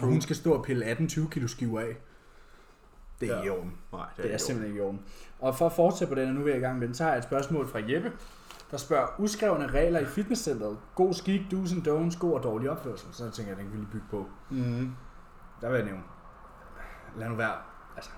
Og 0.00 0.06
hun 0.06 0.20
skal 0.20 0.36
stå 0.36 0.52
og 0.52 0.64
pille 0.64 0.84
18-20 0.92 1.28
kilo 1.28 1.48
skiver 1.48 1.80
af. 1.80 1.96
Det 3.20 3.30
er 3.30 3.36
Ja. 3.36 3.42
i 3.42 3.48
orden. 3.48 3.72
Nej, 3.92 4.00
det 4.00 4.18
er, 4.18 4.22
Det 4.22 4.24
er 4.24 4.32
ikke 4.32 4.42
simpelthen 4.42 4.72
ikke 4.74 4.84
i 4.84 4.86
orden. 4.86 5.00
Og 5.38 5.54
for 5.56 5.66
at 5.66 5.72
fortsætte 5.72 6.14
på 6.14 6.20
den, 6.20 6.28
og 6.28 6.34
nu 6.34 6.42
vil 6.42 6.50
jeg 6.50 6.58
i 6.58 6.62
gang 6.62 6.78
med 6.78 6.86
den, 6.86 6.94
så 6.94 7.02
har 7.04 7.10
jeg 7.10 7.18
et 7.18 7.24
spørgsmål 7.24 7.68
fra 7.68 7.78
Jeppe, 7.88 8.12
der 8.70 8.76
spørger, 8.76 9.06
uskrevne 9.18 9.66
regler 9.66 10.00
i 10.00 10.04
fitnesscenteret, 10.04 10.78
god 10.94 11.12
skik, 11.14 11.40
do's 11.52 11.74
and 11.74 11.88
don'ts, 11.88 12.18
god 12.18 12.32
og 12.32 12.42
dårlig 12.42 12.70
opførsel. 12.70 13.08
Så 13.12 13.30
tænker 13.30 13.52
jeg, 13.52 13.58
at 13.58 13.64
den 13.64 13.64
kan 13.66 13.72
vi 13.72 13.78
lige 13.78 13.92
bygge 13.92 14.06
på. 14.10 14.26
Mm. 14.50 14.90
Der 15.60 15.68
vil 15.68 15.76
jeg 15.76 15.84
nævne. 15.84 16.02
Lad 17.16 17.28
nu 17.28 17.34
være. 17.34 17.52
Altså, 17.96 18.10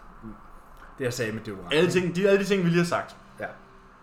det 0.99 1.05
jeg 1.05 1.13
sagde 1.13 1.33
med 1.33 1.41
deodorant. 1.41 1.75
Alle, 1.75 1.91
ting, 1.91 2.17
de, 2.17 2.29
alle 2.29 2.41
de 2.41 2.45
ting, 2.45 2.65
vi 2.65 2.69
lige 2.69 2.79
har 2.79 2.87
sagt. 2.87 3.17
Ja. 3.41 3.47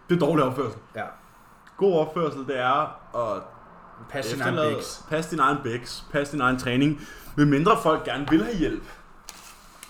Det 0.09 0.15
er 0.15 0.19
dårlig 0.19 0.43
opførsel. 0.45 0.79
Ja. 0.95 1.03
God 1.77 1.99
opførsel, 1.99 2.47
det 2.47 2.59
er 2.59 3.15
at 3.35 3.43
Pas 4.09 4.25
sin 4.25 4.41
egen 4.41 4.75
biks. 4.75 5.05
pas 5.09 5.27
din 5.27 5.39
egen 5.39 5.57
bæks, 5.63 6.05
pas 6.11 6.29
din 6.29 6.41
egen 6.41 6.59
træning, 6.59 7.01
med 7.35 7.45
mindre 7.45 7.71
folk 7.83 8.03
gerne 8.05 8.27
vil 8.29 8.43
have 8.43 8.55
hjælp. 8.57 8.83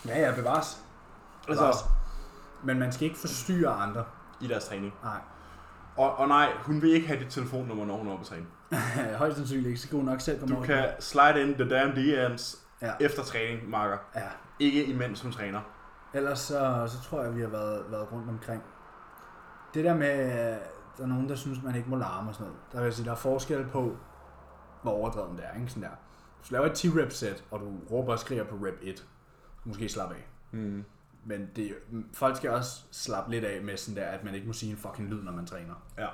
Ja, 0.07 0.19
ja, 0.19 0.35
bevares. 0.35 0.81
Altså, 1.47 1.61
bevares. 1.63 1.77
Men 2.63 2.79
man 2.79 2.91
skal 2.91 3.07
ikke 3.07 3.19
forstyrre 3.19 3.69
andre. 3.73 4.03
i 4.41 4.47
deres 4.47 4.65
træning. 4.65 4.93
Nej. 5.03 5.17
Og, 5.97 6.15
og 6.17 6.27
nej, 6.27 6.49
hun 6.65 6.81
vil 6.81 6.89
ikke 6.93 7.07
have 7.07 7.19
dit 7.19 7.27
telefonnummer, 7.29 7.85
når 7.85 7.97
hun 7.97 8.07
er 8.07 8.11
oppe 8.11 8.21
at 8.23 8.27
træne. 8.27 8.45
Højst 9.17 9.37
sandsynligt 9.37 9.67
ikke, 9.67 9.79
så 9.79 9.87
kan 9.89 9.97
hun 9.97 10.05
nok 10.05 10.21
selv 10.21 10.39
komme 10.39 10.55
Du 10.55 10.59
over 10.59 10.67
kan 10.67 10.85
slide 10.99 11.41
in 11.41 11.53
the 11.53 11.69
damn 11.69 11.91
DM's 11.91 12.57
Ja. 12.81 12.91
efter 12.99 13.23
træning, 13.23 13.69
Marker. 13.69 13.97
Ja. 14.15 14.21
Ikke 14.59 14.85
imens 14.85 15.21
hun 15.21 15.31
træner. 15.31 15.61
Ellers 16.13 16.39
så, 16.39 16.87
så 16.87 17.01
tror 17.01 17.23
jeg, 17.23 17.35
vi 17.35 17.41
har 17.41 17.47
været, 17.47 17.91
været 17.91 18.11
rundt 18.11 18.29
omkring. 18.29 18.63
Det 19.73 19.85
der 19.85 19.93
med, 19.93 20.29
der 20.97 21.03
er 21.03 21.07
nogen, 21.07 21.29
der 21.29 21.35
synes, 21.35 21.63
man 21.63 21.75
ikke 21.75 21.89
må 21.89 21.95
larme 21.95 22.29
og 22.29 22.35
sådan 22.35 22.47
noget. 22.47 22.61
Der 22.71 22.77
vil 22.77 22.85
jeg 22.85 22.93
sige, 22.93 23.05
der 23.05 23.11
er 23.11 23.15
forskel 23.15 23.65
på, 23.67 23.97
hvor 24.81 24.91
overdrevet 24.91 25.37
det 25.37 25.45
er. 25.45 25.59
Ikke? 25.59 25.67
Sådan 25.67 25.83
der. 25.83 25.95
Hvis 26.37 26.49
du 26.49 26.53
laver 26.53 26.65
et 26.65 26.85
10-rep 26.85 27.11
sæt, 27.11 27.43
og 27.51 27.59
du 27.59 27.77
råber 27.91 28.11
og 28.11 28.19
skriger 28.19 28.43
på 28.43 28.55
rep 28.55 28.79
1, 28.81 28.99
så 28.99 29.05
måske 29.63 29.89
slappe 29.89 30.15
af. 30.15 30.27
Mm. 30.51 30.85
Men 31.25 31.49
det, 31.55 31.75
folk 32.13 32.37
skal 32.37 32.49
også 32.49 32.81
slappe 32.91 33.31
lidt 33.31 33.45
af 33.45 33.61
med 33.61 33.77
sådan 33.77 34.03
der, 34.03 34.07
at 34.07 34.23
man 34.23 34.35
ikke 34.35 34.47
må 34.47 34.53
sige 34.53 34.71
en 34.71 34.77
fucking 34.77 35.09
lyd, 35.09 35.23
når 35.23 35.31
man 35.31 35.45
træner. 35.45 35.73
Ja. 35.97 36.07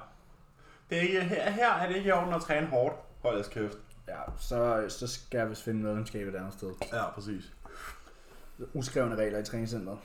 Det 0.90 0.98
er 0.98 1.02
ikke, 1.02 1.22
her, 1.22 1.50
her 1.50 1.74
er 1.74 1.88
det 1.88 1.96
ikke 1.96 2.10
i 2.10 2.12
orden 2.12 2.34
at 2.34 2.42
træne 2.42 2.68
hårdt. 2.68 2.96
Hold 3.22 3.36
jeres 3.36 3.48
kæft. 3.48 3.78
Ja, 4.08 4.20
så, 4.38 4.86
så 4.90 5.08
skal 5.08 5.38
jeg 5.38 5.50
vist 5.50 5.64
finde 5.64 5.84
medlemskab 5.84 6.28
et 6.28 6.36
andet 6.36 6.54
sted. 6.54 6.74
Ja, 6.94 7.10
præcis. 7.10 7.54
Uskrevne 8.74 9.16
regler 9.16 9.40
i 9.40 9.44
træningscenteret. 9.44 9.98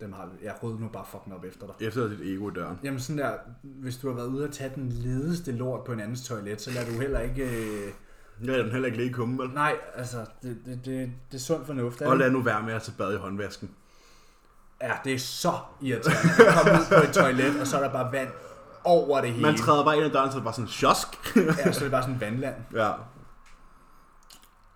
Dem 0.00 0.12
har 0.12 0.26
vi. 0.26 0.46
Jeg 0.46 0.54
rydder 0.62 0.78
nu 0.78 0.88
bare 0.88 1.04
fucking 1.10 1.34
op 1.34 1.44
efter 1.44 1.66
dig. 1.66 1.86
Efter 1.86 2.08
dit 2.08 2.20
ego 2.20 2.50
i 2.50 2.52
døren. 2.54 2.78
Jamen 2.84 3.00
sådan 3.00 3.18
der, 3.18 3.32
hvis 3.62 3.96
du 3.96 4.08
har 4.08 4.14
været 4.14 4.26
ude 4.26 4.44
og 4.44 4.52
tage 4.52 4.72
den 4.74 4.88
ledeste 4.88 5.52
lort 5.52 5.84
på 5.84 5.92
en 5.92 6.00
andens 6.00 6.28
toilet, 6.28 6.60
så 6.60 6.70
lader 6.70 6.86
du 6.92 7.00
heller 7.00 7.20
ikke... 7.20 7.42
Øh... 7.42 7.92
Jeg 8.44 8.54
er 8.58 8.62
den 8.62 8.72
heller 8.72 8.86
ikke 8.86 8.98
lige 8.98 9.12
komme, 9.12 9.42
vel? 9.42 9.50
Nej, 9.50 9.74
altså, 9.94 10.16
det, 10.42 10.58
det, 10.66 10.80
det, 10.84 11.12
det 11.30 11.36
er 11.36 11.38
sund 11.38 11.66
fornuft. 11.66 12.02
Og 12.02 12.16
lad 12.16 12.30
nu 12.30 12.42
være 12.42 12.62
med 12.62 12.74
at 12.74 12.82
tage 12.82 12.94
bad 12.98 13.14
i 13.14 13.16
håndvasken. 13.16 13.70
Ja, 14.82 14.92
det 15.04 15.14
er 15.14 15.18
så 15.18 15.52
irriterende 15.82 16.46
at 16.46 16.54
komme 16.54 16.72
ud 16.80 16.86
på 16.88 17.08
et 17.08 17.14
toilet, 17.14 17.60
og 17.60 17.66
så 17.66 17.76
er 17.76 17.82
der 17.82 17.92
bare 17.92 18.12
vand 18.12 18.28
over 18.84 19.20
det 19.20 19.30
hele. 19.30 19.42
Man 19.42 19.56
træder 19.56 19.84
bare 19.84 19.96
ind 19.96 20.04
ad 20.04 20.10
døren, 20.10 20.30
så 20.30 20.36
er 20.36 20.40
det 20.40 20.44
bare 20.44 20.54
sådan 20.54 20.68
sjosk. 20.68 21.36
Ja, 21.36 21.72
så 21.72 21.80
er 21.80 21.82
det 21.84 21.90
bare 21.90 22.02
sådan 22.02 22.20
vandland. 22.20 22.54
ja. 22.82 22.92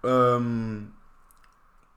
Øhm, 0.04 0.86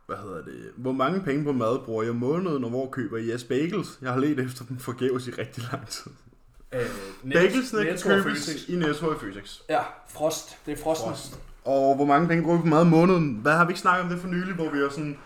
hvad 0.07 0.17
hedder 0.17 0.41
det? 0.43 0.71
Hvor 0.77 0.91
mange 0.91 1.21
penge 1.21 1.43
på 1.43 1.51
mad 1.51 1.79
bruger 1.85 2.03
jeg 2.03 2.11
om 2.11 2.17
måneden, 2.17 2.63
og 2.63 2.69
hvor 2.69 2.89
køber 2.89 3.17
I 3.17 3.29
jeres 3.29 3.43
bagels? 3.43 3.99
Jeg 4.01 4.13
har 4.13 4.19
let 4.19 4.39
efter 4.39 4.65
dem 4.65 4.77
forgæves 4.79 5.27
i 5.27 5.31
rigtig 5.31 5.63
lang 5.71 5.88
tid. 5.88 6.11
Øh, 6.71 6.81
Bagelsene 7.34 7.85
kan 7.85 7.97
købes 8.03 8.69
i 8.69 8.75
Netto 8.75 9.07
og 9.07 9.19
Føtex. 9.21 9.59
Ja, 9.69 9.79
frost. 10.09 10.57
Det 10.65 10.71
er 10.71 10.84
frosten. 10.84 11.09
Frost. 11.09 11.39
Og 11.65 11.95
hvor 11.95 12.05
mange 12.05 12.27
penge 12.27 12.43
bruger 12.43 12.57
vi 12.57 12.61
på 12.61 12.67
mad 12.67 12.81
om 12.81 12.88
måneden? 12.88 13.35
Hvad 13.41 13.51
har 13.51 13.65
vi 13.65 13.69
ikke 13.69 13.79
snakket 13.79 14.03
om 14.03 14.09
det 14.09 14.19
for 14.19 14.27
nylig, 14.27 14.55
hvor 14.55 14.69
vi 14.69 14.81
var 14.84 14.89
sådan... 14.89 15.17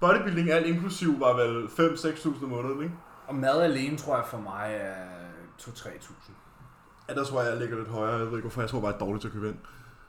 Bodybuilding 0.00 0.50
alt 0.50 0.66
inklusiv 0.66 1.20
var 1.20 1.36
vel 1.36 1.64
5-6.000 1.66 2.44
om 2.44 2.50
måneden, 2.50 2.82
ikke? 2.82 2.94
Og 3.26 3.34
mad 3.34 3.60
alene, 3.62 3.96
tror 3.96 4.16
jeg 4.16 4.24
for 4.26 4.38
mig 4.38 4.78
er 4.80 5.04
2-3.000. 5.60 6.12
Ja, 7.08 7.14
der 7.14 7.24
tror 7.24 7.42
jeg, 7.42 7.50
jeg 7.50 7.58
ligger 7.58 7.76
lidt 7.76 7.88
højere. 7.88 8.16
Jeg 8.16 8.26
ved 8.26 8.32
ikke, 8.32 8.40
hvorfor 8.40 8.60
jeg 8.60 8.70
tror 8.70 8.80
bare, 8.80 8.88
jeg 8.88 8.94
er 8.94 8.98
dårligt 8.98 9.20
til 9.20 9.28
at 9.28 9.34
købe 9.34 9.48
ind. 9.48 9.56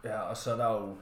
Ja, 0.03 0.19
og 0.19 0.37
så 0.37 0.51
er 0.53 0.57
der 0.57 0.71
jo 0.71 0.95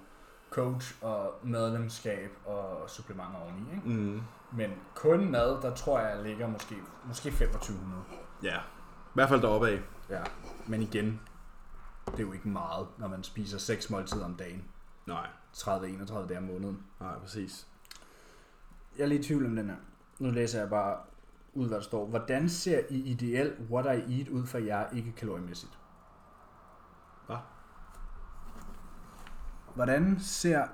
coach 0.49 0.95
og 1.01 1.33
medlemskab 1.43 2.31
og 2.45 2.89
supplementer 2.89 3.39
oveni, 3.39 3.75
ikke? 3.75 3.89
Mm. 3.89 4.21
Men 4.53 4.71
kun 4.95 5.31
mad, 5.31 5.61
der 5.61 5.75
tror 5.75 5.99
jeg 5.99 6.23
ligger 6.23 6.47
måske, 6.47 6.75
måske 7.05 7.29
2500. 7.29 8.03
Ja. 8.43 8.57
I 8.57 9.13
hvert 9.13 9.29
fald 9.29 9.41
deroppe 9.41 9.69
af. 9.69 9.81
Ja, 10.09 10.23
men 10.67 10.81
igen, 10.81 11.19
det 12.05 12.19
er 12.19 12.23
jo 12.23 12.33
ikke 12.33 12.49
meget, 12.49 12.87
når 12.97 13.07
man 13.07 13.23
spiser 13.23 13.57
6 13.57 13.89
måltider 13.89 14.25
om 14.25 14.35
dagen. 14.35 14.63
Nej. 15.05 15.27
30-31 15.57 16.27
dage 16.27 16.37
om 16.37 16.43
måneden. 16.43 16.83
Nej, 16.99 17.19
præcis. 17.19 17.67
Jeg 18.97 19.03
er 19.03 19.07
lidt 19.07 19.25
i 19.25 19.27
tvivl 19.27 19.45
om 19.45 19.55
den 19.55 19.69
her. 19.69 19.75
Nu 20.19 20.31
læser 20.31 20.59
jeg 20.59 20.69
bare 20.69 20.97
ud, 21.53 21.67
hvad 21.67 21.77
der 21.77 21.83
står. 21.83 22.05
Hvordan 22.05 22.49
ser 22.49 22.79
I 22.89 22.95
ideel 22.95 23.53
what 23.71 23.85
I 23.85 24.19
eat 24.19 24.27
ud 24.27 24.45
for 24.45 24.57
jer, 24.57 24.89
ikke 24.93 25.11
kaloriemæssigt? 25.11 25.78
Hvordan 29.75 30.17
ser, 30.19 30.49
jeg 30.57 30.67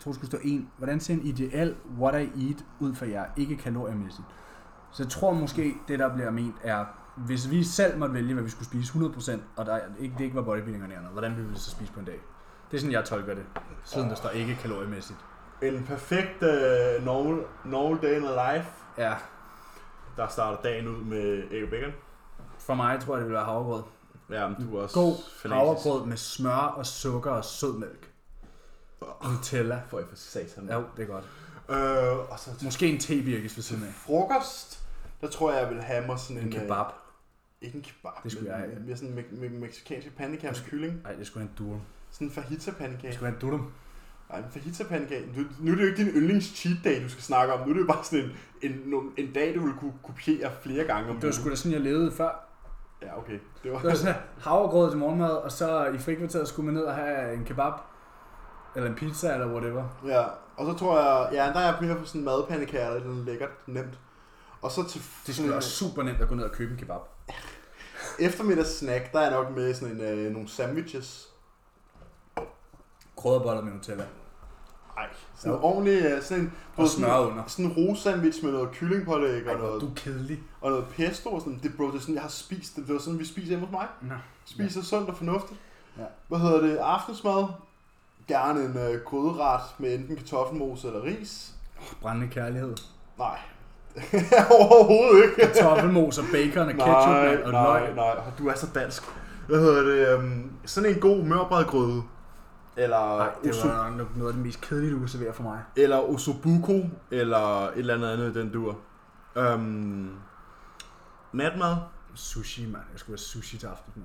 tror, 0.00 0.10
det 0.12 0.14
skulle 0.14 0.30
stå 0.30 0.38
en, 0.42 0.70
hvordan 0.78 1.00
ser 1.00 1.14
en 1.14 1.20
ideel 1.22 1.76
what 1.98 2.22
I 2.22 2.48
eat 2.48 2.64
ud 2.80 2.94
for 2.94 3.04
jer, 3.04 3.24
ikke 3.36 3.56
kaloriemæssigt? 3.56 4.26
Så 4.92 5.02
jeg 5.02 5.10
tror 5.10 5.32
måske, 5.32 5.74
det 5.88 5.98
der 5.98 6.14
bliver 6.14 6.30
ment 6.30 6.54
er, 6.62 6.84
hvis 7.16 7.50
vi 7.50 7.64
selv 7.64 7.98
måtte 7.98 8.14
vælge, 8.14 8.34
hvad 8.34 8.44
vi 8.44 8.50
skulle 8.50 8.66
spise 8.68 8.92
100%, 8.98 9.40
og 9.56 9.66
der 9.66 9.78
ikke, 10.00 10.14
det 10.18 10.24
ikke 10.24 10.36
var 10.36 10.42
bodybuilding 10.42 10.82
og 10.82 10.88
noget, 10.88 11.08
hvordan 11.12 11.36
ville 11.36 11.50
vi 11.50 11.56
så 11.56 11.70
spise 11.70 11.92
på 11.92 12.00
en 12.00 12.06
dag? 12.06 12.20
Det 12.70 12.76
er 12.76 12.80
sådan, 12.80 12.92
jeg 12.92 13.04
tolker 13.04 13.34
det, 13.34 13.44
siden 13.84 14.08
der 14.08 14.14
står 14.14 14.28
ikke 14.30 14.58
kaloriemæssigt. 14.62 15.18
En 15.62 15.84
perfekt 15.84 16.42
uh, 16.42 17.04
normal, 17.04 17.44
normal 17.64 18.02
day 18.02 18.16
in 18.16 18.22
life, 18.22 18.68
Ja, 18.98 19.14
der 20.16 20.28
starter 20.28 20.62
dagen 20.62 20.88
ud 20.88 21.04
med 21.04 21.42
æg 21.50 21.64
og 21.64 21.70
bacon. 21.70 21.92
for 22.58 22.74
mig 22.74 23.00
tror 23.00 23.14
jeg, 23.14 23.20
det 23.20 23.26
vil 23.28 23.34
være 23.34 23.44
havregrød. 23.44 23.82
Ja, 24.30 24.48
men 24.48 24.68
du 24.68 24.76
er 24.76 24.82
også 24.82 24.94
God 24.94 25.48
havregrød 25.50 26.06
med 26.06 26.16
smør 26.16 26.50
og 26.76 26.86
sukker 26.86 27.30
og 27.30 27.44
sødmælk. 27.44 28.13
Nutella. 29.30 29.80
For 29.88 30.02
for 30.08 30.16
satan. 30.16 30.68
Jo, 30.72 30.82
det 30.96 31.02
er 31.02 31.06
godt. 31.06 31.24
Øh, 31.70 32.30
og 32.32 32.38
så 32.38 32.50
Måske 32.64 32.86
en 32.86 32.98
tebirkes 33.00 33.56
ved 33.56 33.62
siden 33.62 33.82
af. 33.82 33.92
frokost, 33.94 34.82
der 35.20 35.26
tror 35.28 35.52
jeg, 35.52 35.60
jeg 35.62 35.70
vil 35.70 35.82
have 35.82 36.06
mig 36.06 36.18
sådan 36.18 36.36
en... 36.38 36.44
En 36.44 36.52
kebab. 36.52 36.86
Øh, 36.86 36.92
ikke 37.60 37.76
en 37.76 37.82
kebab. 37.82 38.12
Det 38.22 38.32
skulle 38.32 38.50
men 38.50 38.60
jeg 38.60 38.68
have. 38.70 38.80
Mere 38.86 38.96
sådan 38.96 39.18
en 39.18 39.24
me- 39.24 39.44
me- 39.44 39.60
mexicansk 39.60 40.16
pandekage 40.16 40.52
med 40.52 40.70
kylling. 40.70 41.00
Nej, 41.02 41.12
det 41.12 41.26
skulle 41.26 41.44
være 41.44 41.50
en 41.60 41.66
durum. 41.68 41.80
Sådan 42.10 42.26
en 42.28 42.32
fajita 42.32 42.70
pandekage. 42.70 43.06
Det 43.06 43.14
skulle 43.14 43.32
være 43.32 43.34
en 43.42 43.50
durum. 43.50 43.72
Nej, 44.30 44.38
en 44.38 44.44
fajita 44.50 44.84
pandekage. 44.84 45.26
Nu, 45.36 45.44
nu 45.60 45.72
er 45.72 45.76
det 45.76 45.82
jo 45.82 45.88
ikke 45.88 46.04
din 46.04 46.12
yndlings 46.12 46.46
cheat 46.46 46.76
day, 46.84 47.02
du 47.04 47.08
skal 47.08 47.22
snakke 47.22 47.52
om. 47.54 47.60
Nu 47.60 47.68
er 47.70 47.74
det 47.74 47.80
jo 47.80 47.86
bare 47.86 48.04
sådan 48.04 48.24
en, 48.24 48.70
en, 48.72 48.94
en, 48.94 49.12
en 49.16 49.32
dag, 49.32 49.54
du 49.54 49.60
vil 49.60 49.74
kunne 49.80 49.92
kopiere 50.02 50.50
flere 50.62 50.84
gange 50.84 51.10
om 51.10 51.16
Det 51.16 51.26
var 51.26 51.32
sgu 51.32 51.50
da 51.50 51.54
sådan, 51.56 51.72
jeg 51.72 51.80
levede 51.80 52.12
før. 52.12 52.48
Ja, 53.02 53.18
okay. 53.18 53.38
Det 53.62 53.72
var... 53.72 53.78
Det 53.78 53.86
var 53.88 53.94
sådan 53.94 54.14
havregrød 54.40 54.90
til 54.90 54.98
morgenmad, 54.98 55.30
og 55.30 55.52
så 55.52 55.84
i 55.86 55.98
frikvarteret 55.98 56.48
skulle 56.48 56.66
man 56.66 56.74
ned 56.74 56.82
og 56.82 56.94
have 56.94 57.34
en 57.34 57.44
kebab. 57.44 57.72
Eller 58.76 58.88
en 58.90 58.94
pizza, 58.96 59.32
eller 59.32 59.46
whatever. 59.46 59.84
Ja, 60.06 60.22
og 60.56 60.66
så 60.66 60.74
tror 60.78 60.98
jeg, 61.00 61.28
ja, 61.32 61.52
der 61.52 61.58
er 61.60 61.64
jeg 61.72 61.76
mere 61.80 61.96
på 61.96 62.04
sådan 62.04 62.20
en 62.20 62.24
madpandekage, 62.24 62.86
eller 62.86 63.00
sådan 63.00 63.24
lækkert, 63.24 63.50
nemt. 63.66 63.98
Og 64.62 64.70
så 64.70 64.88
til 64.88 65.02
Det 65.26 65.34
skulle 65.34 65.50
være 65.50 65.62
super 65.62 66.02
nemt 66.02 66.20
at 66.20 66.28
gå 66.28 66.34
ned 66.34 66.44
og 66.44 66.52
købe 66.52 66.72
en 66.72 66.78
kebab. 66.78 67.00
eftermiddagssnack, 68.18 69.12
der 69.12 69.20
er 69.20 69.30
nok 69.30 69.56
med 69.56 69.74
sådan 69.74 69.94
en, 69.94 70.00
øh, 70.00 70.32
nogle 70.32 70.48
sandwiches. 70.48 71.28
Krydderboller 73.16 73.62
med 73.62 73.72
Nutella. 73.72 74.04
Ej, 74.96 75.06
sådan 75.34 75.52
en 75.52 75.62
ordentlig, 75.62 76.04
øh, 76.04 76.22
sådan 76.22 76.42
en, 76.44 76.52
Og 76.76 76.88
smør 76.88 77.18
under. 77.18 77.42
sådan 77.46 77.64
en 77.64 77.72
rosandwich 77.72 78.44
med 78.44 78.52
noget 78.52 78.70
kyllingpålæg 78.72 79.46
og 79.46 79.52
er 79.54 79.58
noget, 79.58 79.80
du 79.80 79.90
kedelig. 79.96 80.42
og 80.60 80.70
noget 80.70 80.86
pesto 80.96 81.30
og 81.30 81.40
sådan. 81.40 81.60
Det, 81.62 81.72
bro, 81.76 81.86
det 81.86 81.94
er 81.94 82.00
sådan, 82.00 82.14
jeg 82.14 82.22
har 82.22 82.28
spist 82.28 82.76
det. 82.76 82.86
Det 82.86 82.94
var 82.94 83.00
sådan, 83.00 83.18
vi 83.18 83.24
spiser 83.24 83.48
hjemme 83.48 83.66
hos 83.66 83.72
mig. 83.72 83.86
Nå. 84.02 84.14
Spiser 84.44 84.82
sundt 84.82 85.08
og 85.08 85.16
fornuftigt. 85.16 85.60
Ja. 85.98 86.04
Hvad 86.28 86.38
hedder 86.38 86.60
det? 86.60 86.76
Aftensmad. 86.76 87.44
Gerne 88.28 88.60
en 88.64 88.76
øh, 88.78 89.00
gryderet 89.04 89.60
med 89.78 89.94
enten 89.94 90.16
kartoffelmos 90.16 90.84
eller 90.84 91.02
ris. 91.02 91.50
Brændende 92.02 92.28
kærlighed. 92.34 92.76
Nej. 93.18 93.38
Overhovedet 94.60 95.24
ikke. 95.24 95.52
Kartoffelmos 95.54 96.18
og 96.18 96.24
bacon 96.32 96.68
og 96.68 96.74
ketchup 96.74 97.06
nej, 97.06 97.36
og 97.44 97.52
nej, 97.52 97.80
løg. 97.80 97.94
nej, 97.94 98.16
du 98.38 98.48
er 98.48 98.54
så 98.54 98.66
dansk. 98.74 99.02
Hvad 99.48 99.58
hedder 99.60 99.82
det? 99.82 100.14
Um, 100.18 100.50
sådan 100.64 100.90
en 100.94 101.00
god 101.00 101.22
mørbrædgryde. 101.24 102.02
Eller, 102.76 103.16
Nej, 103.18 103.30
det 103.44 103.54
var 103.64 103.90
nok 103.90 104.16
noget 104.16 104.28
af 104.28 104.34
det 104.34 104.46
mest 104.46 104.60
kedelige, 104.60 104.92
du 104.92 104.98
kunne 104.98 105.08
servere 105.08 105.32
for 105.32 105.42
mig. 105.42 105.58
eller 105.76 105.98
osobuco, 105.98 106.84
eller 107.10 107.68
et 107.68 107.78
eller 107.78 107.94
andet 107.94 108.08
andet 108.08 108.34
den 108.34 108.52
dur. 108.52 108.76
Um, 109.54 110.10
natmad. 111.32 111.76
Sushi, 112.14 112.62
mand. 112.66 112.82
Jeg 112.92 113.00
skulle 113.00 113.12
have 113.12 113.18
sushi 113.18 113.58
til 113.58 113.66
aftensmad. 113.66 114.04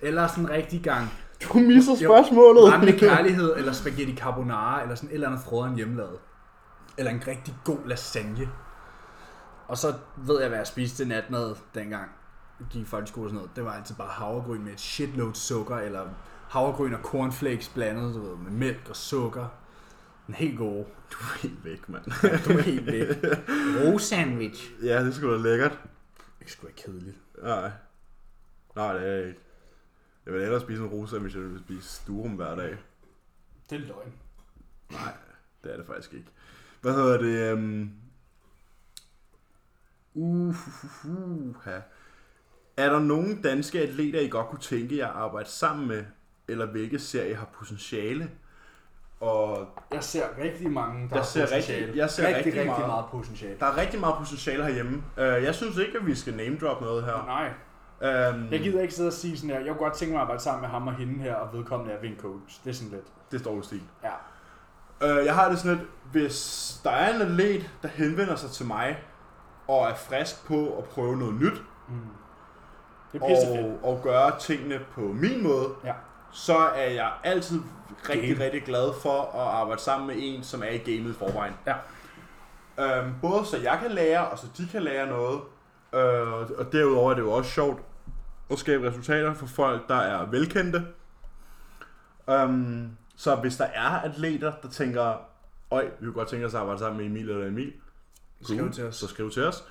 Eller 0.00 0.26
sådan 0.26 0.44
en 0.44 0.50
rigtig 0.50 0.82
gang. 0.82 1.08
Du 1.48 1.58
misser 1.58 1.92
Jo, 1.92 1.96
spørgsmålet. 2.08 2.70
Brændende 2.70 2.98
kærlighed, 2.98 3.56
eller 3.56 3.72
spaghetti 3.72 4.16
carbonara, 4.16 4.82
eller 4.82 4.94
sådan 4.94 5.08
et 5.10 5.14
eller 5.14 5.28
andet 5.28 5.42
frøderen 5.44 5.76
hjemmelavet. 5.76 6.18
Eller 6.98 7.10
en 7.12 7.22
rigtig 7.26 7.54
god 7.64 7.78
lasagne. 7.86 8.48
Og 9.68 9.78
så 9.78 9.94
ved 10.16 10.40
jeg, 10.40 10.48
hvad 10.48 10.58
jeg 10.58 10.66
spiste 10.66 10.96
til 10.96 11.08
natmad 11.08 11.54
dengang. 11.74 12.10
Jeg 12.60 12.66
gik 12.70 12.82
i 12.82 12.84
folkeskole 12.84 13.26
og 13.26 13.30
sådan 13.30 13.36
noget. 13.36 13.56
Det 13.56 13.64
var 13.64 13.72
altid 13.72 13.94
bare 13.94 14.08
havregryn 14.08 14.64
med 14.64 14.72
et 14.72 14.80
shitload 14.80 15.34
sukker, 15.34 15.76
eller 15.76 16.06
havregryn 16.48 16.92
og 16.94 17.00
cornflakes 17.02 17.68
blandet, 17.68 18.14
du 18.14 18.20
ved, 18.20 18.36
med 18.36 18.50
mælk 18.50 18.86
og 18.90 18.96
sukker. 18.96 19.46
En 20.28 20.34
helt 20.34 20.58
god. 20.58 20.84
Du 21.12 21.16
er 21.20 21.38
helt 21.42 21.64
væk, 21.64 21.88
mand. 21.88 22.04
Du 22.44 22.58
er 22.58 22.62
helt 22.62 22.86
væk. 22.86 23.08
Ro 23.84 23.98
sandwich. 23.98 24.70
ja, 24.82 25.04
det 25.04 25.14
skulle 25.14 25.36
da 25.36 25.42
lækkert. 25.42 25.78
Det 26.38 26.46
er 26.46 26.50
sgu 26.50 26.66
ikke 26.66 26.82
kedeligt. 26.82 27.16
Nej. 27.42 27.70
Nej, 28.76 28.92
det 28.92 29.08
er 29.08 29.26
ikke. 29.26 29.40
Jeg 30.26 30.32
vil 30.34 30.40
hellere 30.42 30.60
spise 30.60 30.82
en 30.82 30.88
rosa, 30.88 31.18
hvis 31.18 31.34
jeg 31.34 31.42
vil 31.42 31.60
spise 31.64 32.02
durum 32.06 32.30
hver 32.30 32.54
dag. 32.54 32.76
Det 33.70 33.76
er 33.76 33.86
løgn. 33.86 34.12
Nej, 34.90 35.12
det 35.64 35.72
er 35.72 35.76
det 35.76 35.86
faktisk 35.86 36.12
ikke. 36.14 36.26
Hvad 36.80 36.92
hedder 36.92 37.18
det? 37.18 37.52
Um... 37.52 37.90
Uh, 40.14 40.48
uh, 40.48 40.54
uh, 41.04 41.46
uh, 41.48 41.72
Er 42.76 42.90
der 42.92 42.98
nogen 43.00 43.42
danske 43.42 43.80
atleter, 43.80 44.20
I 44.20 44.28
godt 44.28 44.46
kunne 44.48 44.58
tænke 44.60 44.96
jer 44.96 45.06
at 45.08 45.14
arbejde 45.14 45.48
sammen 45.48 45.88
med? 45.88 46.04
Eller 46.48 46.66
hvilke 46.66 46.98
ser 46.98 47.24
I 47.24 47.32
har 47.32 47.48
potentiale? 47.58 48.30
Og 49.20 49.68
Jeg 49.92 50.04
ser 50.04 50.24
rigtig 50.38 50.70
mange, 50.70 51.08
der 51.08 51.16
Jeg 51.16 51.26
ser 51.26 51.46
potentiale. 51.46 51.86
rigtig- 51.86 51.96
jeg 51.98 52.10
ser 52.10 52.22
rigtig, 52.26 52.36
rigtig 52.36 52.52
rigtig 52.54 52.66
meget. 52.66 52.86
meget 52.86 53.04
potentiale. 53.10 53.58
der 53.60 53.66
er 53.66 53.76
rigtig 53.76 54.00
meget 54.00 54.14
potentiale 54.18 54.64
herhjemme. 54.64 54.96
Uh, 55.16 55.22
jeg 55.22 55.54
synes 55.54 55.76
ikke, 55.78 55.98
at 55.98 56.06
vi 56.06 56.14
skal 56.14 56.34
name 56.36 56.58
drop 56.58 56.80
noget 56.80 57.04
her. 57.04 57.24
Nej. 57.26 57.52
Um, 58.02 58.48
Jeg 58.50 58.60
gider 58.60 58.82
ikke 58.82 58.94
sidde 58.94 59.08
og 59.08 59.12
sige 59.12 59.36
sådan 59.36 59.50
her, 59.50 59.58
jeg 59.58 59.66
kunne 59.68 59.78
godt 59.78 59.94
tænke 59.94 60.12
mig 60.12 60.18
at 60.18 60.22
arbejde 60.22 60.42
sammen 60.42 60.60
med 60.60 60.68
ham 60.68 60.86
og 60.86 60.94
hende 60.94 61.18
her, 61.22 61.34
og 61.34 61.58
vedkommende 61.58 61.92
er 61.94 62.00
ved 62.00 62.08
en 62.08 62.16
coach. 62.20 62.60
Det 62.64 62.70
er 62.70 62.74
sådan 62.74 62.90
lidt. 62.90 63.06
Det 63.30 63.40
står 63.40 63.58
i 63.60 63.62
stil. 63.62 63.82
Ja. 64.04 64.10
Uh, 65.20 65.26
jeg 65.26 65.34
har 65.34 65.48
det 65.48 65.58
sådan 65.58 65.76
lidt, 65.78 65.88
hvis 66.12 66.80
der 66.84 66.90
er 66.90 67.14
en 67.14 67.20
atlet, 67.22 67.70
der 67.82 67.88
henvender 67.88 68.36
sig 68.36 68.50
til 68.50 68.66
mig, 68.66 68.98
og 69.68 69.88
er 69.88 69.94
frisk 69.94 70.46
på 70.46 70.78
at 70.78 70.84
prøve 70.84 71.16
noget 71.16 71.34
nyt, 71.34 71.62
Mm. 71.88 71.94
Det 73.12 73.22
er 73.22 73.62
og, 73.82 73.92
og 73.96 74.02
gøre 74.02 74.38
tingene 74.40 74.80
på 74.94 75.00
min 75.00 75.42
måde, 75.42 75.68
Ja. 75.84 75.92
så 76.32 76.56
er 76.56 76.90
jeg 76.90 77.10
altid 77.24 77.60
rigtig, 78.08 78.30
Game. 78.36 78.44
rigtig 78.44 78.62
glad 78.62 78.92
for 79.02 79.20
at 79.34 79.40
arbejde 79.60 79.80
sammen 79.82 80.06
med 80.06 80.14
en, 80.18 80.42
som 80.42 80.62
er 80.62 80.68
i 80.70 80.78
gamet 80.78 81.10
i 81.10 81.18
forvejen. 81.18 81.54
Ja. 81.66 81.74
Øhm, 82.78 83.14
både 83.22 83.44
så 83.46 83.56
jeg 83.56 83.78
kan 83.82 83.90
lære, 83.90 84.28
og 84.28 84.38
så 84.38 84.46
de 84.56 84.68
kan 84.72 84.82
lære 84.82 85.06
noget. 85.06 85.40
Øh, 85.94 86.32
og 86.58 86.72
derudover 86.72 87.10
er 87.10 87.14
det 87.14 87.22
jo 87.22 87.32
også 87.32 87.50
sjovt 87.50 87.80
at 88.50 88.58
skabe 88.58 88.88
resultater 88.88 89.34
for 89.34 89.46
folk, 89.46 89.88
der 89.88 89.94
er 89.94 90.26
velkendte. 90.30 90.84
Øhm, 92.30 92.88
så 93.16 93.34
hvis 93.36 93.56
der 93.56 93.64
er 93.64 93.88
atleter, 93.88 94.52
der 94.62 94.68
tænker, 94.68 95.14
øj, 95.70 95.84
vi 95.84 95.90
kunne 96.06 96.12
godt 96.12 96.28
tænke 96.28 96.46
os 96.46 96.54
at 96.54 96.60
arbejde 96.60 96.78
sammen 96.80 96.98
med 96.98 97.06
Emil 97.06 97.30
eller 97.30 97.46
Emil, 97.46 97.72
Skriv 98.42 98.70
til 98.72 98.84
os. 98.84 98.96
så 98.96 99.06
skriv 99.08 99.30
til 99.30 99.44
os. 99.44 99.64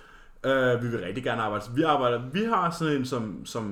Uh, 0.46 0.84
vi 0.84 0.88
vil 0.88 1.00
rigtig 1.00 1.24
gerne 1.24 1.42
arbejde. 1.42 1.66
Vi 1.76 1.82
arbejder, 1.84 2.22
vi 2.34 2.44
har 2.44 2.72
sådan 2.72 2.96
en 2.96 3.06
som, 3.06 3.46
som 3.46 3.64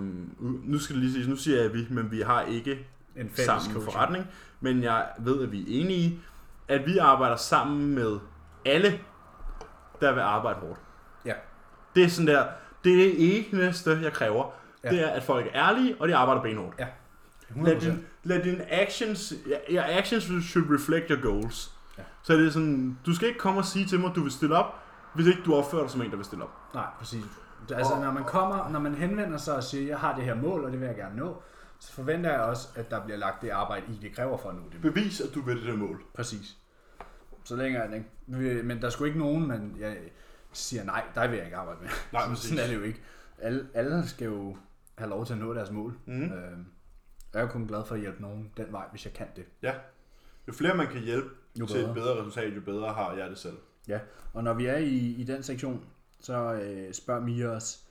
nu 0.63 0.79
skal 0.79 0.95
det 0.95 1.03
lige 1.03 1.13
sige, 1.13 1.29
nu 1.29 1.35
siger 1.35 1.61
jeg 1.61 1.73
vi, 1.73 1.87
men 1.89 2.11
vi 2.11 2.21
har 2.21 2.41
ikke 2.41 2.71
En 3.15 3.29
fælles 3.29 3.35
sammen 3.45 3.73
coaching. 3.73 3.93
forretning, 3.93 4.27
men 4.59 4.83
jeg 4.83 5.07
ved, 5.19 5.43
at 5.43 5.51
vi 5.51 5.59
er 5.61 5.81
enige 5.81 5.99
i, 5.99 6.19
at 6.67 6.85
vi 6.85 6.97
arbejder 6.97 7.35
sammen 7.35 7.95
med 7.95 8.19
alle, 8.65 8.99
der 10.01 10.13
vil 10.13 10.21
arbejde 10.21 10.59
hårdt. 10.59 10.79
Ja. 11.25 11.33
Det 11.95 12.03
er 12.03 12.07
sådan 12.07 12.27
der, 12.27 12.45
det 12.83 12.91
er 12.93 12.97
det 12.97 13.15
eneste, 13.53 13.99
jeg 14.03 14.13
kræver. 14.13 14.51
Ja. 14.83 14.93
Ja. 14.93 14.95
Det 14.95 15.05
er, 15.05 15.09
at 15.09 15.23
folk 15.23 15.45
er 15.45 15.69
ærlige, 15.69 15.95
og 15.99 16.07
de 16.07 16.15
arbejder 16.15 16.41
benhårdt. 16.41 16.81
100%. 17.49 17.65
Lad 17.65 17.79
din, 17.79 18.05
lad 18.23 18.43
din 18.43 18.61
actions, 18.69 19.33
your 19.69 19.83
actions 19.83 20.23
should 20.23 20.73
reflect 20.75 21.05
your 21.09 21.21
goals. 21.21 21.71
Ja. 21.97 22.03
Så 22.23 22.33
er 22.33 22.37
det 22.37 22.53
sådan, 22.53 22.97
du 23.05 23.15
skal 23.15 23.27
ikke 23.27 23.39
komme 23.39 23.59
og 23.59 23.65
sige 23.65 23.85
til 23.85 23.99
mig, 23.99 24.09
at 24.09 24.15
du 24.15 24.23
vil 24.23 24.31
stille 24.31 24.55
op, 24.55 24.75
hvis 25.13 25.27
ikke 25.27 25.41
du 25.45 25.55
opfører 25.55 25.81
dig 25.81 25.91
som 25.91 26.01
en, 26.01 26.09
der 26.09 26.15
vil 26.15 26.25
stille 26.25 26.43
op. 26.43 26.51
Nej, 26.73 26.85
præcis. 26.99 27.23
Altså, 27.75 27.99
når 27.99 28.11
man 28.11 28.23
kommer, 28.23 28.69
når 28.69 28.79
man 28.79 28.95
henvender 28.95 29.37
sig 29.37 29.55
og 29.55 29.63
siger, 29.63 29.87
jeg 29.87 29.97
har 29.99 30.15
det 30.15 30.23
her 30.23 30.35
mål, 30.35 30.65
og 30.65 30.71
det 30.71 30.79
vil 30.79 30.85
jeg 30.85 30.95
gerne 30.95 31.15
nå, 31.15 31.41
så 31.79 31.93
forventer 31.93 32.31
jeg 32.31 32.41
også, 32.41 32.67
at 32.75 32.91
der 32.91 33.03
bliver 33.05 33.17
lagt 33.17 33.41
det 33.41 33.49
arbejde 33.49 33.85
i, 33.89 33.99
det 34.01 34.15
kræver 34.15 34.37
for 34.37 34.49
at 34.49 34.55
nå 34.55 34.61
det. 34.71 34.81
Bevis, 34.81 35.21
at 35.21 35.35
du 35.35 35.41
vil 35.41 35.57
det 35.57 35.65
der 35.65 35.75
mål. 35.75 36.01
Præcis. 36.13 36.57
Så 37.43 37.55
længe 37.55 37.77
er 37.77 37.93
ikke. 37.93 38.63
Men 38.63 38.81
der 38.81 38.85
er 38.85 38.89
sgu 38.89 39.03
ikke 39.03 39.19
nogen, 39.19 39.47
man 39.47 39.75
jeg 39.79 39.97
siger, 40.53 40.83
nej, 40.83 41.03
dig 41.15 41.29
vil 41.29 41.37
jeg 41.37 41.45
ikke 41.45 41.57
arbejde 41.57 41.79
med. 41.81 41.89
Nej, 42.13 42.27
præcis. 42.27 42.45
Sådan 42.49 42.63
er 42.63 42.67
det 42.67 42.75
jo 42.75 42.81
ikke. 42.81 43.01
Alle, 43.37 43.67
alle 43.73 44.07
skal 44.07 44.25
jo 44.25 44.57
have 44.99 45.09
lov 45.09 45.25
til 45.25 45.33
at 45.33 45.39
nå 45.39 45.53
deres 45.53 45.71
mål. 45.71 45.97
Mm. 46.05 46.23
Øh, 46.23 46.57
jeg 47.33 47.41
er 47.41 47.47
kun 47.47 47.67
glad 47.67 47.85
for 47.85 47.95
at 47.95 48.01
hjælpe 48.01 48.21
nogen 48.21 48.51
den 48.57 48.65
vej, 48.71 48.85
hvis 48.91 49.05
jeg 49.05 49.13
kan 49.13 49.27
det. 49.35 49.45
Ja. 49.61 49.73
Jo 50.47 50.53
flere 50.53 50.75
man 50.77 50.87
kan 50.87 51.01
hjælpe 51.01 51.29
Jo 51.59 51.65
til 51.65 51.79
et 51.79 51.93
bedre. 51.93 52.19
resultat, 52.19 52.55
jo 52.55 52.61
bedre 52.61 52.93
har 52.93 53.13
jeg 53.13 53.29
det 53.29 53.37
selv. 53.37 53.57
Og 54.33 54.43
når 54.43 54.53
vi 54.53 54.65
er 54.65 54.77
i, 54.77 54.97
i 54.97 55.23
den 55.23 55.43
sektion, 55.43 55.85
så 56.19 56.53
øh, 56.53 56.93
spørger 56.93 57.21
Mia 57.21 57.47
os, 57.47 57.83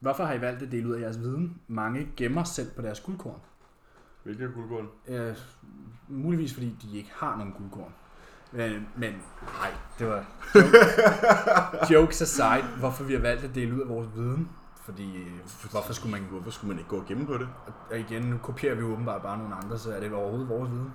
hvorfor 0.00 0.24
har 0.24 0.34
I 0.34 0.40
valgt 0.40 0.62
at 0.62 0.72
dele 0.72 0.88
ud 0.88 0.94
af 0.94 1.00
jeres 1.00 1.18
viden? 1.18 1.60
Mange 1.66 2.08
gemmer 2.16 2.44
selv 2.44 2.70
på 2.76 2.82
deres 2.82 3.00
guldkorn. 3.00 3.40
Hvilke 4.22 4.48
guldkorn? 4.48 4.88
Øh, 5.08 5.36
muligvis 6.08 6.54
fordi 6.54 6.76
de 6.82 6.96
ikke 6.96 7.10
har 7.14 7.36
nogen 7.36 7.52
guldkorn. 7.52 7.94
Men, 8.52 8.88
men 8.96 9.12
nej, 9.42 9.70
det 9.98 10.06
var 10.06 10.24
joke. 10.54 11.92
jokes 11.94 12.22
aside, 12.22 12.62
hvorfor 12.78 13.04
vi 13.04 13.12
har 13.12 13.20
valgt 13.20 13.44
at 13.44 13.54
dele 13.54 13.74
ud 13.74 13.80
af 13.80 13.88
vores 13.88 14.08
viden. 14.16 14.48
Fordi, 14.88 15.16
øh, 15.16 15.30
hvorfor 15.70 15.92
skulle 15.92 16.12
man 16.12 16.20
gå? 16.30 16.34
Hvorfor 16.40 16.50
skulle 16.50 16.68
man 16.68 16.78
ikke 16.78 16.90
gå 16.90 17.04
gemme 17.08 17.26
på 17.26 17.34
det? 17.38 17.48
Og 17.90 17.98
igen, 17.98 18.22
nu 18.22 18.38
kopierer 18.38 18.74
vi 18.74 18.82
åbenbart 18.82 19.22
bare 19.22 19.38
nogle 19.38 19.54
andre, 19.54 19.78
så 19.78 19.92
er 19.92 20.00
det 20.00 20.12
overhovedet 20.12 20.48
vores 20.48 20.70
viden. 20.70 20.92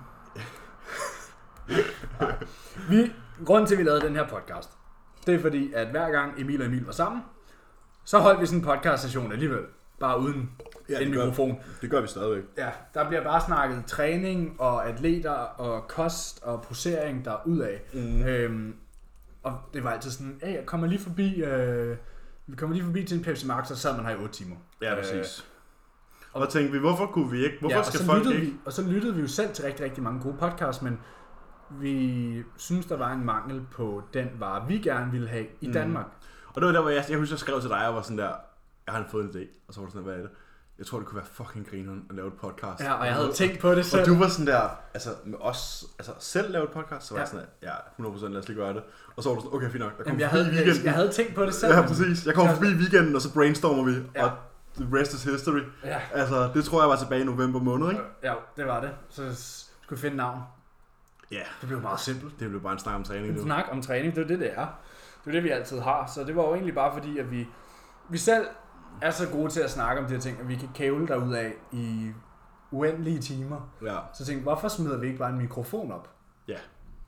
Vi, 2.90 3.12
grunden 3.44 3.66
til, 3.66 3.74
at 3.74 3.78
vi 3.78 3.84
lavede 3.84 4.00
den 4.00 4.16
her 4.16 4.28
podcast, 4.28 4.70
det 5.26 5.34
er 5.34 5.40
fordi, 5.40 5.72
at 5.72 5.88
hver 5.90 6.10
gang 6.10 6.40
Emil 6.40 6.60
og 6.60 6.66
Emil 6.66 6.84
var 6.84 6.92
sammen, 6.92 7.22
så 8.04 8.18
holdt 8.18 8.40
vi 8.40 8.46
sådan 8.46 8.58
en 8.58 8.64
podcast-session 8.64 9.32
alligevel. 9.32 9.62
Bare 10.00 10.20
uden 10.20 10.50
Ja, 10.88 10.98
en 11.00 11.06
det 11.06 11.14
gør- 11.14 11.24
mikrofon. 11.24 11.58
Det 11.80 11.90
gør 11.90 12.00
vi 12.00 12.06
stadigvæk. 12.06 12.42
Ja, 12.58 12.70
der 12.94 13.08
bliver 13.08 13.22
bare 13.24 13.40
snakket 13.40 13.84
træning 13.86 14.60
og 14.60 14.88
atleter 14.88 15.30
og 15.32 15.88
kost 15.88 16.42
og 16.42 16.62
posering 16.62 17.24
der 17.24 17.36
ud 17.46 17.58
af. 17.58 17.80
Mm. 17.94 18.22
Øhm, 18.22 18.76
og 19.42 19.58
det 19.74 19.84
var 19.84 19.90
altid 19.90 20.10
sådan, 20.10 20.40
hey, 20.42 20.54
jeg 20.54 20.66
kommer 20.66 20.86
lige 20.86 21.00
forbi, 21.00 21.42
øh, 21.42 21.96
vi 22.46 22.56
kommer 22.56 22.76
lige 22.76 22.84
forbi 22.84 23.04
til 23.04 23.18
en 23.18 23.24
Pepsi 23.24 23.46
Max, 23.46 23.70
og 23.70 23.76
så 23.76 23.82
sad 23.82 23.96
man 23.96 24.06
her 24.06 24.12
i 24.12 24.18
8 24.18 24.34
timer. 24.34 24.56
Ja, 24.82 24.90
Øh, 24.92 24.98
præcis. 25.02 25.46
Og 26.32 26.46
så 26.46 26.50
tænkte 26.52 26.72
vi, 26.72 26.78
hvorfor 26.78 27.06
kunne 27.06 27.30
vi 27.30 27.44
ikke? 27.44 27.56
Hvorfor 27.60 27.74
ja, 27.74 27.78
og 27.80 27.86
skal 27.86 28.06
folk 28.06 28.26
ikke? 28.26 28.40
Vi, 28.40 28.54
og 28.64 28.72
så 28.72 28.82
lyttede 28.82 29.14
vi 29.14 29.20
jo 29.20 29.26
selv 29.28 29.54
til 29.54 29.64
rigtig, 29.64 29.84
rigtig 29.84 30.02
mange 30.02 30.20
gode 30.20 30.36
podcasts, 30.38 30.82
men 30.82 30.98
vi 31.70 32.42
synes, 32.56 32.86
der 32.86 32.96
var 32.96 33.12
en 33.12 33.24
mangel 33.24 33.66
på 33.70 34.02
den 34.14 34.28
vare, 34.38 34.68
vi 34.68 34.78
gerne 34.78 35.10
ville 35.12 35.28
have 35.28 35.46
i 35.60 35.66
Mm. 35.66 35.72
Danmark. 35.72 36.06
Og 36.48 36.54
det 36.60 36.66
var 36.66 36.72
der, 36.72 36.80
hvor 36.80 36.90
jeg, 36.90 37.04
jeg 37.08 37.18
husker, 37.18 37.34
jeg 37.34 37.38
skrev 37.38 37.60
til 37.60 37.70
dig, 37.70 37.88
og 37.88 37.94
var 37.94 38.02
sådan 38.02 38.18
der, 38.18 38.32
jeg 38.86 38.94
har 38.94 39.04
fået 39.10 39.24
en 39.24 39.30
idé. 39.42 39.46
Og 39.68 39.74
så 39.74 39.80
var 39.80 39.86
du 39.86 39.92
sådan, 39.92 40.04
hvad 40.04 40.14
er 40.14 40.20
det? 40.22 40.30
Jeg 40.78 40.86
tror, 40.86 40.98
det 40.98 41.06
kunne 41.08 41.16
være 41.16 41.26
fucking 41.32 41.70
grineren 41.70 42.04
at 42.10 42.16
lave 42.16 42.28
et 42.28 42.34
podcast. 42.34 42.80
Ja, 42.80 42.92
og 42.92 43.06
jeg 43.06 43.14
havde 43.14 43.32
tænkt 43.32 43.58
på 43.58 43.74
det 43.74 43.86
selv. 43.86 44.00
Og 44.02 44.06
du 44.06 44.18
var 44.18 44.28
sådan 44.28 44.46
der, 44.46 44.68
altså 44.94 45.10
med 45.24 45.38
os, 45.40 45.84
altså 45.98 46.12
selv 46.18 46.52
lave 46.52 46.64
et 46.64 46.70
podcast, 46.70 47.06
så 47.06 47.14
var 47.14 47.18
Ja. 47.18 47.22
jeg 47.22 47.28
sådan, 47.28 47.46
at, 47.62 47.68
ja, 47.68 48.04
100% 48.04 48.28
lad 48.28 48.40
os 48.40 48.48
lige 48.48 48.58
gøre 48.58 48.74
det. 48.74 48.82
Og 49.16 49.22
så 49.22 49.28
var 49.28 49.36
du 49.36 49.42
sådan, 49.42 49.56
okay, 49.56 49.70
fint 49.70 49.84
nok, 49.84 49.92
jeg 49.98 50.06
kommer 50.06 50.20
jeg, 50.20 50.28
havde, 50.28 50.54
jeg, 50.54 50.84
jeg 50.84 50.92
havde 50.92 51.08
tænkt 51.12 51.34
på 51.34 51.44
det 51.46 51.54
selv. 51.54 51.74
Ja, 51.74 51.86
præcis. 51.86 52.26
Jeg 52.26 52.34
kommer 52.34 52.54
forbi 52.54 52.66
i 52.68 52.74
weekenden, 52.74 53.14
og 53.16 53.20
så 53.22 53.32
brainstormer 53.34 53.84
vi, 53.84 53.94
Ja. 54.14 54.24
og 54.24 54.30
the 54.76 54.98
rest 55.00 55.14
is 55.14 55.24
history. 55.24 55.60
Ja, 55.84 56.00
Altså, 56.12 56.50
det 56.54 56.64
tror 56.64 56.80
jeg 56.82 56.88
var 56.88 56.96
tilbage 56.96 57.20
i 57.20 57.24
november 57.24 57.60
måned, 57.60 57.90
ikke? 57.90 58.02
ja, 58.22 58.34
det 58.56 58.66
var 58.66 58.80
det. 58.80 58.90
Så 59.10 59.22
skulle 59.82 60.00
finde 60.00 60.16
navn. 60.16 60.40
Ja. 61.30 61.42
Det 61.60 61.68
blev 61.68 61.80
meget 61.80 62.00
simpelt. 62.00 62.40
Det 62.40 62.48
blev 62.48 62.62
bare 62.62 62.72
en 62.72 62.78
snak 62.78 62.94
om 62.94 63.04
træning 63.04 63.32
En 63.32 63.42
snak 63.42 63.64
om 63.70 63.82
træning, 63.82 64.14
det 64.14 64.22
er 64.24 64.26
det, 64.26 64.38
det 64.38 64.50
er. 64.58 64.66
Det 65.24 65.30
er 65.30 65.32
det, 65.32 65.44
vi 65.44 65.50
altid 65.50 65.80
har. 65.80 66.10
Så 66.14 66.24
det 66.24 66.36
var 66.36 66.42
jo 66.42 66.54
egentlig 66.54 66.74
bare 66.74 66.92
fordi, 66.92 67.18
at 67.18 67.30
vi, 67.30 67.48
vi 68.08 68.18
selv 68.18 68.46
er 69.02 69.10
så 69.10 69.28
gode 69.28 69.50
til 69.50 69.60
at 69.60 69.70
snakke 69.70 70.02
om 70.02 70.08
de 70.08 70.12
her 70.14 70.20
ting, 70.20 70.40
at 70.40 70.48
vi 70.48 70.54
kan 70.56 70.68
kævle 70.74 71.06
derud 71.08 71.34
af 71.34 71.52
i 71.72 72.10
uendelige 72.70 73.18
timer. 73.18 73.74
Ja, 73.82 73.98
Så 74.14 74.24
tænkte 74.24 74.42
hvorfor 74.42 74.68
smider 74.68 74.98
vi 74.98 75.06
ikke 75.06 75.18
bare 75.18 75.30
en 75.30 75.38
mikrofon 75.38 75.92
op 75.92 76.10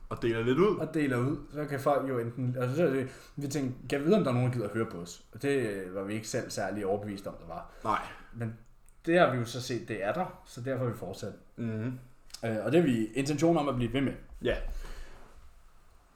og 0.09 0.21
deler 0.21 0.43
lidt 0.43 0.57
ud. 0.59 0.77
og 0.77 0.93
deler 0.93 1.17
ud? 1.17 1.37
Så 1.53 1.65
kan 1.65 1.79
folk 1.79 2.09
jo 2.09 2.19
enten... 2.19 2.55
Altså, 2.59 2.75
så 2.75 2.85
det, 2.85 3.09
vi 3.35 3.47
tænkte, 3.47 3.87
kan 3.87 3.99
vi 3.99 4.05
vide, 4.05 4.17
om 4.17 4.23
der 4.23 4.29
er 4.31 4.33
nogen, 4.35 4.49
der 4.49 4.53
gider 4.55 4.67
at 4.67 4.73
høre 4.73 4.85
på 4.85 4.97
os? 4.97 5.23
Og 5.33 5.41
det 5.41 5.49
øh, 5.69 5.95
var 5.95 6.03
vi 6.03 6.13
ikke 6.13 6.27
selv 6.27 6.49
særlig 6.49 6.85
overbevist 6.85 7.27
om, 7.27 7.33
der 7.41 7.47
var. 7.47 7.71
Nej. 7.83 7.99
Men 8.33 8.57
det 9.05 9.19
har 9.19 9.31
vi 9.31 9.37
jo 9.37 9.45
så 9.45 9.61
set, 9.61 9.87
det 9.87 10.03
er 10.05 10.13
der, 10.13 10.41
så 10.45 10.61
derfor 10.61 10.85
har 10.85 10.91
vi 10.91 10.97
fortsat. 10.97 11.33
Mm-hmm. 11.57 11.99
Øh, 12.45 12.57
og 12.65 12.71
det 12.71 12.77
er 12.77 12.83
vi 12.83 13.05
intention 13.05 13.57
om 13.57 13.69
at 13.69 13.75
blive 13.75 13.93
ved 13.93 14.01
med. 14.01 14.13
Ja. 14.43 14.55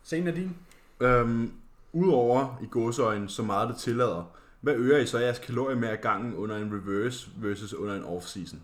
Scenen 0.03 0.27
er 0.27 0.31
din. 0.31 0.57
Øhm, 0.99 1.53
Udover 1.93 2.59
i 2.63 2.65
gåseøjne, 2.65 3.29
så 3.29 3.43
meget 3.43 3.69
det 3.69 3.77
tillader, 3.77 4.31
hvad 4.61 4.73
øger 4.73 4.97
I 4.97 5.05
så 5.05 5.19
jeres 5.19 5.39
kalorier 5.39 5.77
med 5.77 5.89
af 5.89 6.01
gangen 6.01 6.35
under 6.35 6.57
en 6.57 6.73
reverse 6.73 7.29
versus 7.37 7.73
under 7.73 7.95
en 7.95 8.03
off-season? 8.03 8.57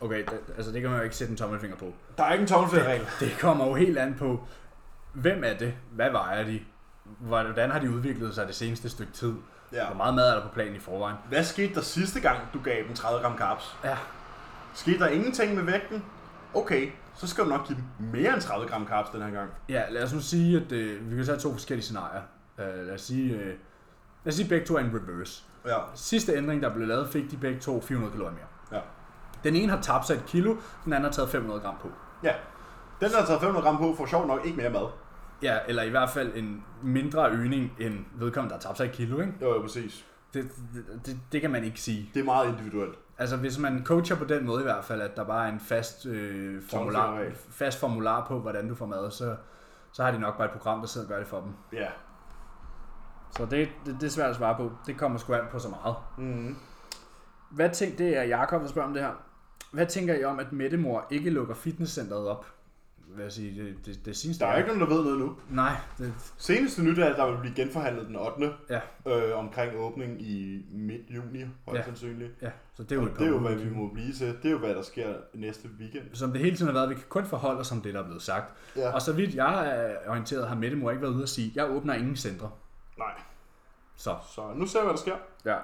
Okay, 0.00 0.24
det, 0.24 0.40
altså 0.56 0.72
det 0.72 0.80
kan 0.80 0.90
man 0.90 0.98
jo 0.98 1.04
ikke 1.04 1.16
sætte 1.16 1.30
en 1.30 1.36
tommelfinger 1.36 1.76
på. 1.76 1.94
Der 2.18 2.24
er 2.24 2.32
ikke 2.32 2.42
en 2.42 2.48
tommelfingerregel. 2.48 3.06
Det 3.20 3.36
kommer 3.40 3.66
jo 3.66 3.74
helt 3.74 3.98
an 3.98 4.14
på, 4.18 4.46
hvem 5.12 5.44
er 5.44 5.54
det? 5.54 5.74
Hvad 5.92 6.10
vejer 6.10 6.44
de? 6.44 6.60
Hvordan 7.04 7.70
har 7.70 7.78
de 7.78 7.90
udviklet 7.90 8.34
sig 8.34 8.46
det 8.46 8.54
seneste 8.54 8.88
stykke 8.88 9.12
tid? 9.12 9.34
Ja. 9.72 9.86
Hvor 9.86 9.96
meget 9.96 10.14
mad 10.14 10.30
er 10.30 10.34
der 10.34 10.42
på 10.42 10.54
planen 10.54 10.76
i 10.76 10.78
forvejen? 10.78 11.16
Hvad 11.28 11.44
skete 11.44 11.74
der 11.74 11.80
sidste 11.80 12.20
gang, 12.20 12.38
du 12.54 12.60
gav 12.64 12.84
dem 12.86 12.94
30 12.94 13.20
gram 13.20 13.38
carbs? 13.38 13.76
Ja. 13.84 13.96
Skete 14.74 14.98
der 14.98 15.08
ingenting 15.08 15.54
med 15.54 15.62
vægten? 15.62 16.04
Okay, 16.54 16.90
så 17.16 17.26
skal 17.26 17.44
du 17.44 17.48
nok 17.48 17.66
give 17.66 17.78
dem 17.78 18.08
mere 18.08 18.34
end 18.34 18.42
30 18.42 18.68
gram 18.68 18.86
carbs 18.86 19.10
den 19.10 19.22
her 19.22 19.30
gang. 19.30 19.50
Ja, 19.68 19.82
lad 19.90 20.02
os 20.02 20.12
nu 20.12 20.20
sige, 20.20 20.56
at 20.56 20.72
øh, 20.72 21.10
vi 21.10 21.16
kan 21.16 21.24
tage 21.24 21.38
to 21.38 21.52
forskellige 21.52 21.84
scenarier. 21.84 22.22
Uh, 22.58 22.64
lad 22.86 22.94
os 22.94 23.00
sige, 23.00 23.34
øh, 23.34 23.54
lad 24.28 24.32
os 24.32 24.36
sige, 24.36 24.48
begge 24.48 24.66
to 24.66 24.74
er 24.74 24.80
en 24.80 24.90
reverse. 24.94 25.44
Ja. 25.66 25.76
Sidste 25.94 26.32
ændring, 26.32 26.62
der 26.62 26.74
blev 26.74 26.88
lavet, 26.88 27.08
fik 27.08 27.30
de 27.30 27.36
begge 27.36 27.60
to 27.60 27.80
400 27.80 28.12
kalorier 28.12 28.34
mere. 28.34 28.78
Ja. 28.78 28.80
Den 29.44 29.56
ene 29.56 29.72
har 29.72 29.80
tabt 29.80 30.06
sig 30.06 30.14
et 30.14 30.24
kilo, 30.26 30.56
den 30.84 30.92
anden 30.92 31.04
har 31.04 31.12
taget 31.12 31.28
500 31.30 31.60
gram 31.60 31.74
på. 31.82 31.88
Ja. 32.22 32.34
Den, 33.00 33.10
der 33.10 33.18
har 33.18 33.26
taget 33.26 33.40
500 33.40 33.64
gram 33.64 33.78
på, 33.78 33.94
får 33.96 34.06
sjov 34.06 34.26
nok 34.26 34.40
ikke 34.44 34.56
mere 34.56 34.70
mad. 34.70 34.86
Ja, 35.42 35.58
eller 35.68 35.82
i 35.82 35.90
hvert 35.90 36.10
fald 36.10 36.32
en 36.34 36.64
mindre 36.82 37.30
øgning 37.30 37.72
end 37.78 38.04
vedkommende, 38.14 38.50
der 38.54 38.56
har 38.56 38.62
tabt 38.62 38.76
sig 38.76 38.84
et 38.84 38.92
kilo, 38.92 39.20
ikke? 39.20 39.32
Jo, 39.40 39.54
jo, 39.54 39.60
præcis. 39.60 40.06
Det, 40.34 40.50
det, 40.74 41.06
det, 41.06 41.20
det 41.32 41.40
kan 41.40 41.50
man 41.50 41.64
ikke 41.64 41.80
sige. 41.80 42.10
Det 42.14 42.20
er 42.20 42.24
meget 42.24 42.48
individuelt. 42.48 42.98
Altså 43.18 43.36
hvis 43.36 43.58
man 43.58 43.82
coacher 43.84 44.16
på 44.16 44.24
den 44.24 44.46
måde 44.46 44.60
i 44.60 44.64
hvert 44.64 44.84
fald, 44.84 45.00
at 45.00 45.16
der 45.16 45.24
bare 45.24 45.48
er 45.48 45.52
en 45.52 45.60
fast, 45.60 46.06
øh, 46.06 46.62
formular, 46.70 47.22
fast 47.50 47.80
formular 47.80 48.26
på, 48.26 48.40
hvordan 48.40 48.68
du 48.68 48.74
får 48.74 48.86
mad, 48.86 49.10
så, 49.10 49.36
så 49.92 50.04
har 50.04 50.10
de 50.10 50.18
nok 50.18 50.36
bare 50.36 50.46
et 50.46 50.52
program, 50.52 50.80
der 50.80 50.86
sidder 50.86 51.06
og 51.06 51.08
gør 51.08 51.18
det 51.18 51.28
for 51.28 51.40
dem. 51.40 51.52
Ja. 51.72 51.88
Så 53.36 53.44
det, 53.50 53.68
det, 53.86 53.96
det 54.00 54.06
er 54.06 54.10
svært 54.10 54.30
at 54.30 54.36
svare 54.36 54.56
på. 54.56 54.72
Det 54.86 54.96
kommer 54.96 55.18
sgu 55.18 55.32
an 55.34 55.40
på 55.50 55.58
så 55.58 55.68
meget. 55.68 55.94
Mm. 56.18 56.56
Hvad 57.50 57.70
tænker, 57.70 57.96
det 57.96 58.16
er 58.16 58.22
Jakob, 58.22 58.60
der 58.62 58.68
spørger 58.68 58.88
om 58.88 58.94
det 58.94 59.02
her. 59.02 59.12
Hvad 59.72 59.86
tænker 59.86 60.14
I 60.14 60.24
om, 60.24 60.38
at 60.38 60.52
Mettemor 60.52 61.06
ikke 61.10 61.30
lukker 61.30 61.54
fitnesscenteret 61.54 62.28
op? 62.28 62.46
Vil 63.16 63.22
jeg 63.22 63.32
sige, 63.32 63.64
det, 63.64 63.86
det, 63.86 64.06
det 64.06 64.16
seneste... 64.16 64.44
Der 64.44 64.50
er 64.50 64.56
ikke 64.56 64.68
nogen, 64.68 64.80
der 64.80 64.96
ved 64.96 65.04
noget 65.04 65.18
nu. 65.18 65.36
Nej, 65.50 65.72
det, 65.98 66.12
Seneste 66.36 66.82
nyt 66.82 66.98
er, 66.98 67.04
at 67.10 67.16
der 67.16 67.30
vil 67.30 67.38
blive 67.40 67.54
genforhandlet 67.54 68.06
den 68.06 68.16
8. 68.16 68.52
Ja. 68.70 68.80
Øh, 69.30 69.38
omkring 69.38 69.72
åbning 69.76 70.22
i 70.22 70.64
midt-juni, 70.72 71.38
højst 71.66 71.78
Ja. 71.78 71.84
sandsynligt. 71.84 72.30
ja, 72.42 72.50
så 72.74 72.82
det 72.82 72.92
er 72.92 72.96
jo, 72.96 73.08
det 73.18 73.20
er 73.22 73.28
jo, 73.28 73.38
hvad 73.38 73.54
vi 73.54 73.70
må 73.70 73.88
blive 73.94 74.12
til. 74.12 74.26
Det 74.26 74.44
er 74.44 74.50
jo, 74.50 74.58
hvad 74.58 74.74
der 74.74 74.82
sker 74.82 75.08
næste 75.34 75.68
weekend. 75.80 76.04
Som 76.12 76.32
det 76.32 76.40
hele 76.40 76.56
tiden 76.56 76.66
har 76.66 76.72
været, 76.80 76.90
vi 76.90 76.94
kan 76.94 77.04
kun 77.08 77.24
forholde 77.26 77.60
os 77.60 77.72
om 77.72 77.80
det, 77.80 77.94
der 77.94 78.00
er 78.00 78.04
blevet 78.04 78.22
sagt. 78.22 78.54
Ja. 78.76 78.94
Og 78.94 79.02
så 79.02 79.12
vidt 79.12 79.34
jeg 79.34 79.68
er 79.76 80.10
orienteret, 80.10 80.48
har 80.48 80.54
Mette 80.56 80.76
Mor 80.76 80.90
ikke 80.90 81.02
været 81.02 81.12
ude 81.14 81.22
at 81.22 81.28
sige, 81.28 81.52
jeg 81.54 81.70
åbner 81.70 81.94
ingen 81.94 82.16
centre. 82.16 82.50
Nej. 82.98 83.12
Så, 83.96 84.16
Så 84.34 84.52
nu 84.54 84.66
ser 84.66 84.80
vi, 84.80 84.84
hvad 84.84 84.94
der 84.94 85.00
sker. 85.00 85.16
ja. 85.44 85.56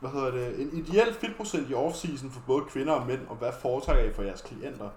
Hvad 0.00 0.10
hedder 0.10 0.30
det? 0.30 0.60
En 0.60 0.68
ideel 0.72 1.14
fedtprocent 1.20 1.70
i 1.70 1.74
off-season 1.74 2.30
for 2.32 2.40
både 2.46 2.64
kvinder 2.64 2.92
og 2.92 3.06
mænd, 3.06 3.20
og 3.28 3.36
hvad 3.36 3.52
foretrækker 3.62 4.04
I 4.10 4.14
for 4.14 4.22
jeres 4.22 4.40
klienter? 4.42 4.88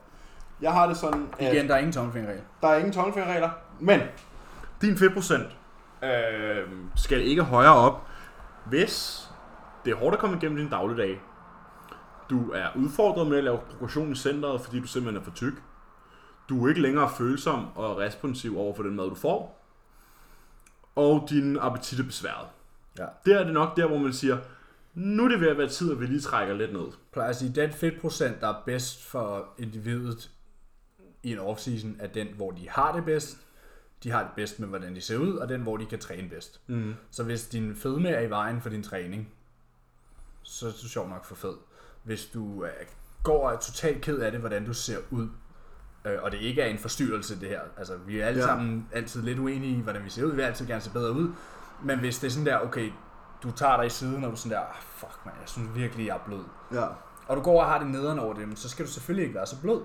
Jeg 0.62 0.74
har 0.74 0.88
det 0.88 0.98
sådan, 0.98 1.30
at 1.40 1.54
Igen, 1.54 1.68
der 1.68 1.74
er 1.74 1.78
ingen 1.78 1.94
tommelfingerregel. 1.94 2.44
der 2.62 2.68
er 2.68 2.78
ingen 2.78 2.94
tommelfingerregler, 2.94 3.50
men 3.80 4.00
din 4.82 4.98
fedtprocent 4.98 5.58
øh, 6.04 6.70
skal 6.96 7.22
ikke 7.22 7.44
højere 7.44 7.74
op, 7.76 8.08
hvis 8.66 9.28
det 9.86 9.92
er 9.92 9.96
hårdt 9.98 10.14
at 10.14 10.20
komme 10.20 10.38
igennem 10.38 10.58
din 10.58 10.70
dagligdag. 10.70 11.22
Du 12.30 12.52
er 12.52 12.68
udfordret 12.76 13.28
med 13.28 13.38
at 13.38 13.44
lave 13.44 13.60
progression 13.72 14.12
i 14.12 14.16
centret, 14.16 14.62
fordi 14.62 14.80
du 14.80 14.88
simpelthen 14.88 15.22
er 15.22 15.26
for 15.26 15.32
tyk. 15.36 15.54
Du 16.50 16.66
er 16.66 16.70
ikke 16.70 16.82
længere 16.82 17.10
følsom 17.18 17.68
og 17.76 17.98
responsiv 17.98 18.60
over 18.60 18.76
for 18.76 18.84
den 18.84 18.96
mad, 18.96 19.10
du 19.10 19.16
får. 19.16 19.67
Og 20.98 21.28
din 21.30 21.58
appetit 21.58 22.00
er 22.00 22.04
besværet. 22.04 22.48
Ja. 22.98 23.06
Der 23.26 23.40
er 23.40 23.44
det 23.44 23.54
nok 23.54 23.78
der, 23.78 23.88
hvor 23.88 23.98
man 23.98 24.14
siger, 24.14 24.38
nu 24.94 25.24
er 25.26 25.28
det 25.28 25.42
ved 25.42 25.48
at 25.48 25.58
være 25.58 25.70
tid, 25.70 25.92
at 25.92 26.00
vi 26.00 26.06
lige 26.06 26.20
trækker 26.20 26.56
lidt 26.56 26.74
ned. 26.74 26.88
plejer 27.12 27.30
at 27.30 27.36
sige, 27.36 27.56
den 27.56 27.72
fedtprocent, 27.74 28.42
der 28.42 28.48
er 28.48 28.64
bedst 28.66 29.04
for 29.04 29.50
individet 29.58 30.32
i 31.24 31.32
en 31.32 31.40
off-season, 31.40 31.88
er 32.00 32.08
den, 32.08 32.28
hvor 32.36 32.52
de 32.52 32.70
har 32.70 32.96
det 32.96 33.06
bedst, 33.06 33.38
de 34.04 34.12
har 34.12 34.24
det 34.24 34.32
bedst 34.36 34.60
med, 34.60 34.68
hvordan 34.68 34.96
de 34.96 35.02
ser 35.02 35.18
ud, 35.18 35.34
og 35.34 35.50
den, 35.50 35.62
hvor 35.62 35.78
de 35.78 35.86
kan 35.86 36.00
træne 36.00 36.30
bedst. 36.30 36.62
Mm. 36.68 36.94
Så 37.12 37.24
hvis 37.24 37.48
din 37.48 37.76
fedme 37.76 38.10
er 38.10 38.22
i 38.22 38.30
vejen 38.30 38.62
for 38.62 38.70
din 38.70 38.84
træning, 38.84 39.34
så 40.44 40.68
er 40.68 40.72
du 40.72 40.90
sjov 40.90 41.10
nok 41.10 41.26
for 41.26 41.36
fed. 41.36 41.56
Hvis 42.04 42.26
du 42.26 42.66
øh, 42.66 42.72
går 43.24 43.48
og 43.48 43.54
er 43.54 43.60
totalt 43.60 44.02
ked 44.02 44.20
af 44.20 44.32
det, 44.32 44.40
hvordan 44.40 44.66
du 44.66 44.74
ser 44.74 44.98
ud, 45.12 45.30
øh, 46.08 46.24
og 46.24 46.32
det 46.32 46.38
ikke 46.38 46.62
er 46.62 46.66
en 46.66 46.78
forstyrrelse 46.80 47.40
det 47.42 47.50
her, 47.50 47.62
altså 47.78 47.98
vi 47.98 48.20
er 48.20 48.26
alle 48.26 48.40
Ja. 48.40 48.46
sammen 48.46 48.88
altid 48.92 49.22
lidt 49.22 49.40
uenige 49.40 49.78
i, 49.78 49.82
hvordan 49.82 50.04
vi 50.04 50.10
ser 50.10 50.24
ud, 50.24 50.30
vi 50.30 50.36
vil 50.36 50.44
altid 50.44 50.68
gerne 50.68 50.82
se 50.82 50.92
bedre 50.94 51.12
ud, 51.12 51.30
men 51.84 52.00
hvis 52.00 52.20
det 52.20 52.28
er 52.28 52.32
sådan 52.32 52.46
der, 52.46 52.60
okay, 52.60 52.92
du 53.44 53.52
tager 53.52 53.78
dig 53.78 53.86
i 53.86 53.90
siden, 53.90 54.16
og 54.24 54.28
du 54.30 54.32
er 54.32 54.36
sådan 54.36 54.58
der, 54.58 54.64
ah, 54.64 54.76
fuck 54.82 55.20
man, 55.26 55.34
jeg 55.42 55.50
synes 55.50 55.70
virkelig, 55.76 56.08
jeg 56.08 56.16
er 56.16 56.20
blød, 56.26 56.44
Ja. 56.74 56.86
og 57.28 57.38
du 57.38 57.42
går 57.42 57.62
og 57.64 57.70
har 57.70 57.80
det 57.80 57.88
nederen 57.88 58.20
over 58.20 58.34
det, 58.34 58.60
så 58.60 58.70
skal 58.70 58.86
du 58.86 58.92
selvfølgelig 58.92 59.24
ikke 59.24 59.36
være 59.36 59.46
så 59.46 59.62
blød. 59.62 59.82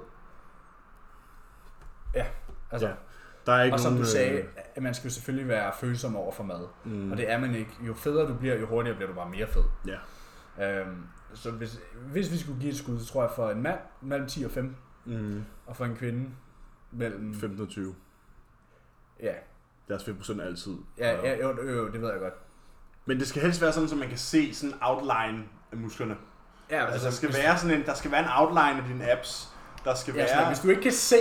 Ja, 2.14 2.26
altså. 2.70 2.88
Ja. 2.88 2.94
Der 3.46 3.52
er 3.52 3.62
ikke 3.62 3.74
Og 3.74 3.80
som 3.80 3.92
nogen, 3.92 4.04
du 4.04 4.10
sagde, 4.10 4.32
øh, 4.38 4.44
at 4.74 4.82
man 4.82 4.94
skal 4.94 5.08
jo 5.08 5.14
selvfølgelig 5.14 5.48
være 5.48 5.72
følsom 5.80 6.16
over 6.16 6.32
for 6.32 6.44
mad. 6.44 6.68
Mm. 6.84 7.10
Og 7.10 7.16
det 7.16 7.30
er 7.30 7.38
man 7.38 7.54
ikke. 7.54 7.70
Jo 7.86 7.94
federe 7.94 8.28
du 8.28 8.34
bliver, 8.34 8.54
jo 8.58 8.66
hurtigere 8.66 8.96
bliver 8.96 9.08
du 9.10 9.14
bare 9.16 9.30
mere 9.30 9.46
fed. 9.46 9.62
Ja. 9.86 10.80
Øhm, 10.80 11.02
så 11.34 11.50
hvis, 11.50 11.80
hvis 12.12 12.32
vi 12.32 12.38
skulle 12.38 12.60
give 12.60 12.70
et 12.72 12.78
skud, 12.78 12.98
så 13.00 13.06
tror 13.12 13.22
jeg 13.22 13.30
for 13.36 13.50
en 13.50 13.62
mand 13.62 13.78
mellem 14.00 14.26
10 14.28 14.44
og 14.44 14.50
15, 14.50 14.76
Mm. 15.04 15.44
og 15.66 15.76
for 15.76 15.84
en 15.84 15.96
kvinde 15.96 16.30
mellem... 16.90 17.34
15 17.34 17.60
og 17.60 17.68
20. 17.68 17.94
Ja, 19.22 19.32
Deres 19.88 20.02
5% 20.02 20.40
er 20.40 20.44
altid. 20.46 20.76
ja, 20.98 21.28
ja 21.28 21.36
jo, 21.36 21.62
jo, 21.62 21.70
jo, 21.70 21.92
det 21.92 22.02
ved 22.02 22.10
jeg 22.10 22.20
godt. 22.20 22.34
Men 23.06 23.18
det 23.18 23.28
skal 23.28 23.42
helst 23.42 23.62
være 23.62 23.72
sådan, 23.72 23.88
så 23.88 23.96
man 23.96 24.08
kan 24.08 24.18
se 24.18 24.54
sådan 24.54 24.74
en 24.74 24.78
outline 24.80 25.44
af 25.72 25.78
musklerne. 25.78 26.16
Ja, 26.70 26.86
Altså, 26.86 27.06
der 27.06 27.12
skal 27.12 27.28
hvis, 27.28 27.38
være 27.38 27.58
sådan 27.58 27.80
en, 27.80 27.86
der 27.86 27.94
skal 27.94 28.10
være 28.10 28.20
en 28.20 28.30
outline 28.36 28.82
af 28.82 28.84
dine 28.88 29.12
abs. 29.12 29.48
Der 29.84 29.94
skal 29.94 30.14
ja, 30.14 30.20
være... 30.20 30.28
sådan, 30.28 30.46
hvis 30.46 30.58
du 30.58 30.68
ikke 30.68 30.82
kan 30.82 30.92
se 30.92 31.16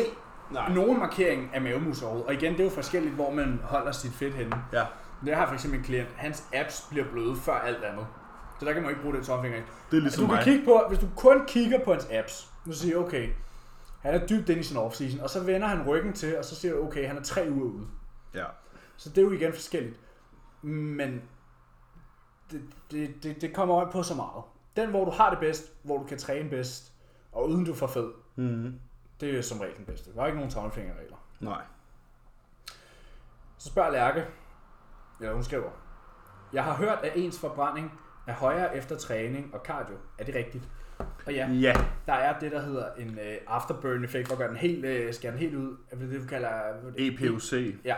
Nej. 0.51 0.73
nogen 0.73 0.99
markering 0.99 1.49
af 1.55 1.73
overhovedet, 1.73 2.25
og 2.25 2.33
igen, 2.33 2.53
det 2.53 2.59
er 2.59 2.63
jo 2.63 2.69
forskelligt, 2.69 3.15
hvor 3.15 3.31
man 3.31 3.59
holder 3.63 3.91
sit 3.91 4.13
fedt 4.13 4.33
henne. 4.33 4.63
Ja. 4.73 4.85
Det 5.25 5.35
har 5.35 5.47
for 5.47 5.53
eksempel 5.53 5.79
en 5.79 5.85
klient, 5.85 6.09
hans 6.15 6.43
abs 6.53 6.85
bliver 6.89 7.05
bløde 7.11 7.35
før 7.35 7.53
alt 7.53 7.83
andet. 7.83 8.05
Så 8.59 8.65
der 8.65 8.73
kan 8.73 8.81
man 8.81 8.91
ikke 8.91 9.01
bruge 9.01 9.15
det 9.15 9.25
tomfinger. 9.25 9.61
Det 9.91 9.97
er 9.97 10.01
ligesom 10.01 10.23
du 10.23 10.27
kan 10.27 10.35
mig. 10.35 10.43
kigge 10.43 10.65
på, 10.65 10.85
hvis 10.89 10.99
du 10.99 11.07
kun 11.15 11.45
kigger 11.47 11.79
på 11.85 11.91
hans 11.91 12.07
abs, 12.11 12.49
nu 12.65 12.73
siger 12.73 12.97
du, 12.97 13.05
okay, 13.05 13.29
han 14.01 14.13
er 14.13 14.27
dybt 14.27 14.49
inde 14.49 14.59
i 14.59 14.63
sin 14.63 14.77
off-season, 14.77 15.23
og 15.23 15.29
så 15.29 15.43
vender 15.43 15.67
han 15.67 15.87
ryggen 15.87 16.13
til, 16.13 16.37
og 16.37 16.45
så 16.45 16.55
siger 16.55 16.73
du, 16.73 16.83
okay, 16.87 17.07
han 17.07 17.17
er 17.17 17.21
tre 17.23 17.47
uger 17.51 17.65
ude. 17.65 17.87
Ja. 18.33 18.45
Så 18.97 19.09
det 19.09 19.17
er 19.17 19.21
jo 19.21 19.31
igen 19.31 19.53
forskelligt. 19.53 19.99
Men 20.61 21.21
det, 22.51 22.61
det, 22.91 23.23
det, 23.23 23.41
det 23.41 23.55
kommer 23.55 23.77
øje 23.77 23.91
på 23.91 24.03
så 24.03 24.15
meget. 24.15 24.43
Den, 24.75 24.89
hvor 24.89 25.05
du 25.05 25.11
har 25.11 25.29
det 25.29 25.39
bedst, 25.39 25.73
hvor 25.83 25.97
du 25.97 26.03
kan 26.03 26.17
træne 26.17 26.49
bedst, 26.49 26.93
og 27.31 27.49
uden 27.49 27.65
du 27.65 27.73
får 27.73 27.87
fed, 27.87 28.11
Mm. 28.35 28.79
det 29.19 29.37
er 29.37 29.41
som 29.41 29.59
regel 29.59 29.77
den 29.77 29.85
bedste. 29.85 30.13
Der 30.13 30.21
er 30.21 30.25
ikke 30.25 30.37
nogen 30.37 30.51
tommelfingerregler. 30.51 31.17
Nej. 31.39 31.61
Så 33.57 33.69
spørger 33.69 33.91
Lærke, 33.91 34.25
eller 35.19 35.33
hun 35.33 35.43
skriver, 35.43 35.69
jeg 36.53 36.63
har 36.63 36.73
hørt, 36.73 36.99
at 37.03 37.11
ens 37.15 37.39
forbrænding 37.39 37.99
er 38.27 38.33
højere 38.33 38.77
efter 38.77 38.97
træning 38.97 39.53
og 39.55 39.59
cardio. 39.65 39.95
Er 40.17 40.23
det 40.23 40.35
rigtigt? 40.35 40.63
Og 41.25 41.33
ja, 41.33 41.49
Ja. 41.51 41.73
der 42.05 42.13
er 42.13 42.39
det, 42.39 42.51
der 42.51 42.61
hedder 42.61 42.93
en 42.97 43.09
uh, 43.09 43.55
afterburn 43.55 44.03
effekt, 44.03 44.27
hvor 44.27 44.35
gør 44.37 44.47
den 44.47 44.55
helt, 44.57 44.85
uh, 45.07 45.13
skærer 45.13 45.31
den 45.31 45.39
helt 45.39 45.55
ud. 45.55 45.77
Er 45.91 45.95
det 45.95 46.09
det, 46.09 46.21
du 46.21 46.27
kalder... 46.27 46.49
EPOC. 46.97 47.53
Ja, 47.85 47.95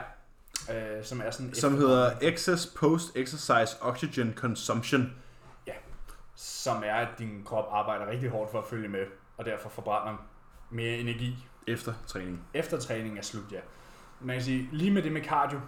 uh, 0.69 1.03
som 1.03 1.21
er 1.25 1.31
sådan... 1.31 1.53
Som 1.53 1.77
hedder 1.77 2.11
Excess 2.21 2.65
Post-Exercise 2.65 3.77
Oxygen 3.81 4.33
Consumption. 4.35 5.13
Som 6.35 6.83
er, 6.85 6.93
at 6.93 7.07
din 7.19 7.41
krop 7.45 7.65
arbejder 7.71 8.07
rigtig 8.07 8.29
hårdt 8.29 8.51
for 8.51 8.59
at 8.59 8.65
følge 8.65 8.87
med, 8.87 9.05
og 9.37 9.45
derfor 9.45 9.69
forbrænder 9.69 10.27
mere 10.71 10.97
energi 10.97 11.47
Efter 11.67 11.93
træning. 12.07 12.41
efter 12.53 12.79
træningen 12.79 13.17
er 13.17 13.21
slut, 13.21 13.51
ja. 13.51 13.59
Man 14.21 14.35
kan 14.35 14.43
sige, 14.43 14.69
lige 14.71 14.91
med 14.91 15.01
det 15.01 15.11
med 15.11 15.23
cardio, 15.23 15.59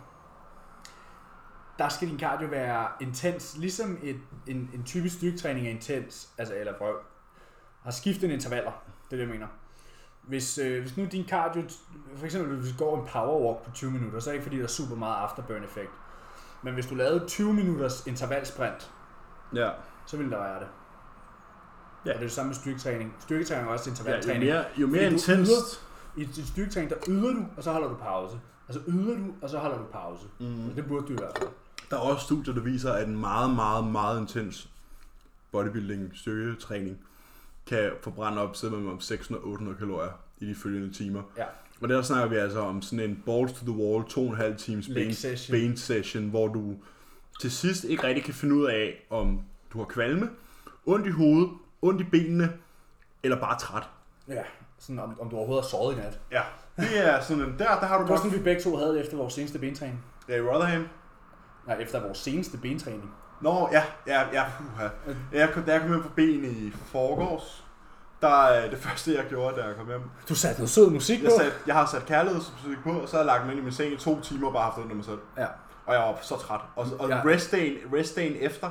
der 1.80 1.90
skal 1.90 2.08
din 2.08 2.20
cardio 2.20 2.48
være 2.48 2.88
intens, 3.02 3.58
ligesom 3.58 3.98
et, 4.04 4.20
en, 4.48 4.70
en 4.74 4.84
typisk 4.84 5.16
styrketræning 5.16 5.68
er 5.68 5.72
intens, 5.72 6.30
altså 6.38 6.56
eller 6.56 6.74
prøv, 6.78 6.96
har 7.86 7.92
skiftende 7.92 8.34
intervaller, 8.36 8.72
det 8.72 9.14
er 9.14 9.18
det, 9.18 9.20
jeg 9.20 9.28
mener. 9.28 9.48
Hvis, 10.22 10.58
øh, 10.58 10.82
hvis 10.82 10.98
nu 10.98 11.06
din 11.06 11.28
cardio, 11.28 11.64
for 12.18 12.26
eksempel 12.26 12.56
hvis 12.58 12.72
du 12.72 12.78
går 12.78 13.02
en 13.02 13.08
powerwalk 13.08 13.64
på 13.66 13.72
20 13.72 13.92
minutter, 13.92 14.20
så 14.20 14.30
er 14.30 14.32
det 14.32 14.36
ikke 14.36 14.44
fordi, 14.44 14.58
der 14.58 14.64
er 14.64 14.68
super 14.68 14.96
meget 14.96 15.16
afterburn 15.16 15.64
effekt. 15.64 15.90
Men 16.64 16.74
hvis 16.74 16.86
du 16.86 16.96
lavede 16.96 17.26
20 17.28 17.54
minutters 17.54 18.08
intervalsprint, 18.08 18.92
Ja. 19.56 19.70
så 20.06 20.18
ville 20.18 20.32
der 20.32 20.38
være 20.38 20.60
det. 20.60 20.68
Ja. 22.06 22.10
Og 22.12 22.16
det 22.16 22.16
er 22.16 22.20
det 22.20 22.32
samme 22.32 22.48
med 22.48 22.56
styrketræning. 22.56 23.16
Styrketræning 23.20 23.68
er 23.68 23.72
også 23.74 23.90
ja 23.90 23.90
jo 23.90 23.92
intervaltræning. 23.92 24.44
mere, 24.46 24.66
jo 24.78 24.88
mere 24.88 25.04
Fordi. 25.12 25.82
I 26.18 26.22
et 26.22 26.48
styrketræning, 26.48 26.90
der 26.92 26.98
yder 27.10 27.34
du, 27.34 27.46
og 27.58 27.64
så 27.64 27.72
holder 27.72 27.88
du 27.88 27.96
pause. 27.96 28.40
Altså 28.68 28.82
yder 28.88 29.16
du, 29.16 29.24
og 29.42 29.50
så 29.50 29.58
holder 29.58 29.78
du 29.78 29.84
pause. 29.84 30.28
Mm. 30.40 30.46
Mm. 30.46 30.70
Det 30.76 30.86
burde 30.88 31.08
du 31.08 31.12
i 31.14 31.16
hvert 31.16 31.38
fald. 31.38 31.50
Der 31.90 31.96
er 31.96 32.02
også 32.02 32.26
studier, 32.26 32.54
der 32.54 32.62
viser, 32.62 32.94
at 32.94 33.08
en 33.08 33.18
meget, 33.20 33.56
meget, 33.56 33.88
meget 33.88 34.22
intens 34.22 34.70
bodybuilding 35.52 36.12
styrketræning 36.16 36.98
kan 37.68 37.92
forbrænde 38.02 38.42
op 38.42 38.54
til 38.54 38.72
mellem 38.72 39.00
600 39.00 39.44
og 39.44 39.50
800 39.50 39.78
kalorier 39.78 40.12
i 40.40 40.46
de 40.46 40.56
følgende 40.56 40.94
timer. 40.94 41.22
Ja. 41.38 41.46
Og 41.82 41.90
der 41.90 42.02
snakker 42.02 42.30
vi 42.30 42.36
altså 42.36 42.60
om 42.60 42.82
sådan 42.82 43.10
en 43.10 43.24
balls 43.26 43.54
to 43.54 43.66
the 43.66 43.76
wall, 43.76 44.06
to 44.06 44.22
og 44.22 44.30
en 44.30 44.36
halv 44.36 44.58
times 44.58 44.88
ben, 44.88 45.14
session. 45.14 45.60
ben 45.60 45.78
session, 45.78 46.30
hvor 46.30 46.48
du 46.48 46.76
til 47.42 47.52
sidst 47.52 47.84
ikke 47.84 48.04
rigtig 48.04 48.24
kan 48.24 48.34
finde 48.34 48.56
ud 48.56 48.66
af, 48.66 49.06
om 49.10 49.42
du 49.74 49.78
har 49.78 49.86
kvalme, 49.86 50.30
ondt 50.86 51.08
i 51.08 51.10
hovedet, 51.10 51.50
ondt 51.82 52.02
i 52.02 52.04
benene, 52.04 52.54
eller 53.24 53.40
bare 53.40 53.60
træt. 53.60 53.84
Ja, 54.28 54.44
sådan 54.80 55.00
om, 55.00 55.20
om 55.20 55.30
du 55.30 55.36
overhovedet 55.36 55.64
har 55.64 55.70
sovet 55.70 55.96
i 55.96 55.98
nat. 55.98 56.20
Ja, 56.32 56.42
det 56.78 57.08
er 57.08 57.22
sådan 57.22 57.44
en, 57.44 57.50
der, 57.60 57.80
der 57.80 57.86
har 57.86 57.98
du 57.98 58.04
Det 58.04 58.12
var 58.12 58.18
sådan, 58.18 58.32
vi 58.32 58.44
begge 58.44 58.62
to 58.62 58.76
havde 58.76 58.94
det 58.94 59.02
efter 59.02 59.18
vores 59.18 59.34
seneste 59.34 59.60
bentræning. 59.60 60.04
Ja, 60.30 60.36
i 60.36 60.42
Rotherham. 60.42 60.88
Nej, 61.68 61.78
efter 61.80 62.02
vores 62.02 62.18
seneste 62.18 62.58
bentræning. 62.58 63.14
Nå, 63.42 63.70
ja, 63.72 63.84
ja, 64.08 64.22
ja, 64.34 64.44
puha. 64.58 64.88
Jeg 65.32 65.50
kom, 65.54 65.64
da 65.64 65.72
jeg 65.72 65.82
kom 65.82 65.90
hjem 65.90 66.02
på 66.04 66.10
ben 66.10 66.46
i 66.46 66.72
forgårs, 66.86 67.66
der 68.22 68.44
er 68.46 68.70
det 68.70 68.78
første, 68.80 69.16
jeg 69.16 69.26
gjorde, 69.30 69.62
da 69.62 69.66
jeg 69.68 69.76
kom 69.76 69.88
hjem. 69.88 70.02
Du 70.30 70.36
satte 70.36 70.60
noget 70.62 70.70
sød 70.70 70.90
musik 70.90 71.24
Jeg, 71.24 71.30
på. 71.32 71.44
sat, 71.44 71.54
jeg 71.68 71.76
har 71.76 71.86
sat 71.86 72.06
kærlighedsmusik 72.06 72.78
på, 72.84 72.92
og 72.92 73.10
så 73.10 73.16
har 73.16 73.20
jeg 73.22 73.26
lagt 73.26 73.44
mig 73.46 73.52
ind 73.52 73.60
i 73.62 73.64
min 73.64 73.74
seng 73.74 73.94
i 73.94 73.98
to 73.98 74.22
timer 74.22 74.48
og 74.48 74.54
bare 74.54 74.64
haft 74.64 74.78
under 74.78 74.96
mig 74.96 75.06
selv. 75.06 75.20
Ja. 75.38 75.46
Og 75.86 75.94
jeg 75.94 76.02
var 76.02 76.18
så 76.22 76.38
træt. 76.38 76.60
Og, 76.76 76.88
og 77.00 77.10
Ja. 77.10 77.22
restdagen, 77.26 77.78
restdagen 77.94 78.36
efter, 78.40 78.70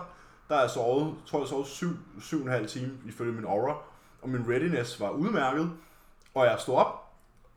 der 0.49 0.55
har 0.55 0.61
jeg 0.63 0.71
sovet, 0.71 1.15
tror 1.27 1.39
jeg 1.39 1.49
sovet 1.49 1.67
syv, 1.67 1.97
syv 2.21 2.41
og 2.41 2.47
en 2.47 2.53
halv 2.53 2.69
time 2.69 2.91
ifølge 3.05 3.33
min 3.33 3.45
aura. 3.45 3.77
Og 4.23 4.29
min 4.29 4.45
readiness 4.49 5.01
var 5.01 5.11
udmærket. 5.11 5.71
Og 6.35 6.45
jeg 6.47 6.57
stod 6.59 6.77
op, 6.77 7.11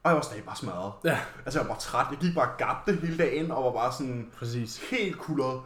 og 0.04 0.10
jeg 0.10 0.16
var 0.16 0.22
stadig 0.22 0.44
bare 0.44 0.56
smadret. 0.56 0.92
Ja, 1.04 1.20
Altså 1.46 1.60
jeg 1.60 1.70
var 1.70 1.76
træt. 1.76 2.06
Jeg 2.12 2.18
gik 2.20 2.36
bare 2.36 2.50
gabte 2.58 2.94
hele 3.02 3.18
dagen, 3.18 3.52
og 3.52 3.64
var 3.64 3.72
bare 3.72 3.92
sådan 3.94 4.30
præcis. 4.40 4.90
helt 4.90 5.18
kuldret. 5.20 5.62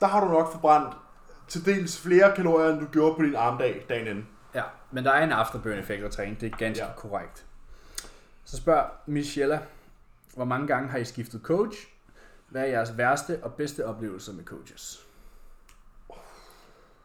Der 0.00 0.06
har 0.06 0.20
du 0.24 0.32
nok 0.32 0.52
forbrændt 0.52 0.96
til 1.48 1.64
dels 1.66 2.00
flere 2.00 2.36
kalorier, 2.36 2.68
end 2.72 2.80
du 2.80 2.86
gjorde 2.86 3.14
på 3.16 3.22
din 3.22 3.34
armdag 3.36 3.86
dagen 3.88 4.06
inden. 4.06 4.28
Ja, 4.54 4.62
men 4.90 5.04
der 5.04 5.10
er 5.12 5.24
en 5.24 5.32
afterburn 5.32 5.72
effekt 5.78 6.04
at 6.04 6.10
træne. 6.10 6.36
Det 6.40 6.52
er 6.52 6.56
ganske 6.56 6.84
Ja. 6.84 6.92
korrekt. 6.96 7.46
Så 8.44 8.56
spørger 8.56 8.84
Michelle, 9.06 9.60
hvor 10.34 10.44
mange 10.44 10.66
gange 10.66 10.88
har 10.88 10.98
I 10.98 11.04
skiftet 11.04 11.40
coach? 11.42 11.88
Hvad 12.48 12.62
er 12.62 12.66
jeres 12.66 12.96
værste 12.96 13.40
og 13.42 13.54
bedste 13.54 13.86
oplevelser 13.86 14.32
med 14.32 14.44
coaches? 14.44 15.06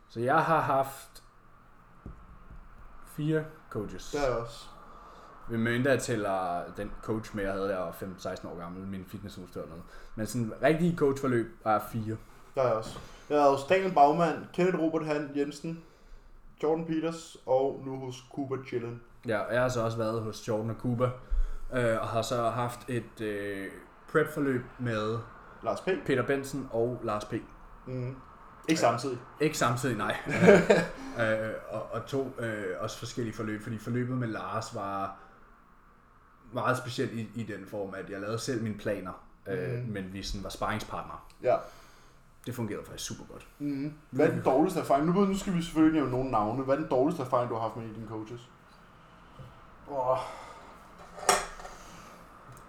Så 0.09 0.19
jeg 0.19 0.43
har 0.45 0.61
haft 0.61 1.23
fire 3.07 3.45
coaches. 3.69 4.11
Det 4.11 4.27
er 4.29 4.35
også. 4.35 4.65
mindre 5.49 5.91
jeg 5.91 6.01
tæller 6.01 6.63
den 6.77 6.91
coach 7.01 7.35
med, 7.35 7.43
jeg 7.43 7.53
havde 7.53 7.69
der 7.69 7.77
var 7.77 7.91
15-16 7.91 8.47
år 8.47 8.59
gammel, 8.59 8.87
min 8.87 9.05
fitnessudstyr 9.05 9.61
og 9.61 9.67
noget. 9.67 9.83
Men 10.15 10.25
sådan 10.27 10.53
rigtig 10.61 10.97
coachforløb 10.97 11.57
var 11.63 11.87
fire. 11.91 12.17
Der 12.55 12.61
er 12.61 12.71
også. 12.71 12.99
Jeg 13.29 13.37
er 13.37 13.49
hos 13.51 13.63
Daniel 13.63 13.93
Bagman, 13.93 14.47
Kenneth 14.53 14.79
Robert 14.79 15.05
Han 15.05 15.31
Jensen, 15.35 15.83
Jordan 16.63 16.85
Peters 16.85 17.37
og 17.45 17.81
nu 17.85 17.95
hos 17.99 18.15
Cooper 18.35 18.57
Chillen. 18.67 19.01
Ja, 19.27 19.39
og 19.39 19.53
jeg 19.53 19.61
har 19.61 19.69
så 19.69 19.81
også 19.81 19.97
været 19.97 20.21
hos 20.21 20.47
Jordan 20.47 20.69
og 20.69 20.75
Cooper, 20.79 21.09
øh, 21.73 22.01
og 22.01 22.07
har 22.07 22.21
så 22.21 22.49
haft 22.49 22.79
et 22.89 23.21
øh, 23.21 23.67
prep-forløb 24.11 24.61
med 24.79 25.17
Lars 25.63 25.81
P. 25.81 25.87
Peter 26.05 26.23
Benson 26.23 26.69
og 26.71 26.99
Lars 27.03 27.25
P. 27.25 27.33
Mm. 27.87 28.15
Ikke 28.67 28.81
samtidig. 28.81 29.17
Ikke 29.41 29.57
samtidig, 29.57 29.97
nej. 29.97 30.17
øh, 31.19 31.53
og, 31.69 31.81
og 31.91 32.05
to 32.05 32.35
øh, 32.39 32.65
også 32.79 32.99
forskellige 32.99 33.35
forløb, 33.35 33.63
fordi 33.63 33.77
forløbet 33.77 34.17
med 34.17 34.27
Lars 34.27 34.75
var 34.75 35.15
meget 36.51 36.77
specielt 36.77 37.11
i, 37.11 37.29
i 37.35 37.43
den 37.43 37.65
form, 37.67 37.93
at 37.93 38.09
jeg 38.09 38.21
lavede 38.21 38.39
selv 38.39 38.63
mine 38.63 38.77
planer, 38.77 39.23
øh, 39.47 39.79
Mhm. 39.79 39.91
men 39.93 40.13
vi 40.13 40.23
sådan 40.23 40.43
var 40.43 40.49
sparringspartnere. 40.49 41.17
Ja. 41.43 41.55
Det 42.45 42.55
fungerede 42.55 42.85
faktisk 42.85 43.05
super 43.05 43.25
godt. 43.31 43.47
Mm. 43.59 43.93
Hvad 44.09 44.27
er 44.27 44.31
den 44.31 44.43
dårligste 44.43 44.79
erfaring? 44.79 45.05
Nu, 45.05 45.25
nu 45.25 45.37
skal 45.37 45.53
vi 45.53 45.61
selvfølgelig 45.61 45.99
nævne 45.99 46.11
nogle 46.11 46.31
navne. 46.31 46.63
Hvad 46.63 46.75
er 46.75 46.79
den 46.79 46.89
dårligste 46.89 47.23
erfaring, 47.23 47.49
du 47.49 47.55
har 47.55 47.61
haft 47.61 47.75
med 47.75 47.85
i 47.85 47.93
dine 47.93 48.07
coaches? 48.07 48.49
Åh. 49.91 50.17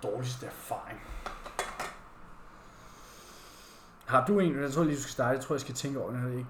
Dårligste 0.02 0.46
erfaring. 0.46 1.01
Har 4.06 4.26
du 4.26 4.40
en? 4.40 4.60
Jeg 4.60 4.72
tror 4.72 4.84
lige, 4.84 4.96
du 4.96 5.01
skal 5.02 5.12
starte. 5.12 5.36
Jeg 5.36 5.44
tror, 5.44 5.55
jeg 5.55 5.60
skal 5.60 5.74
tænke 5.74 6.01
over 6.01 6.10
det. 6.12 6.22
Jeg 6.22 6.32
ikke... 6.32 6.46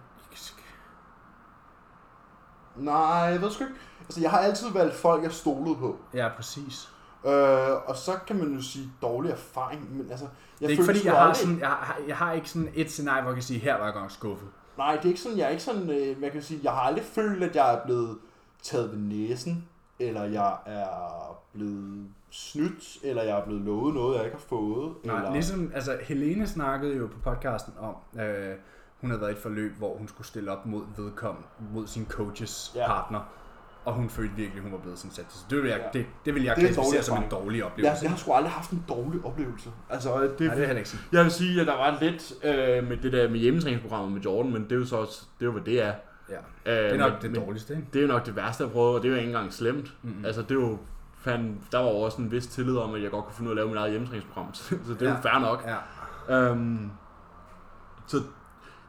Nej, 2.76 2.96
jeg 3.04 3.40
ved 3.40 3.50
sgu 3.50 3.64
ikke. 3.64 3.76
Altså, 4.00 4.20
jeg 4.20 4.30
har 4.30 4.38
altid 4.38 4.70
valgt 4.72 4.94
folk, 4.94 5.22
jeg 5.22 5.32
stolede 5.32 5.76
på. 5.76 5.98
Ja, 6.14 6.28
præcis. 6.36 6.93
Øh, 7.26 7.88
og 7.88 7.96
så 7.96 8.12
kan 8.26 8.36
man 8.36 8.54
jo 8.54 8.62
sige 8.62 8.88
dårlig 9.02 9.30
erfaring, 9.30 9.96
men 9.96 10.10
altså... 10.10 10.24
Jeg 10.24 10.32
det 10.60 10.66
er 10.66 10.70
ikke 10.70 10.84
fordi, 10.84 11.04
jeg 11.06 11.12
har, 11.12 11.20
aldrig- 11.20 11.36
sådan, 11.36 11.60
jeg, 11.60 11.68
har, 11.68 11.98
jeg 12.08 12.16
har 12.16 12.32
ikke 12.32 12.50
sådan 12.50 12.68
et 12.74 12.90
scenarie, 12.90 13.22
hvor 13.22 13.30
jeg 13.30 13.36
kan 13.36 13.42
sige, 13.42 13.60
her 13.60 13.78
var 13.78 13.84
jeg 13.84 13.94
godt 13.94 14.12
skuffet. 14.12 14.48
Nej, 14.78 14.96
det 14.96 15.04
er 15.04 15.08
ikke 15.08 15.20
sådan, 15.20 15.38
jeg 15.38 15.44
er 15.44 15.48
ikke 15.48 15.62
sådan, 15.62 15.90
øh, 15.90 16.20
man 16.20 16.30
kan 16.30 16.42
sige, 16.42 16.60
jeg 16.62 16.72
har 16.72 16.80
aldrig 16.80 17.04
følt, 17.04 17.42
at 17.42 17.56
jeg 17.56 17.74
er 17.74 17.84
blevet 17.84 18.18
taget 18.62 18.90
ved 18.90 18.98
næsen, 18.98 19.68
eller 19.98 20.24
jeg 20.24 20.56
er 20.66 21.38
blevet 21.52 22.06
snydt, 22.30 22.98
eller 23.02 23.22
jeg 23.22 23.38
er 23.38 23.44
blevet 23.44 23.62
lovet 23.62 23.94
noget, 23.94 24.16
jeg 24.16 24.24
ikke 24.24 24.36
har 24.36 24.44
fået. 24.48 24.92
Nej, 25.04 25.16
eller... 25.16 25.32
ligesom, 25.32 25.72
altså 25.74 25.98
Helene 26.02 26.46
snakkede 26.46 26.96
jo 26.96 27.06
på 27.06 27.18
podcasten 27.30 27.72
om, 27.78 28.20
øh, 28.20 28.54
hun 29.00 29.10
havde 29.10 29.20
været 29.20 29.30
i 29.30 29.34
et 29.34 29.42
forløb, 29.42 29.76
hvor 29.78 29.96
hun 29.96 30.08
skulle 30.08 30.26
stille 30.26 30.50
op 30.52 30.66
mod 30.66 30.82
vedkommende, 30.96 31.48
mod 31.74 31.86
sin 31.86 32.06
coaches 32.08 32.72
ja. 32.74 32.86
partner, 32.86 33.20
og 33.84 33.94
hun 33.94 34.08
følte 34.10 34.34
virkelig, 34.36 34.56
at 34.56 34.62
hun 34.62 34.72
var 34.72 34.78
blevet 34.78 34.98
sådan 34.98 35.10
sat 35.10 35.26
til. 35.26 35.38
Så 35.40 35.44
det 35.50 35.62
vil 35.62 35.68
jeg, 35.70 35.78
Ja. 35.94 35.98
det, 35.98 36.06
det 36.24 36.34
vil 36.34 36.42
jeg 36.44 36.56
Det 36.56 36.62
er 36.64 36.66
klassificere 36.66 37.02
som 37.02 37.22
en 37.22 37.28
dårlig 37.30 37.64
oplevelse. 37.64 38.02
jeg 38.02 38.10
har 38.10 38.16
sgu 38.18 38.32
aldrig 38.32 38.52
haft 38.52 38.70
en 38.70 38.84
dårlig 38.88 39.24
oplevelse. 39.24 39.70
Altså, 39.90 40.20
det, 40.22 40.40
Nej, 40.40 40.54
det 40.54 40.66
heller 40.66 40.78
ikke. 40.78 40.90
Jeg 41.12 41.22
vil 41.24 41.32
sige, 41.32 41.60
at 41.60 41.66
der 41.66 41.76
var 41.76 41.98
lidt 42.00 42.32
øh, 42.44 42.88
med 42.88 42.96
det 42.96 43.12
der 43.12 43.28
med 43.30 43.38
hjemmetræningsprogrammet 43.38 44.12
med 44.12 44.20
Jordan, 44.20 44.52
men 44.52 44.64
det 44.64 44.72
er 44.72 44.76
jo 44.76 44.84
så 44.84 44.96
også, 44.96 45.24
det 45.38 45.42
er 45.42 45.46
jo, 45.46 45.52
hvad 45.52 45.62
det 45.62 45.82
er. 45.82 45.92
Ja. 46.30 46.34
Øh, 46.66 46.90
Det 46.90 46.92
er 46.94 46.96
nok 47.08 47.22
men, 47.22 47.34
det 47.34 47.40
dårligste, 47.46 47.74
ikke? 47.74 47.86
Det 47.92 47.98
er 47.98 48.02
jo 48.02 48.08
nok 48.08 48.26
det 48.26 48.36
værste, 48.36 48.64
jeg 48.64 48.72
prøvede, 48.72 48.94
og 48.96 49.02
det 49.02 49.08
er 49.08 49.12
jo 49.12 49.16
ikke 49.18 49.26
engang 49.28 49.52
slemt. 49.52 49.94
Mm-mm. 50.02 50.24
Altså, 50.24 50.42
det 50.42 50.50
er 50.50 50.54
jo, 50.54 50.78
fan, 51.18 51.60
der 51.72 51.78
var 51.78 51.88
jo 51.90 51.96
også 51.96 52.22
en 52.22 52.30
vis 52.30 52.46
tillid 52.46 52.76
om, 52.76 52.94
at 52.94 53.02
jeg 53.02 53.10
godt 53.10 53.24
kunne 53.24 53.34
finde 53.34 53.50
ud 53.50 53.56
af 53.56 53.60
at 53.60 53.66
lave 53.66 53.68
mit 53.68 53.78
eget 53.78 53.90
hjemmetræningsprogram, 53.90 54.54
så 54.54 54.74
det 54.98 55.02
er 55.02 55.06
jo 55.10 55.16
Ja. 55.24 55.30
fair 55.32 55.38
nok. 55.40 55.66
Ja. 56.28 56.50
Øhm, 56.50 56.90
så 58.06 58.16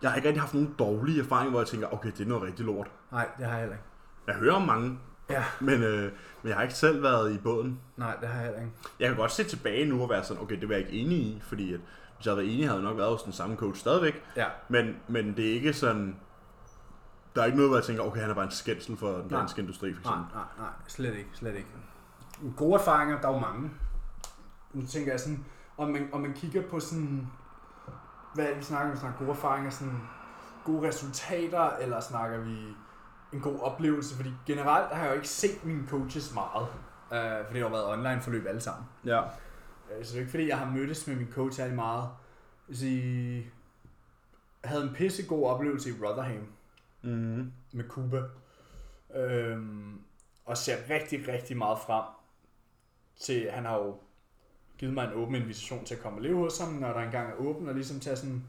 jeg 0.01 0.09
har 0.09 0.15
ikke 0.15 0.27
rigtig 0.27 0.41
haft 0.41 0.53
nogen 0.53 0.75
dårlige 0.79 1.19
erfaringer, 1.19 1.49
hvor 1.51 1.59
jeg 1.59 1.67
tænker, 1.67 1.87
okay, 1.93 2.11
det 2.17 2.19
er 2.25 2.25
noget 2.29 2.43
rigtig 2.43 2.65
lort. 2.65 2.87
Nej, 3.11 3.27
det 3.37 3.45
har 3.45 3.51
jeg 3.51 3.59
heller 3.59 3.75
ikke. 3.75 3.85
Jeg 4.27 4.35
hører 4.35 4.53
om 4.55 4.61
mange, 4.61 4.99
Ja. 5.29 5.43
men, 5.59 5.83
øh, 5.83 6.11
men 6.41 6.49
jeg 6.49 6.55
har 6.55 6.63
ikke 6.63 6.75
selv 6.75 7.03
været 7.03 7.33
i 7.33 7.37
båden. 7.37 7.79
Nej, 7.97 8.15
det 8.21 8.27
har 8.29 8.35
jeg 8.35 8.43
heller 8.45 8.59
ikke. 8.61 8.73
Jeg 8.99 9.07
kan 9.07 9.17
godt 9.17 9.31
se 9.31 9.43
tilbage 9.43 9.85
nu 9.85 10.01
og 10.03 10.09
være 10.09 10.23
sådan, 10.23 10.43
okay, 10.43 10.59
det 10.61 10.69
var 10.69 10.75
jeg 10.75 10.83
ikke 10.85 10.99
enig 11.01 11.17
i, 11.17 11.41
fordi 11.47 11.73
at, 11.73 11.79
hvis 12.17 12.25
jeg 12.25 12.31
havde 12.31 12.37
været 12.45 12.53
enig, 12.53 12.67
havde 12.67 12.79
jeg 12.79 12.89
nok 12.89 12.97
været 12.97 13.11
hos 13.11 13.23
den 13.23 13.33
samme 13.33 13.55
coach 13.55 13.79
stadigvæk. 13.79 14.23
Ja. 14.35 14.45
Men, 14.69 14.95
men 15.07 15.35
det 15.37 15.49
er 15.49 15.53
ikke 15.53 15.73
sådan, 15.73 16.15
der 17.35 17.41
er 17.41 17.45
ikke 17.45 17.57
noget, 17.57 17.69
hvor 17.69 17.77
jeg 17.77 17.85
tænker, 17.85 18.03
okay, 18.03 18.21
han 18.21 18.29
er 18.29 18.33
bare 18.35 18.45
en 18.45 18.51
skændsel 18.51 18.97
for 18.97 19.11
den 19.17 19.27
Nej. 19.31 19.39
danske 19.39 19.61
industri, 19.61 19.93
for 19.93 20.01
Nej, 20.03 20.13
eksempel. 20.13 20.35
nej, 20.35 20.45
nej, 20.57 20.69
slet 20.87 21.15
ikke, 21.15 21.29
slet 21.33 21.55
ikke. 21.55 21.67
Gode 22.57 22.73
erfaringer, 22.79 23.21
der 23.21 23.27
er 23.29 23.33
jo 23.33 23.39
mange. 23.39 23.71
Nu 24.73 24.85
tænker 24.87 25.11
jeg 25.11 25.19
sådan, 25.19 25.45
om 25.77 25.89
man, 25.89 26.09
om 26.13 26.21
man 26.21 26.33
kigger 26.33 26.61
på 26.69 26.79
sådan, 26.79 27.27
hvad 28.33 28.45
er 28.45 28.49
det, 28.49 28.57
vi 28.57 28.63
snakker 28.63 28.87
om, 28.87 28.93
vi 28.95 28.99
snakker 28.99 29.19
gode 29.19 29.31
erfaringer, 29.31 29.69
sådan 29.71 30.01
gode 30.65 30.87
resultater, 30.87 31.69
eller 31.81 31.99
snakker 31.99 32.39
vi 32.39 32.57
en 33.35 33.41
god 33.41 33.59
oplevelse, 33.59 34.15
fordi 34.15 34.29
generelt 34.45 34.93
har 34.95 35.03
jeg 35.03 35.09
jo 35.11 35.15
ikke 35.15 35.27
set 35.27 35.65
mine 35.65 35.87
coaches 35.87 36.33
meget, 36.33 36.67
øh, 37.13 37.45
fordi 37.45 37.59
det 37.59 37.69
har 37.69 37.69
været 37.75 37.87
online 37.87 38.21
forløb 38.21 38.45
alle 38.47 38.61
sammen. 38.61 38.85
Ja. 39.05 39.21
Øh, 39.21 40.05
Så 40.05 40.11
det 40.11 40.15
er 40.15 40.19
ikke 40.19 40.31
fordi, 40.31 40.47
jeg 40.47 40.57
har 40.59 40.71
mødtes 40.71 41.07
med 41.07 41.15
min 41.15 41.31
coach 41.31 41.57
særlig 41.57 41.75
meget. 41.75 42.09
Sige, 42.71 43.51
jeg 44.63 44.69
havde 44.71 44.83
en 44.83 44.93
pissegod 44.95 45.47
oplevelse 45.47 45.89
i 45.89 45.93
Rotherham 46.03 46.47
Mm-hmm. 47.01 47.51
med 47.71 47.83
Cuba. 47.89 48.21
Øhm, 49.15 49.99
og 50.45 50.57
ser 50.57 50.75
rigtig, 50.89 51.27
rigtig 51.27 51.57
meget 51.57 51.79
frem 51.79 52.03
til, 53.19 53.51
han 53.51 53.65
har 53.65 53.77
jo 53.77 53.95
givet 54.77 54.93
mig 54.93 55.05
en 55.07 55.13
åben 55.13 55.35
invitation 55.35 55.85
til 55.85 55.95
at 55.95 56.01
komme 56.01 56.17
og 56.17 56.21
leve 56.21 56.37
hos 56.37 56.59
ham, 56.59 56.73
når 56.73 56.93
der 56.93 56.99
engang 56.99 57.31
er 57.31 57.35
åben, 57.35 57.67
og 57.69 57.73
ligesom 57.75 57.99
tage 57.99 58.15
sådan 58.15 58.43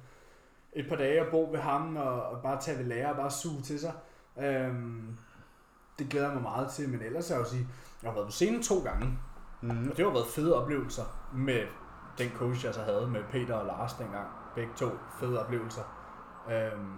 et 0.73 0.89
par 0.89 0.97
dage 0.97 1.25
og 1.25 1.31
bo 1.31 1.49
ved 1.53 1.59
ham, 1.59 1.97
og, 1.97 2.23
og 2.23 2.43
bare 2.43 2.61
tage 2.61 2.79
ved 2.79 2.85
lære 2.85 3.11
og 3.11 3.17
bare 3.17 3.31
suge 3.31 3.63
til 3.63 3.81
sig. 3.81 3.93
Øhm, 4.41 5.17
det 5.99 6.09
glæder 6.09 6.27
jeg 6.27 6.35
mig 6.35 6.43
meget 6.43 6.71
til, 6.71 6.89
men 6.89 7.03
ellers 7.03 7.31
er 7.31 7.35
jeg 7.35 7.45
jo 7.45 7.49
sige, 7.51 7.69
jeg 8.03 8.11
har 8.11 8.15
været 8.15 8.27
på 8.27 8.33
scenen 8.33 8.63
to 8.63 8.83
gange, 8.85 9.19
Mm-hmm. 9.61 9.91
og 9.91 9.97
det 9.97 10.05
har 10.05 10.13
været 10.13 10.27
fede 10.27 10.63
oplevelser 10.63 11.03
med 11.35 11.67
den 12.19 12.31
coach, 12.35 12.65
jeg 12.65 12.75
så 12.75 12.83
havde 12.83 13.07
med 13.09 13.21
Peter 13.31 13.55
og 13.55 13.67
Lars 13.67 13.93
dengang. 13.95 14.27
Begge 14.55 14.73
to 14.77 14.87
fede 15.21 15.45
oplevelser. 15.45 15.83
Øhm, 16.51 16.93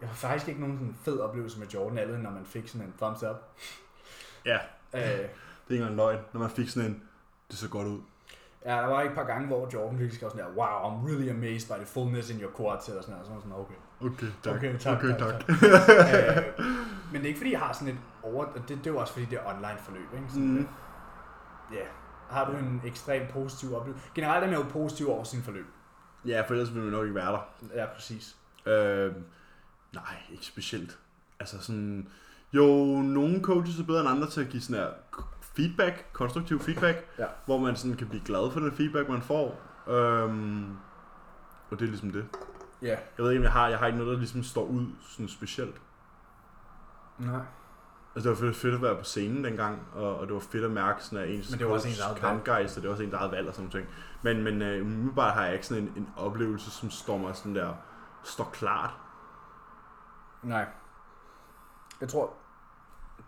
jeg 0.00 0.08
har 0.08 0.14
faktisk 0.16 0.48
ikke 0.48 0.60
nogen 0.60 0.78
sådan 0.78 0.94
fed 1.04 1.18
oplevelse 1.20 1.58
med 1.58 1.66
Jordan, 1.66 1.98
andet 1.98 2.20
når 2.20 2.30
man 2.30 2.44
fik 2.44 2.68
sådan 2.68 2.86
en 2.86 2.94
thumbs 2.98 3.22
up. 3.22 3.36
Ja. 4.44 4.54
Øh, 4.94 5.00
Det 5.00 5.14
er 5.14 5.20
ikke 5.70 5.82
engang 5.82 5.96
løgn, 5.96 6.18
når 6.32 6.40
man 6.40 6.50
fik 6.50 6.68
sådan 6.68 6.90
en, 6.90 7.02
det 7.50 7.58
så 7.58 7.68
godt 7.68 7.86
ud. 7.88 8.00
ja, 8.64 8.70
der 8.76 8.86
var 8.86 9.02
et 9.02 9.14
par 9.14 9.24
gange, 9.24 9.46
hvor 9.46 9.68
Jordan 9.74 9.98
virkelig 9.98 10.16
skrev 10.16 10.30
sådan 10.30 10.44
der, 10.44 10.52
wow, 10.52 10.66
I'm 10.92 11.06
really 11.08 11.28
amazed 11.30 11.68
by 11.68 11.78
the 11.78 11.86
fullness 11.86 12.30
in 12.30 12.40
your 12.40 12.52
quads, 12.56 12.88
eller 12.88 13.02
sådan 13.02 13.12
noget. 13.12 13.26
Så 13.26 13.32
var 13.32 13.36
jeg 13.38 13.42
sådan, 13.42 13.58
okay. 13.58 13.74
Okay, 14.04 14.26
tak. 14.42 14.54
Okay, 14.56 14.78
tak, 14.78 14.98
okay, 15.04 15.18
tak, 15.18 15.18
tak. 15.18 15.48
øh, 15.48 16.66
men 17.12 17.14
det 17.20 17.22
er 17.22 17.26
ikke 17.26 17.38
fordi, 17.38 17.52
jeg 17.52 17.60
har 17.60 17.72
sådan 17.72 17.88
et 17.88 17.98
over... 18.22 18.44
Det, 18.44 18.68
det 18.68 18.86
er 18.86 18.90
jo 18.90 18.98
også 18.98 19.12
fordi, 19.12 19.26
det 19.26 19.38
er 19.38 19.46
online 19.46 19.78
forløb, 19.78 20.12
ikke? 20.14 20.26
Sådan, 20.28 20.48
Mm. 20.48 20.68
Ja. 21.72 21.84
Har 22.30 22.50
du 22.50 22.56
en 22.56 22.82
ekstremt 22.84 23.28
positiv 23.28 23.74
oplevelse? 23.76 24.04
Generelt 24.14 24.44
er 24.44 24.48
man 24.50 24.58
jo 24.58 24.64
positiv 24.70 25.08
over 25.10 25.24
sin 25.24 25.42
forløb. 25.42 25.66
Ja, 26.26 26.40
for 26.46 26.54
ellers 26.54 26.74
ville 26.74 26.82
man 26.84 26.92
nok 26.92 27.02
ikke 27.04 27.14
være 27.14 27.32
der. 27.32 27.48
Ja, 27.74 27.86
præcis. 27.94 28.36
Øh, 28.66 29.12
nej, 29.94 30.02
ikke 30.32 30.44
specielt. 30.46 30.98
Altså 31.40 31.58
sådan, 31.62 32.08
jo, 32.52 32.64
nogle 33.02 33.42
coaches 33.42 33.78
er 33.80 33.84
bedre 33.84 34.00
end 34.00 34.08
andre 34.08 34.30
til 34.30 34.40
at 34.40 34.48
give 34.48 34.62
sådan 34.62 34.82
her 34.82 34.90
feedback, 35.56 36.04
konstruktiv 36.12 36.60
feedback, 36.60 37.06
Ja. 37.18 37.24
hvor 37.46 37.58
man 37.58 37.76
sådan 37.76 37.96
kan 37.96 38.08
blive 38.08 38.22
glad 38.24 38.50
for 38.52 38.60
den 38.60 38.72
feedback, 38.72 39.08
man 39.08 39.22
får. 39.22 39.60
Øhm, 39.88 40.70
og 41.70 41.78
det 41.78 41.82
er 41.82 41.88
ligesom 41.88 42.10
det. 42.10 42.24
Ja. 42.82 42.88
Jeg 42.88 43.24
ved 43.24 43.30
ikke, 43.30 43.40
om 43.40 43.44
jeg 43.44 43.52
har, 43.52 43.68
jeg 43.68 43.78
har 43.78 43.86
ikke 43.86 43.98
noget, 43.98 44.12
der 44.12 44.18
ligesom 44.18 44.42
står 44.42 44.64
ud 44.64 44.86
sådan 45.10 45.28
specielt. 45.28 45.80
Nej. 47.18 47.40
Altså, 48.14 48.30
det 48.30 48.38
var 48.38 48.44
fedt, 48.46 48.56
fedt 48.56 48.74
at 48.74 48.82
være 48.82 48.96
på 48.96 49.04
scenen 49.04 49.44
dengang, 49.44 49.78
og, 49.94 50.18
og 50.18 50.26
det 50.26 50.34
var 50.34 50.40
fedt 50.40 50.64
at 50.64 50.70
mærke 50.70 51.04
sådan, 51.04 51.18
at 51.18 51.30
ens 51.30 51.50
Men 51.50 51.58
det 51.58 51.66
var 51.66 51.72
også 51.72 51.88
ens 51.88 52.00
eget 52.00 52.10
valg. 52.14 52.20
kampgejst, 52.20 52.76
og 52.76 52.82
det 52.82 52.88
var 52.88 52.92
også 52.92 53.02
ens 53.04 53.14
eget 53.14 53.32
valg 53.32 53.48
og 53.48 53.54
sådan 53.54 53.70
noget. 53.72 53.88
Men, 54.22 54.42
men 54.44 54.62
øh, 54.62 54.86
umiddelbart 54.86 55.34
har 55.34 55.44
jeg 55.44 55.52
ikke 55.54 55.66
sådan 55.66 55.82
en, 55.82 55.92
en 55.96 56.08
oplevelse, 56.16 56.70
som 56.70 56.90
står 56.90 57.16
mig 57.18 57.36
sådan 57.36 57.54
der, 57.54 57.74
står 58.24 58.44
klart. 58.52 58.90
Nej. 60.42 60.66
Jeg 62.00 62.08
tror, 62.08 62.34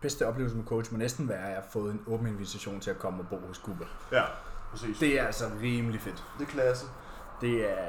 bedste 0.01 0.26
oplevelse 0.28 0.56
med 0.56 0.64
coach 0.64 0.93
må 0.93 0.98
næsten 0.98 1.28
være, 1.28 1.39
at 1.39 1.48
jeg 1.48 1.56
har 1.62 1.68
fået 1.72 1.93
en 1.93 2.02
åben 2.06 2.26
invitation 2.26 2.81
til 2.81 2.90
at 2.90 2.98
komme 2.98 3.22
og 3.22 3.28
bo 3.28 3.47
hos 3.47 3.56
Cuba. 3.56 3.85
Ja, 4.12 4.24
præcis. 4.70 4.98
Det, 4.98 5.01
Det 5.01 5.20
er 5.20 5.24
altså 5.26 5.44
rimelig 5.62 6.01
fedt. 6.01 6.24
det 6.39 6.47
er 6.47 6.51
klasse. 6.51 6.86
Det 7.40 7.70
er, 7.70 7.89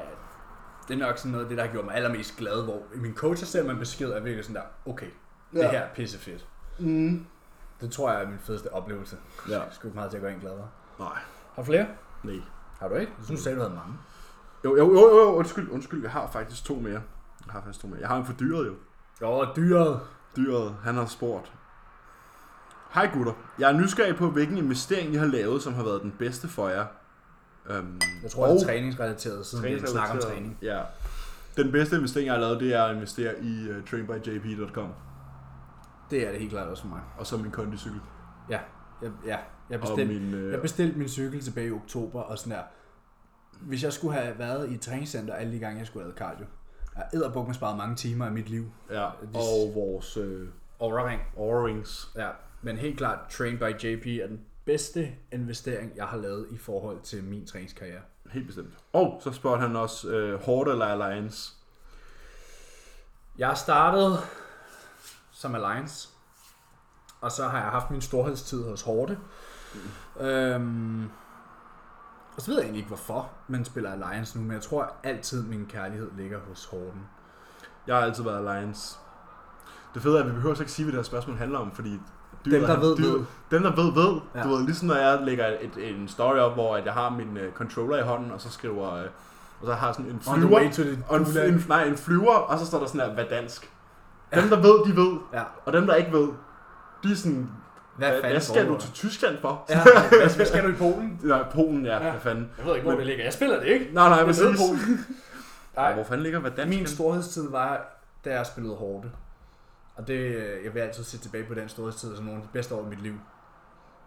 det 0.88 0.94
er 0.94 1.06
nok 1.06 1.18
sådan 1.18 1.32
noget 1.32 1.44
af 1.44 1.48
det, 1.48 1.58
der 1.58 1.64
har 1.64 1.72
gjort 1.72 1.84
mig 1.84 1.94
allermest 1.94 2.36
glad, 2.36 2.64
hvor 2.64 2.82
min 2.94 3.14
coach 3.14 3.42
har 3.42 3.46
sendt 3.46 3.66
mig 3.66 3.72
en 3.72 3.78
besked, 3.78 4.10
og 4.10 4.24
virkelig 4.24 4.44
sådan 4.44 4.56
der, 4.56 4.90
okay, 4.92 5.06
det 5.52 5.58
Ja. 5.58 5.70
her 5.70 5.80
er 5.80 5.94
pissefedt. 5.94 6.46
Mm. 6.78 7.26
Det 7.80 7.92
tror 7.92 8.12
jeg 8.12 8.22
er 8.22 8.28
min 8.28 8.38
fedeste 8.38 8.72
oplevelse. 8.74 9.16
Ja. 9.48 9.54
Jeg 9.54 9.68
skulle 9.70 9.94
meget 9.94 10.10
til 10.10 10.16
at 10.16 10.22
gøre 10.22 10.32
en 10.32 10.40
gladere. 10.40 10.68
Nej. 10.98 11.08
Har 11.54 11.62
du 11.62 11.66
flere? 11.66 11.86
Nej. 12.22 12.34
Har 12.80 12.88
du 12.88 12.94
ikke? 12.94 13.12
Jeg 13.18 13.24
synes, 13.24 13.40
du 13.40 13.44
sagde, 13.44 13.56
du 13.56 13.62
havde 13.62 13.74
mange. 13.74 13.94
Jo, 14.64 14.76
jo, 14.76 14.92
jo, 14.92 15.16
jo, 15.18 15.34
undskyld, 15.34 15.70
undskyld, 15.70 16.02
jeg 16.02 16.10
har 16.10 16.30
faktisk 16.32 16.64
to 16.64 16.74
mere. 16.74 17.02
Jeg 17.46 17.52
har 17.52 17.60
faktisk 17.60 17.80
to 17.82 17.88
mere. 17.88 18.00
Jeg 18.00 18.08
har 18.08 18.16
en 18.16 18.26
for 18.26 18.32
dyret 18.32 18.66
jo. 18.66 18.74
Jo, 19.22 19.46
dyret. 19.56 20.00
Dyret, 20.36 20.76
han 20.84 20.94
har 20.94 21.06
spurgt. 21.06 21.52
Hej 22.94 23.10
gutter, 23.12 23.32
jeg 23.58 23.70
er 23.72 23.76
nysgerrig 23.76 24.16
på, 24.16 24.30
hvilken 24.30 24.58
investering 24.58 25.12
I 25.14 25.16
har 25.16 25.26
lavet, 25.26 25.62
som 25.62 25.74
har 25.74 25.82
været 25.84 26.02
den 26.02 26.14
bedste 26.18 26.48
for 26.48 26.68
jer. 26.68 26.86
Um, 27.70 28.00
Jeg 28.22 28.30
tror, 28.30 28.46
det 28.46 28.62
er 28.62 28.66
træningsrelateret, 28.66 29.46
siden 29.46 29.64
vi 29.64 29.86
snakker 29.86 30.14
om 30.14 30.20
træning. 30.20 30.58
Ja. 30.62 30.82
Den 31.56 31.72
bedste 31.72 31.96
investering, 31.96 32.26
jeg 32.26 32.34
har 32.34 32.40
lavet, 32.40 32.60
det 32.60 32.74
er 32.74 32.82
at 32.82 32.94
investere 32.94 33.34
i 33.42 33.70
uh, 33.70 33.84
trainbyjp.com. 33.84 34.92
Det 36.10 36.26
er 36.26 36.30
det 36.30 36.40
helt 36.40 36.52
klart 36.52 36.68
også 36.68 36.82
for 36.82 36.88
mig. 36.88 37.00
Og 37.18 37.26
så 37.26 37.36
min 37.36 37.50
kondicykel. 37.50 38.00
Ja. 38.50 38.58
Jeg, 39.02 39.10
ja, 39.26 39.38
jeg 39.70 39.80
bestilte, 39.80 40.20
min, 40.20 40.34
øh... 40.34 40.52
jeg 40.52 40.60
bestilte 40.60 40.98
min 40.98 41.08
cykel 41.08 41.40
tilbage 41.40 41.68
i 41.68 41.72
oktober, 41.72 42.20
og 42.20 42.38
sådan 42.38 42.52
der. 42.52 42.62
Hvis 43.60 43.84
jeg 43.84 43.92
skulle 43.92 44.14
have 44.14 44.38
været 44.38 44.70
i 44.70 44.74
et 44.74 44.80
træningscenter 44.80 45.34
alle 45.34 45.52
de 45.52 45.58
gange, 45.58 45.78
jeg 45.78 45.86
skulle 45.86 46.04
have 46.04 46.08
lavet 46.08 46.18
cardio. 46.18 46.46
Jeg 46.96 47.02
har 47.02 47.18
edderbuk 47.18 47.54
sparet 47.54 47.76
mange 47.76 47.96
timer 47.96 48.26
af 48.26 48.32
mit 48.32 48.48
liv. 48.48 48.70
Ja, 48.90 49.04
og 49.34 49.74
vores... 49.74 50.16
Øh... 50.16 50.48
Overring. 50.78 51.22
Overrings. 51.36 52.08
Ja, 52.16 52.28
men 52.62 52.76
helt 52.76 52.98
klart, 52.98 53.18
Train 53.30 53.58
by 53.58 53.84
JP 53.84 54.06
er 54.06 54.26
den 54.26 54.40
bedste 54.66 55.12
investering, 55.32 55.96
jeg 55.96 56.06
har 56.06 56.16
lavet 56.16 56.46
i 56.50 56.58
forhold 56.58 57.00
til 57.02 57.24
min 57.24 57.46
træningskarriere. 57.46 58.00
Helt 58.32 58.46
bestemt. 58.46 58.74
Og 58.92 59.20
så 59.24 59.32
spørger 59.32 59.58
han 59.58 59.76
også, 59.76 60.08
øh, 60.08 60.42
Horde 60.42 60.70
eller 60.70 60.86
Alliance? 60.86 61.52
Jeg 63.38 63.56
startede 63.56 64.18
som 65.30 65.54
Alliance, 65.54 66.08
og 67.20 67.32
så 67.32 67.48
har 67.48 67.58
jeg 67.58 67.70
haft 67.70 67.90
min 67.90 68.00
storhedstid 68.00 68.64
hos 68.64 68.82
Horde. 68.82 69.18
Mm. 69.74 70.24
Øhm, 70.24 71.04
og 72.36 72.42
så 72.42 72.46
ved 72.46 72.56
jeg 72.56 72.62
egentlig 72.62 72.78
ikke, 72.78 72.88
hvorfor 72.88 73.30
man 73.48 73.64
spiller 73.64 73.92
Alliance 73.92 74.38
nu, 74.38 74.44
men 74.44 74.52
jeg 74.52 74.62
tror 74.62 74.92
altid, 75.02 75.42
min 75.42 75.66
kærlighed 75.66 76.10
ligger 76.16 76.40
hos 76.40 76.64
Horden. 76.64 77.06
Jeg 77.86 77.96
har 77.96 78.02
altid 78.02 78.24
været 78.24 78.36
Alliance. 78.36 78.98
Det 79.94 80.02
fede 80.02 80.18
er, 80.18 80.20
at 80.22 80.26
vi 80.28 80.32
behøver 80.32 80.60
ikke 80.60 80.72
sige, 80.72 80.84
hvad 80.84 80.92
det 80.92 80.98
her 80.98 81.04
spørgsmål 81.04 81.36
handler 81.36 81.58
om, 81.58 81.72
fordi 81.72 81.98
du 82.50 82.56
dem, 82.56 82.62
der 82.62 82.80
ved, 82.80 82.96
ved. 82.96 83.24
Dem, 83.50 83.62
der 83.62 83.74
ved, 83.82 83.92
ved. 83.92 84.20
Ja. 84.34 84.42
Du 84.42 84.48
ved, 84.48 84.64
ligesom 84.64 84.88
når 84.88 84.94
jeg 84.94 85.18
lægger 85.22 85.46
et, 85.46 85.90
en 85.90 86.08
story 86.08 86.36
op, 86.36 86.54
hvor 86.54 86.76
jeg 86.76 86.92
har 86.92 87.10
min 87.10 87.36
uh, 87.36 87.52
controller 87.54 87.98
i 87.98 88.02
hånden, 88.02 88.30
og 88.30 88.40
så 88.40 88.50
skriver... 88.50 88.92
Uh, 88.92 89.08
og 89.60 89.66
så 89.66 89.72
har 89.72 89.92
sådan 89.92 90.06
en 90.06 90.20
flyver, 90.20 90.58
og 91.08 91.16
en, 91.16 91.54
en, 91.54 91.64
nej, 91.68 91.84
en 91.84 91.96
flyver, 91.96 92.34
og 92.34 92.58
så 92.58 92.66
står 92.66 92.78
der 92.78 92.86
sådan 92.86 93.00
her, 93.00 93.14
hvad 93.14 93.24
dansk. 93.30 93.70
Dem, 94.34 94.48
der 94.48 94.56
ved, 94.56 94.84
de 94.84 94.96
ved. 94.96 95.18
Ja. 95.32 95.42
Og 95.64 95.72
dem, 95.72 95.86
der 95.86 95.94
ikke 95.94 96.12
ved, 96.12 96.28
de 97.02 97.12
er 97.12 97.16
sådan, 97.16 97.50
hvad, 97.96 98.10
hvad, 98.10 98.30
hvad 98.30 98.40
skal 98.40 98.68
du 98.68 98.78
til 98.78 98.90
Tyskland 98.92 99.38
for? 99.40 99.64
Ja, 99.68 99.82
hvad 100.36 100.46
skal 100.46 100.64
du 100.64 100.68
i 100.68 100.72
Polen? 100.72 101.20
Nej, 101.22 101.42
Polen, 101.54 101.86
ja, 101.86 101.92
ja. 101.92 102.10
hvad 102.10 102.20
fanden. 102.20 102.50
Jeg 102.58 102.66
ved 102.66 102.74
ikke, 102.74 102.82
hvor 102.82 102.92
men, 102.92 102.98
det 102.98 103.06
ligger. 103.06 103.24
Jeg 103.24 103.32
spiller 103.32 103.60
det 103.60 103.66
ikke. 103.66 103.88
Nej, 103.92 104.08
nej, 104.08 104.24
men 104.24 104.34
det 104.34 104.56
Polen. 104.58 105.06
Nej, 105.76 105.94
hvor 105.94 106.04
fanden 106.04 106.22
ligger 106.22 106.40
hvad 106.40 106.50
dansk? 106.50 106.78
Min 106.78 106.86
storhedstid 106.86 107.50
var, 107.50 108.00
da 108.24 108.34
jeg 108.34 108.46
spillede 108.46 108.74
hårde. 108.74 109.10
Og 109.96 110.06
det, 110.06 110.44
jeg 110.64 110.74
vil 110.74 110.80
altid 110.80 111.04
se 111.04 111.18
tilbage 111.18 111.44
på 111.44 111.54
den 111.54 111.68
storhedstid 111.68 112.16
som 112.16 112.24
nogle 112.24 112.40
af 112.40 112.46
de 112.46 112.52
bedste 112.52 112.74
år 112.74 112.86
i 112.86 112.88
mit 112.88 113.02
liv. 113.02 113.14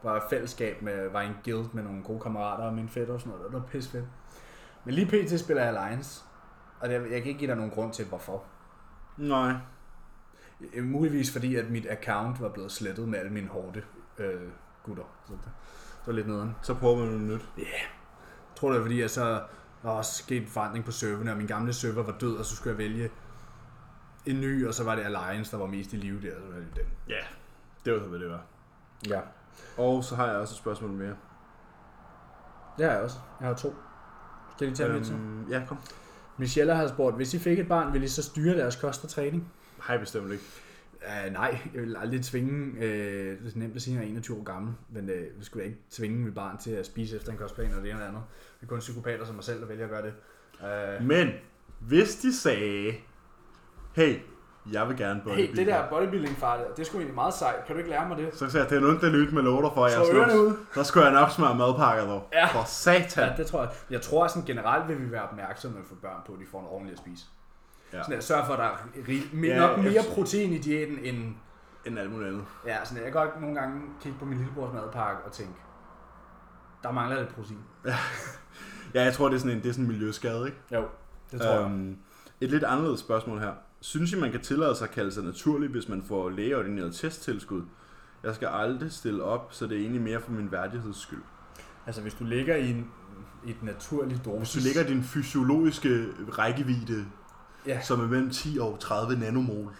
Var 0.03 0.25
fællesskab 0.29 0.81
med, 0.81 1.09
var 1.09 1.21
en 1.21 1.35
guild 1.43 1.73
med 1.73 1.83
nogle 1.83 2.03
gode 2.03 2.19
kammerater 2.19 2.63
og 2.63 2.73
min 2.73 2.89
fætter 2.89 3.13
og 3.13 3.19
sådan 3.19 3.33
noget. 3.33 3.51
Det 3.51 3.61
var 3.61 3.67
pisse 3.67 3.89
fedt. 3.91 4.05
Men 4.85 4.93
lige 4.93 5.07
pt. 5.07 5.39
spiller 5.39 5.63
jeg 5.63 5.77
Alliance. 5.77 6.23
Og 6.79 6.89
det, 6.89 6.93
jeg 6.93 7.21
kan 7.21 7.25
ikke 7.25 7.39
give 7.39 7.47
dig 7.47 7.55
nogen 7.55 7.71
grund 7.71 7.93
til, 7.93 8.05
hvorfor. 8.05 8.43
Nej. 9.17 9.53
Øh, 10.73 10.83
muligvis 10.83 11.31
fordi, 11.31 11.55
at 11.55 11.69
mit 11.69 11.87
account 11.89 12.41
var 12.41 12.49
blevet 12.49 12.71
slettet 12.71 13.07
med 13.07 13.19
alle 13.19 13.31
mine 13.31 13.47
hårde 13.47 13.81
øh, 14.17 14.41
gutter. 14.83 15.03
Så 15.27 15.33
det, 15.33 15.41
det 15.43 16.07
var 16.07 16.13
lidt 16.13 16.27
nederen. 16.27 16.55
Så 16.61 16.73
prøver 16.73 16.95
man 16.95 17.07
noget 17.07 17.21
nyt. 17.21 17.49
Ja. 17.57 17.61
Yeah. 17.61 17.71
Jeg 18.49 18.55
tror, 18.55 18.69
det 18.69 18.77
er 18.77 18.81
fordi, 18.81 19.01
at 19.01 19.11
så 19.11 19.41
var 19.83 19.91
også 19.91 20.23
sket 20.23 20.41
en 20.41 20.47
forandring 20.47 20.85
på 20.85 20.91
serverne, 20.91 21.31
og 21.31 21.37
min 21.37 21.47
gamle 21.47 21.73
server 21.73 22.03
var 22.03 22.17
død, 22.19 22.37
og 22.37 22.45
så 22.45 22.55
skulle 22.55 22.71
jeg 22.71 22.77
vælge 22.77 23.09
en 24.25 24.41
ny, 24.41 24.67
og 24.67 24.73
så 24.73 24.83
var 24.83 24.95
det 24.95 25.03
Alliance, 25.03 25.51
der 25.51 25.57
var 25.57 25.67
mest 25.67 25.93
i 25.93 25.95
live 25.95 26.21
der. 26.21 26.35
Så 26.35 26.45
var 26.51 26.55
det 26.55 26.67
den. 26.75 26.85
Ja, 27.09 27.13
yeah. 27.13 27.25
det 27.85 27.93
var 27.93 27.99
hvad 27.99 28.19
det 28.19 28.29
var. 28.29 28.45
Ja. 29.07 29.19
Og 29.77 30.03
så 30.03 30.15
har 30.15 30.27
jeg 30.27 30.35
også 30.35 30.53
et 30.53 30.57
spørgsmål 30.57 30.91
mere. 30.91 31.15
Det 32.77 32.85
har 32.85 32.93
jeg 32.93 33.01
også. 33.01 33.17
Jeg 33.39 33.47
har 33.47 33.55
to. 33.55 33.75
Skal 34.55 34.71
I 34.71 34.75
tage 34.75 34.89
øhm, 34.89 35.11
med 35.11 35.47
Ja, 35.49 35.65
kom. 35.67 35.77
Michelle 36.37 36.75
har 36.75 36.87
spurgt, 36.87 37.15
hvis 37.15 37.33
I 37.33 37.39
fik 37.39 37.59
et 37.59 37.67
barn, 37.67 37.93
ville 37.93 38.05
I 38.05 38.07
så 38.07 38.23
styre 38.23 38.57
deres 38.57 38.75
kost 38.75 39.03
og 39.03 39.09
træning? 39.09 39.51
Nej, 39.87 39.97
bestemt 39.97 40.31
ikke. 40.31 40.43
Uh, 40.93 41.33
nej, 41.33 41.57
jeg 41.73 41.81
vil 41.81 41.95
aldrig 41.97 42.23
tvinge, 42.23 42.71
uh, 42.71 42.81
det 43.45 43.53
er 43.55 43.59
nemt 43.59 43.75
at 43.75 43.81
sige, 43.81 43.97
at 43.97 44.01
jeg 44.01 44.07
er 44.07 44.11
21 44.11 44.37
år 44.37 44.43
gammel, 44.43 44.73
men 44.89 45.03
uh, 45.03 45.39
vi 45.39 45.45
skulle 45.45 45.65
ikke 45.65 45.77
tvinge 45.91 46.17
mit 46.17 46.35
barn 46.35 46.57
til 46.57 46.71
at 46.71 46.85
spise 46.85 47.15
efter 47.15 47.31
en 47.31 47.37
kostplan 47.37 47.67
eller 47.67 47.81
det 47.81 47.89
ene 47.89 47.99
eller 47.99 48.07
andet. 48.07 48.23
Det 48.59 48.65
er 48.65 48.69
kun 48.69 48.79
psykopater 48.79 49.25
som 49.25 49.35
mig 49.35 49.43
selv, 49.43 49.61
der 49.61 49.67
vælger 49.67 49.83
at 49.83 49.89
gøre 49.89 50.01
det. 50.01 50.13
Uh, 50.99 51.05
men, 51.05 51.29
hvis 51.79 52.15
de 52.15 52.35
sagde, 52.35 52.93
hey, 53.93 54.19
jeg 54.71 54.87
vil 54.87 54.97
gerne 54.97 55.21
bodybuilding. 55.23 55.57
Hey, 55.57 55.65
det 55.65 55.73
der 55.73 55.89
bodybuilding 55.89 56.37
far, 56.37 56.57
det 56.57 56.79
er 56.79 56.85
sgu 56.85 56.97
egentlig 56.97 57.15
meget 57.15 57.33
sejt. 57.33 57.65
Kan 57.65 57.75
du 57.75 57.77
ikke 57.77 57.89
lære 57.89 58.07
mig 58.07 58.17
det? 58.17 58.29
Så 58.33 58.49
sagde 58.49 58.63
jeg, 58.63 58.69
det 58.69 58.77
er 58.77 58.81
noget, 58.81 59.01
det 59.01 59.13
nyt 59.13 59.33
med 59.33 59.41
låter 59.41 59.69
for, 59.73 59.87
jeg 59.87 59.95
så 59.95 60.01
ud. 60.01 60.57
Så 60.73 60.83
skulle 60.83 61.05
jeg 61.05 61.13
nok 61.13 61.29
smøre 61.29 61.55
madpakker 61.55 62.05
dog. 62.05 62.29
Ja. 62.33 62.47
For 62.47 62.63
satan. 62.67 63.29
Ja, 63.29 63.33
det 63.37 63.47
tror 63.47 63.61
jeg. 63.61 63.69
Jeg 63.89 64.01
tror 64.01 64.27
sådan 64.27 64.45
generelt 64.45 64.87
vil 64.87 65.05
vi 65.05 65.11
være 65.11 65.23
opmærksomme 65.23 65.77
for 65.87 65.95
børn 65.95 66.21
på, 66.27 66.33
at 66.33 66.39
de 66.39 66.45
får 66.51 66.57
noget 66.57 66.73
ordentligt 66.73 66.99
at 66.99 67.05
spise. 67.05 67.25
Ja. 67.93 68.03
Sådan 68.03 68.17
at 68.17 68.23
sørge 68.23 68.45
for, 68.45 68.53
at 68.53 68.59
der 68.59 68.65
er 68.65 69.07
rig, 69.07 69.43
ja, 69.43 69.59
nok 69.59 69.77
mere 69.77 70.01
protein 70.13 70.53
i 70.53 70.57
diæten 70.57 70.99
end... 71.03 71.35
End 71.85 71.99
alt 71.99 72.11
muligt 72.11 72.29
andet. 72.29 72.45
Ja, 72.65 72.85
sådan 72.85 73.03
jeg 73.03 73.11
kan 73.11 73.21
godt 73.21 73.41
nogle 73.41 73.55
gange 73.59 73.81
kigge 74.01 74.19
på 74.19 74.25
min 74.25 74.37
lillebrors 74.37 74.73
madpakke 74.73 75.23
og 75.23 75.31
tænke, 75.31 75.53
der 76.83 76.91
mangler 76.91 77.19
lidt 77.19 77.35
protein. 77.35 77.59
Ja, 77.85 77.95
ja 78.93 79.03
jeg 79.03 79.13
tror, 79.13 79.29
det 79.29 79.35
er 79.35 79.39
sådan 79.39 79.57
en, 79.57 79.63
det 79.63 79.69
er 79.69 79.73
sådan 79.73 79.85
en 79.85 79.91
miljøskade, 79.91 80.45
ikke? 80.45 80.57
Jo, 80.73 80.85
det 81.31 81.41
tror 81.41 81.59
øhm, 81.59 81.89
jeg. 81.89 81.95
Et 82.41 82.51
lidt 82.51 82.63
anderledes 82.63 82.99
spørgsmål 82.99 83.39
her. 83.39 83.53
Synes 83.81 84.13
I, 84.13 84.15
man 84.15 84.31
kan 84.31 84.41
tillade 84.41 84.75
sig 84.75 84.87
at 84.87 84.93
kalde 84.93 85.11
sig 85.11 85.23
naturlig, 85.23 85.69
hvis 85.69 85.89
man 85.89 86.03
får 86.03 86.29
lægeordineret 86.29 86.95
testtilskud? 86.95 87.61
Jeg 88.23 88.35
skal 88.35 88.47
aldrig 88.47 88.91
stille 88.91 89.23
op, 89.23 89.47
så 89.51 89.67
det 89.67 89.77
er 89.77 89.81
egentlig 89.81 90.01
mere 90.01 90.21
for 90.21 90.31
min 90.31 90.51
værdigheds 90.51 90.97
skyld. 90.97 91.23
Altså, 91.85 92.01
hvis 92.01 92.13
du 92.13 92.23
ligger 92.23 92.55
i 92.55 92.69
en, 92.69 92.91
et 93.47 93.63
naturligt 93.63 94.25
dosis... 94.25 94.53
Hvis 94.53 94.63
du 94.63 94.67
ligger 94.67 94.85
i 94.85 94.93
din 94.93 95.03
fysiologiske 95.03 96.05
rækkevidde, 96.37 97.05
ja. 97.65 97.81
som 97.81 97.99
er 97.99 98.07
mellem 98.07 98.29
10 98.29 98.57
og 98.61 98.79
30 98.79 99.19
nanomol, 99.19 99.75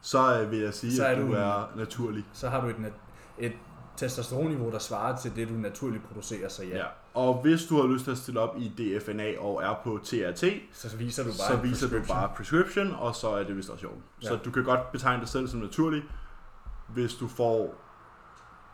så 0.00 0.40
øh, 0.40 0.50
vil 0.50 0.58
jeg 0.58 0.74
sige, 0.74 0.96
så 0.96 1.06
er 1.06 1.08
at 1.08 1.18
du, 1.18 1.26
du 1.26 1.32
er 1.32 1.76
naturlig. 1.76 2.24
Så 2.32 2.48
har 2.48 2.60
du 2.60 2.66
et, 2.66 2.92
et 3.38 3.52
testosteronniveau, 3.96 4.70
der 4.70 4.78
svarer 4.78 5.16
til 5.18 5.36
det, 5.36 5.48
du 5.48 5.54
naturligt 5.54 6.04
producerer, 6.04 6.48
så 6.48 6.64
ja. 6.64 6.76
ja. 6.76 6.84
Og 7.16 7.40
hvis 7.42 7.66
du 7.66 7.76
har 7.76 7.86
lyst 7.86 8.04
til 8.04 8.10
at 8.10 8.18
stille 8.18 8.40
op 8.40 8.56
i 8.58 8.68
DFNA 8.68 9.38
og 9.38 9.62
er 9.62 9.74
på 9.84 10.00
TRT, 10.04 10.44
så 10.72 10.96
viser 10.96 11.22
du 11.22 11.28
bare, 11.28 11.56
så 11.56 11.56
viser 11.56 11.88
du 11.88 12.02
bare 12.08 12.32
prescription, 12.36 12.94
og 12.94 13.14
så 13.14 13.28
er 13.28 13.44
det 13.44 13.56
vist 13.56 13.70
også 13.70 13.80
sjovt. 13.80 13.98
Ja. 14.22 14.28
Så 14.28 14.36
du 14.36 14.50
kan 14.50 14.64
godt 14.64 14.92
betegne 14.92 15.20
dig 15.20 15.28
selv 15.28 15.48
som 15.48 15.60
naturlig, 15.60 16.02
hvis 16.88 17.14
du 17.14 17.28
får 17.28 17.74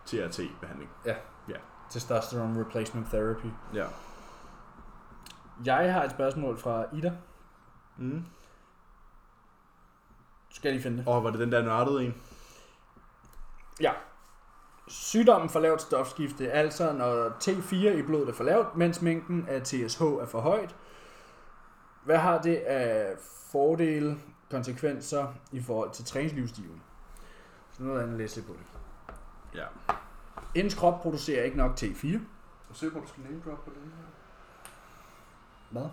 TRT-behandling. 0.07 0.91
Ja. 1.07 1.15
ja. 1.49 1.57
Testosterone 1.91 2.61
Replacement 2.61 3.07
Therapy. 3.07 3.47
Ja. 3.75 3.87
Jeg 5.65 5.95
har 5.95 6.05
et 6.05 6.11
spørgsmål 6.11 6.59
fra 6.59 6.85
Ida. 6.97 7.13
Mm. 7.97 8.25
Skal 10.51 10.69
jeg 10.69 10.75
lige 10.75 10.83
finde 10.83 10.99
det? 10.99 11.09
Og 11.09 11.25
var 11.25 11.31
det 11.31 11.41
den 11.41 11.53
der 11.53 11.63
nørdede 11.63 12.05
en? 12.05 12.15
Ja. 13.81 13.93
Sygdommen 14.89 15.51
for 15.51 15.61
lavt 15.61 15.83
stofskifte, 15.83 16.53
altså 16.53 16.93
når 16.93 17.29
T4 17.29 17.75
i 17.75 18.03
blodet 18.03 18.29
er 18.29 18.33
for 18.33 18.45
lavt, 18.45 18.77
mens 18.77 19.03
mængden 19.03 19.49
af 19.49 19.63
TSH 19.63 20.03
er 20.03 20.27
for 20.27 20.41
højt. 20.41 20.77
Hvad 22.05 22.19
har 22.19 22.43
det 22.43 22.57
af 22.57 23.15
fordele, 23.51 24.19
konsekvenser 24.51 25.27
i 25.53 25.63
forhold 25.63 25.91
til 25.91 26.05
træningslivsstilen? 26.05 26.83
Så 27.73 27.83
noget 27.83 28.03
andet 28.03 28.19
læse 28.19 28.37
lidt 28.37 28.47
på 28.47 28.53
det. 28.53 28.61
Ja. 29.59 29.67
Ens 30.55 30.75
krop 30.75 31.01
producerer 31.01 31.45
ikke 31.45 31.57
nok 31.57 31.71
T4. 31.83 32.09
Jeg 32.09 32.21
ser 32.73 32.91
på, 32.91 32.99
du 32.99 33.07
skal 33.07 33.23
name 33.23 33.43
drop 33.47 33.65
på 33.65 33.71
den 33.71 33.83
her. 33.83 34.05
Hvad? 35.71 35.91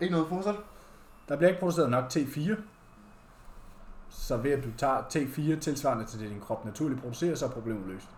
Ikke 0.00 0.12
noget 0.12 0.28
fortsat. 0.28 0.56
Der 1.28 1.36
bliver 1.36 1.48
ikke 1.48 1.60
produceret 1.60 1.90
nok 1.90 2.04
T4. 2.04 2.54
Så 4.10 4.36
ved 4.36 4.50
at 4.50 4.64
du 4.64 4.68
tager 4.78 5.02
T4 5.02 5.60
tilsvarende 5.60 6.04
til 6.04 6.20
det, 6.20 6.30
din 6.30 6.40
krop 6.40 6.64
naturligt 6.64 7.00
producerer, 7.00 7.34
så 7.34 7.46
er 7.46 7.50
problemet 7.50 7.86
løst. 7.86 8.08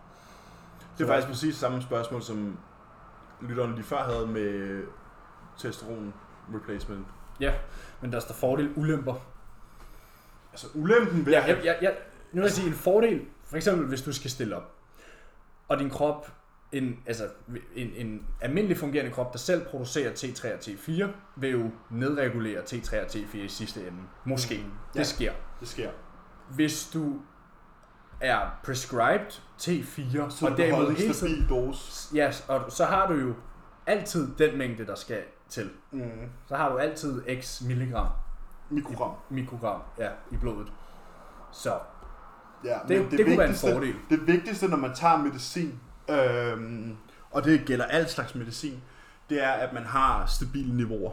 Det 0.97 1.03
er 1.03 1.07
faktisk 1.07 1.27
præcis 1.27 1.55
samme 1.55 1.81
spørgsmål, 1.81 2.21
som 2.21 2.57
lytterne 3.41 3.75
lige 3.75 3.85
før 3.85 4.03
havde 4.03 4.27
med 4.27 4.83
testosteron 5.57 6.13
replacement. 6.55 7.07
Ja, 7.39 7.53
men 8.01 8.11
der 8.11 8.17
er 8.17 8.21
der 8.21 8.33
fordel 8.33 8.73
ulemper. 8.75 9.15
Altså 10.51 10.67
ulempen 10.75 11.25
ved 11.25 11.33
ja, 11.33 11.45
jeg, 11.45 11.65
jeg, 11.65 11.77
jeg, 11.81 11.97
nu 12.31 12.41
vil 12.41 12.47
jeg 12.47 12.51
sige 12.51 12.67
en 12.67 12.73
fordel, 12.73 13.21
for 13.43 13.55
eksempel 13.55 13.87
hvis 13.87 14.01
du 14.01 14.13
skal 14.13 14.31
stille 14.31 14.55
op, 14.55 14.75
og 15.67 15.79
din 15.79 15.89
krop, 15.89 16.31
en, 16.71 16.99
altså 17.05 17.29
en, 17.75 17.87
en 17.95 18.27
almindelig 18.41 18.77
fungerende 18.77 19.11
krop, 19.11 19.33
der 19.33 19.39
selv 19.39 19.65
producerer 19.65 20.11
T3 20.13 20.53
og 20.53 20.59
T4, 20.59 21.07
vil 21.35 21.51
jo 21.51 21.71
nedregulere 21.89 22.61
T3 22.61 22.99
og 23.01 23.05
T4 23.05 23.37
i 23.37 23.47
sidste 23.47 23.79
ende. 23.79 23.99
Måske. 24.25 24.57
Mm. 24.57 24.71
Det 24.93 24.99
ja, 24.99 25.03
sker. 25.03 25.33
Det 25.59 25.67
sker. 25.67 25.89
Hvis 26.49 26.89
du 26.93 27.19
er 28.21 28.39
prescribed 28.63 29.31
T4, 29.61 30.29
så 30.29 30.47
og 30.51 30.57
derimod 30.57 30.91
hele 30.91 31.13
tiden, 31.13 31.45
dos. 31.49 32.11
Ja, 32.13 32.31
og 32.47 32.71
så 32.71 32.85
har 32.85 33.07
du 33.07 33.13
jo 33.13 33.33
altid 33.85 34.35
den 34.37 34.57
mængde, 34.57 34.85
der 34.85 34.95
skal 34.95 35.23
til. 35.49 35.69
Mm. 35.91 36.29
Så 36.47 36.55
har 36.55 36.69
du 36.69 36.77
altid 36.77 37.41
x 37.41 37.61
milligram. 37.61 38.07
Mikrogram. 38.69 39.11
I, 39.29 39.33
mikrogram, 39.33 39.81
ja, 39.99 40.09
i 40.31 40.37
blodet. 40.37 40.71
Så 41.51 41.79
ja, 42.63 42.77
det, 42.87 42.89
det, 42.89 43.11
det, 43.11 43.17
det 43.17 43.25
kunne 43.25 43.37
være 43.37 43.49
en 43.49 43.55
fordel. 43.55 43.95
Det 44.09 44.27
vigtigste, 44.27 44.67
når 44.67 44.77
man 44.77 44.95
tager 44.95 45.17
medicin, 45.17 45.79
øhm, 46.09 46.97
og 47.31 47.43
det 47.43 47.65
gælder 47.65 47.85
al 47.85 48.09
slags 48.09 48.35
medicin, 48.35 48.83
det 49.29 49.43
er, 49.43 49.51
at 49.51 49.73
man 49.73 49.83
har 49.83 50.25
stabile 50.25 50.77
niveauer. 50.77 51.11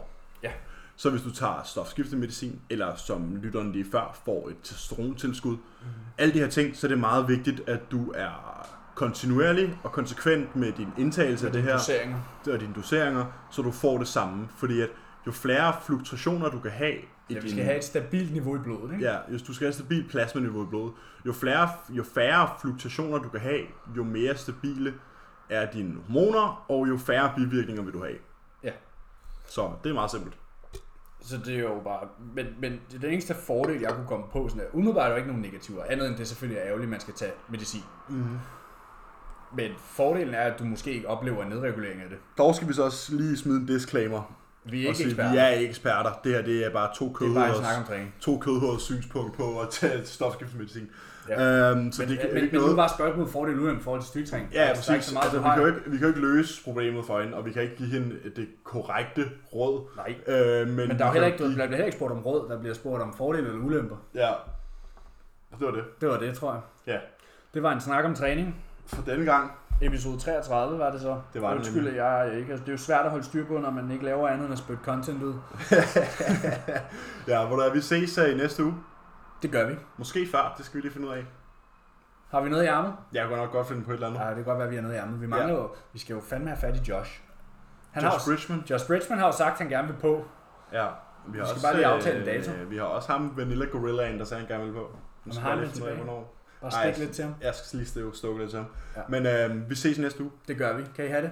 Så 0.97 1.09
hvis 1.09 1.21
du 1.21 1.31
tager 1.31 1.63
stofskiftemedicin, 1.63 2.61
eller 2.69 2.95
som 2.95 3.35
lytteren 3.35 3.71
lige 3.71 3.85
før, 3.91 4.19
får 4.25 4.49
et 4.49 4.55
testosterontilskud, 4.63 5.51
mm. 5.51 5.87
alle 6.17 6.33
de 6.33 6.39
her 6.39 6.49
ting, 6.49 6.75
så 6.75 6.87
er 6.87 6.89
det 6.89 6.99
meget 6.99 7.27
vigtigt, 7.27 7.69
at 7.69 7.91
du 7.91 8.11
er 8.15 8.67
kontinuerlig 8.95 9.77
og 9.83 9.91
konsekvent 9.91 10.55
med 10.55 10.71
din 10.71 10.87
indtagelse 10.97 11.47
af 11.47 11.53
det 11.53 11.63
her, 11.63 11.73
Doseringer. 11.77 12.17
og 12.53 12.59
dine 12.59 12.73
doseringer, 12.73 13.25
så 13.51 13.61
du 13.61 13.71
får 13.71 13.97
det 13.97 14.07
samme. 14.07 14.47
Fordi 14.57 14.81
at 14.81 14.89
jo 15.27 15.31
flere 15.31 15.73
fluktuationer 15.85 16.49
du 16.49 16.59
kan 16.59 16.71
have 16.71 16.95
i 17.29 17.33
Ja, 17.33 17.35
vi 17.35 17.41
din, 17.41 17.49
skal 17.49 17.63
have 17.63 17.77
et 17.77 17.83
stabilt 17.83 18.33
niveau 18.33 18.55
i 18.55 18.59
blodet, 18.59 18.93
ikke? 18.93 19.05
Ja, 19.05 19.17
hvis 19.29 19.41
du 19.41 19.53
skal 19.53 19.65
have 19.65 19.69
et 19.69 19.75
stabilt 19.75 20.09
plasmaniveau 20.09 20.63
i 20.63 20.67
blodet, 20.69 20.93
jo, 21.25 21.33
flere, 21.33 21.69
jo 21.89 22.03
færre 22.03 22.49
fluktuationer 22.61 23.17
du 23.17 23.29
kan 23.29 23.39
have, 23.39 23.61
jo 23.97 24.03
mere 24.03 24.35
stabile 24.35 24.93
er 25.49 25.71
dine 25.71 25.95
hormoner, 26.07 26.65
og 26.69 26.87
jo 26.87 26.97
færre 26.97 27.33
bivirkninger 27.35 27.83
vil 27.83 27.93
du 27.93 28.03
have. 28.03 28.17
Ja. 28.63 28.71
Så 29.47 29.71
det 29.83 29.89
er 29.89 29.93
meget 29.93 30.11
simpelt. 30.11 30.33
Så 31.25 31.37
det 31.45 31.55
er 31.55 31.59
jo 31.59 31.81
bare... 31.83 32.07
Men, 32.35 32.45
men 32.59 32.71
det 32.71 32.95
er 32.95 32.99
den 32.99 33.09
eneste 33.09 33.35
fordel, 33.35 33.81
jeg 33.81 33.91
kunne 33.93 34.07
komme 34.07 34.25
på. 34.31 34.49
Sådan 34.49 34.63
der. 34.63 34.69
Umiddelbart 34.73 35.03
er 35.03 35.07
der 35.07 35.11
jo 35.11 35.17
ikke 35.17 35.27
nogen 35.27 35.41
negativer. 35.41 35.83
Andet 35.89 36.07
end 36.07 36.17
det 36.17 36.27
selvfølgelig 36.27 36.59
er 36.59 36.65
ærgerligt, 36.65 36.85
at 36.85 36.91
man 36.91 36.99
skal 36.99 37.13
tage 37.13 37.31
medicin. 37.49 37.81
Mm. 38.09 38.37
Men 39.55 39.71
fordelen 39.77 40.33
er, 40.33 40.41
at 40.41 40.59
du 40.59 40.63
måske 40.63 40.91
ikke 40.93 41.07
oplever 41.07 41.43
en 41.43 41.49
nedregulering 41.49 42.01
af 42.01 42.09
det. 42.09 42.17
Dog 42.37 42.55
skal 42.55 42.67
vi 42.67 42.73
så 42.73 42.83
også 42.83 43.15
lige 43.15 43.37
smide 43.37 43.57
en 43.57 43.65
disclaimer. 43.65 44.35
Vi 44.63 44.83
er 44.83 44.87
ikke 44.87 44.97
sige, 44.97 45.07
eksperter. 45.07 45.31
Vi 45.31 45.37
er 45.37 45.47
ikke 45.47 45.69
eksperter. 45.69 46.11
Det 46.23 46.31
her 46.31 46.41
det 46.41 46.65
er 46.65 46.71
bare 46.71 46.89
to 46.95 47.15
det 47.19 47.29
er 47.29 47.33
bare 47.33 47.49
en 47.49 47.55
snak 47.55 47.63
kødhårs, 47.63 47.77
om 47.77 47.85
træning. 47.85 48.13
to 48.21 48.37
kødhårs 48.37 48.81
synspunkt 48.81 49.37
på 49.37 49.59
at 49.59 49.69
tage 49.69 50.05
stofskiftsmedicin. 50.05 50.89
Ja. 51.29 51.71
Øhm, 51.71 51.91
så 51.91 52.01
Men, 52.01 52.09
det 52.09 52.19
kan 52.19 52.29
men, 52.33 52.43
ikke 52.43 52.53
men 52.53 52.53
nu 52.53 52.59
noget... 52.59 52.71
er 52.71 52.75
bare 52.75 52.89
spørgsmålet 52.89 53.31
fordel 53.31 53.59
uden 53.59 53.79
forhold 53.79 54.01
til 54.01 54.07
styrketræning. 54.09 54.49
Ja, 54.53 54.61
Altså, 54.61 54.91
præcis. 54.91 55.05
så 55.05 55.13
meget, 55.13 55.23
Altså, 55.25 55.39
vi, 55.39 55.49
kan 55.53 55.61
jo 55.61 55.67
ikke, 55.67 55.79
vi 55.85 55.97
kan 55.97 56.01
jo 56.01 56.07
ikke 56.07 56.19
løse 56.21 56.63
problemet 56.63 57.05
for 57.05 57.21
hende, 57.21 57.37
og 57.37 57.45
vi 57.45 57.51
kan 57.51 57.61
ikke 57.61 57.75
give 57.75 57.89
hende 57.89 58.15
det 58.35 58.47
korrekte 58.63 59.25
råd. 59.55 59.81
Nej. 59.95 60.15
Øh, 60.35 60.67
men, 60.67 60.87
Men 60.87 60.99
der 60.99 61.05
er 61.05 61.11
heller 61.11 61.27
ikke, 61.27 61.43
der 61.43 61.49
bliver 61.53 61.67
heller 61.67 61.85
ikke 61.85 61.97
spurgt 61.97 62.11
om 62.11 62.19
råd, 62.19 62.49
der 62.49 62.59
bliver 62.59 62.75
spurgt 62.75 63.01
om 63.03 63.13
fordele 63.13 63.47
eller 63.47 63.61
ulemper. 63.61 63.95
Ja, 64.15 64.31
det 65.59 65.65
var 65.67 65.71
det. 65.71 65.83
Det 66.01 66.09
var 66.09 66.17
det, 66.19 66.37
tror 66.37 66.51
jeg. 66.53 66.61
Ja. 66.93 66.97
Det 67.53 67.63
var 67.63 67.71
en 67.71 67.81
snak 67.81 68.05
om 68.05 68.15
træning. 68.15 68.55
For 68.87 69.01
denne 69.01 69.25
gang. 69.25 69.51
Episode 69.81 70.17
33 70.19 70.79
var 70.79 70.91
det 70.91 71.01
så. 71.01 71.21
Det 71.33 71.41
var 71.41 71.55
Undskyld, 71.55 71.87
at 71.87 71.95
jeg 71.95 72.31
ikke... 72.39 72.51
Altså, 72.51 72.63
det 72.65 72.69
er 72.69 72.73
jo 72.73 72.77
svært 72.77 73.05
at 73.05 73.11
holde 73.11 73.25
styr 73.25 73.45
på, 73.45 73.57
når 73.57 73.69
man 73.69 73.91
ikke 73.91 74.05
laver 74.05 74.27
andet 74.27 74.45
end 74.45 74.53
at 74.53 74.59
spytte 74.59 74.83
content 74.83 75.23
ud. 75.23 75.33
ja, 77.27 77.45
hvor 77.45 77.55
der 77.55 77.63
er, 77.69 77.73
vi 77.73 77.81
ses 77.81 78.17
uh, 78.17 78.29
i 78.29 78.33
næste 78.33 78.63
uge. 78.63 78.73
Det 79.45 79.53
gør 79.53 79.67
vi. 79.67 79.75
Måske 79.97 80.27
før, 80.31 80.53
det 80.57 80.65
skal 80.65 80.77
vi 80.77 80.81
lige 80.81 80.93
finde 80.93 81.07
ud 81.07 81.13
af. 81.13 81.25
Har 82.29 82.41
vi 82.41 82.49
noget 82.49 82.63
i 82.63 82.67
ærmet? 82.67 82.93
Jeg 83.13 83.27
kan 83.27 83.37
nok 83.37 83.51
godt 83.51 83.67
finde 83.67 83.83
på 83.83 83.91
et 83.91 83.95
eller 83.95 84.07
andet. 84.07 84.19
Ja, 84.19 84.27
det 84.27 84.35
kan 84.35 84.43
godt 84.43 84.57
være, 84.57 84.65
at 84.67 84.71
vi 84.71 84.75
har 84.75 84.83
noget 84.83 84.95
i 84.95 84.97
ærmet. 84.99 85.21
Vi 85.21 85.27
mangler 85.27 85.53
jo... 85.53 85.69
Vi 85.93 85.99
skal 85.99 86.13
jo 86.13 86.21
fandme 86.21 86.49
have 86.49 86.59
fat 86.59 86.75
i 86.75 86.91
Josh. 86.91 87.21
Han 87.91 88.03
Josh 88.03 88.17
har 88.17 88.31
jo, 88.31 88.35
Bridgman. 88.35 88.65
Josh 88.69 88.87
Bridgman 88.87 89.19
har 89.19 89.25
jo 89.25 89.31
sagt, 89.31 89.51
at 89.51 89.57
han 89.57 89.69
gerne 89.69 89.87
vil 89.87 89.97
på. 90.01 90.25
Ja. 90.73 90.87
Vi, 91.27 91.37
har 91.37 91.45
skal 91.45 91.55
også, 91.55 91.67
bare 91.67 91.75
lige 91.75 91.85
aftale 91.85 92.15
øh, 92.15 92.21
en 92.21 92.27
dato. 92.27 92.51
Vi 92.69 92.77
har 92.77 92.83
også 92.83 93.11
ham, 93.11 93.37
Vanilla 93.37 93.65
Gorillaen, 93.65 94.19
der 94.19 94.25
sagde, 94.25 94.41
han 94.41 94.49
gerne 94.49 94.65
vil 94.65 94.73
på. 94.73 94.97
Nu 95.25 95.31
skal 95.33 95.43
har 95.43 95.49
jeg 95.49 95.59
lige 95.59 95.71
tilbage? 95.71 95.95
hvornår. 95.95 96.35
Bare 96.61 96.71
stik 96.71 96.97
lidt 96.97 97.11
til 97.11 97.23
ham. 97.23 97.35
Jeg 97.41 97.55
skal 97.55 97.79
lige 97.79 98.11
stå 98.13 98.37
lidt 98.37 98.49
til 98.49 98.59
ham. 98.59 98.67
Ja. 98.95 99.01
Men 99.09 99.25
øh, 99.25 99.69
vi 99.69 99.75
ses 99.75 99.97
næste 99.97 100.23
uge. 100.23 100.31
Det 100.47 100.57
gør 100.57 100.73
vi. 100.77 100.83
Kan 100.95 101.05
I 101.05 101.07
have 101.07 101.21
det? 101.21 101.31